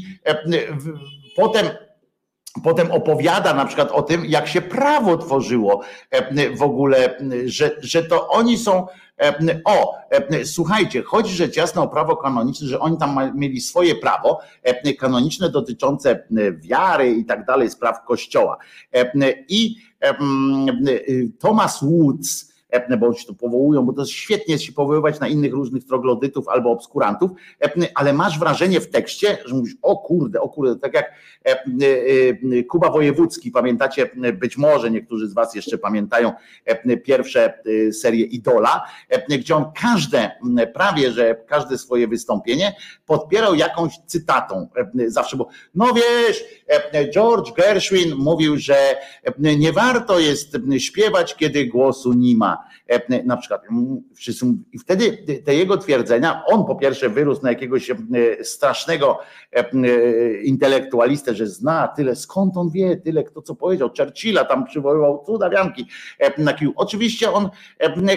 [1.35, 1.67] potem
[2.63, 5.81] Potem opowiada na przykład o tym, jak się prawo tworzyło
[6.55, 8.87] w ogóle, że, że to oni są.
[9.21, 13.95] E, O, e, słuchajcie, chodzi rzecz jasna o prawo kanoniczne, że oni tam mieli swoje
[13.95, 16.27] prawo e, kanoniczne dotyczące
[16.57, 18.57] wiary i tak dalej, spraw kościoła.
[19.49, 20.15] I e,
[21.39, 22.46] Thomas Woods,
[22.99, 26.47] bo się tu powołują, bo to jest świetnie jest się powoływać na innych różnych troglodytów
[26.47, 27.31] albo obskurantów,
[27.95, 31.11] ale masz wrażenie w tekście, że mówisz, o kurde, o kurde, tak jak
[31.45, 36.31] e, e, Kuba Wojewódzki, pamiętacie, być może niektórzy z was jeszcze pamiętają
[37.03, 37.53] pierwsze
[37.87, 38.83] e, serie Idola,
[39.29, 40.31] gdzie on każde,
[40.73, 42.75] prawie że każde swoje wystąpienie
[43.05, 44.67] podpierał jakąś cytatą.
[45.07, 46.43] Zawsze, bo no wiesz,
[47.13, 48.95] George Gershwin mówił, że
[49.37, 52.56] nie warto jest śpiewać, kiedy głosu nie ma.
[52.57, 52.76] E,
[53.25, 53.61] Na przykład
[54.15, 57.95] wszyscy, i wtedy te- jego twierdzenia, on po pierwsze wyrósł na jakiegoś e,
[58.43, 59.19] strasznego
[60.43, 63.89] intelektualistę, że zna tyle, skąd on wie tyle, kto co powiedział.
[63.97, 65.87] Churchilla tam przywoływał cudawianki
[66.37, 66.73] na kiju.
[66.75, 67.49] Oczywiście on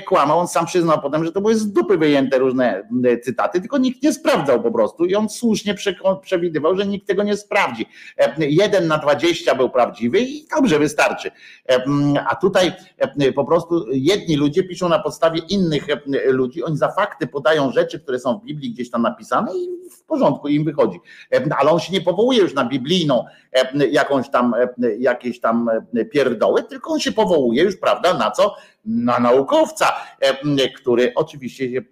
[0.06, 3.78] kłamał, on sam przyznał potem, że to były z dupy wyjęte różne e, cytaty, tylko
[3.78, 5.74] nikt nie sprawdzał po prostu i on słusznie
[6.22, 7.86] przewidywał, że nikt tego nie sprawdzi.
[8.38, 11.30] Jeden na dwadzieścia był prawdziwy i dobrze wystarczy.
[12.28, 12.72] A tutaj
[13.34, 18.00] po prostu jedni ludzie piszą na podstawie innych e, ludzi, oni za fakty podają rzeczy,
[18.00, 20.98] które są w Biblii gdzieś tam napisane i w porządku im wychodzi.
[21.32, 25.70] E, Ale on się nie powołuje już na biblijną e, jakąś tam, e, jakieś tam
[25.94, 28.54] e, pierdoły, tylko on się powołuje już, prawda, na co?
[28.84, 29.86] Na naukowca,
[30.20, 31.82] e, który oczywiście się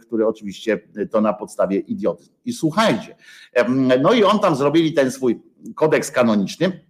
[0.00, 2.34] który oczywiście to na podstawie idiotyzmu.
[2.44, 3.16] I słuchajcie,
[4.00, 5.42] no i on tam zrobili ten swój
[5.74, 6.84] kodeks kanoniczny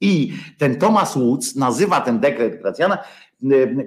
[0.00, 2.98] i ten Thomas Woods nazywa ten dekret Gracjana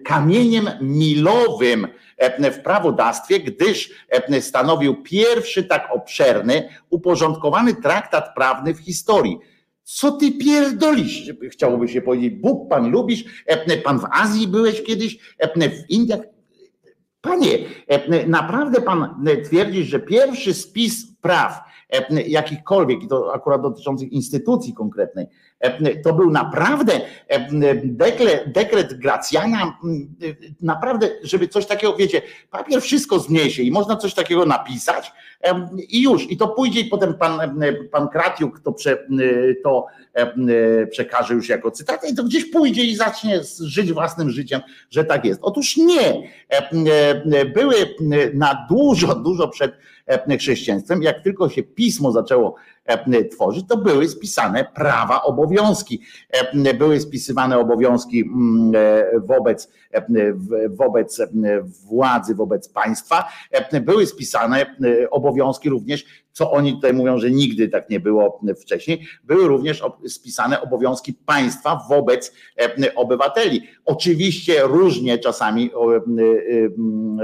[0.06, 1.88] kamieniem milowym
[2.18, 3.90] em, w prawodawstwie, gdyż
[4.41, 9.38] stanowił pierwszy tak obszerny, uporządkowany traktat prawny w historii.
[9.84, 12.34] Co ty pierdolisz, chciałoby się powiedzieć.
[12.34, 13.23] Bóg pan lubisz,
[13.84, 15.18] pan w Azji byłeś kiedyś,
[15.57, 16.22] w Indiach,
[17.22, 17.57] Panie,
[17.88, 21.70] e, naprawdę pan twierdzi, że pierwszy spis praw e,
[22.27, 25.26] jakichkolwiek, i to akurat dotyczących instytucji konkretnej,
[25.59, 26.93] e, to był naprawdę
[27.27, 29.72] e, dekle, dekret Gracjana, e,
[30.61, 35.11] naprawdę, żeby coś takiego, wiecie, papier wszystko zniesie i można coś takiego napisać
[35.43, 38.97] e, i już, i to pójdzie i potem pan, e, pan Kratiuk to, prze, e,
[39.63, 39.85] to
[40.15, 44.61] e, e, przekaże już jako cytat i to gdzieś pójdzie i zacznie żyć własnym życiem,
[44.89, 45.39] że tak jest.
[45.43, 46.30] Otóż nie.
[46.49, 46.69] E,
[47.31, 47.76] e, Były
[48.34, 49.77] na dużo, dużo przed e,
[50.39, 52.55] chrześcijaństwem, jak tylko się pismo zaczęło
[52.85, 56.01] e, tworzyć, to były spisane prawa, obowiązki.
[56.29, 60.03] E, Były spisywane obowiązki mm, e, wobec, e,
[60.69, 61.27] wobec e,
[61.85, 63.27] władzy, wobec państwa.
[63.51, 68.41] E, Były spisane e, obowiązki również, co oni tutaj mówią, że nigdy tak nie było
[68.62, 69.08] wcześniej.
[69.24, 73.62] Były również spisane obowiązki państwa wobec e, obywateli.
[73.86, 75.95] Oczywiście różnie czasami e,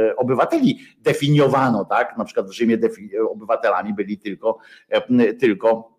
[0.08, 2.18] e, obywateli definiowano, tak?
[2.18, 2.78] Na przykład w Rzymie
[3.30, 4.58] obywatelami byli tylko,
[5.40, 5.97] tylko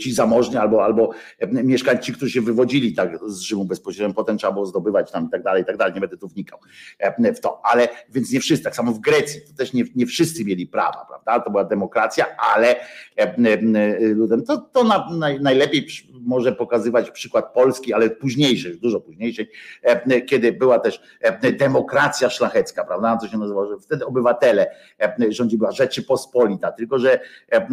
[0.00, 4.52] ci zamożni albo, albo e, mieszkańcy, którzy się wywodzili tak z Rzymu bezpośrednio, potem trzeba
[4.52, 6.58] było zdobywać tam i tak dalej, i tak dalej, nie będę tu wnikał
[6.98, 10.06] e, w to, ale więc nie wszyscy, tak samo w Grecji, to też nie, nie
[10.06, 12.76] wszyscy mieli prawa, prawda, to była demokracja, ale
[13.16, 15.86] e, e, ludem, to, to na, naj, najlepiej
[16.20, 19.50] może pokazywać przykład Polski, ale późniejszej, dużo późniejszej,
[19.82, 24.66] e, kiedy była też e, demokracja szlachecka, prawda, co się nazywało, że wtedy obywatele
[25.00, 27.20] e, rządziła Rzeczypospolita, tylko że
[27.52, 27.68] e, e,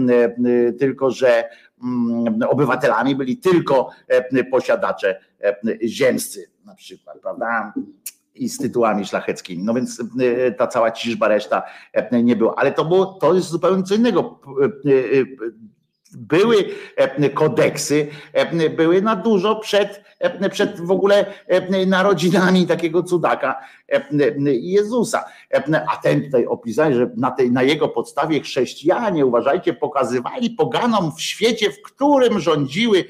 [0.74, 1.44] tylko że
[1.84, 5.56] mm, obywatelami byli tylko e, posiadacze e,
[5.88, 7.74] ziemscy na przykład, prawda?
[8.36, 9.64] I z tytułami szlacheckimi.
[9.64, 11.64] No więc e, ta cała ciżba reszta
[12.12, 12.56] nie była.
[12.56, 14.40] Ale to było, to jest zupełnie co innego.
[16.16, 16.66] Były
[16.96, 21.26] e, kodeksy, e, były na dużo przed, e, przed w ogóle
[21.88, 23.60] narodzinami takiego cudaka
[24.46, 25.26] Jezusa.
[25.94, 31.22] A ten tutaj opisał, że na, tej, na jego podstawie chrześcijanie, uważajcie, pokazywali poganom w
[31.22, 33.06] świecie, w którym rządziły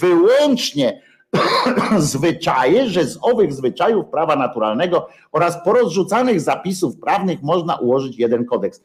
[0.00, 1.00] wyłącznie
[1.98, 8.82] zwyczaje, że z owych zwyczajów prawa naturalnego oraz porozrzucanych zapisów prawnych można ułożyć jeden kodeks.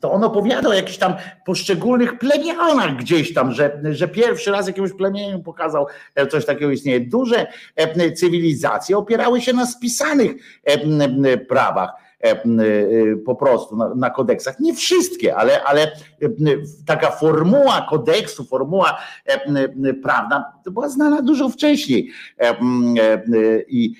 [0.00, 1.14] To on opowiada o jakichś tam
[1.44, 7.00] poszczególnych plemionach gdzieś tam, że, że pierwszy raz jakiemuś plemieniu pokazał e, coś takiego istnieje.
[7.00, 7.46] Duże
[7.76, 10.32] e, cywilizacje opierały się na spisanych
[10.64, 12.01] e, prawach
[13.24, 14.60] po prostu na, na kodeksach.
[14.60, 15.92] Nie wszystkie, ale, ale
[16.86, 18.98] taka formuła kodeksu, formuła
[20.02, 22.10] prawna była znana dużo wcześniej.
[23.68, 23.94] I,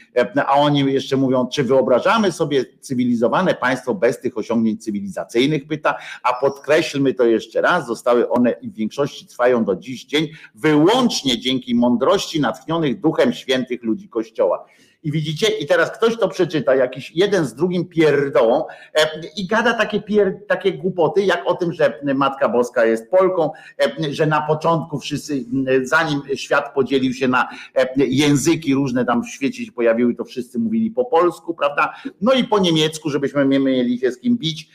[0.47, 6.33] a oni jeszcze mówią, czy wyobrażamy sobie cywilizowane państwo bez tych osiągnięć cywilizacyjnych, pyta, a
[6.41, 11.75] podkreślmy to jeszcze raz, zostały one i w większości trwają do dziś dzień wyłącznie dzięki
[11.75, 14.67] mądrości natchnionych duchem świętych ludzi Kościoła.
[15.03, 18.65] I widzicie, i teraz ktoś to przeczyta, jakiś jeden z drugim pierdołą
[18.95, 23.51] e, i gada takie, pier, takie głupoty, jak o tym, że Matka Boska jest Polką,
[23.81, 25.45] e, że na początku wszyscy,
[25.83, 30.59] zanim świat podzielił się na e, języki różne tam w świecie się pojawiły, to wszyscy
[30.59, 31.95] mówili po polsku, prawda?
[32.21, 34.69] No i po niemiecku, żebyśmy mieli się z kim bić,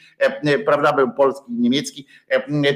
[0.66, 0.94] prawda?
[0.94, 2.06] Był polski, niemiecki,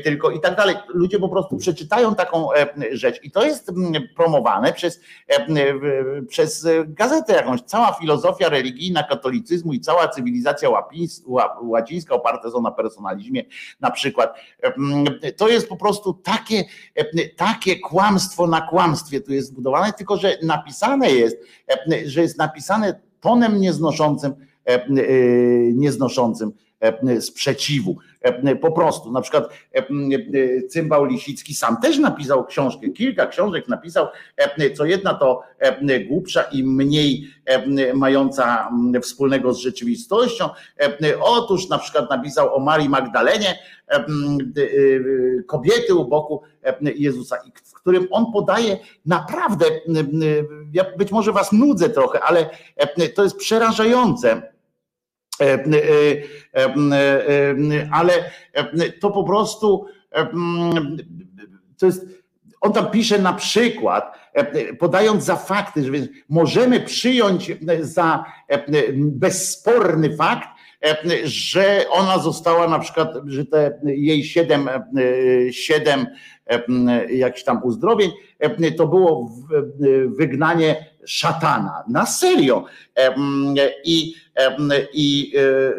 [0.03, 0.75] tylko i tak dalej.
[0.87, 2.47] Ludzie po prostu przeczytają taką
[2.91, 3.71] rzecz i to jest
[4.15, 5.01] promowane przez,
[6.27, 10.69] przez gazetę jakąś, cała filozofia religijna katolicyzmu i cała cywilizacja
[11.61, 13.43] łacińska oparta są na personalizmie
[13.79, 14.35] na przykład.
[15.37, 16.63] To jest po prostu takie,
[17.37, 21.37] takie kłamstwo na kłamstwie tu jest zbudowane, tylko że napisane jest,
[22.05, 24.35] że jest napisane tonem nieznoszącym,
[25.73, 26.51] nieznoszącym
[27.19, 27.97] sprzeciwu.
[28.61, 29.49] Po prostu, na przykład
[30.69, 34.07] Cymbał Lisicki sam też napisał książkę, kilka książek napisał,
[34.77, 35.43] co jedna to
[36.07, 37.27] głupsza i mniej
[37.93, 38.69] mająca
[39.01, 40.49] wspólnego z rzeczywistością.
[41.21, 43.59] Otóż na przykład napisał o Marii Magdalenie,
[45.47, 46.41] kobiety u boku
[46.95, 49.65] Jezusa, w którym on podaje naprawdę,
[50.73, 52.49] ja być może was nudzę trochę, ale
[53.15, 54.50] to jest przerażające E, e, e,
[57.91, 58.13] ale
[58.99, 59.85] to po prostu
[61.77, 62.05] to jest,
[62.61, 64.17] on tam pisze na przykład,
[64.79, 65.91] podając za fakty, że
[66.29, 67.51] możemy przyjąć
[67.81, 68.25] za
[68.95, 70.49] bezsporny fakt,
[71.23, 74.69] że ona została na przykład, że te jej siedem,
[75.51, 76.07] siedem
[77.09, 78.11] jakichś tam uzdrowień,
[78.77, 79.31] to było
[80.17, 81.83] wygnanie szatana.
[81.87, 82.65] Na serio.
[83.85, 84.13] I,
[84.93, 85.73] i, e, e,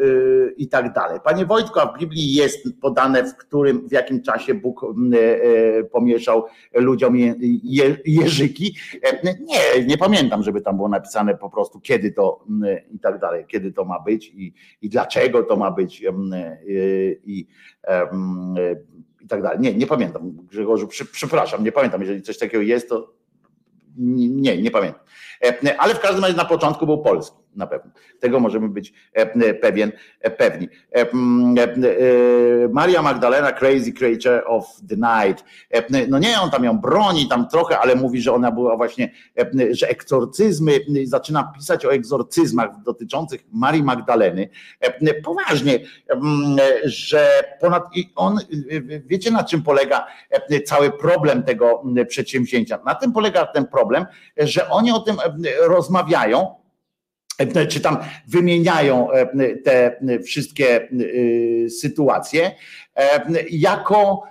[0.57, 1.21] i tak dalej.
[1.25, 6.45] Panie Wojtku, a w Biblii jest podane, w którym, w jakim czasie Bóg e, pomieszał
[6.75, 8.77] ludziom je, jeżyki.
[9.25, 12.45] Nie, nie pamiętam, żeby tam było napisane po prostu, kiedy to
[12.91, 16.07] i tak dalej, kiedy to ma być i, i dlaczego to ma być i,
[17.25, 17.47] i
[19.29, 19.59] tak dalej.
[19.61, 20.33] Nie, nie pamiętam.
[20.51, 22.01] Grzegorzu, przepraszam, nie pamiętam.
[22.01, 23.13] Jeżeli coś takiego jest, to
[23.97, 25.01] nie, nie pamiętam.
[25.79, 27.91] Ale w każdym razie na początku był polski na pewno.
[28.21, 30.69] Tego możemy być e, pewien, e, pewni.
[30.93, 31.07] E,
[32.73, 35.45] Maria Magdalena, Crazy Creature of the Night.
[36.09, 39.13] No nie, on tam ją broni, tam trochę, ale mówi, że ona była właśnie,
[39.71, 40.73] że eksorcyzmy,
[41.05, 44.49] zaczyna pisać o egzorcyzmach dotyczących Marii Magdaleny.
[45.25, 45.79] Poważnie,
[46.85, 47.29] że
[47.61, 48.39] ponad, i on,
[49.07, 50.07] wiecie na czym polega
[50.67, 52.79] cały problem tego przedsięwzięcia?
[52.85, 54.07] Na tym polega ten problem,
[54.37, 55.17] że oni o tym
[55.61, 56.63] rozmawiają,
[57.39, 57.99] E, czy tam
[58.29, 60.89] wymieniają e, te wszystkie e,
[61.71, 62.51] sytuacje
[63.51, 64.23] jako,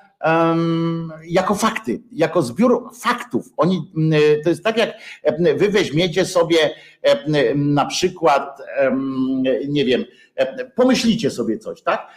[1.24, 3.46] jako fakty, jako zbiór faktów.
[3.58, 3.92] Oni,
[4.44, 4.94] to jest tak jak
[5.58, 6.58] wy weźmiecie sobie
[7.56, 8.58] na przykład,
[9.68, 10.06] nie wiem,
[10.76, 12.08] pomyślicie sobie coś, tak?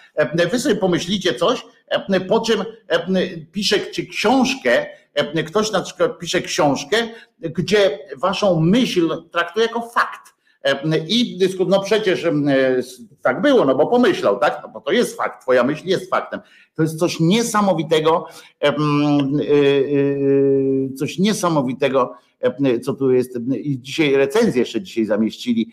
[0.50, 1.66] Wy sobie pomyślicie coś,
[2.28, 2.64] po czym
[3.52, 4.86] pisze czy książkę,
[5.46, 6.96] ktoś na przykład pisze książkę,
[7.40, 10.34] gdzie waszą myśl traktuje jako fakt
[11.08, 12.26] i dysku, no przecież
[13.22, 14.60] tak było, no bo pomyślał, tak?
[14.62, 16.40] No bo to jest fakt, twoja myśl jest faktem.
[16.74, 18.26] To jest coś niesamowitego,
[20.96, 22.14] coś niesamowitego,
[22.82, 23.38] co tu jest.
[23.62, 25.72] I dzisiaj recenzję jeszcze dzisiaj zamieścili.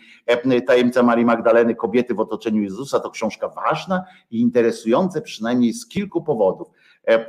[0.66, 3.00] Tajemnica Marii Magdaleny, kobiety w otoczeniu Jezusa.
[3.00, 6.68] To książka ważna i interesująca, przynajmniej z kilku powodów.
[7.08, 7.26] E, e,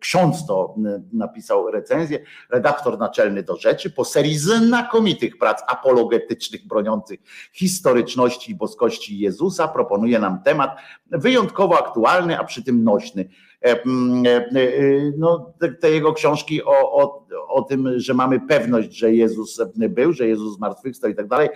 [0.00, 0.74] ksiądz to
[1.12, 2.18] napisał recenzję,
[2.50, 7.20] redaktor naczelny do rzeczy, po serii znakomitych prac apologetycznych broniących
[7.52, 10.76] historyczności i boskości Jezusa, proponuje nam temat
[11.10, 13.28] wyjątkowo aktualny, a przy tym nośny.
[13.64, 17.21] E, e, e, no, te jego książki o, o,
[17.52, 21.48] o tym, że mamy pewność, że Jezus był, że Jezus zmartwychwstał i tak dalej,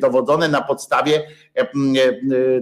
[0.00, 1.22] dowodzone na podstawie,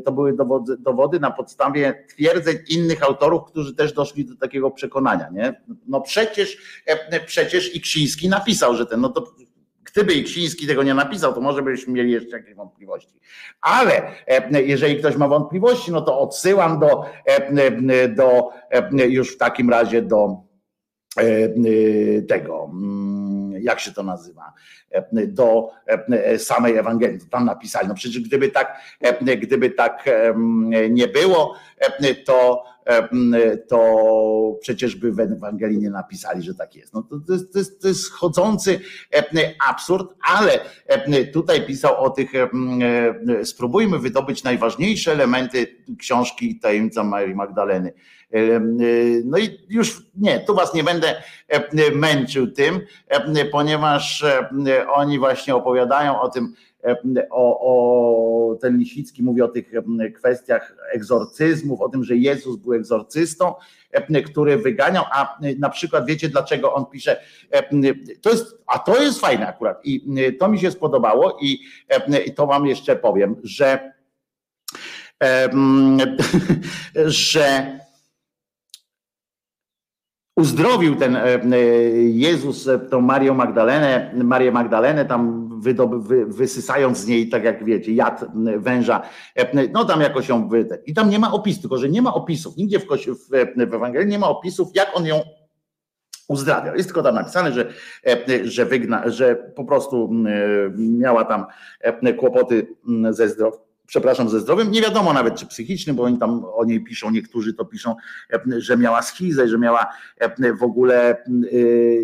[0.04, 5.28] to były dowody, dowody na podstawie twierdzeń innych autorów, którzy też doszli do takiego przekonania.
[5.32, 5.62] Nie?
[5.86, 6.82] No przecież,
[7.26, 9.24] przecież Iksiński napisał, że ten, no to
[9.96, 13.20] Gdyby Iksiński tego nie napisał, to może byśmy mieli jeszcze jakieś wątpliwości.
[13.60, 19.38] Ale e, jeżeli ktoś ma wątpliwości, no to odsyłam do, e, do e, już w
[19.38, 20.45] takim razie do e, e,
[22.28, 24.52] tego, mm, jak się to nazywa,
[24.90, 27.18] e, do e, samej Ewangelii.
[27.30, 27.88] Tam napisali.
[27.88, 30.04] No przecież gdyby tak, e, gdyby tak
[30.90, 32.64] nie było, e, to,
[33.68, 36.94] to przecież by w Ewangelii nie napisali, że tak jest.
[36.94, 38.80] No to, to, jest, to, jest, to jest chodzący
[39.14, 42.48] e, absurd, ale e, tutaj pisał o tych, e,
[43.44, 45.66] spróbujmy wydobyć najważniejsze elementy
[45.98, 47.92] książki Tajemnica Marii Magdaleny.
[48.32, 48.60] E,
[49.24, 54.48] No i już nie, tu was nie będę e, męczył tym, e, ponieważ e,
[54.88, 56.75] oni właśnie opowiadają o tym, e,
[57.30, 59.72] o, o ten Lisicki mówi o tych
[60.14, 63.54] kwestiach egzorcyzmów, o tym, że Jezus był egzorcystą,
[64.26, 67.20] który wyganiał, a na przykład wiecie dlaczego on pisze,
[68.20, 70.02] to jest, a to jest fajne akurat i
[70.38, 71.58] to mi się spodobało i,
[72.26, 73.92] i to wam jeszcze powiem, że
[77.06, 77.78] że
[80.36, 81.18] uzdrowił ten
[81.96, 87.64] Jezus e, tą Marię Magdalenę, Marię Magdalenę tam wydoby, wy, wysysając z niej, tak jak
[87.64, 88.24] wiecie, jad
[88.58, 89.02] węża,
[89.34, 92.14] e, no tam jakoś ją wy, i tam nie ma opisu, tylko że nie ma
[92.14, 95.20] opisów, nigdzie w, w, w Ewangelii nie ma opisów, jak on ją
[96.28, 96.76] uzdrawiał.
[96.76, 97.72] Jest tylko tam napisane, że,
[98.06, 101.46] e, że, wygna, że po prostu m, miała tam
[101.80, 104.70] e, kłopoty m, ze zdrowiem, przepraszam, ze zdrowiem.
[104.70, 107.96] Nie wiadomo nawet, czy psychicznym, bo oni tam o niej piszą, niektórzy to piszą,
[108.32, 109.86] e, że miała schizę, że miała
[110.18, 111.24] e, w ogóle e,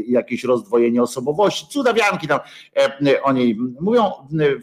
[0.09, 2.41] jakieś rozdwojenie osobowości, cudawianki tam
[3.23, 4.13] o niej mówią.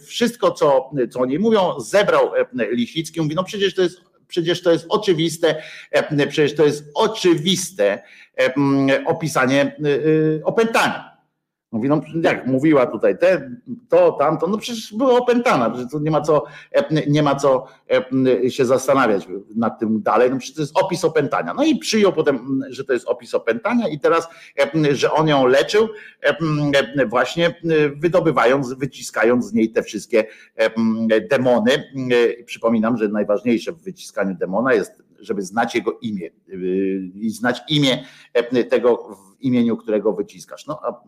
[0.05, 2.31] Wszystko, co, co o niej mówią, zebrał
[2.71, 3.21] Lisicki.
[3.21, 5.63] Mówi, no przecież to jest Przecież to jest oczywiste,
[6.29, 8.03] przecież to jest oczywiste
[9.05, 9.75] opisanie
[10.43, 11.08] opętania.
[11.71, 13.51] Mówi, no jak mówiła tutaj te,
[13.89, 17.65] to, tamto, no przecież była opętana, przecież to nie ma co, e, nie ma co
[18.43, 21.53] e, się zastanawiać nad tym dalej, no przecież to jest opis opętania.
[21.53, 24.27] No i przyjął potem, że to jest opis opętania i teraz,
[24.75, 25.87] e, że on ją leczył
[27.09, 27.61] właśnie
[27.95, 30.25] wydobywając, wyciskając z niej te wszystkie
[31.29, 31.71] demony.
[32.45, 36.29] Przypominam, że najważniejsze w wyciskaniu demona jest, żeby znać jego imię
[37.15, 38.03] i znać imię
[38.69, 40.67] tego, w imieniu którego wyciskasz.
[40.67, 41.03] No, a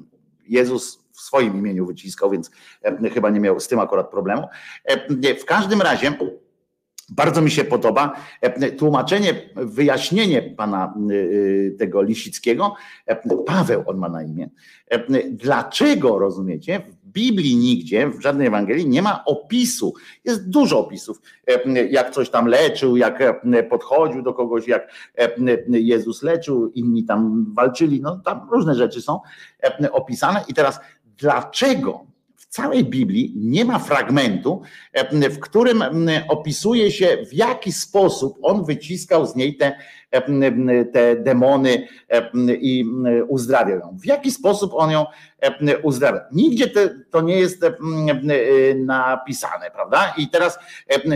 [0.52, 2.52] Jezus w swoim imieniu wyciskał, więc
[2.84, 4.48] e, chyba nie miał z tym akurat problemu.
[4.86, 6.14] E, W każdym razie
[7.12, 12.74] bardzo mi się podoba e, tłumaczenie, wyjaśnienie pana e, tego Lisickiego.
[13.06, 13.16] E,
[13.46, 14.50] Paweł on ma na imię.
[14.90, 19.94] E, Dlaczego, rozumiecie, w Biblii nigdzie, w żadnej Ewangelii nie ma opisu,
[20.26, 25.30] jest dużo opisów, e, jak coś tam leczył, jak e, podchodził do kogoś, jak e,
[25.70, 29.20] Jezus leczył, inni tam walczyli, no tam różne rzeczy są
[29.64, 30.44] e, opisane.
[30.48, 30.80] I teraz
[31.18, 32.11] dlaczego
[32.52, 34.62] całej Biblii nie ma fragmentu,
[34.94, 35.84] e, w którym
[36.30, 39.78] opisuje się, w jaki sposób on wyciskał z niej te,
[40.12, 42.86] e, te demony e, i
[43.28, 43.98] uzdrawiał ją.
[44.02, 45.06] W jaki sposób on ją
[45.42, 46.22] e, m, uzdrawia.
[46.32, 46.68] Nigdzie
[47.12, 47.66] to nie jest
[48.76, 50.14] napisane, prawda?
[50.18, 50.60] I teraz,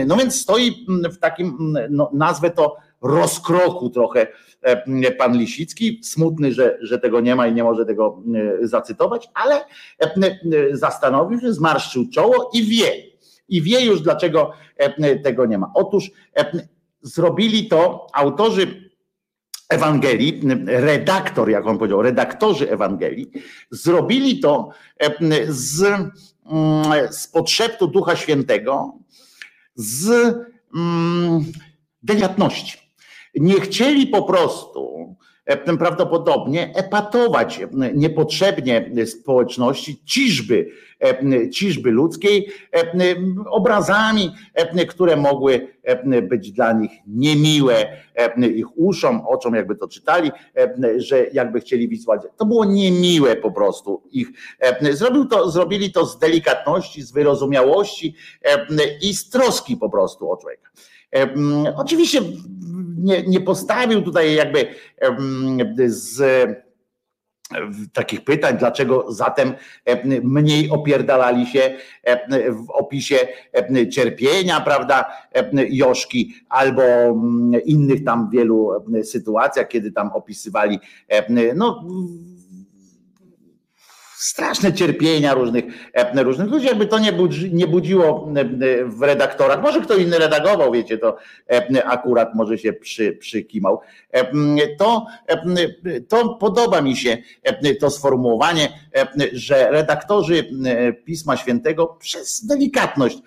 [0.06, 4.26] no więc stoi w takim, no, nazwę to rozkroku trochę
[4.62, 8.22] e, pan Lisicki, smutny, że, że tego nie ma i nie może tego
[8.62, 9.64] e, zacytować, ale
[9.98, 10.14] e,
[10.72, 12.92] zastanowił się, zmarszczył czoło i wie.
[13.48, 14.52] I wie już, dlaczego
[15.24, 15.70] tego nie ma.
[15.74, 16.10] Otóż
[17.02, 18.90] zrobili to autorzy
[19.68, 23.30] Ewangelii, redaktor, jak on powiedział, redaktorzy Ewangelii,
[23.70, 24.70] zrobili to
[25.48, 26.12] z, mm,
[27.10, 28.92] z podszeptu Ducha Świętego,
[29.74, 30.10] z
[30.76, 31.44] mm,
[32.02, 32.85] delikatności.
[33.36, 35.14] Nie chcieli po prostu
[35.44, 40.68] e, prawdopodobnie epatować e, niepotrzebnie społeczności, ciżby,
[41.00, 42.48] e, ciżby ludzkiej
[43.50, 44.30] obrazami,
[44.88, 45.68] które mogły
[46.22, 47.86] być dla nich niemiłe
[48.54, 50.30] ich uszom, oczom, jakby to czytali,
[50.96, 52.20] że jakby chcieli wysłać.
[52.36, 54.28] To było niemiłe po prostu ich.
[54.90, 58.14] Zrobił to, zrobili to z delikatności, z wyrozumiałości
[59.02, 60.70] i z troski po prostu o człowieka.
[61.76, 62.20] Oczywiście
[62.96, 64.66] nie, nie postawił tutaj jakby
[65.86, 66.22] z
[67.92, 69.54] takich pytań, dlaczego zatem
[69.84, 71.76] em, mniej opierdalali się
[72.50, 73.16] w opisie
[73.90, 75.04] cierpienia, prawda,
[75.70, 78.70] Joszki, albo em, innych tam wielu
[79.02, 80.78] sytuacjach, kiedy tam opisywali,
[81.54, 81.84] no
[84.18, 88.44] straszne cierpienia różnych, e, różnych ludzi, jakby to nie, budzi, nie budziło e,
[88.84, 89.62] w redaktorach.
[89.62, 91.16] Może kto inny redagował, wiecie, to
[91.50, 93.80] e, akurat może się przy, przykimał.
[94.78, 95.06] To,
[96.08, 97.18] to podoba mi się
[97.80, 98.68] to sformułowanie,
[99.32, 100.48] że redaktorzy
[101.04, 103.18] Pisma Świętego przez delikatność,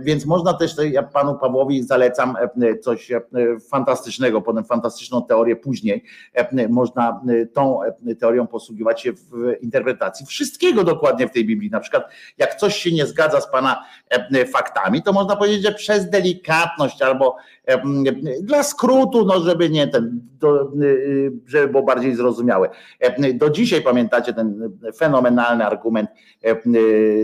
[0.00, 2.36] więc można też, ja panu Pawłowi zalecam
[2.82, 3.12] coś
[3.70, 6.04] fantastycznego, potem fantastyczną teorię później,
[6.68, 7.20] można
[7.54, 7.80] tą
[8.20, 9.54] teorią posługiwać się w
[9.86, 11.70] interpretacji wszystkiego dokładnie w tej Biblii.
[11.70, 12.04] Na przykład,
[12.38, 17.02] jak coś się nie zgadza z Pana e, faktami, to można powiedzieć, że przez delikatność
[17.02, 17.82] albo e,
[18.42, 20.48] dla skrótu, no żeby nie ten, e,
[21.46, 22.70] żeby było bardziej zrozumiałe.
[23.34, 26.10] Do dzisiaj pamiętacie ten fenomenalny argument,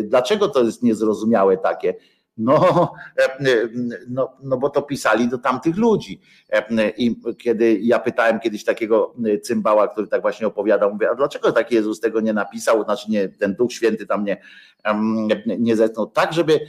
[0.05, 1.95] dlaczego to jest niezrozumiałe takie?
[2.37, 3.69] No, e,
[4.09, 6.21] no, no bo to pisali do tamtych ludzi.
[6.53, 11.53] E, I kiedy ja pytałem kiedyś takiego cymbała, który tak właśnie opowiadał, mówię, a dlaczego
[11.53, 14.37] tak Jezus tego nie napisał, znaczy nie, ten Duch Święty tam nie,
[15.59, 16.61] nie zetnął, tak żeby,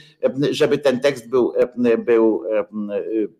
[0.52, 1.54] żeby ten tekst był,
[2.06, 2.44] był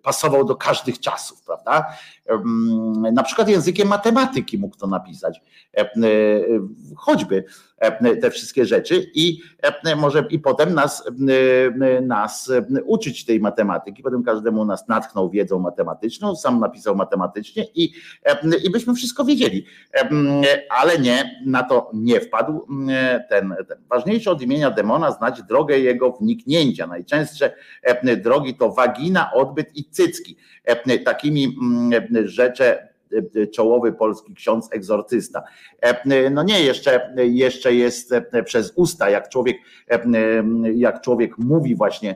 [0.04, 1.86] pasował do każdych czasów, prawda?
[3.14, 5.42] Na przykład językiem matematyki mógł to napisać,
[6.96, 7.44] choćby
[8.22, 11.04] te wszystkie rzeczy i em, może i potem nas,
[12.02, 12.52] nas
[12.86, 17.94] uczyć tej matematyki, potem każdemu nas natchnął wiedzą matematyczną, sam napisał matematycznie i,
[18.64, 19.66] i byśmy wszystko wiedzieli,
[20.70, 22.68] ale nie, na to nie wpadł
[23.30, 23.78] ten, ten.
[23.90, 26.88] Ważniejsze od imienia demona znać drogę jego wniknięcia.
[26.88, 27.54] Najczęstsze
[28.18, 30.38] drogi to wagina, odbyt i cycki.
[31.06, 31.58] Takimi
[32.24, 32.93] rzeczy
[33.54, 35.44] czołowy polski ksiądz egzorcysta.
[36.32, 38.14] No nie, jeszcze, jeszcze jest
[38.46, 39.58] przez usta, jak człowiek,
[40.76, 42.16] jak człowiek mówi właśnie,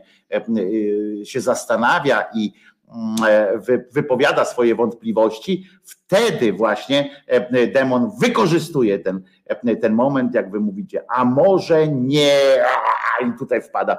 [1.24, 2.52] się zastanawia i
[3.92, 7.24] wypowiada swoje wątpliwości, wtedy właśnie
[7.74, 9.24] demon wykorzystuje ten,
[9.82, 12.40] ten moment, jak wy mówicie, a może nie,
[13.22, 13.98] i tutaj wpada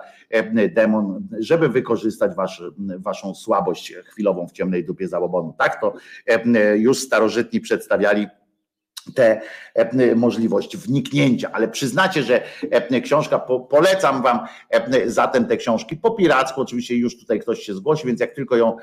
[0.71, 5.55] demon, żeby wykorzystać wasz, waszą słabość chwilową w ciemnej dupie zabobonu.
[5.59, 5.95] Tak to
[6.75, 8.27] już starożytni przedstawiali
[9.15, 9.41] te
[9.75, 14.39] e, możliwość wniknięcia, ale przyznacie, że e, książka, po, polecam wam
[14.71, 15.97] e, zatem te książki.
[15.97, 18.77] Po piracku, oczywiście już tutaj ktoś się zgłosi, więc jak tylko ją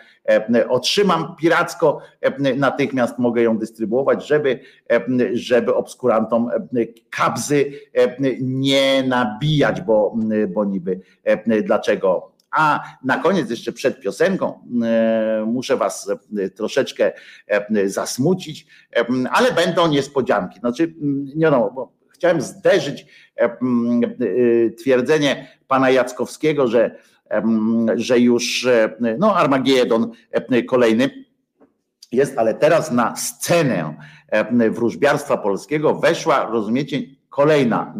[0.70, 2.00] otrzymam piracko,
[2.58, 4.60] natychmiast mogę ją dystrybuować, żeby,
[5.34, 6.50] żeby obskurantom
[7.10, 7.72] kabzy
[8.42, 10.16] nie nabijać, bo,
[10.54, 11.00] bo niby
[11.64, 17.12] dlaczego a na koniec, jeszcze przed piosenką, e, muszę Was e, troszeczkę
[17.48, 18.68] e, zasmucić,
[19.32, 20.60] ale będą niespodzianki.
[20.60, 23.06] Znaczy, m, nie no, bo chciałem zderzyć
[23.36, 26.96] m, e, twierdzenie pana Jackowskiego, że,
[27.30, 28.68] em, że już
[29.18, 31.26] no, Armagedon e, kolejny
[32.12, 33.96] jest, ale teraz na scenę
[34.72, 37.94] wróżbiarstwa polskiego weszła, rozumiecie, kolejna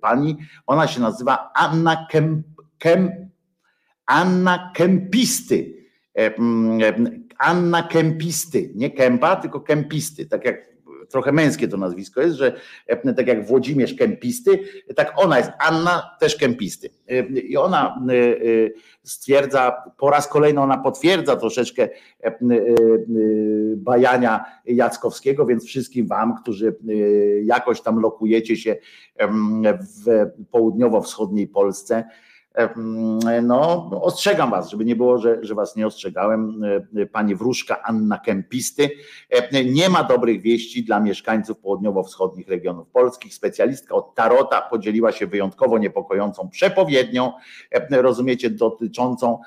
[0.00, 0.36] pani.
[0.66, 2.46] Ona się nazywa Anna Kemp
[2.84, 3.30] Kem,
[4.06, 5.74] Anna Kempisty.
[6.14, 10.74] E, mm, e, Anna Kempisty, nie Kępa, tylko Kempisty, tak jak
[11.08, 12.52] trochę męskie to nazwisko jest, że
[12.86, 14.58] e, tak jak Włodzimierz Kempisty,
[14.96, 16.90] tak ona jest Anna też Kempisty.
[17.08, 18.06] E, I ona
[19.02, 21.88] stwierdza, po raz kolejny ona potwierdza troszeczkę
[23.76, 26.76] bajania Jackowskiego, więc wszystkim wam, którzy
[27.44, 28.76] jakoś tam lokujecie się
[30.04, 32.04] w południowo-wschodniej Polsce,
[33.42, 36.60] no, ostrzegam was, żeby nie było, że, że was nie ostrzegałem.
[37.12, 38.90] Pani wróżka Anna Kempisty.
[39.64, 43.34] Nie ma dobrych wieści dla mieszkańców południowo-wschodnich regionów polskich.
[43.34, 47.32] Specjalistka od Tarota podzieliła się wyjątkowo niepokojącą przepowiednią,
[47.90, 49.38] rozumiecie, dotyczącą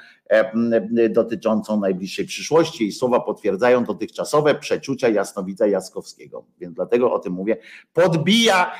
[1.09, 2.83] dotyczącą najbliższej przyszłości.
[2.83, 6.45] Jej słowa potwierdzają dotychczasowe przeczucia jasnowidza Jaskowskiego.
[6.59, 7.57] Więc dlatego o tym mówię.
[7.93, 8.71] Podbija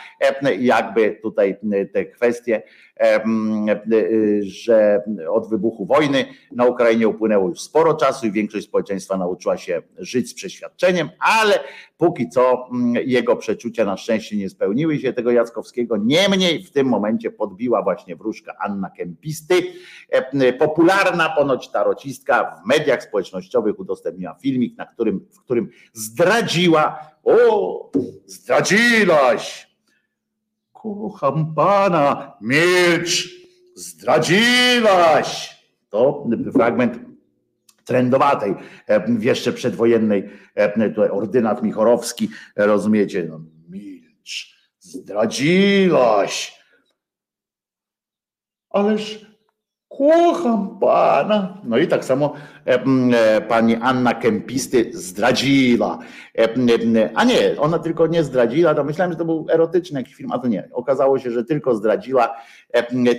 [0.59, 1.57] jakby tutaj
[1.93, 2.63] te kwestie,
[4.41, 9.81] że od wybuchu wojny na Ukrainie upłynęło już sporo czasu i większość społeczeństwa nauczyła się
[9.97, 11.59] żyć z przeświadczeniem, ale
[11.97, 12.69] póki co
[13.05, 15.97] jego przeczucia na szczęście nie spełniły się tego Jackowskiego.
[15.97, 19.63] Niemniej w tym momencie podbiła właśnie wróżka Anna Kempisty,
[20.59, 27.91] popularna ponoć tarocistka w mediach społecznościowych udostępniła filmik, na którym, w którym zdradziła, o,
[28.25, 29.67] zdradziłaś,
[30.73, 33.29] kocham pana, milcz,
[33.75, 35.57] zdradziłaś.
[35.89, 36.99] To fragment
[37.85, 38.55] trendowatej,
[39.19, 40.29] jeszcze przedwojennej,
[40.95, 43.39] tutaj ordynat Michorowski, rozumiecie, no,
[43.69, 46.59] milcz, zdradziłaś.
[48.69, 49.27] Ależ
[49.97, 51.57] Kocham pana.
[51.63, 52.33] No i tak samo
[52.67, 55.99] e, e, pani Anna Kempisty zdradziła.
[56.37, 56.47] E,
[57.15, 60.39] a nie, ona tylko nie zdradziła, to myślałem, że to był erotyczny jakiś film, a
[60.39, 60.69] to nie.
[60.73, 62.35] Okazało się, że tylko zdradziła,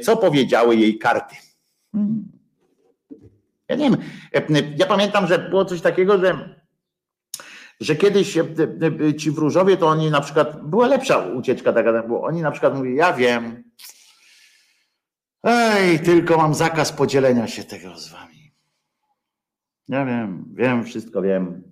[0.02, 1.36] co powiedziały jej karty.
[1.92, 2.28] Hmm.
[3.68, 3.96] Ja nie wiem.
[4.76, 6.59] Ja pamiętam, że było coś takiego, że
[7.80, 8.38] że kiedyś
[9.18, 12.96] ci wróżowie, to oni na przykład, była lepsza ucieczka taka, bo oni na przykład mówili,
[12.96, 13.64] ja wiem,
[15.44, 18.52] ej, tylko mam zakaz podzielenia się tego z wami.
[19.89, 21.62] Ja wiem, wiem, wszystko wiem.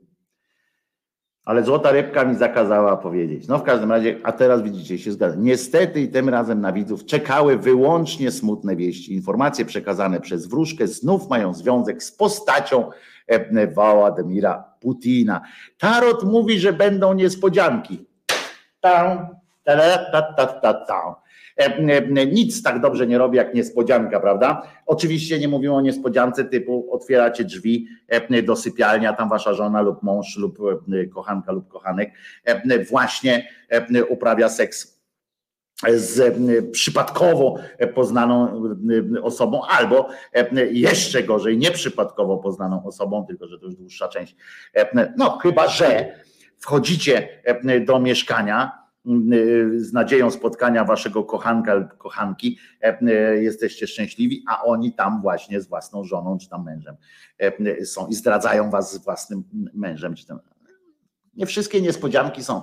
[1.46, 3.48] Ale złota rybka mi zakazała powiedzieć.
[3.48, 5.36] No w każdym razie, a teraz widzicie, się zgadza.
[5.38, 9.14] Niestety i tym razem na widzów czekały wyłącznie smutne wieści.
[9.14, 12.90] Informacje przekazane przez wróżkę znów mają związek z postacią
[13.74, 15.40] Władimira Putina.
[15.78, 18.06] Tarot mówi, że będą niespodzianki.
[18.80, 19.28] Tam,
[19.64, 21.00] ta, ta, ta, ta, ta.
[21.00, 21.25] E,
[22.32, 24.62] Nic tak dobrze nie robi jak niespodzianka, prawda?
[24.86, 29.82] Oczywiście nie mówimy o niespodziance typu otwieracie drzwi e, do sypialni, a tam wasza żona
[29.82, 30.58] lub mąż lub
[30.92, 32.12] e, kochanka lub kochanek
[32.44, 34.96] e, właśnie e, uprawia seks
[35.96, 37.56] z e, przypadkowo
[37.94, 38.62] poznaną
[39.16, 44.36] e, osobą, albo e, jeszcze gorzej, nieprzypadkowo poznaną osobą, tylko że to już dłuższa część.
[44.74, 46.12] E, No, chyba że
[46.58, 48.85] wchodzicie e, do mieszkania e,
[49.76, 55.60] z nadzieją spotkania waszego kochanka lub kochanki, e, e, jesteście szczęśliwi, a oni tam właśnie
[55.60, 56.96] z własną żoną czy tam mężem
[57.38, 60.40] e, są i zdradzają was z własnym mężem czy tam.
[61.34, 62.62] Nie wszystkie niespodzianki są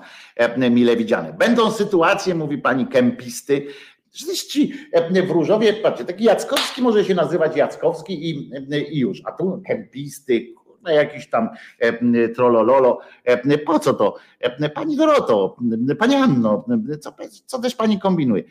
[0.72, 1.34] mile widziane.
[1.34, 3.68] Będą sytuacje, mówi pani Kempisty,
[4.14, 8.52] że ci e, wróżowie, patrzcie, taki Jackowski może się nazywać Jackowski i,
[8.92, 10.54] i już, a tu Kempisty,
[10.92, 11.50] jakiś tam
[11.80, 13.00] e, trollololo.
[13.24, 14.16] E, Po co to?
[14.40, 15.58] E, Pani Doroto,
[16.00, 16.66] Pani Anno,
[17.02, 17.16] co,
[17.46, 18.44] co też Pani kombinuje?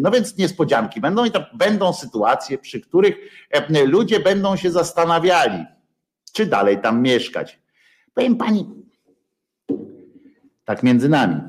[0.00, 3.16] No więc niespodzianki będą i tam będą sytuacje, przy których
[3.86, 5.64] ludzie będą się zastanawiali,
[6.32, 7.60] czy dalej tam mieszkać.
[8.14, 8.70] Powiem Pani,
[10.64, 11.40] tak między nami.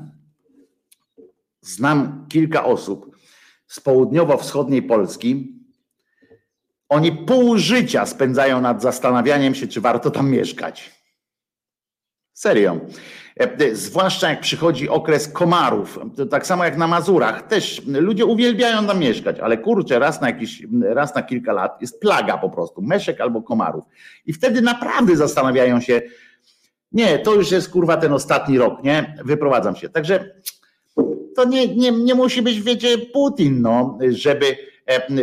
[1.60, 3.16] Znam kilka osób
[3.66, 5.54] z południowo-wschodniej Polski.
[6.88, 10.90] Oni pół życia spędzają nad zastanawianiem się, czy warto tam mieszkać.
[12.32, 12.80] Serio.
[13.36, 18.86] E, Zwłaszcza jak przychodzi okres komarów, to tak samo jak na Mazurach, też ludzie uwielbiają
[18.86, 22.82] tam mieszkać, ale kurczę, raz na jakiś, raz na kilka lat jest plaga po prostu,
[22.82, 23.84] meszek albo komarów.
[24.26, 26.02] I wtedy naprawdę zastanawiają się,
[26.92, 29.16] nie, to już jest kurwa ten ostatni rok, nie?
[29.24, 29.88] Wyprowadzam się.
[29.88, 30.34] Także
[31.36, 34.56] to nie, nie, nie musi być, wiecie, Putin, no, żeby,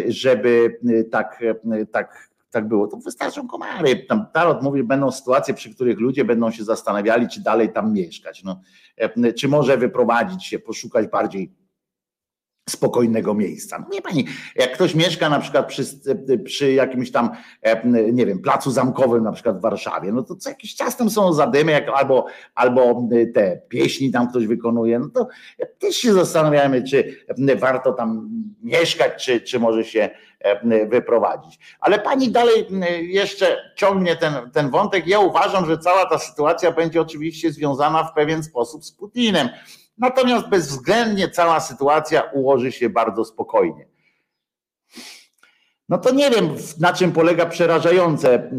[0.07, 0.79] żeby
[1.11, 2.87] tak, e, tak, tak było.
[2.87, 4.05] To wystarczą komary.
[4.09, 8.43] Tam Tarot mówi, będą sytuacje, przy których ludzie będą się zastanawiali, czy dalej tam mieszkać.
[8.43, 8.61] No,
[8.97, 11.51] e, czy może wyprowadzić się, poszukać bardziej
[12.69, 13.79] spokojnego miejsca.
[13.79, 14.25] No nie pani,
[14.55, 15.83] jak ktoś mieszka na przykład przy,
[16.45, 17.29] przy jakimś tam,
[17.61, 21.09] e, nie wiem, placu zamkowym na przykład w Warszawie, no to co jakiś czas tam
[21.09, 22.25] są zadymy, jak, albo,
[22.55, 25.27] albo te pieśni tam ktoś wykonuje, no to
[25.79, 27.25] też się zastanawiamy, czy
[27.59, 28.29] warto tam
[28.63, 30.09] mieszkać, czy, czy może się
[30.39, 31.59] e, wyprowadzić.
[31.79, 32.67] Ale pani dalej
[33.01, 35.07] jeszcze ciągnie ten, ten wątek.
[35.07, 39.49] Ja uważam, że cała ta sytuacja będzie oczywiście związana w pewien sposób z Putinem.
[40.01, 43.85] Natomiast bezwzględnie cała sytuacja ułoży się bardzo spokojnie.
[45.89, 46.49] No to nie wiem,
[46.79, 48.51] na czym polega przerażające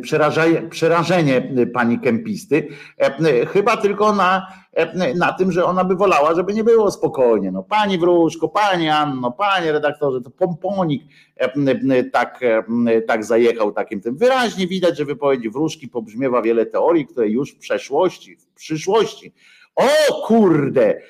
[0.00, 2.68] przeraża- przerażenie pani Kempisty.
[2.98, 7.52] E, Chyba tylko na, e, na tym, że ona by wolała, żeby nie było spokojnie.
[7.52, 11.02] No, pani Wróżko, pani Anno, panie redaktorze, to pomponik
[11.36, 14.16] e, tak, e, tak zajechał takim tym.
[14.16, 19.32] Wyraźnie widać, że wypowiedzi Wróżki pobrzmiewa wiele teorii, które już w przeszłości, w przyszłości
[19.76, 21.00] o kurde,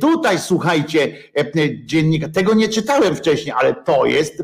[0.00, 1.16] tutaj słuchajcie,
[1.84, 4.42] dziennika, tego nie czytałem wcześniej, ale to jest,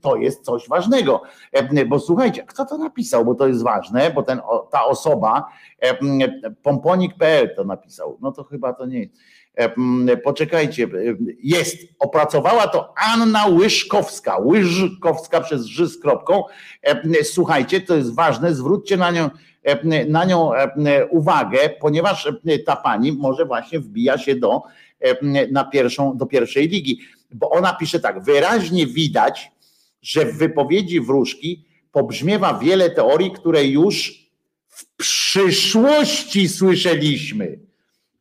[0.00, 1.22] to jest coś ważnego.
[1.86, 5.44] Bo słuchajcie, kto to napisał, bo to jest ważne, bo ten, ta osoba,
[6.62, 9.14] pomponik.pl to napisał, no to chyba to nie jest.
[10.24, 10.88] Poczekajcie,
[11.42, 16.42] jest, opracowała to Anna Łyżkowska, Łyżkowska przez ży z kropką.
[17.22, 19.30] Słuchajcie, to jest ważne, zwróćcie na nią
[20.08, 20.50] na nią
[21.10, 22.28] uwagę, ponieważ
[22.66, 24.62] ta pani może właśnie wbija się do,
[25.50, 27.00] na pierwszą, do pierwszej ligi,
[27.30, 29.52] bo ona pisze tak, wyraźnie widać,
[30.02, 34.24] że w wypowiedzi wróżki pobrzmiewa wiele teorii, które już
[34.68, 37.58] w przyszłości słyszeliśmy.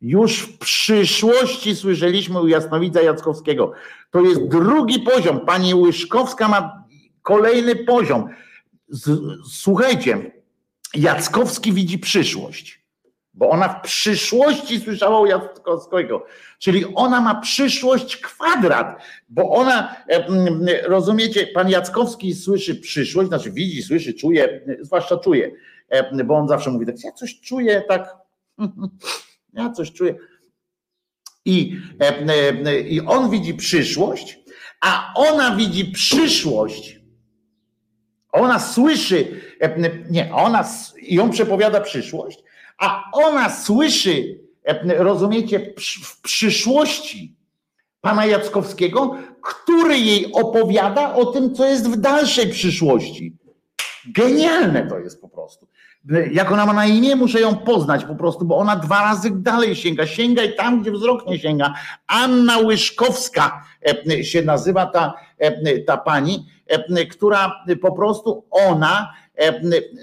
[0.02, 3.72] Już w przyszłości słyszeliśmy u Jasnowidza Jackowskiego.
[4.12, 5.40] To jest drugi poziom.
[5.40, 6.84] Pani Łyżkowska ma
[7.22, 8.30] kolejny poziom.
[8.90, 9.20] Z,
[9.52, 10.32] słuchajcie,
[10.96, 12.84] Jackowski widzi przyszłość.
[13.36, 16.26] bo ona w przyszłości słyszała u Jackowskiego,
[16.60, 19.96] czyli ona ma przyszłość kwadrat, bo ona,
[20.84, 25.52] rozumiecie, pan Jackowski słyszy przyszłość, znaczy widzi, słyszy, czuje, zwłaszcza czuje,
[26.26, 28.16] bo on zawsze mówi tak, ja coś czuję tak,
[29.54, 30.16] ja coś czuję.
[31.46, 31.78] I,
[32.86, 34.40] I on widzi przyszłość,
[34.82, 37.04] a ona widzi przyszłość.
[38.32, 39.42] Ona słyszy,
[40.10, 40.66] nie, ona
[41.22, 42.44] on przepowiada przyszłość,
[42.78, 45.74] a ona słyszy, e, rozumiecie,
[46.04, 47.36] w przyszłości
[48.02, 53.38] pana Jackowskiego, który jej opowiada o tym, co jest w dalszej przyszłości.
[54.08, 55.68] Genialne to jest po prostu.
[56.32, 59.76] Jak ona ma na imię, muszę ją poznać po prostu, bo ona dwa razy dalej
[59.76, 60.08] sięga.
[60.08, 61.74] Sięgaj tam, gdzie wzrok nie sięga.
[62.08, 63.64] Anna Łyszkowska
[64.10, 69.23] e, się nazywa ta, e, ta pani, e, która po prostu ona, e,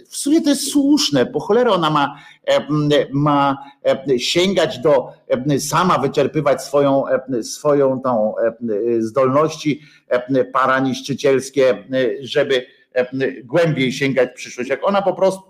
[0.09, 2.17] w sumie to jest słuszne, po cholerę ona ma,
[2.47, 2.67] e,
[3.13, 8.53] ma e, sięgać do, e, sama wyczerpywać swoją, e, swoją tą e,
[8.99, 11.87] zdolności e, paraniszczycielskie, e,
[12.21, 13.07] żeby e,
[13.43, 14.71] głębiej sięgać w przyszłość.
[14.71, 15.43] Jak ona po prostu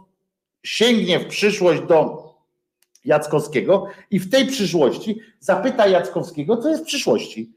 [0.62, 2.30] sięgnie w przyszłość do
[3.04, 7.52] Jackowskiego i w tej przyszłości zapyta Jackowskiego, co jest w przyszłości.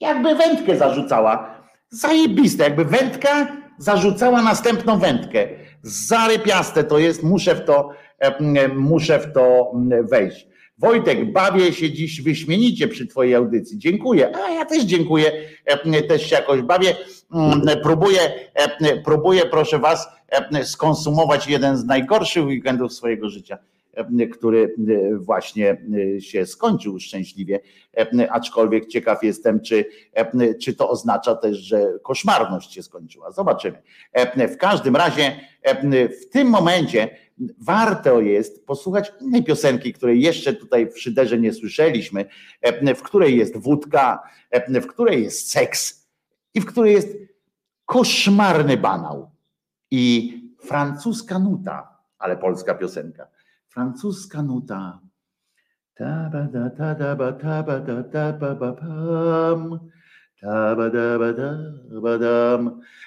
[0.00, 1.60] Jakby wędkę zarzucała.
[1.88, 5.48] Zajebiste, jakby wędka zarzucała następną wędkę.
[5.82, 10.46] Zarypiaste to jest, muszę w to, e, muszę w to wejść.
[10.78, 13.78] Wojtek, bawię się dziś wyśmienicie przy Twojej audycji.
[13.78, 14.36] Dziękuję.
[14.36, 15.32] A ja też dziękuję.
[15.64, 16.96] E, Też się jakoś bawię.
[17.34, 18.20] Mm, Próbuję,
[18.54, 23.60] e, próbuję, proszę Was, e, skonsumować jeden z najgorszych weekendów swojego życia, e,
[24.32, 25.82] który e, właśnie
[26.16, 27.60] e, się skończył szczęśliwie.
[27.96, 33.30] E, Aczkolwiek ciekaw jestem, czy, e, czy to oznacza też, że koszmarność się skończyła.
[33.30, 33.82] Zobaczymy.
[34.12, 37.16] E, W każdym razie e, w tym momencie
[37.58, 42.24] warto jest posłuchać innej piosenki, której jeszcze tutaj w szyderze nie słyszeliśmy,
[42.60, 46.08] e, w której jest wódka, e, w której jest seks
[46.54, 47.16] i w której jest
[47.86, 49.30] koszmarny banał.
[49.90, 53.26] I francuska nuta, ale polska piosenka.
[53.70, 55.00] Francuska nuta.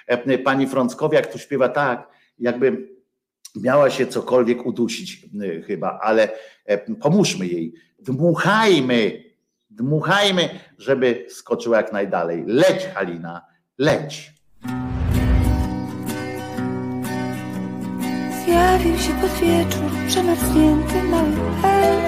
[0.06, 2.08] E, Pani Frąckowiak tu śpiewa tak,
[2.38, 2.88] jakby
[3.56, 6.28] miała się cokolwiek udusić y, chyba, ale
[6.64, 7.74] e, pomóżmy jej.
[7.98, 9.24] Dmuchajmy,
[9.70, 12.44] dmuchajmy, żeby skoczyła jak najdalej.
[12.46, 13.46] Leć, Halina,
[13.78, 14.33] leć.
[18.44, 21.30] Zjawił się pod wieczór przemarznięty mały
[21.64, 22.04] elf.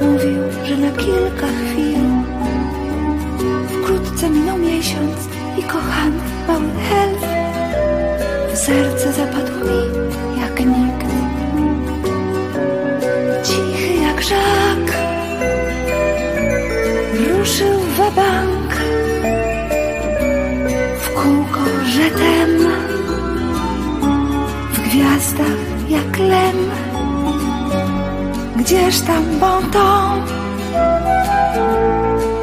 [0.00, 2.00] Mówił, że na kilka chwil.
[3.68, 5.16] Wkrótce minął miesiąc
[5.58, 6.70] i kochany mały
[7.02, 7.22] elf.
[8.52, 9.80] W serce zapadł mi
[10.40, 11.08] jak nikt.
[13.42, 14.98] Cichy jak żak.
[17.28, 18.00] Ruszył w
[25.88, 26.70] jak lem.
[28.56, 29.24] Gdzież tam
[29.72, 30.22] ton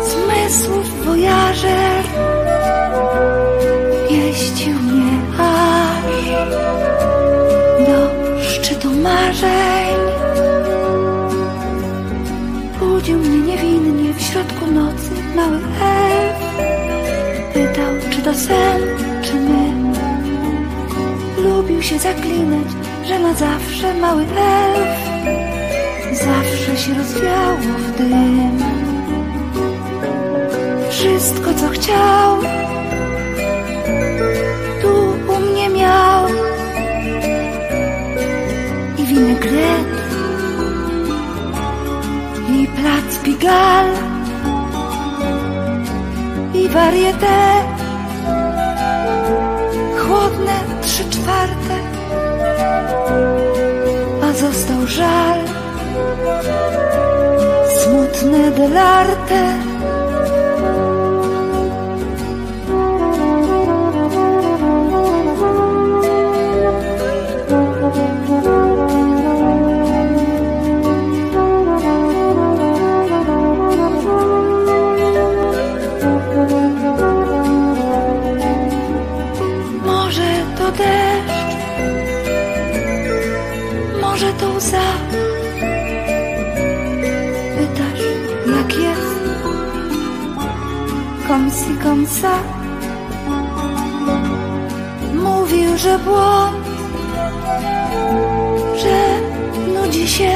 [0.09, 2.03] zmysłów wojażer
[4.09, 6.25] pieścił mnie aż
[7.87, 8.09] do
[8.43, 9.95] szczytu marzeń.
[12.79, 16.35] Budził mnie niewinnie w środku nocy mały elf.
[17.53, 18.81] Pytał, czy to sen,
[19.21, 19.75] czy my.
[21.43, 22.67] Lubił się zaklinać,
[23.07, 25.05] że na zawsze mały elf
[26.11, 28.59] Zawsze się rozwiało w dym.
[30.89, 32.37] Wszystko co chciał
[34.81, 34.93] Tu
[35.33, 36.27] u mnie miał.
[38.97, 39.87] I winegret
[42.49, 43.87] I plac Pigal
[46.53, 47.74] I varieté
[54.87, 55.39] żal,
[57.79, 59.64] smutne delarte.
[91.85, 92.35] Comme ça
[95.13, 96.65] Mówił, że błąd
[98.81, 98.99] Że
[99.73, 100.31] nudzi się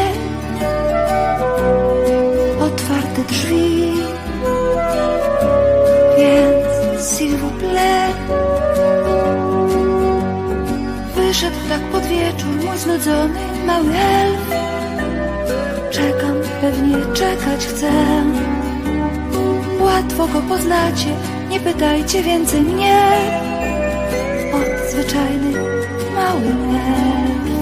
[2.62, 3.94] Otwarte drzwi.
[6.18, 8.14] Więc s'il vous plaît
[11.16, 14.50] Wyszedł tak pod wieczór Mój znudzony mały elf.
[15.92, 17.92] Czekam, pewnie czekać chcę.
[19.80, 21.29] Łatwo go poznacie
[21.64, 23.02] pytajcie więcej mnie.
[24.54, 25.52] Od zwyczajny
[26.16, 27.59] mały elf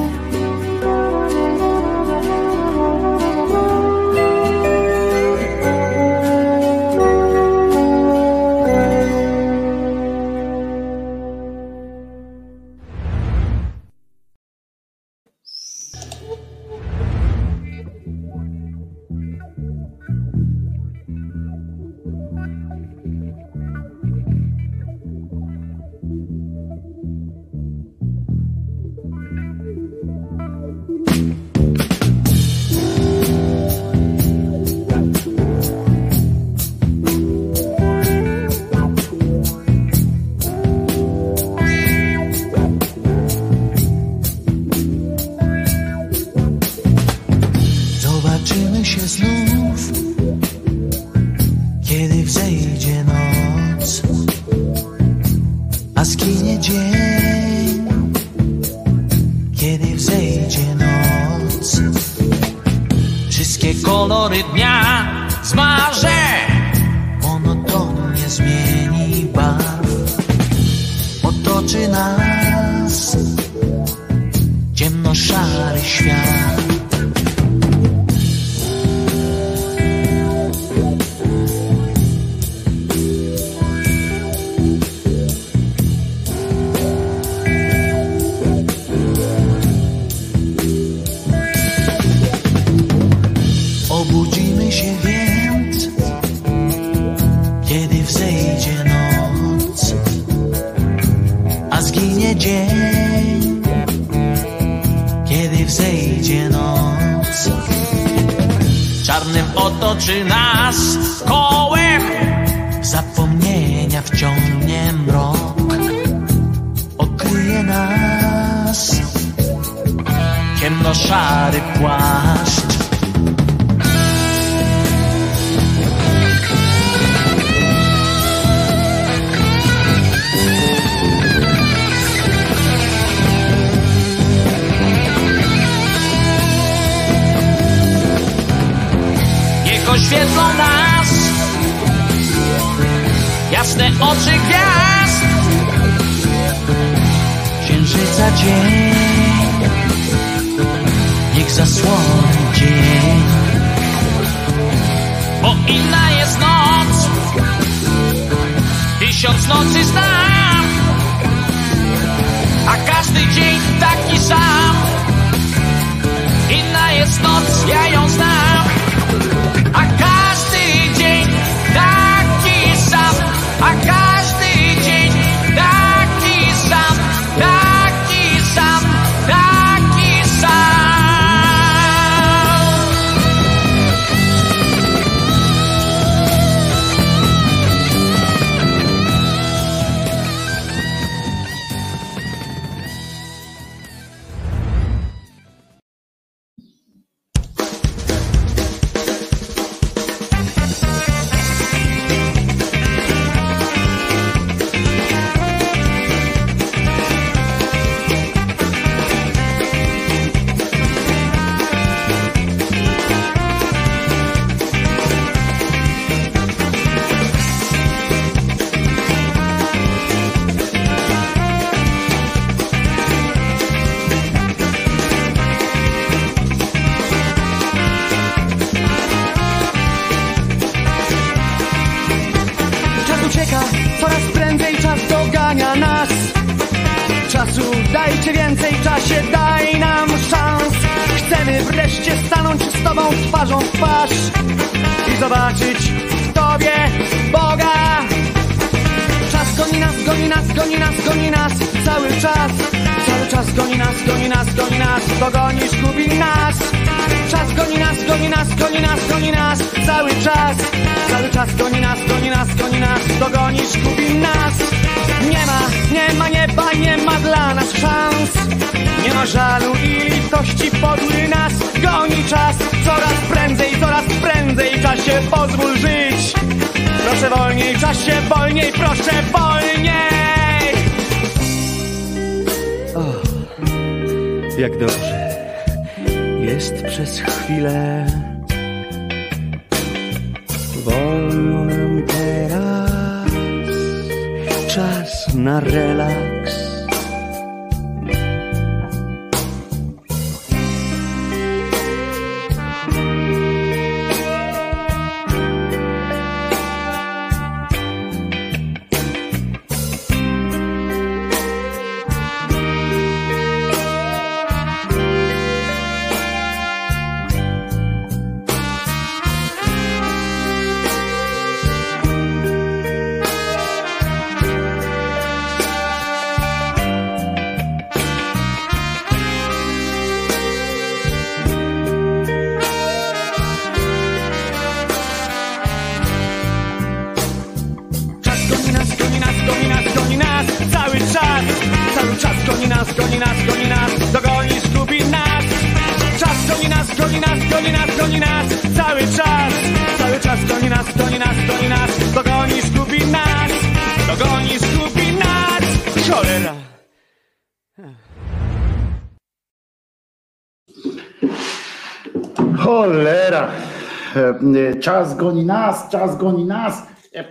[364.88, 366.83] Czas goni nas, czas goni nas.
[367.16, 367.25] E, e,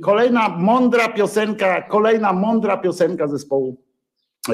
[0.00, 3.76] Kolejna mądra piosenka, kolejna mądra piosenka zespołu
[4.48, 4.52] e,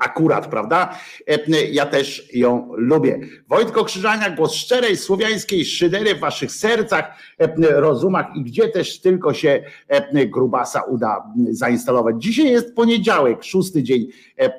[0.00, 0.94] akurat, prawda?
[1.28, 1.38] E,
[1.70, 3.20] Ja też ją lubię.
[3.48, 9.34] Wojtko Krzyżania, głos szczerej słowiańskiej szydery w waszych sercach, e, rozumach i gdzie też tylko
[9.34, 12.16] się e, grubasa uda zainstalować.
[12.18, 14.06] Dzisiaj jest poniedziałek, szósty dzień
[14.38, 14.50] e,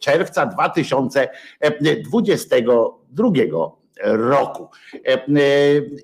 [0.00, 3.30] czerwca 2022
[4.02, 4.68] roku.
[4.94, 5.26] E, e,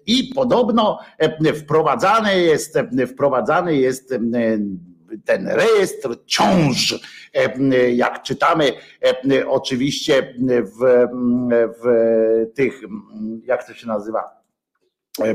[0.06, 2.78] I podobno e, wprowadzany jest,
[3.12, 4.14] wprowadzany jest
[5.24, 7.00] ten rejestr ciąż,
[7.92, 8.72] jak czytamy
[9.46, 11.06] oczywiście w,
[11.82, 11.86] w
[12.54, 12.80] tych,
[13.44, 14.38] jak to się nazywa,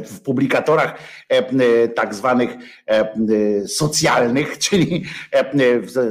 [0.06, 0.99] w publikatorach
[1.95, 2.49] tak zwanych
[3.67, 5.06] socjalnych, czyli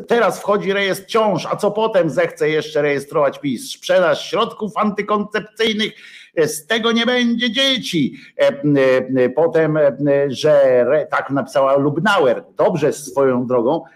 [0.08, 3.70] teraz wchodzi rejestr ciąż, a co potem zechce jeszcze rejestrować PiS?
[3.72, 5.92] Sprzedaż środków antykoncepcyjnych,
[6.36, 8.16] z tego nie będzie dzieci.
[8.38, 8.48] E,
[9.16, 9.92] e, Potem, e,
[10.28, 13.88] że tak napisała Lubnauer, dobrze swoją drogą, e,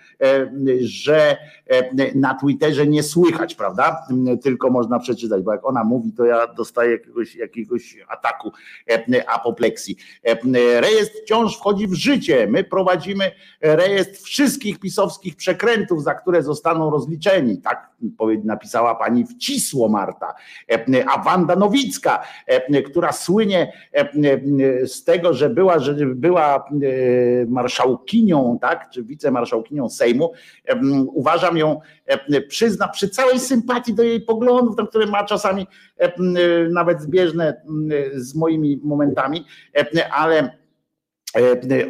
[0.81, 1.36] że
[1.67, 4.07] e, na Twitterze nie słychać, prawda?
[4.43, 8.53] Tylko można przeczytać, bo jak ona mówi, to ja dostaję jakiegoś, jakiegoś ataku
[8.91, 9.97] e, apopleksji.
[10.23, 12.47] E, Rejestr wciąż wchodzi w życie.
[12.51, 13.31] My prowadzimy
[13.61, 17.59] rejestr wszystkich pisowskich przekrętów, za które zostaną rozliczeni.
[17.59, 17.97] Tak
[18.45, 20.35] napisała pani Wcisło Marta.
[20.70, 27.47] E, A Wanda Nowicka, e, która słynie e, z tego, że była, że była e,
[27.47, 30.06] marszałkinią, tak, czy wicemarszałkinią Sejmu,
[30.65, 31.81] e, uważam ją,
[32.49, 35.67] przyzna, przy całej sympatii do jej poglądów, tam, które ma czasami
[36.70, 37.62] nawet zbieżne
[38.15, 39.44] z moimi momentami,
[40.10, 40.51] ale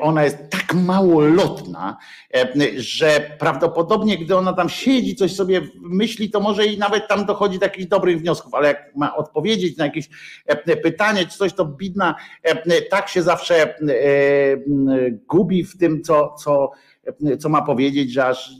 [0.00, 1.96] ona jest tak małolotna,
[2.34, 7.26] e, że prawdopodobnie gdy ona tam siedzi, coś sobie myśli, to może i nawet tam
[7.26, 10.08] dochodzi do jakichś dobrych wniosków, ale jak ma odpowiedzieć na jakieś
[10.82, 12.14] pytanie czy coś, to bidna
[12.90, 13.74] tak się zawsze
[15.28, 16.70] gubi w tym, co, co,
[17.38, 18.50] co ma powiedzieć, że aż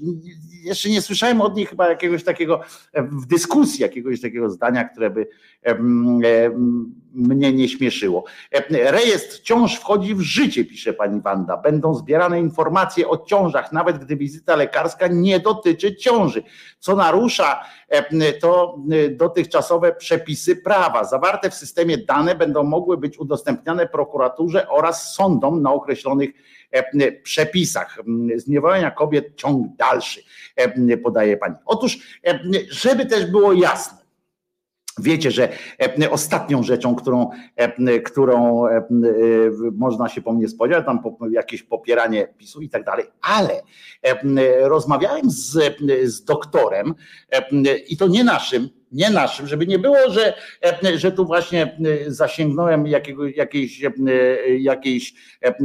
[0.67, 2.61] jeszcze nie słyszałem od niej chyba jakiegoś takiego
[2.93, 5.29] e, w dyskusji, jakiegoś takiego zdania, które by
[5.63, 8.25] em, em, mnie nie śmieszyło.
[8.53, 11.57] E, Rejestr ciąż wchodzi w życie, pisze pani Wanda.
[11.57, 16.43] Będą zbierane informacje o ciążach, nawet gdy wizyta lekarska nie dotyczy ciąży,
[16.79, 21.05] co narusza e, to e, dotychczasowe przepisy prawa.
[21.05, 26.56] Zawarte w systemie dane będą mogły być udostępniane prokuraturze oraz sądom na określonych e,
[27.23, 27.99] przepisach.
[28.37, 30.23] Zniewolenia kobiet ciąg dalszy,
[30.57, 31.55] e, podaje pani.
[31.67, 34.07] Otóż, e, żeby też było jasne,
[34.99, 35.49] Wiecie, że
[36.03, 38.83] e, ostatnią rzeczą, którą, e, którą e, e,
[39.73, 43.63] można się po mnie spodziewać, tam jakieś popieranie PiSu i tak dalej, ale e,
[44.03, 46.95] e, rozmawiałem z, z doktorem
[47.31, 50.35] e, i to nie naszym, nie naszym, żeby nie było, że,
[50.85, 53.91] e, że tu właśnie e, zasięgnąłem jakiego, jakiejś, e,
[54.59, 55.15] jakiejś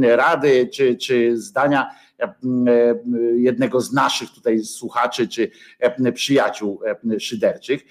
[0.02, 1.90] rady czy, czy zdania
[3.36, 5.50] jednego z naszych tutaj słuchaczy czy
[6.14, 6.80] przyjaciół
[7.18, 7.82] szyderczych,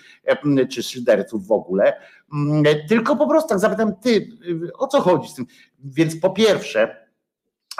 [0.69, 1.93] czy szyderców w ogóle,
[2.33, 4.27] Mm, tylko po prostu tak zapytam, ty,
[4.73, 5.45] o co chodzi z tym?
[5.79, 7.00] Więc po pierwsze,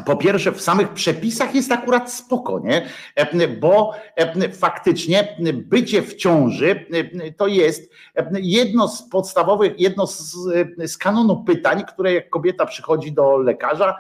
[0.06, 2.86] po pierwsze, w samych przepisach jest akurat spoko, nie?
[3.16, 6.86] E, Bo e, faktycznie bycie w ciąży
[7.24, 7.92] e, to jest
[8.34, 10.38] jedno z podstawowych, jedno z,
[10.78, 13.98] z kanonu pytań, które jak kobieta przychodzi do lekarza,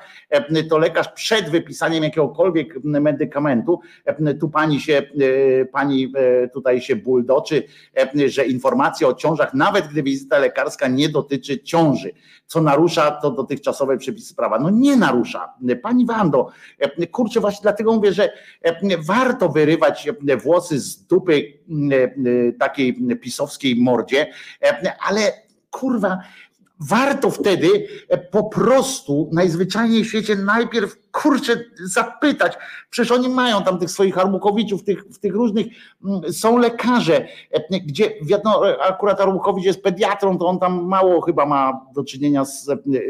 [0.69, 3.79] to lekarz przed wypisaniem jakiegokolwiek medykamentu,
[4.39, 5.01] tu pani się,
[5.71, 6.13] pani
[6.53, 7.63] tutaj się buldoczy,
[8.27, 12.13] że informacja o ciążach, nawet gdy wizyta lekarska nie dotyczy ciąży,
[12.45, 14.59] co narusza to dotychczasowe przepisy prawa.
[14.59, 15.53] No nie narusza.
[15.81, 16.51] Pani Wando,
[17.11, 18.33] kurczę, właśnie dlatego mówię, że
[19.07, 20.09] warto wyrywać
[20.43, 21.43] włosy z dupy
[22.59, 24.27] takiej pisowskiej mordzie,
[25.07, 25.21] ale
[25.69, 26.19] kurwa,
[26.89, 27.87] warto wtedy
[28.31, 32.57] po prostu najzwyczajniej w świecie najpierw kurczę zapytać.
[32.89, 35.67] Przecież oni mają tam tych swoich Armukowiczów, tych, w tych różnych,
[36.31, 37.27] są lekarze,
[37.71, 42.69] gdzie wiadomo, akurat Armukowicz jest pediatrą, to on tam mało chyba ma do czynienia z,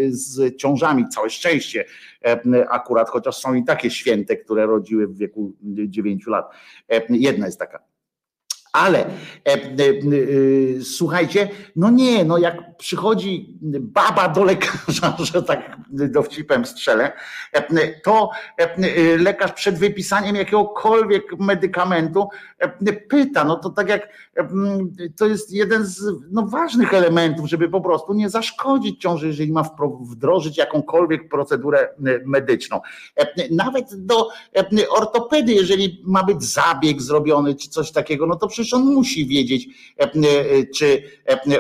[0.10, 1.86] z ciążami, całe szczęście
[2.70, 6.52] akurat, chociaż są i takie święte, które rodziły w wieku 9 lat.
[7.10, 7.91] Jedna jest taka
[8.74, 9.10] ale e,
[9.46, 17.12] e, e, słuchajcie, no nie, no jak przychodzi baba do lekarza, że tak dowcipem strzelę,
[17.54, 22.28] e, to e, lekarz przed wypisaniem jakiegokolwiek medykamentu
[22.60, 24.10] e, pyta, no to tak jak
[25.18, 29.64] to jest jeden z no, ważnych elementów, żeby po prostu nie zaszkodzić ciąży, jeżeli ma
[30.02, 31.90] wdrożyć jakąkolwiek procedurę
[32.26, 32.82] medyczną.
[33.52, 34.30] Nawet do
[34.90, 39.68] ortopedy, jeżeli ma być zabieg zrobiony, czy coś takiego, no to przecież on musi wiedzieć,
[40.76, 41.04] czy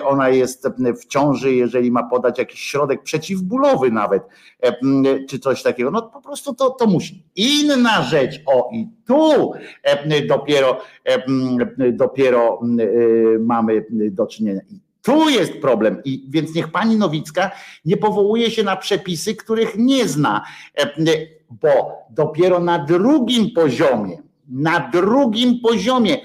[0.03, 0.67] ona jest
[1.01, 4.23] w ciąży, jeżeli ma podać jakiś środek przeciwbólowy nawet,
[5.29, 7.23] czy coś takiego, no po prostu to, to musi.
[7.35, 9.51] Inna rzecz, o i tu
[10.27, 10.81] dopiero,
[11.91, 12.59] dopiero
[13.39, 14.61] mamy do czynienia.
[15.03, 17.51] Tu jest problem, i więc niech pani Nowicka
[17.85, 20.45] nie powołuje się na przepisy, których nie zna,
[21.49, 24.17] bo dopiero na drugim poziomie,
[24.49, 26.17] na drugim poziomie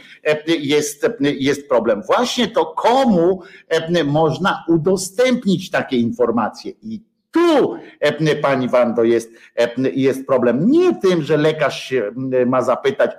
[0.47, 2.03] jest, jest problem.
[2.07, 3.43] Właśnie to, komu
[4.05, 6.73] można udostępnić takie informacje.
[6.83, 7.77] I tu,
[8.43, 9.31] pani Wando, jest,
[9.95, 10.70] jest problem.
[10.70, 12.11] Nie tym, że lekarz się
[12.47, 13.11] ma zapytać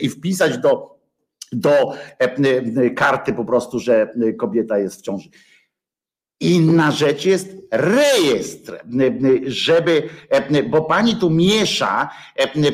[0.00, 0.98] i wpisać do,
[1.52, 1.92] do
[2.96, 5.28] karty po prostu, że kobieta jest w ciąży.
[6.40, 8.80] Inna rzecz jest rejestr,
[9.46, 10.08] żeby,
[10.70, 12.10] bo pani tu miesza,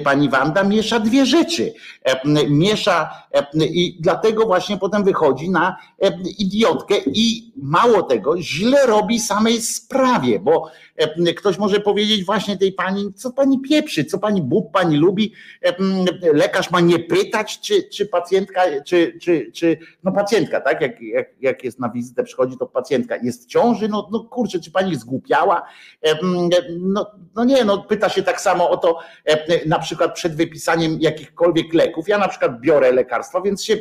[0.04, 1.72] pani Wanda miesza dwie rzeczy.
[2.48, 3.10] Miesza
[3.60, 5.76] i dlatego właśnie potem wychodzi na
[6.38, 10.70] idiotkę i mało tego, źle robi samej sprawie, bo
[11.36, 15.32] ktoś może powiedzieć właśnie tej pani, co pani pieprzy, co pani Bóg pani lubi,
[16.32, 21.26] lekarz ma nie pytać, czy, czy pacjentka, czy, czy, czy no pacjentka, tak, jak, jak,
[21.40, 23.16] jak jest na wizytę przychodzi, to pacjentka.
[23.16, 25.62] Jest w ciąży, no, no kurczę, czy pani zgłupiała,
[26.80, 28.98] no, no nie, no pyta się tak samo o to
[29.66, 33.76] na przykład przed wypisaniem jakichkolwiek leków, ja na przykład biorę lekarstwa, więc się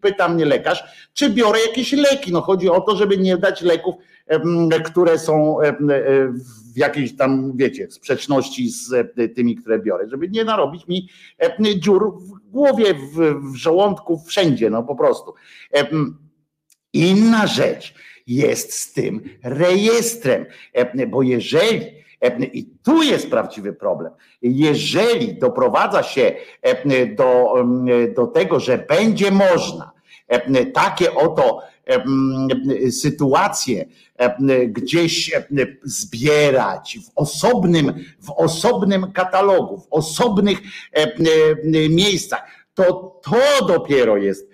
[0.00, 3.94] pyta mnie lekarz, czy biorę jakieś leki, no chodzi o to, żeby nie dać leków,
[4.84, 5.56] które są
[6.74, 11.08] w jakiejś tam, wiecie, sprzeczności z tymi, które biorę, żeby nie narobić mi
[11.78, 15.34] dziur w głowie, w, w żołądku, wszędzie, no po prostu.
[16.92, 17.94] Inna rzecz
[18.28, 20.46] jest z tym rejestrem,
[21.08, 21.98] bo jeżeli
[22.52, 24.12] i tu jest prawdziwy problem.
[24.42, 26.34] Jeżeli doprowadza się
[27.16, 27.54] do,
[28.16, 29.92] do tego, że będzie można
[30.74, 31.62] takie oto
[32.90, 33.84] sytuacje
[34.68, 35.32] gdzieś
[35.82, 40.58] zbierać w osobnym, w osobnym katalogu, w osobnych
[41.88, 42.42] miejscach,
[42.74, 44.47] to to dopiero jest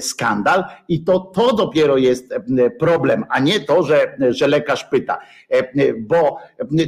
[0.00, 2.34] skandal i to to dopiero jest
[2.78, 5.18] problem, a nie to, że, że lekarz pyta.
[5.98, 6.38] Bo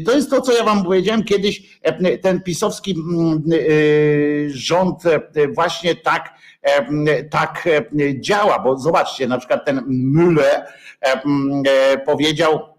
[0.06, 1.80] to jest to, co ja wam powiedziałem kiedyś,
[2.22, 2.94] ten pisowski
[4.46, 5.02] rząd
[5.54, 6.34] właśnie tak
[7.30, 7.68] tak
[8.20, 9.80] działa, bo zobaczcie, na przykład ten
[10.16, 10.62] Müller
[12.06, 12.73] powiedział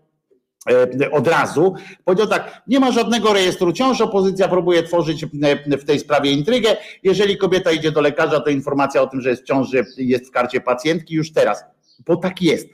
[1.11, 1.73] od razu,
[2.05, 5.25] powiedział tak, nie ma żadnego rejestru ciąż, opozycja próbuje tworzyć
[5.67, 9.41] w tej sprawie intrygę, jeżeli kobieta idzie do lekarza, to informacja o tym, że jest
[9.43, 11.63] w ciąży jest w karcie pacjentki już teraz.
[12.07, 12.69] Bo tak jest.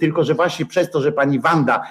[0.00, 1.82] Tylko, że właśnie przez to, że pani Wanda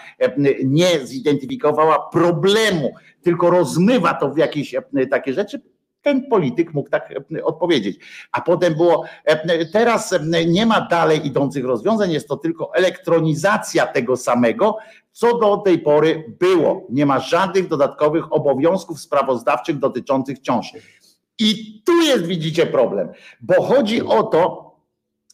[0.65, 4.75] nie zidentyfikowała problemu, tylko rozmywa to w jakieś
[5.11, 5.61] takie rzeczy,
[6.01, 7.99] ten polityk mógł tak e, odpowiedzieć.
[8.31, 13.87] A potem było, e, teraz e, nie ma dalej idących rozwiązań, jest to tylko elektronizacja
[13.87, 14.77] tego samego,
[15.11, 16.87] co do tej pory było.
[16.89, 20.73] Nie ma żadnych dodatkowych obowiązków sprawozdawczych dotyczących ciąż.
[21.39, 23.09] I tu jest, widzicie, problem,
[23.41, 24.70] bo chodzi o to,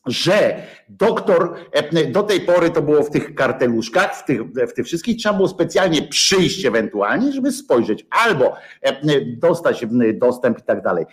[0.07, 4.85] że doktor, e, do tej pory to było w tych karteluszkach, w tych, w tych
[4.85, 11.05] wszystkich, trzeba było specjalnie przyjść ewentualnie, żeby spojrzeć, albo e, dostać dostęp i tak dalej.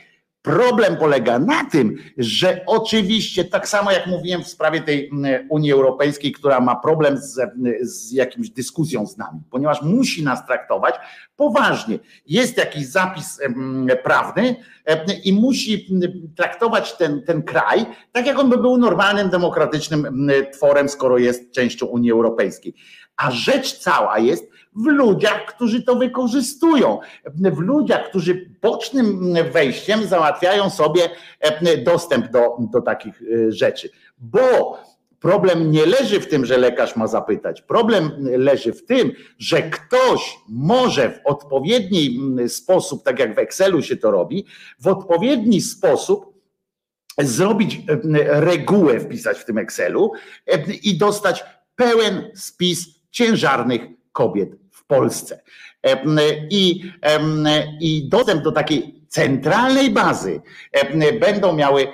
[0.45, 5.11] Problem polega na tym, że oczywiście, tak samo jak mówiłem w sprawie tej
[5.49, 7.41] Unii Europejskiej, która ma problem z,
[7.83, 10.95] z jakimś dyskusją z nami, ponieważ musi nas traktować
[11.37, 11.99] poważnie.
[12.27, 13.41] Jest jakiś zapis
[14.03, 14.57] prawny
[15.25, 15.89] i musi
[16.37, 21.87] traktować ten, ten kraj tak, jak on by był normalnym, demokratycznym tworem, skoro jest częścią
[21.87, 22.75] Unii Europejskiej.
[23.17, 26.99] A rzecz cała jest w ludziach, którzy to wykorzystują,
[27.35, 31.01] w ludziach, którzy bocznym wejściem załatwiają sobie
[31.85, 33.91] dostęp do, do takich e, rzeczy.
[34.19, 34.79] Bo
[35.25, 37.63] Problem nie leży w tym, że lekarz ma zapytać.
[37.63, 43.97] Problem leży w tym, że ktoś może w odpowiedni sposób, tak jak w Excelu się
[43.97, 44.47] to robi,
[44.81, 46.35] w odpowiedni sposób
[47.19, 47.81] zrobić
[48.27, 50.13] regułę, wpisać w tym Excelu
[50.83, 51.45] i dostać
[51.77, 53.81] pełen spis ciężarnych
[54.13, 55.43] kobiet w Polsce.
[56.51, 56.93] I,
[57.81, 60.41] i dostęp do takiej centralnej bazy
[61.21, 61.87] będą miały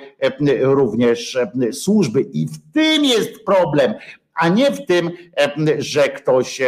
[0.61, 1.37] również
[1.71, 2.21] służby.
[2.21, 3.93] I w tym jest problem,
[4.35, 5.11] a nie w tym,
[5.77, 6.61] że ktoś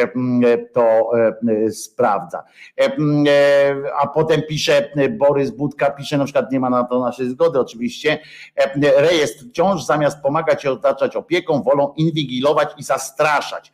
[0.74, 1.12] to
[1.72, 2.44] sprawdza.
[4.02, 8.20] A potem pisze Borys Budka, pisze na przykład, nie ma na to naszej zgody oczywiście,
[8.98, 13.72] rejestr ciąż zamiast pomagać i otaczać opieką, wolą inwigilować i zastraszać.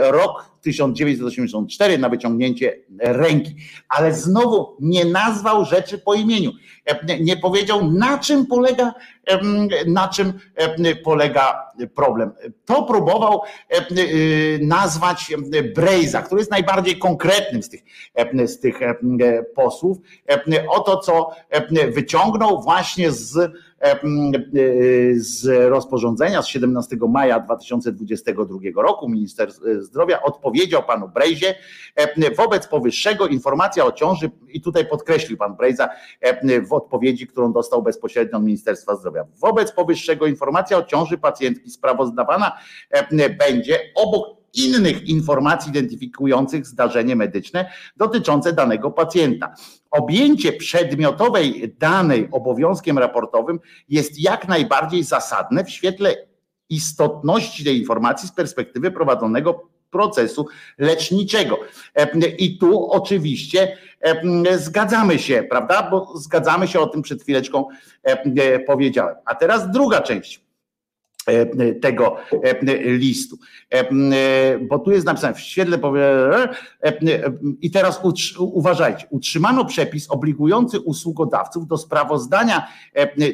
[0.00, 3.56] Rok 1984 na wyciągnięcie ręki,
[3.88, 6.50] ale znowu nie nazwał rzeczy po imieniu.
[7.20, 8.94] Nie powiedział, na czym polega,
[9.86, 10.32] na czym
[11.04, 12.32] polega problem.
[12.64, 13.42] To próbował
[14.60, 15.32] nazwać
[15.74, 17.82] Brejza, który jest najbardziej konkretnym z tych,
[18.46, 18.80] z tych
[19.54, 19.98] posłów,
[20.68, 21.30] o to, co
[21.92, 23.52] wyciągnął właśnie z
[25.16, 31.54] z rozporządzenia z 17 maja 2022 roku minister zdrowia odpowiedział panu Brejzie
[32.36, 35.88] wobec powyższego informacja o ciąży i tutaj podkreślił pan Brejza
[36.68, 39.24] w odpowiedzi, którą dostał bezpośrednio od Ministerstwa Zdrowia.
[39.40, 42.58] Wobec powyższego informacja o ciąży pacjentki sprawozdawana
[43.38, 49.54] będzie obok innych informacji identyfikujących zdarzenie medyczne dotyczące danego pacjenta.
[49.90, 56.16] Objęcie przedmiotowej danej obowiązkiem raportowym jest jak najbardziej zasadne w świetle
[56.68, 60.46] istotności tej informacji z perspektywy prowadzonego procesu
[60.78, 61.58] leczniczego.
[62.38, 63.76] I tu oczywiście
[64.56, 65.88] zgadzamy się, prawda?
[65.90, 67.68] Bo zgadzamy się o tym przed chwileczką
[68.66, 69.14] powiedziałem.
[69.24, 70.41] A teraz druga część
[71.82, 73.38] tego e, listu.
[73.70, 75.78] E, bo tu jest napisane w świetle
[77.60, 78.00] i teraz
[78.38, 82.68] uważajcie, utrzymano przepis obligujący usługodawców do sprawozdania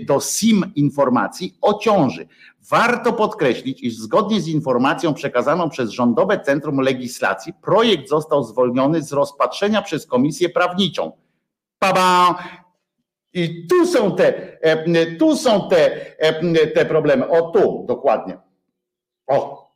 [0.07, 2.29] do SIM informacji o ciąży.
[2.71, 9.13] Warto podkreślić, iż zgodnie z informacją przekazaną przez Rządowe Centrum Legislacji projekt został zwolniony z
[9.13, 11.13] rozpatrzenia przez Komisję Prawniczą.
[11.81, 12.39] Baba!
[13.33, 17.29] I tu są te, e, tu są te, e, te problemy.
[17.29, 18.39] O tu, dokładnie.
[19.27, 19.69] O,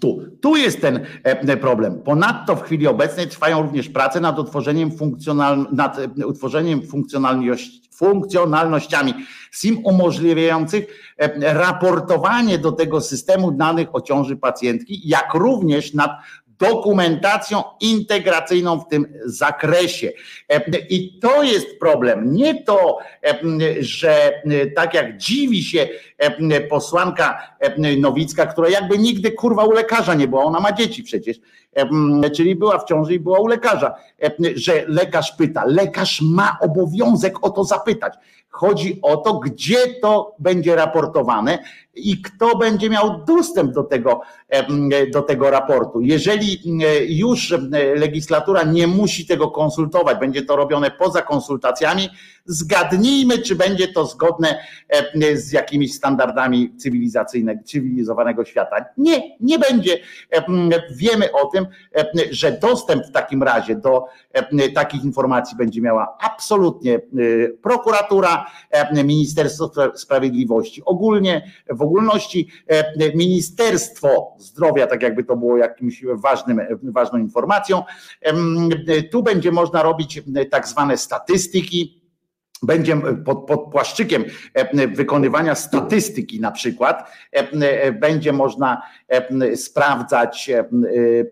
[0.00, 2.02] tu, tu jest ten e, problem.
[2.02, 9.14] Ponadto w chwili obecnej trwają również prace nad utworzeniem, funkcjonal, nad utworzeniem funkcjonalności, funkcjonalnościami
[9.52, 16.10] SIM umożliwiających raportowanie do tego systemu danych o ciąży pacjentki, jak również nad
[16.58, 20.12] dokumentacją integracyjną w tym zakresie.
[20.90, 22.32] I to jest problem.
[22.32, 22.98] Nie to,
[23.80, 24.42] że
[24.76, 25.88] tak jak dziwi się
[26.70, 27.56] posłanka
[27.98, 31.36] Nowicka, która jakby nigdy kurwa u lekarza nie była, ona ma dzieci przecież,
[32.36, 33.94] czyli była w ciąży i była u lekarza,
[34.54, 35.64] że lekarz pyta.
[35.66, 38.14] Lekarz ma obowiązek o to zapytać.
[38.50, 41.58] Chodzi o to, gdzie to będzie raportowane
[41.94, 44.20] i kto będzie miał dostęp do tego,
[45.12, 46.00] do tego raportu.
[46.00, 46.60] Jeżeli
[47.18, 47.54] już
[47.96, 52.08] legislatura nie musi tego konsultować, będzie to robione poza konsultacjami,
[52.46, 54.58] zgadnijmy, czy będzie to zgodne
[55.34, 58.84] z jakimiś standardami cywilizacyjnego, cywilizowanego świata.
[58.96, 59.98] Nie, nie będzie.
[60.90, 61.66] Wiemy o tym,
[62.30, 64.04] że dostęp w takim razie do
[64.74, 67.00] takich informacji będzie miała absolutnie
[67.62, 68.46] prokuratura,
[69.04, 72.48] Ministerstwo Sprawiedliwości, ogólnie w ogólności
[73.14, 77.82] Ministerstwo Zdrowia, tak jakby to było jakimś ważnym, ważną informacją.
[79.10, 82.03] Tu będzie można robić tak zwane statystyki
[82.62, 84.24] będzie pod, pod płaszczykiem
[84.54, 88.82] e, wykonywania statystyki na przykład, e, będzie można
[89.56, 90.50] sprawdzać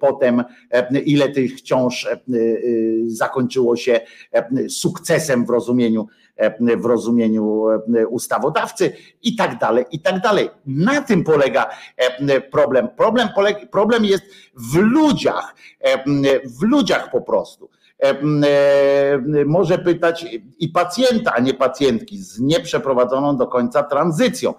[0.01, 0.45] potem,
[1.05, 2.09] ile tych ciąż
[3.07, 4.01] zakończyło się
[4.69, 6.07] sukcesem w rozumieniu
[6.77, 7.65] w rozumieniu
[8.09, 8.93] ustawodawcy
[9.23, 10.51] i tak dalej, i tak dalej.
[10.67, 11.71] Na tym polega
[12.51, 12.89] problem.
[12.89, 13.29] Problem,
[13.71, 15.55] problem jest w ludziach,
[16.61, 17.71] w ludziach po prostu.
[19.47, 20.27] Może pytać
[20.59, 24.55] i pacjenta, a nie pacjentki z nieprzeprowadzoną do końca tranzycją.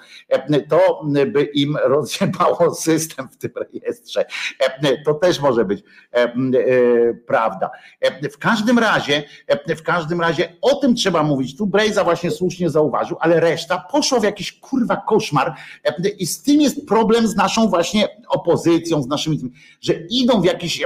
[0.69, 4.25] To by im rozjebało system w tym rejestrze.
[5.05, 6.33] To też może być e,
[7.13, 7.69] prawda.
[8.31, 9.23] W każdym razie,
[9.77, 11.57] w każdym razie o tym trzeba mówić.
[11.57, 15.53] Tu Brejza właśnie słusznie zauważył, ale reszta poszła w jakiś kurwa koszmar
[16.19, 19.39] i z tym jest problem z naszą właśnie opozycją, z naszymi,
[19.81, 20.83] że idą w jakiś,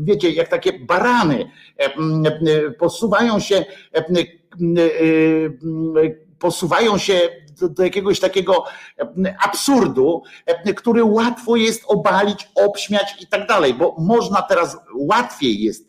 [0.00, 1.49] wiecie, jak takie barany,
[2.78, 3.64] posuwają się
[3.96, 4.04] e,
[6.38, 7.20] posuwają się
[7.60, 8.64] do, do, jakiegoś takiego
[9.44, 10.22] absurdu,
[10.76, 15.88] który łatwo jest obalić, obśmiać i tak dalej, bo można teraz, łatwiej jest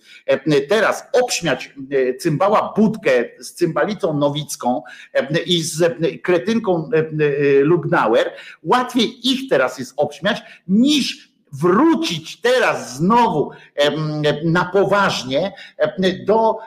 [0.69, 1.73] teraz obśmiać
[2.19, 4.83] cymbała Budkę z cymbalicą Nowicką
[5.45, 6.89] i z kretynką
[7.61, 8.31] Lugnauer,
[8.63, 13.51] łatwiej ich teraz jest obśmiać niż wrócić teraz znowu
[14.43, 15.53] na poważnie
[16.25, 16.57] do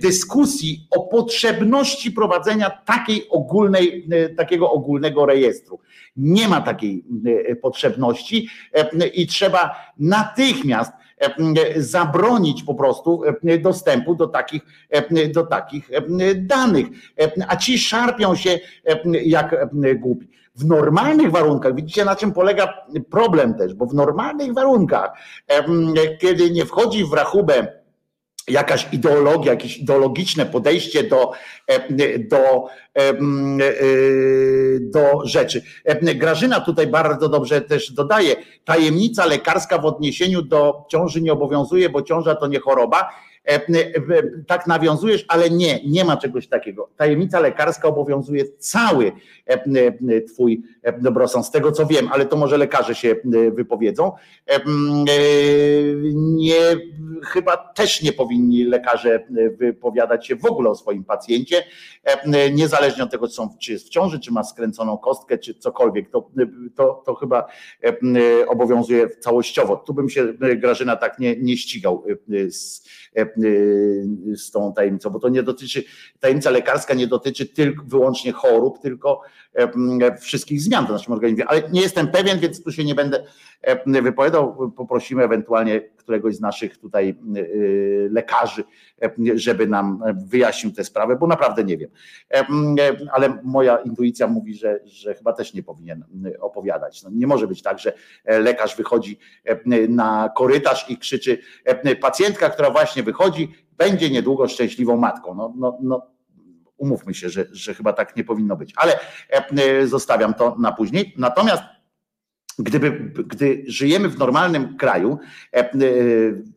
[0.00, 5.78] dyskusji o potrzebności prowadzenia takiej ogólnej, takiego ogólnego rejestru.
[6.16, 7.04] Nie ma takiej
[7.62, 8.48] potrzebności
[9.14, 10.92] i trzeba natychmiast
[11.76, 13.22] zabronić po prostu
[13.60, 14.62] dostępu do takich,
[15.34, 15.90] do takich
[16.36, 16.86] danych.
[17.48, 18.58] A ci szarpią się
[19.24, 20.28] jak głupi.
[20.56, 22.74] W normalnych warunkach, widzicie na czym polega
[23.10, 25.12] problem też, bo w normalnych warunkach,
[26.20, 27.81] kiedy nie wchodzi w rachubę
[28.48, 31.32] jakaś ideologia, jakieś ideologiczne podejście do,
[32.18, 32.66] do,
[32.98, 33.12] e,
[34.80, 35.62] do rzeczy.
[36.14, 42.02] Grażyna tutaj bardzo dobrze też dodaje, tajemnica lekarska w odniesieniu do ciąży nie obowiązuje, bo
[42.02, 43.08] ciąża to nie choroba
[43.44, 43.62] E, e,
[44.46, 46.88] tak nawiązujesz, ale nie, nie ma czegoś takiego.
[46.96, 49.12] Tajemnica lekarska obowiązuje cały
[49.46, 50.62] e, twój
[51.00, 53.16] dobrostan, z tego co wiem, ale to może lekarze się
[53.52, 54.12] wypowiedzą.
[56.14, 56.60] Nie,
[57.24, 59.26] chyba też nie powinni lekarze
[59.58, 61.64] wypowiadać się w ogóle o swoim pacjencie,
[62.52, 66.10] niezależnie od tego, czy, są, czy jest w ciąży, czy ma skręconą kostkę, czy cokolwiek.
[66.10, 66.30] To,
[66.76, 67.46] to, to chyba
[68.48, 69.76] obowiązuje całościowo.
[69.76, 72.04] Tu bym się Grażyna tak nie, nie ścigał
[72.48, 72.82] z
[73.16, 73.26] E, e,
[74.36, 75.84] z tą tajemnicą, bo to nie dotyczy,
[76.20, 79.20] tajemnica lekarska nie dotyczy tylko wyłącznie chorób, tylko
[79.54, 81.46] e, wszystkich zmian w naszym organizmie.
[81.46, 83.24] Ale nie jestem pewien, więc tu się nie będę
[83.86, 84.72] wypowiadał.
[84.76, 87.18] Poprosimy ewentualnie któregoś z naszych tutaj
[88.10, 88.64] lekarzy,
[89.34, 91.90] żeby nam wyjaśnił tę sprawę, bo naprawdę nie wiem.
[93.12, 96.04] Ale moja intuicja mówi, że, że chyba też nie powinien
[96.40, 97.02] opowiadać.
[97.02, 97.92] No nie może być tak, że
[98.24, 99.18] lekarz wychodzi
[99.88, 101.38] na korytarz i krzyczy
[102.00, 105.34] pacjentka, która właśnie wychodzi, będzie niedługo szczęśliwą matką.
[105.34, 106.06] No, no, no,
[106.76, 108.98] umówmy się, że, że chyba tak nie powinno być, ale
[109.86, 111.14] zostawiam to na później.
[111.18, 111.62] Natomiast
[112.58, 112.90] gdyby,
[113.26, 115.18] gdy żyjemy w normalnym kraju,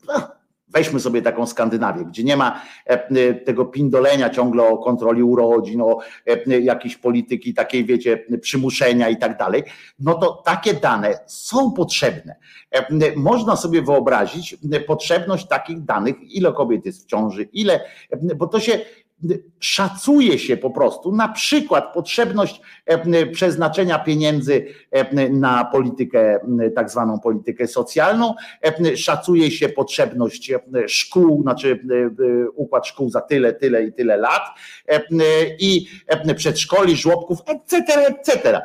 [0.08, 0.36] no,
[0.76, 6.00] Weźmy sobie taką Skandynawię, gdzie nie ma e, tego pindolenia ciągle o kontroli urodzin, o
[6.26, 9.64] e, jakiejś polityki takiej, wiecie, przymuszenia i tak dalej,
[10.00, 12.36] no to takie dane są potrzebne.
[12.72, 14.58] E, można sobie wyobrazić
[14.88, 17.80] potrzebność takich danych, ile kobiet jest w ciąży, ile,
[18.36, 18.80] bo to się
[19.60, 26.40] szacuje się po prostu na przykład potrzebność e, przeznaczenia pieniędzy e, na politykę,
[26.76, 30.52] tak zwaną politykę socjalną, e, szacuje się potrzebność
[30.88, 31.80] szkół, znaczy
[32.56, 34.44] układ szkół za tyle, tyle i tyle lat
[35.60, 35.88] i
[36.36, 38.62] przedszkoli, żłobków, etc., etc.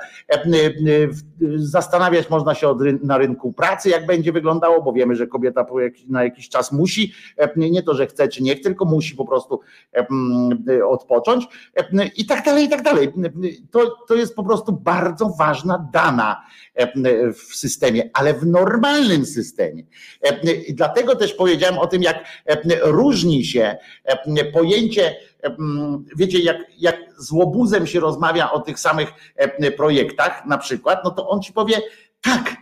[1.57, 5.67] Zastanawiać można się na rynku pracy, jak będzie wyglądało, bo wiemy, że kobieta
[6.09, 7.13] na jakiś czas musi,
[7.57, 9.61] nie to, że chce czy nie chce, tylko musi po prostu
[10.89, 11.45] odpocząć
[12.17, 13.13] i tak dalej, i tak dalej.
[13.71, 16.43] To, to jest po prostu bardzo ważna dana
[17.35, 19.83] w systemie, ale w normalnym systemie.
[20.69, 22.25] I dlatego też powiedziałem o tym, jak
[22.83, 23.77] różni się
[24.53, 25.17] pojęcie,
[26.17, 29.13] wiecie, jak, jak z łobuzem się rozmawia o tych samych
[29.77, 31.77] projektach, na przykład, no to on ci powie,
[32.21, 32.57] tak,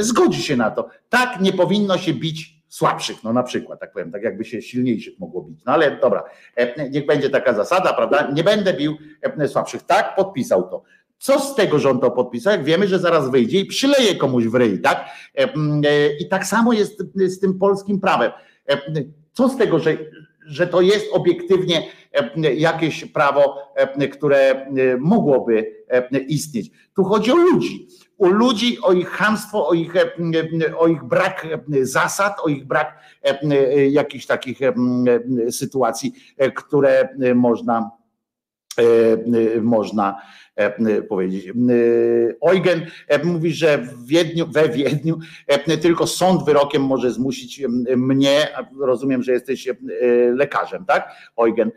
[0.00, 4.12] zgodzi się na to, tak nie powinno się bić słabszych, no na przykład, tak powiem,
[4.12, 5.60] tak jakby się silniejszych mogło bić.
[5.66, 6.24] No ale dobra,
[6.56, 8.30] e, niech będzie taka zasada, prawda?
[8.34, 9.82] Nie będę bił e, słabszych.
[9.82, 10.82] Tak, podpisał to.
[11.18, 14.44] Co z tego, że on to podpisał, jak wiemy, że zaraz wyjdzie i przyleje komuś
[14.44, 15.04] w ryj, tak?
[15.34, 15.48] E,
[16.20, 18.32] I tak samo jest z tym polskim prawem.
[19.32, 19.96] Co z tego, że,
[20.46, 21.82] że to jest obiektywnie
[22.54, 23.72] jakieś prawo,
[24.12, 24.66] które
[24.98, 25.84] mogłoby
[26.28, 26.70] istnieć.
[26.96, 27.88] Tu chodzi o ludzi.
[28.18, 29.92] U ludzi, o ich hamstwo, o ich,
[30.76, 31.46] o ich brak
[31.82, 32.98] zasad, o ich brak
[33.90, 34.60] jakichś takich
[35.50, 36.12] sytuacji,
[36.54, 37.90] które można
[39.62, 40.47] można E,
[41.08, 41.46] powiedzieć.
[41.46, 41.52] E,
[42.50, 45.18] Eugen e, mówi, że w Wiedniu, we Wiedniu
[45.82, 47.62] tylko sąd wyrokiem może zmusić
[47.96, 48.48] mnie,
[48.80, 49.68] rozumiem, że jesteś
[50.34, 51.12] lekarzem, tak?
[51.36, 51.70] Eugen,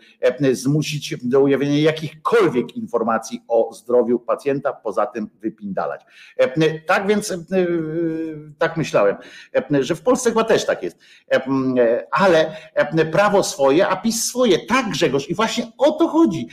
[0.51, 6.01] zmusić do ujawnienia jakichkolwiek informacji o zdrowiu pacjenta, poza tym wypindalać.
[6.85, 7.33] Tak więc,
[8.57, 9.15] tak myślałem,
[9.79, 10.97] że w Polsce chyba też tak jest.
[12.11, 12.55] Ale
[13.11, 14.65] prawo swoje, a PiS swoje.
[14.65, 16.47] Tak, Grzegorz, i właśnie o to chodzi.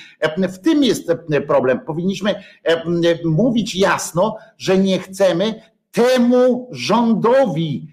[0.48, 1.12] W tym jest
[1.46, 1.80] problem.
[1.80, 5.54] Powinniśmy powinniśmy e, mówić jasno, że nie chcemy
[5.92, 7.88] temu rządowi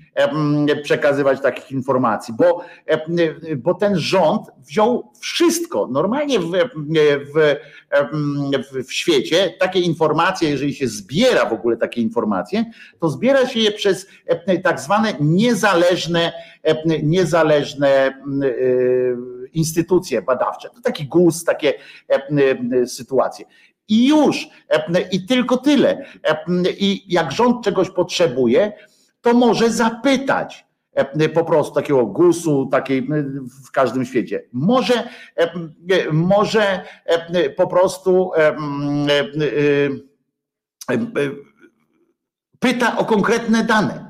[0.84, 2.62] przekazywać takich informacji, bo,
[3.58, 5.88] bo ten rząd wziął wszystko.
[5.92, 7.56] Normalnie w, w,
[8.72, 12.66] w, w świecie takie informacje, jeżeli się zbiera w ogóle takie informacje,
[13.00, 14.08] to zbiera się je przez
[14.64, 16.34] tak zwane niezależne,
[17.04, 18.22] niezależne
[19.54, 20.70] instytucje badawcze.
[20.70, 21.74] To taki GUS, takie
[22.86, 23.45] sytuacje.
[23.88, 24.48] I już,
[25.12, 26.06] i tylko tyle.
[26.80, 28.74] I jak rząd czegoś potrzebuje,
[29.22, 30.66] to może zapytać
[31.34, 33.08] po prostu takiego gusu, takiej
[33.66, 34.44] w każdym świecie.
[34.54, 35.10] Może,
[36.12, 36.82] może
[37.58, 38.32] po prostu
[42.60, 44.05] pyta o konkretne dane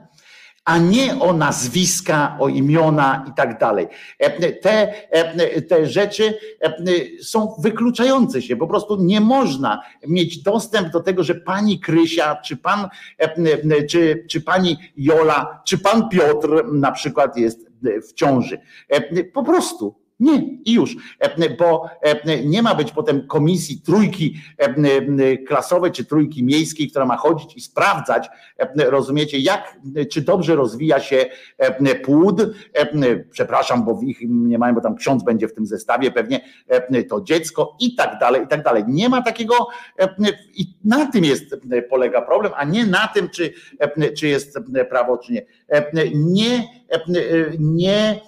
[0.66, 3.88] a nie o nazwiska, o imiona i tak dalej.
[4.20, 6.74] E, te, e, te rzeczy e,
[7.24, 8.56] są wykluczające się.
[8.56, 12.88] Po prostu nie można mieć dostęp do tego, że pani Krysia, czy pan,
[13.90, 17.68] czy, czy pani Jola, czy pan Piotr na przykład jest
[18.10, 18.60] w ciąży.
[19.34, 20.96] Po prostu nie, i już,
[21.60, 21.90] bo
[22.46, 24.36] nie ma być potem komisji trójki
[25.48, 28.28] klasowej czy trójki miejskiej, która ma chodzić i sprawdzać,
[28.76, 29.80] rozumiecie, jak,
[30.12, 31.26] czy dobrze rozwija się
[32.04, 32.42] płód.
[33.32, 36.42] Przepraszam, bo ich nie mają, bo tam ksiądz będzie w tym zestawie, pewnie
[37.10, 38.84] to dziecko i tak dalej, i tak dalej.
[38.88, 39.56] Nie ma takiego,
[40.54, 41.56] i na tym jest
[41.90, 43.54] polega problem, a nie na tym, czy,
[44.18, 44.58] czy jest
[44.90, 45.46] prawo, czy nie.
[46.14, 46.64] Nie,
[47.60, 48.22] nie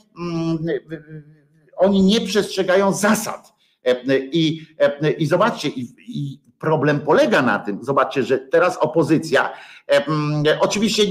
[1.77, 3.57] oni nie przestrzegają zasad.
[3.88, 9.53] E, I, e, i zobaczcie, i, i problem polega na tym, zobaczcie, że teraz opozycja,
[9.91, 10.06] e,
[10.59, 11.03] oczywiście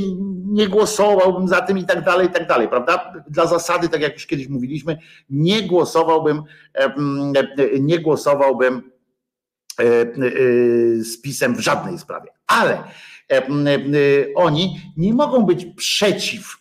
[0.45, 3.13] nie głosowałbym za tym i tak dalej, i tak dalej, prawda?
[3.31, 4.99] Dla zasady, tak jak już kiedyś mówiliśmy,
[5.31, 6.43] nie głosowałbym,
[7.81, 8.91] nie głosowałbym
[11.01, 12.31] z pisem w żadnej sprawie.
[12.47, 12.83] Ale
[14.35, 16.57] oni nie mogą być przeciw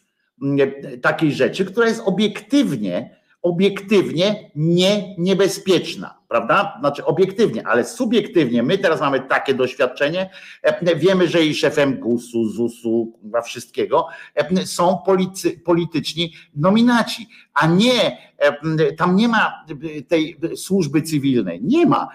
[1.01, 3.15] takiej rzeczy, która jest obiektywnie
[3.45, 6.77] obiektywnie nie niebezpieczna, prawda?
[6.80, 8.64] Znaczy obiektywnie, ale subiektywnie.
[8.64, 10.30] My teraz mamy takie doświadczenie.
[10.64, 18.17] E, wiemy, że i szefem GUS-u, ZUS-u, wszystkiego e, są policy, polityczni nominaci, a nie
[18.38, 19.65] e, tam nie ma
[20.07, 21.61] tej służby cywilnej.
[21.64, 22.07] Nie ma.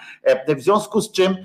[0.56, 1.36] W związku z czym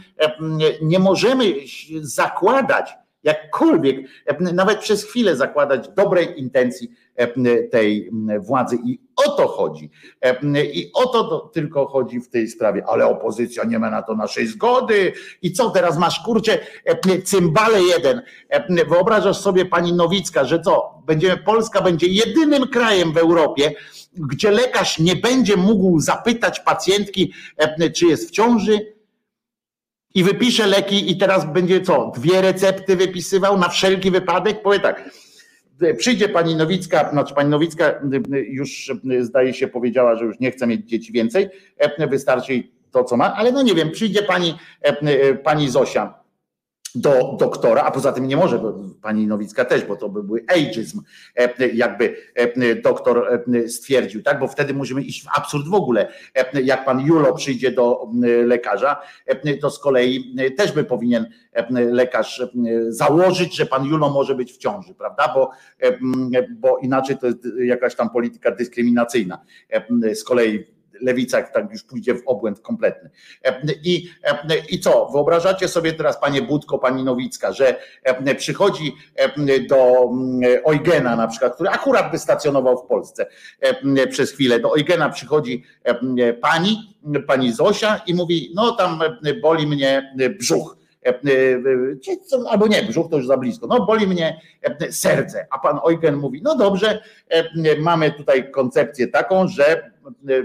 [0.81, 1.53] nie możemy
[2.01, 2.93] zakładać,
[3.26, 3.98] jakkolwiek,
[4.40, 6.90] nawet przez chwilę zakładać dobrej intencji
[7.72, 9.90] tej władzy i o to chodzi.
[10.74, 12.84] I o to tylko chodzi w tej sprawie.
[12.88, 15.14] Ale opozycja nie ma na to naszej zgody.
[15.42, 16.60] I co teraz masz, kurczę,
[17.24, 18.22] cymbale jeden.
[18.90, 21.02] Wyobrażasz sobie pani Nowicka, że co?
[21.06, 23.76] Będziemy, Polska będzie jedynym krajem w Europie,
[24.14, 27.34] gdzie lekarz nie będzie mógł zapytać pacjentki,
[27.95, 28.94] czy jest w ciąży,
[30.16, 32.11] i wypisze leki i teraz będzie co?
[32.16, 34.61] Dwie recepty wypisywał na wszelki wypadek?
[34.61, 35.10] Powie tak,
[35.98, 37.94] przyjdzie pani Nowicka, znaczy pani Nowicka
[38.32, 41.50] już zdaje się powiedziała, że już nie chce mieć dzieci więcej,
[42.10, 44.58] wystarczy to, co ma, ale no nie wiem, przyjdzie pani,
[45.44, 46.25] pani Zosia
[46.95, 48.61] do doktora, a poza tym nie może,
[49.01, 51.01] pani Nowicka też, bo to by był ageism,
[51.35, 54.40] e, jakby e, doktor e, stwierdził, tak?
[54.40, 56.07] Bo wtedy musimy iść w absurd w ogóle.
[56.64, 58.07] Jak pan Julo przyjdzie do
[58.45, 59.01] lekarza,
[59.61, 61.25] to z kolei też by powinien
[61.75, 62.43] lekarz
[62.90, 65.33] założyć, że pan Julo może być w ciąży, prawda?
[65.33, 65.51] Bo,
[66.49, 69.41] bo inaczej to jest jakaś tam polityka dyskryminacyjna.
[70.14, 73.09] Z kolei lewica tak już pójdzie w obłęd kompletny.
[73.83, 74.09] I,
[74.69, 75.09] I co?
[75.09, 77.80] Wyobrażacie sobie teraz, panie Budko, pani Nowicka, że
[78.38, 78.95] przychodzi
[79.69, 80.09] do
[80.64, 83.25] Eugena na przykład, który akurat by stacjonował w Polsce
[84.09, 85.64] przez chwilę, do Eugena przychodzi
[86.41, 88.99] pani, pani Zosia i mówi, no tam
[89.41, 90.77] boli mnie brzuch
[92.49, 94.41] albo nie, brzuch to już za blisko, no boli mnie
[94.90, 97.01] serce, a pan Eugen mówi, no dobrze,
[97.80, 99.91] mamy tutaj koncepcję taką, że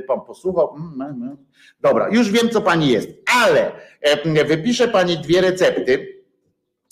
[0.06, 0.74] pan posłuchał.
[0.76, 1.36] Mm, mm.
[1.80, 3.08] Dobra, już wiem, co pani jest,
[3.44, 6.20] ale e, wypiszę pani dwie recepty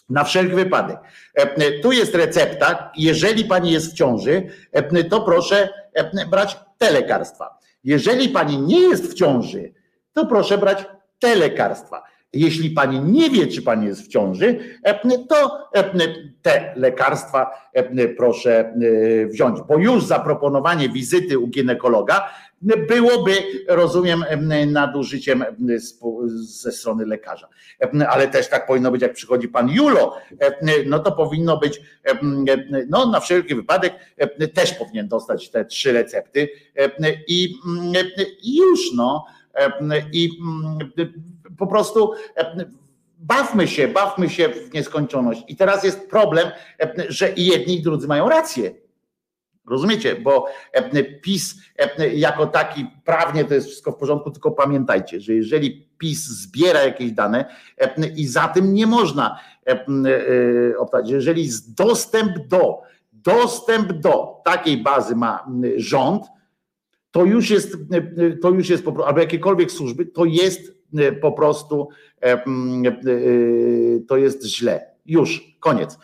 [0.08, 0.98] na wszelki wypadek.
[1.34, 2.92] E, Tu jest recepta.
[2.96, 7.58] Jeżeli pani jest w ciąży, e, to proszę e, brać te lekarstwa.
[7.84, 9.72] Jeżeli pani nie jest w ciąży,
[10.12, 10.86] to proszę brać
[11.18, 12.02] te lekarstwa.
[12.32, 15.84] Jeśli pani nie wie, czy pani jest w ciąży, e, to e,
[16.42, 18.74] te lekarstwa e, proszę
[19.30, 22.30] wziąć, bo już zaproponowanie wizyty u ginekologa
[22.62, 23.32] byłoby,
[23.68, 24.24] rozumiem,
[24.66, 25.44] nadużyciem
[26.38, 27.48] ze strony lekarza.
[28.08, 30.16] Ale też tak powinno być, jak przychodzi pan Julo,
[30.86, 31.80] no to powinno być,
[32.88, 33.94] no na wszelki wypadek
[34.54, 36.48] też powinien dostać te trzy recepty
[37.28, 37.54] i,
[38.42, 39.24] już, no.
[40.12, 40.30] I
[41.58, 42.12] po prostu
[43.18, 45.42] bawmy się, bawmy się w nieskończoność.
[45.48, 46.48] I teraz jest problem,
[47.08, 48.74] że i jedni i drudzy mają rację.
[49.68, 50.16] Rozumiecie?
[50.16, 50.46] Bo
[51.22, 51.54] PiS
[52.14, 57.12] jako taki prawnie to jest wszystko w porządku, tylko pamiętajcie, że jeżeli PiS zbiera jakieś
[57.12, 57.44] dane
[58.16, 59.38] i za tym nie można
[60.78, 62.78] optać, jeżeli dostęp do,
[63.12, 66.24] dostęp do takiej bazy ma rząd,
[67.10, 67.76] to już jest,
[68.42, 70.78] to już jest po prostu, albo jakiekolwiek służby, to jest
[71.20, 71.88] po prostu,
[74.08, 74.97] to jest źle.
[75.08, 75.98] Już, koniec.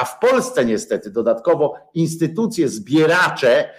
[0.00, 3.70] A w Polsce niestety dodatkowo instytucje zbieracze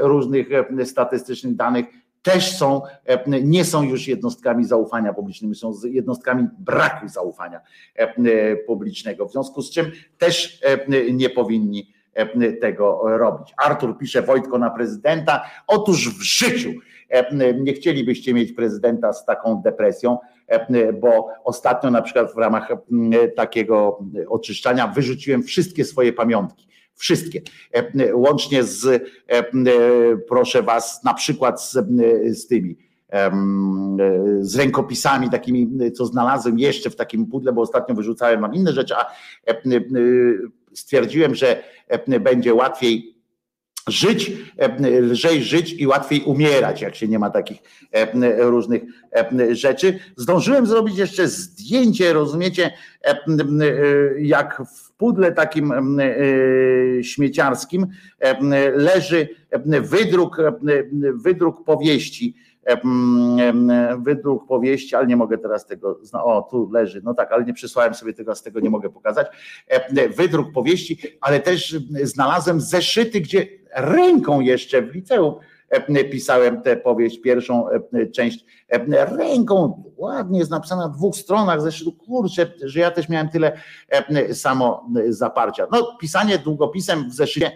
[0.00, 0.48] różnych
[0.84, 1.86] statystycznych danych
[2.22, 2.82] też są,
[3.26, 7.60] nie są już jednostkami zaufania publicznego, są jednostkami braku zaufania
[8.66, 10.60] publicznego, w związku z czym też
[11.12, 11.92] nie powinni
[12.60, 13.54] tego robić.
[13.64, 15.44] Artur pisze Wojtko na prezydenta.
[15.66, 16.70] Otóż w życiu
[17.60, 20.18] nie chcielibyście mieć prezydenta z taką depresją,
[21.00, 22.68] bo ostatnio na przykład w ramach
[23.36, 26.68] takiego oczyszczania wyrzuciłem wszystkie swoje pamiątki.
[26.94, 27.42] Wszystkie.
[28.14, 29.02] Łącznie z,
[30.28, 31.72] proszę was, na przykład z,
[32.30, 32.76] z tymi
[34.40, 38.94] z rękopisami takimi, co znalazłem jeszcze w takim pudle, bo ostatnio wyrzucałem, mam inne rzeczy,
[38.96, 39.06] a
[40.74, 41.62] stwierdziłem, że
[42.20, 43.15] będzie łatwiej
[43.88, 44.32] żyć,
[45.00, 47.58] lżej żyć i łatwiej umierać, jak się nie ma takich
[48.38, 48.82] różnych
[49.50, 49.98] rzeczy.
[50.16, 52.72] Zdążyłem zrobić jeszcze zdjęcie, rozumiecie,
[54.18, 55.72] jak w pudle takim
[57.02, 57.86] śmieciarskim
[58.74, 59.28] leży
[59.82, 60.36] wydruk,
[61.14, 62.34] wydruk powieści
[63.98, 67.94] wydruk powieści, ale nie mogę teraz tego, o tu leży, no tak, ale nie przysłałem
[67.94, 69.26] sobie tego, z tego nie mogę pokazać,
[70.16, 73.46] wydruk powieści, ale też znalazłem zeszyty, gdzie
[73.76, 75.34] ręką jeszcze w liceum
[76.10, 77.66] pisałem tę powieść, pierwszą
[78.14, 78.44] część
[79.18, 83.60] ręką, ładnie jest napisana na dwóch stronach zeszytu, kurczę, że ja też miałem tyle
[84.32, 85.66] samo zaparcia.
[85.72, 87.52] No pisanie długopisem w zeszycie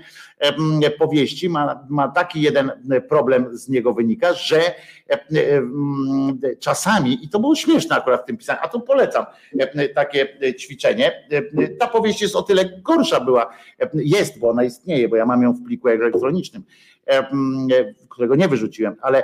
[0.98, 2.70] powieści ma, ma taki jeden
[3.08, 4.60] problem z niego wynika, że
[6.58, 9.24] czasami, i to było śmieszne akurat w tym pisaniu, a to polecam
[9.94, 11.12] takie ćwiczenie,
[11.78, 13.50] ta powieść jest o tyle gorsza była,
[13.94, 16.62] jest, bo ona istnieje, bo ja mam ją w pliku elektronicznym,
[18.08, 19.22] którego nie wyrzuciłem, ale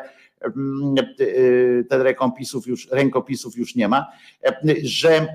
[1.89, 4.06] ten rękopisów już, rękopisów już nie ma,
[4.82, 5.26] że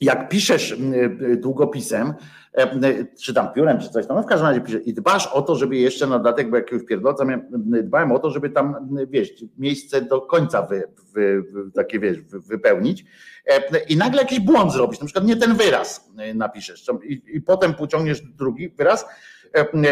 [0.00, 0.76] jak piszesz
[1.36, 2.14] długopisem,
[3.22, 5.56] czy tam piórem, czy coś tam, no w każdym razie piszesz i dbasz o to,
[5.56, 7.24] żeby jeszcze na dodatek, bo jakiegoś pierdolca
[7.82, 11.44] dbałem o to, żeby tam, wiesz, miejsce do końca wy, wy,
[11.74, 13.04] takie, wiesz, wypełnić
[13.88, 18.22] i nagle jakiś błąd zrobisz, na przykład nie ten wyraz napiszesz i, i potem pociągniesz
[18.22, 19.06] drugi wyraz,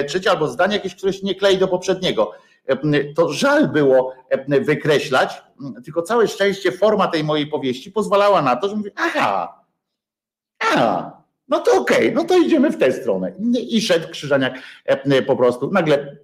[0.08, 2.32] trzecie albo zdanie jakieś, które się nie klei do poprzedniego.
[3.16, 4.14] To żal było
[4.60, 5.42] wykreślać,
[5.84, 9.64] tylko całe szczęście forma tej mojej powieści pozwalała na to, że mówię, aha,
[10.58, 11.12] a,
[11.48, 13.32] no to okej, okay, no to idziemy w tę stronę.
[13.68, 14.54] I szedł Krzyżaniak
[15.26, 16.16] po prostu, nagle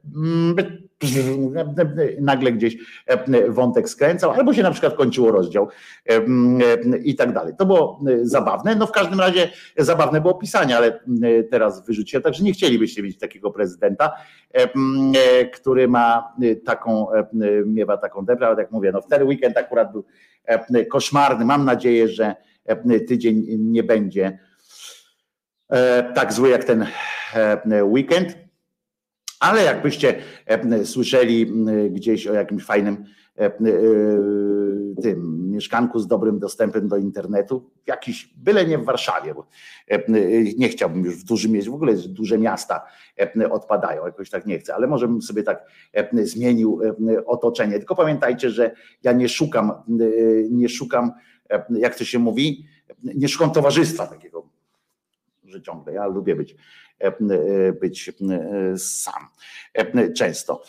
[2.21, 2.77] nagle gdzieś
[3.49, 5.69] wątek skręcał, albo się na przykład kończyło rozdział
[7.05, 7.55] i tak dalej.
[7.59, 8.77] To było zabawne.
[8.77, 11.01] No w każdym razie zabawne było pisanie, ale
[11.51, 14.13] teraz wyrzuciłem, także nie chcielibyście mieć takiego prezydenta,
[15.53, 17.07] który ma taką,
[17.67, 20.05] miewa taką deprę, ale jak mówię, no w ten weekend akurat był
[20.91, 21.45] koszmarny.
[21.45, 22.35] Mam nadzieję, że
[23.09, 24.39] tydzień nie będzie
[26.15, 26.87] tak zły jak ten
[27.83, 28.50] weekend.
[29.41, 30.15] Ale jakbyście
[30.85, 31.53] słyszeli
[31.91, 33.05] gdzieś o jakimś fajnym
[35.03, 39.47] tym mieszkanku z dobrym dostępem do internetu, jakiś, byle nie w Warszawie, bo
[40.57, 42.87] nie chciałbym już w dużym mieście, w ogóle duże miasta
[43.51, 45.67] odpadają, jakoś tak nie chcę, ale może bym sobie tak
[46.23, 46.81] zmienił
[47.27, 47.79] otoczenie.
[47.79, 48.71] Tylko pamiętajcie, że
[49.03, 49.73] ja nie szukam,
[50.51, 51.13] nie szukam,
[51.71, 52.65] jak to się mówi,
[53.03, 54.49] nie szukam towarzystwa takiego
[55.45, 55.93] że ciągle.
[55.93, 56.57] Ja lubię być,
[57.81, 58.13] być
[58.77, 59.23] sam
[60.17, 60.63] często.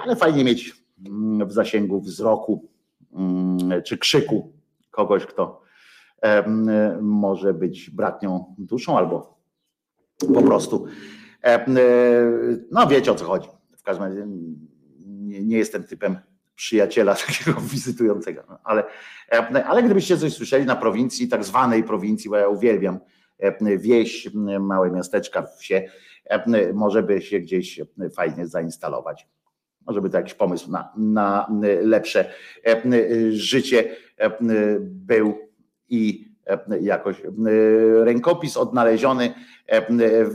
[0.00, 0.74] Ale fajnie mieć
[1.46, 2.68] w zasięgu wzroku
[3.84, 4.52] czy krzyku
[4.90, 5.62] kogoś, kto
[7.00, 9.38] może być bratnią duszą albo
[10.34, 10.86] po prostu.
[12.70, 13.48] No wiecie o co chodzi.
[13.76, 14.26] W każdym razie
[15.06, 16.18] nie, nie jestem typem
[16.54, 18.42] przyjaciela takiego wizytującego.
[18.48, 18.84] No, ale,
[19.66, 22.98] ale gdybyście coś słyszeli na prowincji, tak zwanej prowincji, bo ja uwielbiam
[23.78, 24.28] wieś,
[24.60, 25.88] małe miasteczka, wsie,
[26.74, 27.80] może by się gdzieś
[28.16, 29.28] fajnie zainstalować.
[29.86, 31.48] Może by to jakiś pomysł na, na
[31.82, 32.30] lepsze
[33.30, 33.96] życie
[34.80, 35.38] był
[35.88, 36.28] i
[36.80, 37.22] jakoś
[38.04, 39.34] rękopis odnaleziony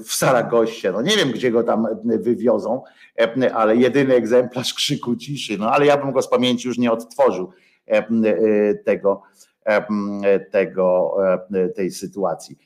[0.05, 0.91] w Saragoście.
[0.91, 2.81] No nie wiem, gdzie go tam wywiozą,
[3.53, 5.57] ale jedyny egzemplarz krzyku ciszy.
[5.57, 7.51] No ale ja bym go z pamięci już nie odtworzył
[8.85, 9.21] tego,
[10.51, 11.15] tego
[11.75, 12.57] tej sytuacji.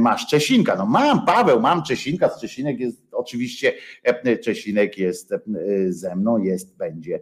[0.00, 3.72] Masz Czesinka, no mam Paweł, mam Czesinka, Czesinek jest oczywiście,
[4.44, 5.34] Czesinek jest
[5.88, 7.20] ze mną, jest, będzie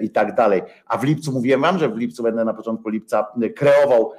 [0.00, 0.62] i tak dalej.
[0.86, 4.12] A w lipcu mówiłem wam, że w lipcu będę na początku lipca kreował,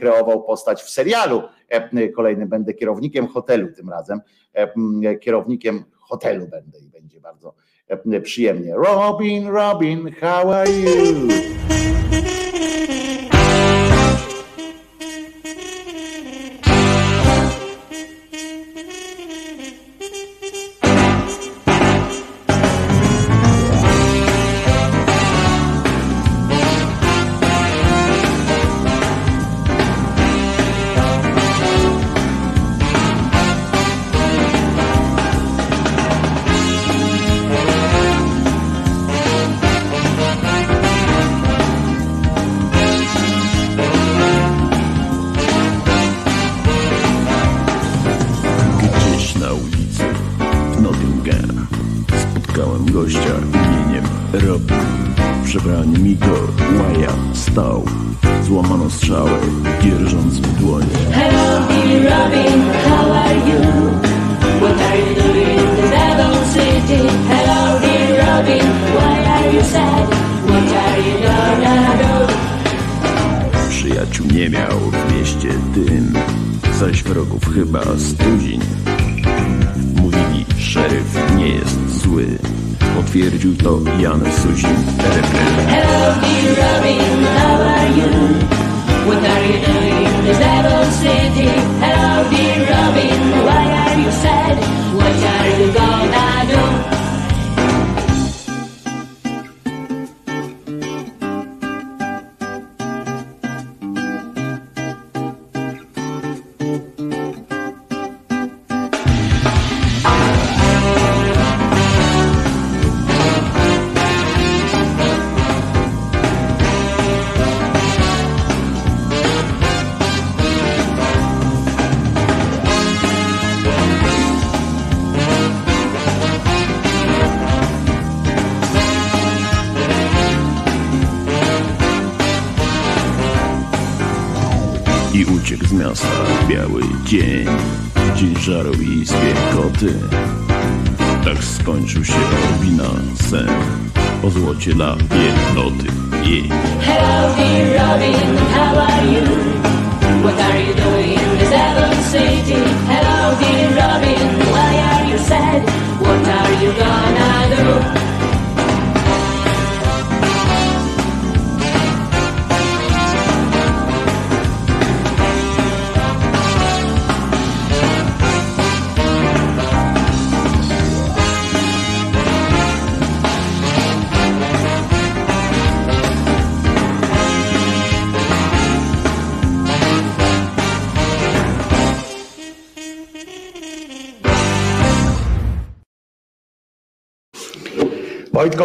[0.00, 1.42] kreował postać w serialu.
[2.16, 4.20] Kolejnym będę kierownikiem hotelu tym razem.
[5.20, 7.54] Kierownikiem hotelu będę i będzie bardzo
[8.22, 8.74] przyjemnie.
[8.74, 11.28] Robin, Robin, how are you?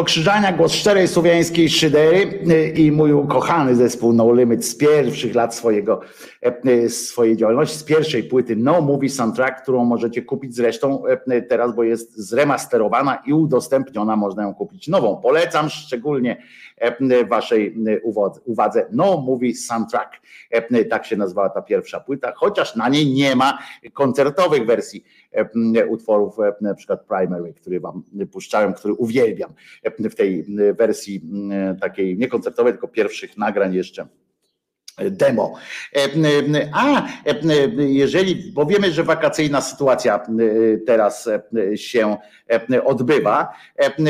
[0.03, 5.55] Krzyżania, głos szczerej słowiańskiej szydery y, i mój ukochany zespół No Limit z pierwszych lat
[5.55, 6.01] swojego,
[6.67, 11.75] y, swojej działalności, z pierwszej płyty No Movie Soundtrack, którą możecie kupić zresztą y, teraz,
[11.75, 15.21] bo jest zremasterowana i udostępniona, można ją kupić nową.
[15.21, 16.43] Polecam szczególnie
[17.29, 17.75] waszej
[18.45, 20.11] uwadze No Movie Soundtrack.
[20.89, 23.59] Tak się nazywała ta pierwsza płyta, chociaż na niej nie ma
[23.93, 25.03] koncertowych wersji
[25.89, 29.53] utworów, na przykład Primary, który wam puszczałem, który uwielbiam
[29.99, 30.45] w tej
[30.77, 31.21] wersji
[31.81, 34.07] takiej nie koncertowej, tylko pierwszych nagrań jeszcze
[34.97, 35.53] demo.
[36.73, 37.07] A
[37.77, 40.25] jeżeli, bo wiemy, że wakacyjna sytuacja
[40.85, 41.29] teraz
[41.75, 42.17] się
[42.85, 43.53] odbywa,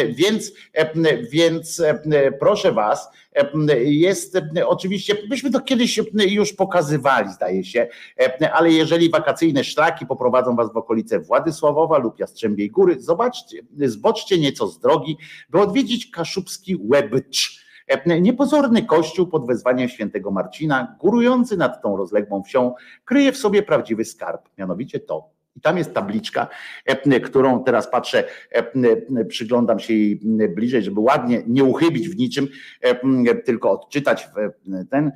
[0.09, 0.53] więc,
[1.31, 1.81] więc
[2.39, 3.09] proszę Was,
[3.85, 7.87] jest oczywiście, myśmy to kiedyś już pokazywali, zdaje się,
[8.53, 14.67] ale jeżeli wakacyjne szlaki poprowadzą Was w okolice Władysławowa lub Jastrzębiej Góry, zobaczcie, zboczcie nieco
[14.67, 15.17] z drogi,
[15.49, 17.63] by odwiedzić kaszubski Łebcz
[18.21, 22.73] Niepozorny kościół pod wezwaniem świętego Marcina, górujący nad tą rozległą wsią,
[23.05, 25.33] kryje w sobie prawdziwy skarb, mianowicie to.
[25.55, 26.47] I tam jest tabliczka,
[27.23, 28.23] którą teraz patrzę,
[29.27, 30.21] przyglądam się jej
[30.55, 32.47] bliżej, żeby ładnie nie uchybić w niczym,
[33.45, 34.29] tylko odczytać
[34.89, 35.11] ten.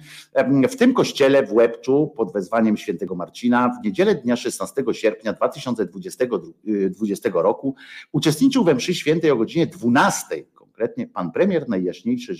[0.69, 7.29] W tym kościele w Łebczu pod wezwaniem świętego Marcina w niedzielę dnia 16 sierpnia 2020
[7.33, 7.75] roku
[8.11, 10.43] uczestniczył we mszy świętej o godzinie 12
[10.77, 12.35] konkretnie pan premier Najjaśniejszy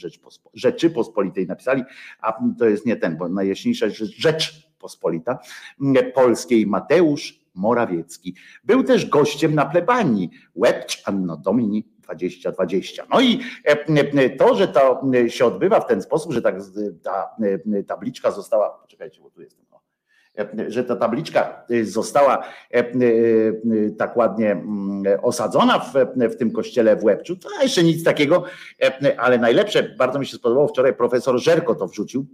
[0.54, 1.84] Rzeczypospolitej napisali,
[2.22, 5.40] a to jest nie ten, bo Najjaśniejsza Rzeczpospolita
[6.14, 8.36] Polskiej Mateusz Morawiecki.
[8.64, 13.06] Był też gościem na plebanii Łebcz Anno Domini 2020.
[13.10, 13.40] No i
[14.38, 16.56] to, że to się odbywa w ten sposób, że tak
[17.04, 17.36] ta
[17.88, 19.66] tabliczka została, poczekajcie, bo tu jestem,
[20.68, 22.44] że ta tabliczka została
[23.98, 24.64] tak ładnie
[25.22, 25.94] osadzona w,
[26.34, 28.44] w tym kościele w Łebczu, to jeszcze nic takiego,
[29.18, 32.26] ale najlepsze, bardzo mi się spodobało, wczoraj profesor Żerko to wrzucił,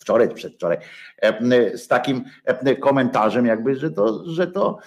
[0.00, 0.78] wczoraj przedwczoraj,
[1.74, 2.24] z takim
[2.80, 4.78] komentarzem jakby, że to, że to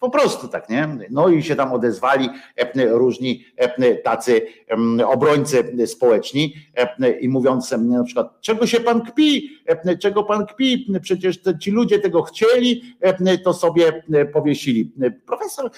[0.00, 0.88] po prostu tak, nie?
[1.10, 2.28] No i się tam odezwali
[2.76, 3.44] różni
[4.04, 4.46] tacy
[5.06, 6.54] obrońcy społeczni
[7.20, 9.50] i mówiąc na przykład, czego się pan kpi,
[10.00, 12.82] czego pan kpi, przecież ci ludzie tego chcieli,
[13.44, 14.02] to sobie
[14.32, 14.92] powiesili.
[15.26, 15.70] Profesor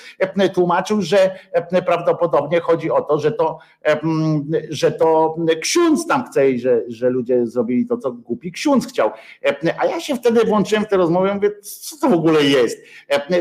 [0.55, 1.39] tłumaczył, że
[1.87, 3.59] prawdopodobnie chodzi o to, że to,
[4.71, 9.11] że to ksiądz tam chce że, że ludzie zrobili to, co głupi ksiądz chciał.
[9.79, 12.83] A ja się wtedy włączyłem w tę rozmowę i mówię, co to w ogóle jest?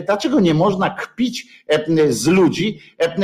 [0.06, 1.66] Dlaczego nie można kpić
[2.10, 2.80] z ludzi,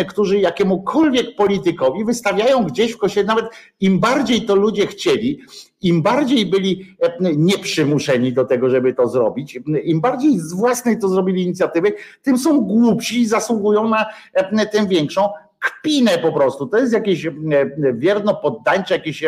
[0.08, 3.46] którzy jakiemukolwiek politykowi wystawiają gdzieś w kościele, nawet
[3.80, 5.42] im bardziej to ludzie chcieli,
[5.82, 11.44] im bardziej byli nieprzymuszeni do tego, żeby to zrobić, im bardziej z własnej to zrobili
[11.44, 14.06] inicjatywy, tym są głupsi i zasługują na
[14.72, 16.68] tę większą kpinę po prostu.
[16.68, 17.28] To jest jakieś
[17.94, 19.24] wierno poddańcze, jakieś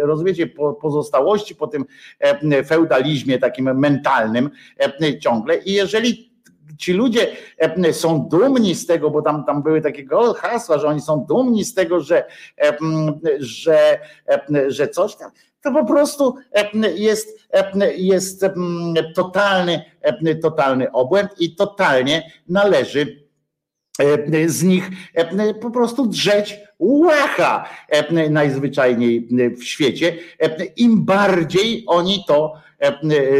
[0.00, 0.46] rozumiecie,
[0.80, 1.84] pozostałości po tym
[2.66, 4.50] feudalizmie takim mentalnym
[5.20, 6.27] ciągle i jeżeli
[6.78, 7.36] ci ludzie
[7.92, 11.74] są dumni z tego, bo tam, tam były takie hasła, że oni są dumni z
[11.74, 12.24] tego, że,
[13.38, 14.00] że,
[14.68, 15.30] że coś tam,
[15.62, 16.34] to po prostu
[16.94, 17.48] jest,
[17.96, 18.44] jest
[19.14, 19.84] totalny,
[20.42, 23.28] totalny obłęd i totalnie należy
[24.46, 24.90] z nich
[25.60, 27.68] po prostu drzeć łacha
[28.30, 30.16] najzwyczajniej w świecie.
[30.76, 32.54] Im bardziej oni to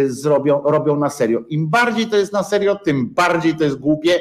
[0.06, 1.40] zrobią, robią na serio.
[1.48, 4.20] Im bardziej to jest na serio, tym bardziej to jest głupie,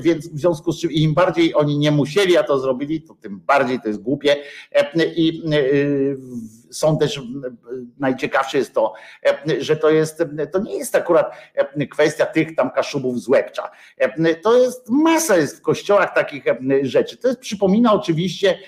[0.00, 3.40] więc w związku z czym im bardziej oni nie musieli, a to zrobili, to tym
[3.46, 4.36] bardziej to jest głupie
[5.16, 5.42] i
[6.70, 7.20] są też,
[7.98, 8.92] najciekawsze jest to,
[9.58, 11.32] że to jest, to nie jest akurat
[11.90, 13.70] kwestia tych tam kaszubów z Łebcza.
[14.42, 16.44] To jest masa jest w kościołach takich
[16.82, 17.16] rzeczy.
[17.16, 18.58] To jest, przypomina oczywiście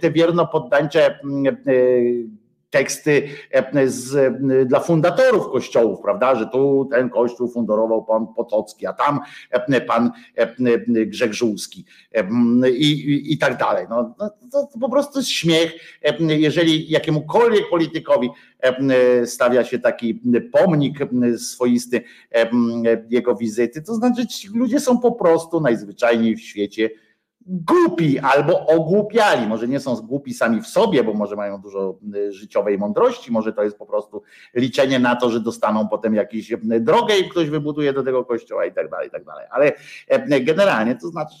[0.00, 1.18] te wierno poddańcze
[2.72, 3.28] teksty
[3.86, 4.34] z,
[4.68, 9.20] dla fundatorów kościołów, prawda, że tu ten kościół fundurował pan Potocki, a tam
[9.86, 10.10] pan
[10.88, 11.84] Grzegżulski
[12.76, 13.86] i, i, i tak dalej.
[13.90, 14.14] No,
[14.52, 15.72] to, to po prostu jest śmiech,
[16.18, 18.30] jeżeli jakiemukolwiek politykowi
[19.24, 20.20] stawia się taki
[20.52, 20.98] pomnik
[21.36, 22.02] swoisty
[23.10, 26.90] jego wizyty, to znaczy ci ludzie są po prostu najzwyczajniej w świecie
[27.46, 29.46] głupi albo ogłupiali.
[29.46, 33.52] Może nie są głupi sami w sobie, bo może mają dużo y, życiowej mądrości, może
[33.52, 34.22] to jest po prostu
[34.54, 38.64] liczenie na to, że dostaną potem jakąś y, drogę i ktoś wybuduje do tego kościoła
[38.64, 39.46] i tak dalej, i tak dalej.
[39.50, 39.72] Ale
[40.36, 41.36] y, generalnie to znaczy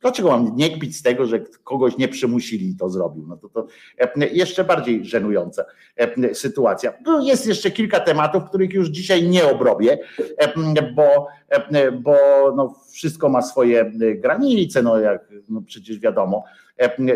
[0.00, 3.26] Dlaczego mam nie kpić z tego, że kogoś nie przymusili i to zrobił?
[3.28, 3.66] No to, to
[4.32, 5.64] jeszcze bardziej żenująca
[6.32, 6.92] sytuacja.
[7.06, 9.98] No jest jeszcze kilka tematów, których już dzisiaj nie obrobię,
[10.94, 11.26] bo,
[11.92, 12.16] bo
[12.56, 16.44] no wszystko ma swoje granice, no jak no przecież wiadomo,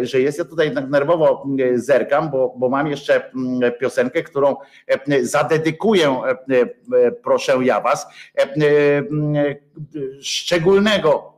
[0.03, 0.39] że jest.
[0.39, 3.31] Ja tutaj nerwowo zerkam, bo, bo mam jeszcze
[3.81, 4.57] piosenkę, którą
[5.23, 6.17] zadedykuję,
[7.23, 8.07] proszę ja was,
[10.21, 11.34] szczególnego E,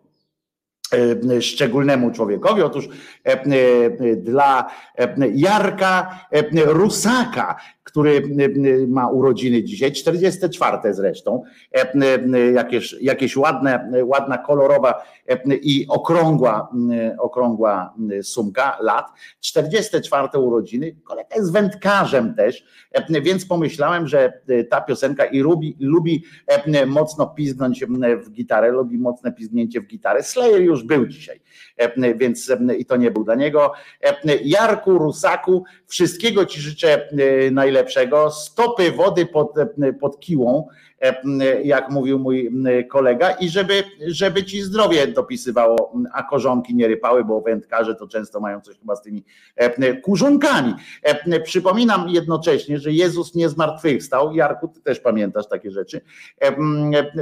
[1.41, 2.63] szczególnemu człowiekowi.
[2.63, 2.89] Otóż
[3.25, 4.71] e, e, dla
[5.35, 6.19] Jarka
[6.67, 7.57] Rusaka,
[7.97, 8.23] który
[8.89, 11.43] ma urodziny dzisiaj, 44 zresztą,
[12.55, 14.95] jakieś, jakieś ładne, ładna, kolorowa
[15.63, 16.69] i okrągła,
[17.19, 19.07] okrągła sumka lat,
[19.41, 22.65] 44 urodziny, kolega jest wędkarzem też,
[23.23, 26.25] więc pomyślałem, że ta piosenka i lubi, lubi
[26.87, 27.85] mocno pizgnąć
[28.25, 30.23] w gitarę, lubi mocne pizgnięcie w gitarę.
[30.23, 31.41] Slayer już był dzisiaj,
[32.17, 33.73] więc i to nie był dla niego.
[34.45, 37.09] Jarku, Rusaku, wszystkiego Ci życzę
[37.53, 38.31] najlepszego.
[38.31, 39.55] Stopy wody pod,
[40.01, 40.69] pod kiłą,
[41.65, 42.51] jak mówił mój
[42.91, 48.41] kolega, i żeby, żeby ci zdrowie dopisywało, a korzonki nie rypały, bo wędkarze to często
[48.41, 49.25] mają coś chyba z tymi
[50.03, 50.75] kurzonkami.
[51.45, 54.35] Przypominam jednocześnie, że Jezus nie zmartwychwstał.
[54.35, 56.01] Jarku, ty też pamiętasz takie rzeczy,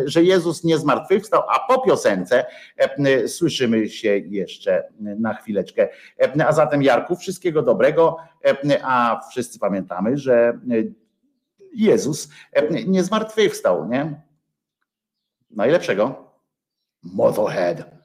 [0.04, 2.44] że Jezus nie zmartwychwstał, a po piosence
[3.26, 5.88] słyszymy się jeszcze na chwileczkę.
[6.46, 8.16] A zatem Jarku, wszystkiego dobrego,
[8.82, 10.58] a wszyscy pamiętamy, że
[11.74, 12.28] Jezus
[12.86, 14.22] nie zmartwychwstał, nie?
[15.50, 16.30] Najlepszego.
[17.02, 18.03] Motorhead.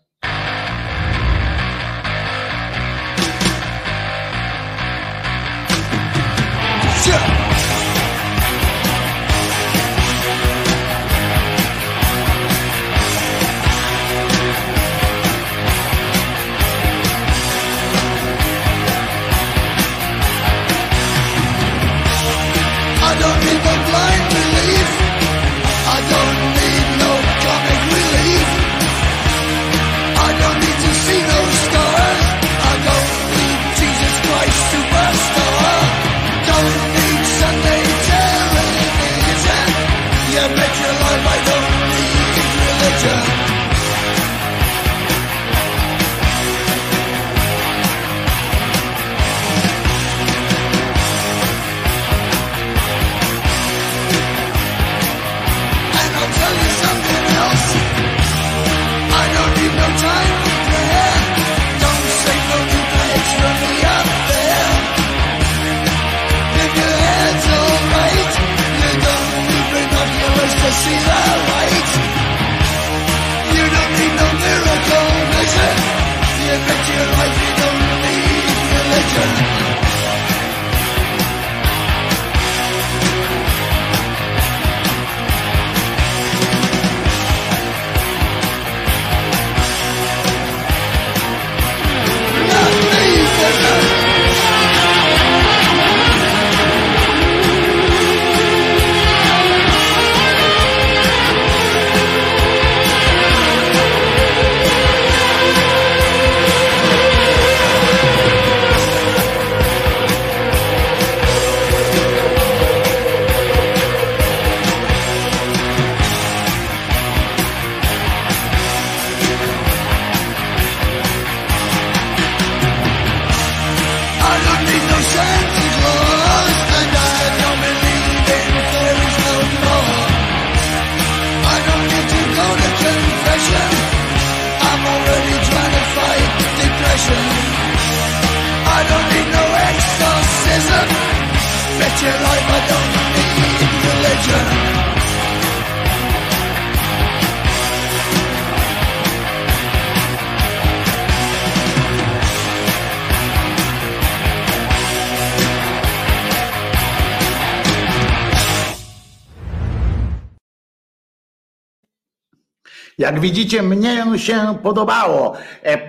[163.09, 165.33] Jak widzicie, mnie się podobało.
[165.63, 165.79] E, e,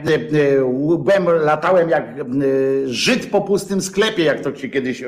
[0.98, 2.24] Byłem, latałem jak e,
[2.86, 5.04] Żyd po pustym sklepie, jak to się kiedyś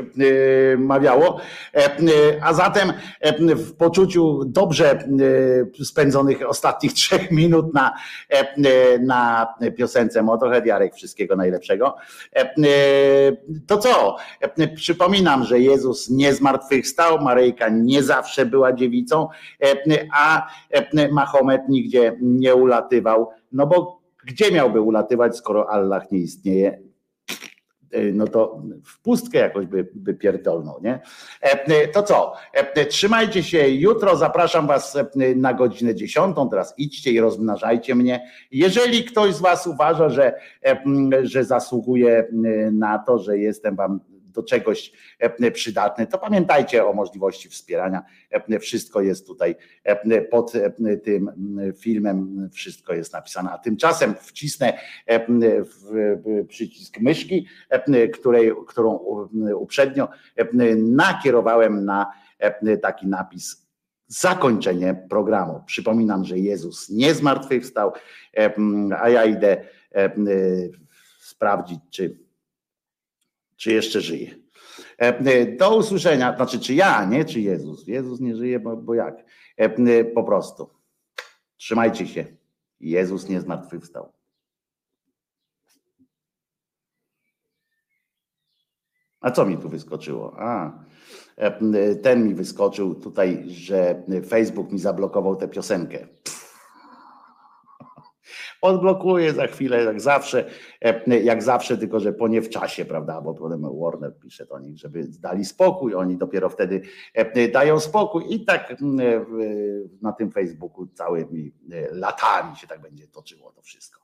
[0.79, 1.41] mawiało.
[1.75, 4.99] E, e, A zatem e, w poczuciu dobrze
[5.85, 7.95] spędzonych ostatnich trzech minut na,
[9.01, 11.97] na piosence Motorhead, Jarek, wszystkiego najlepszego.
[13.67, 14.17] To co?
[14.75, 19.29] Przypominam, że Jezus nie zmartwychwstał, Maryjka nie zawsze była dziewicą,
[20.13, 20.47] a
[21.13, 23.31] Mahomet nigdzie nie ulatywał.
[23.53, 26.92] No bo gdzie miałby ulatywać, skoro Allah nie istnieje?
[27.93, 31.01] E, No to w pustkę jakoś by, by pierdolnął, nie?
[31.43, 32.33] E, e, To co?
[32.53, 35.07] E, Trzymajcie się jutro, zapraszam was e,
[35.37, 36.37] na godzinę 10.
[36.51, 38.29] Teraz idźcie i rozmnażajcie mnie.
[38.51, 40.27] Jeżeli ktoś z was uważa, że,
[40.63, 42.29] e, m, że zasługuje
[42.73, 44.01] na to, że jestem wam
[44.33, 44.93] do czegoś
[45.53, 48.03] przydatny, to pamiętajcie o możliwości wspierania.
[48.61, 49.55] Wszystko jest tutaj
[50.31, 50.53] pod
[51.05, 51.31] tym
[51.81, 53.51] filmem, wszystko jest napisane.
[53.51, 54.79] A tymczasem wcisnę
[56.49, 57.47] przycisk myszki,
[58.13, 58.91] której, którą
[59.57, 60.09] uprzednio
[60.77, 62.13] nakierowałem na
[62.83, 63.63] taki napis
[64.07, 65.63] zakończenie programu.
[65.67, 67.93] Przypominam, że Jezus nie zmartwychwstał,
[69.01, 69.65] a ja idę
[71.21, 72.19] sprawdzić, czy,
[73.63, 74.35] czy jeszcze żyje.
[75.59, 77.87] Do usłyszenia, znaczy czy ja, nie czy Jezus.
[77.87, 79.25] Jezus nie żyje, bo, bo jak?
[80.15, 80.71] Po prostu.
[81.57, 82.27] Trzymajcie się.
[82.81, 84.13] Jezus nie zmartwychwstał.
[89.21, 90.35] A co mi tu wyskoczyło?
[90.39, 90.85] A,
[92.03, 96.09] ten mi wyskoczył tutaj, że Facebook mi zablokował tę piosenkę.
[98.63, 100.45] Odblokuję za chwilę, jak zawsze,
[101.07, 103.21] jak zawsze, tylko że po nie w czasie, prawda?
[103.21, 106.83] Bo potem Warner pisze do nich, żeby dali spokój, oni dopiero wtedy
[107.53, 108.75] dają spokój i tak
[110.03, 111.53] na tym Facebooku całymi
[111.91, 114.03] latami się tak będzie toczyło to wszystko.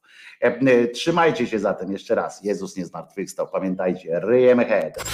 [0.93, 2.45] Trzymajcie się zatem jeszcze raz.
[2.45, 3.49] Jezus nie zmartwychwstał.
[3.53, 5.05] Pamiętajcie, ryjemy head.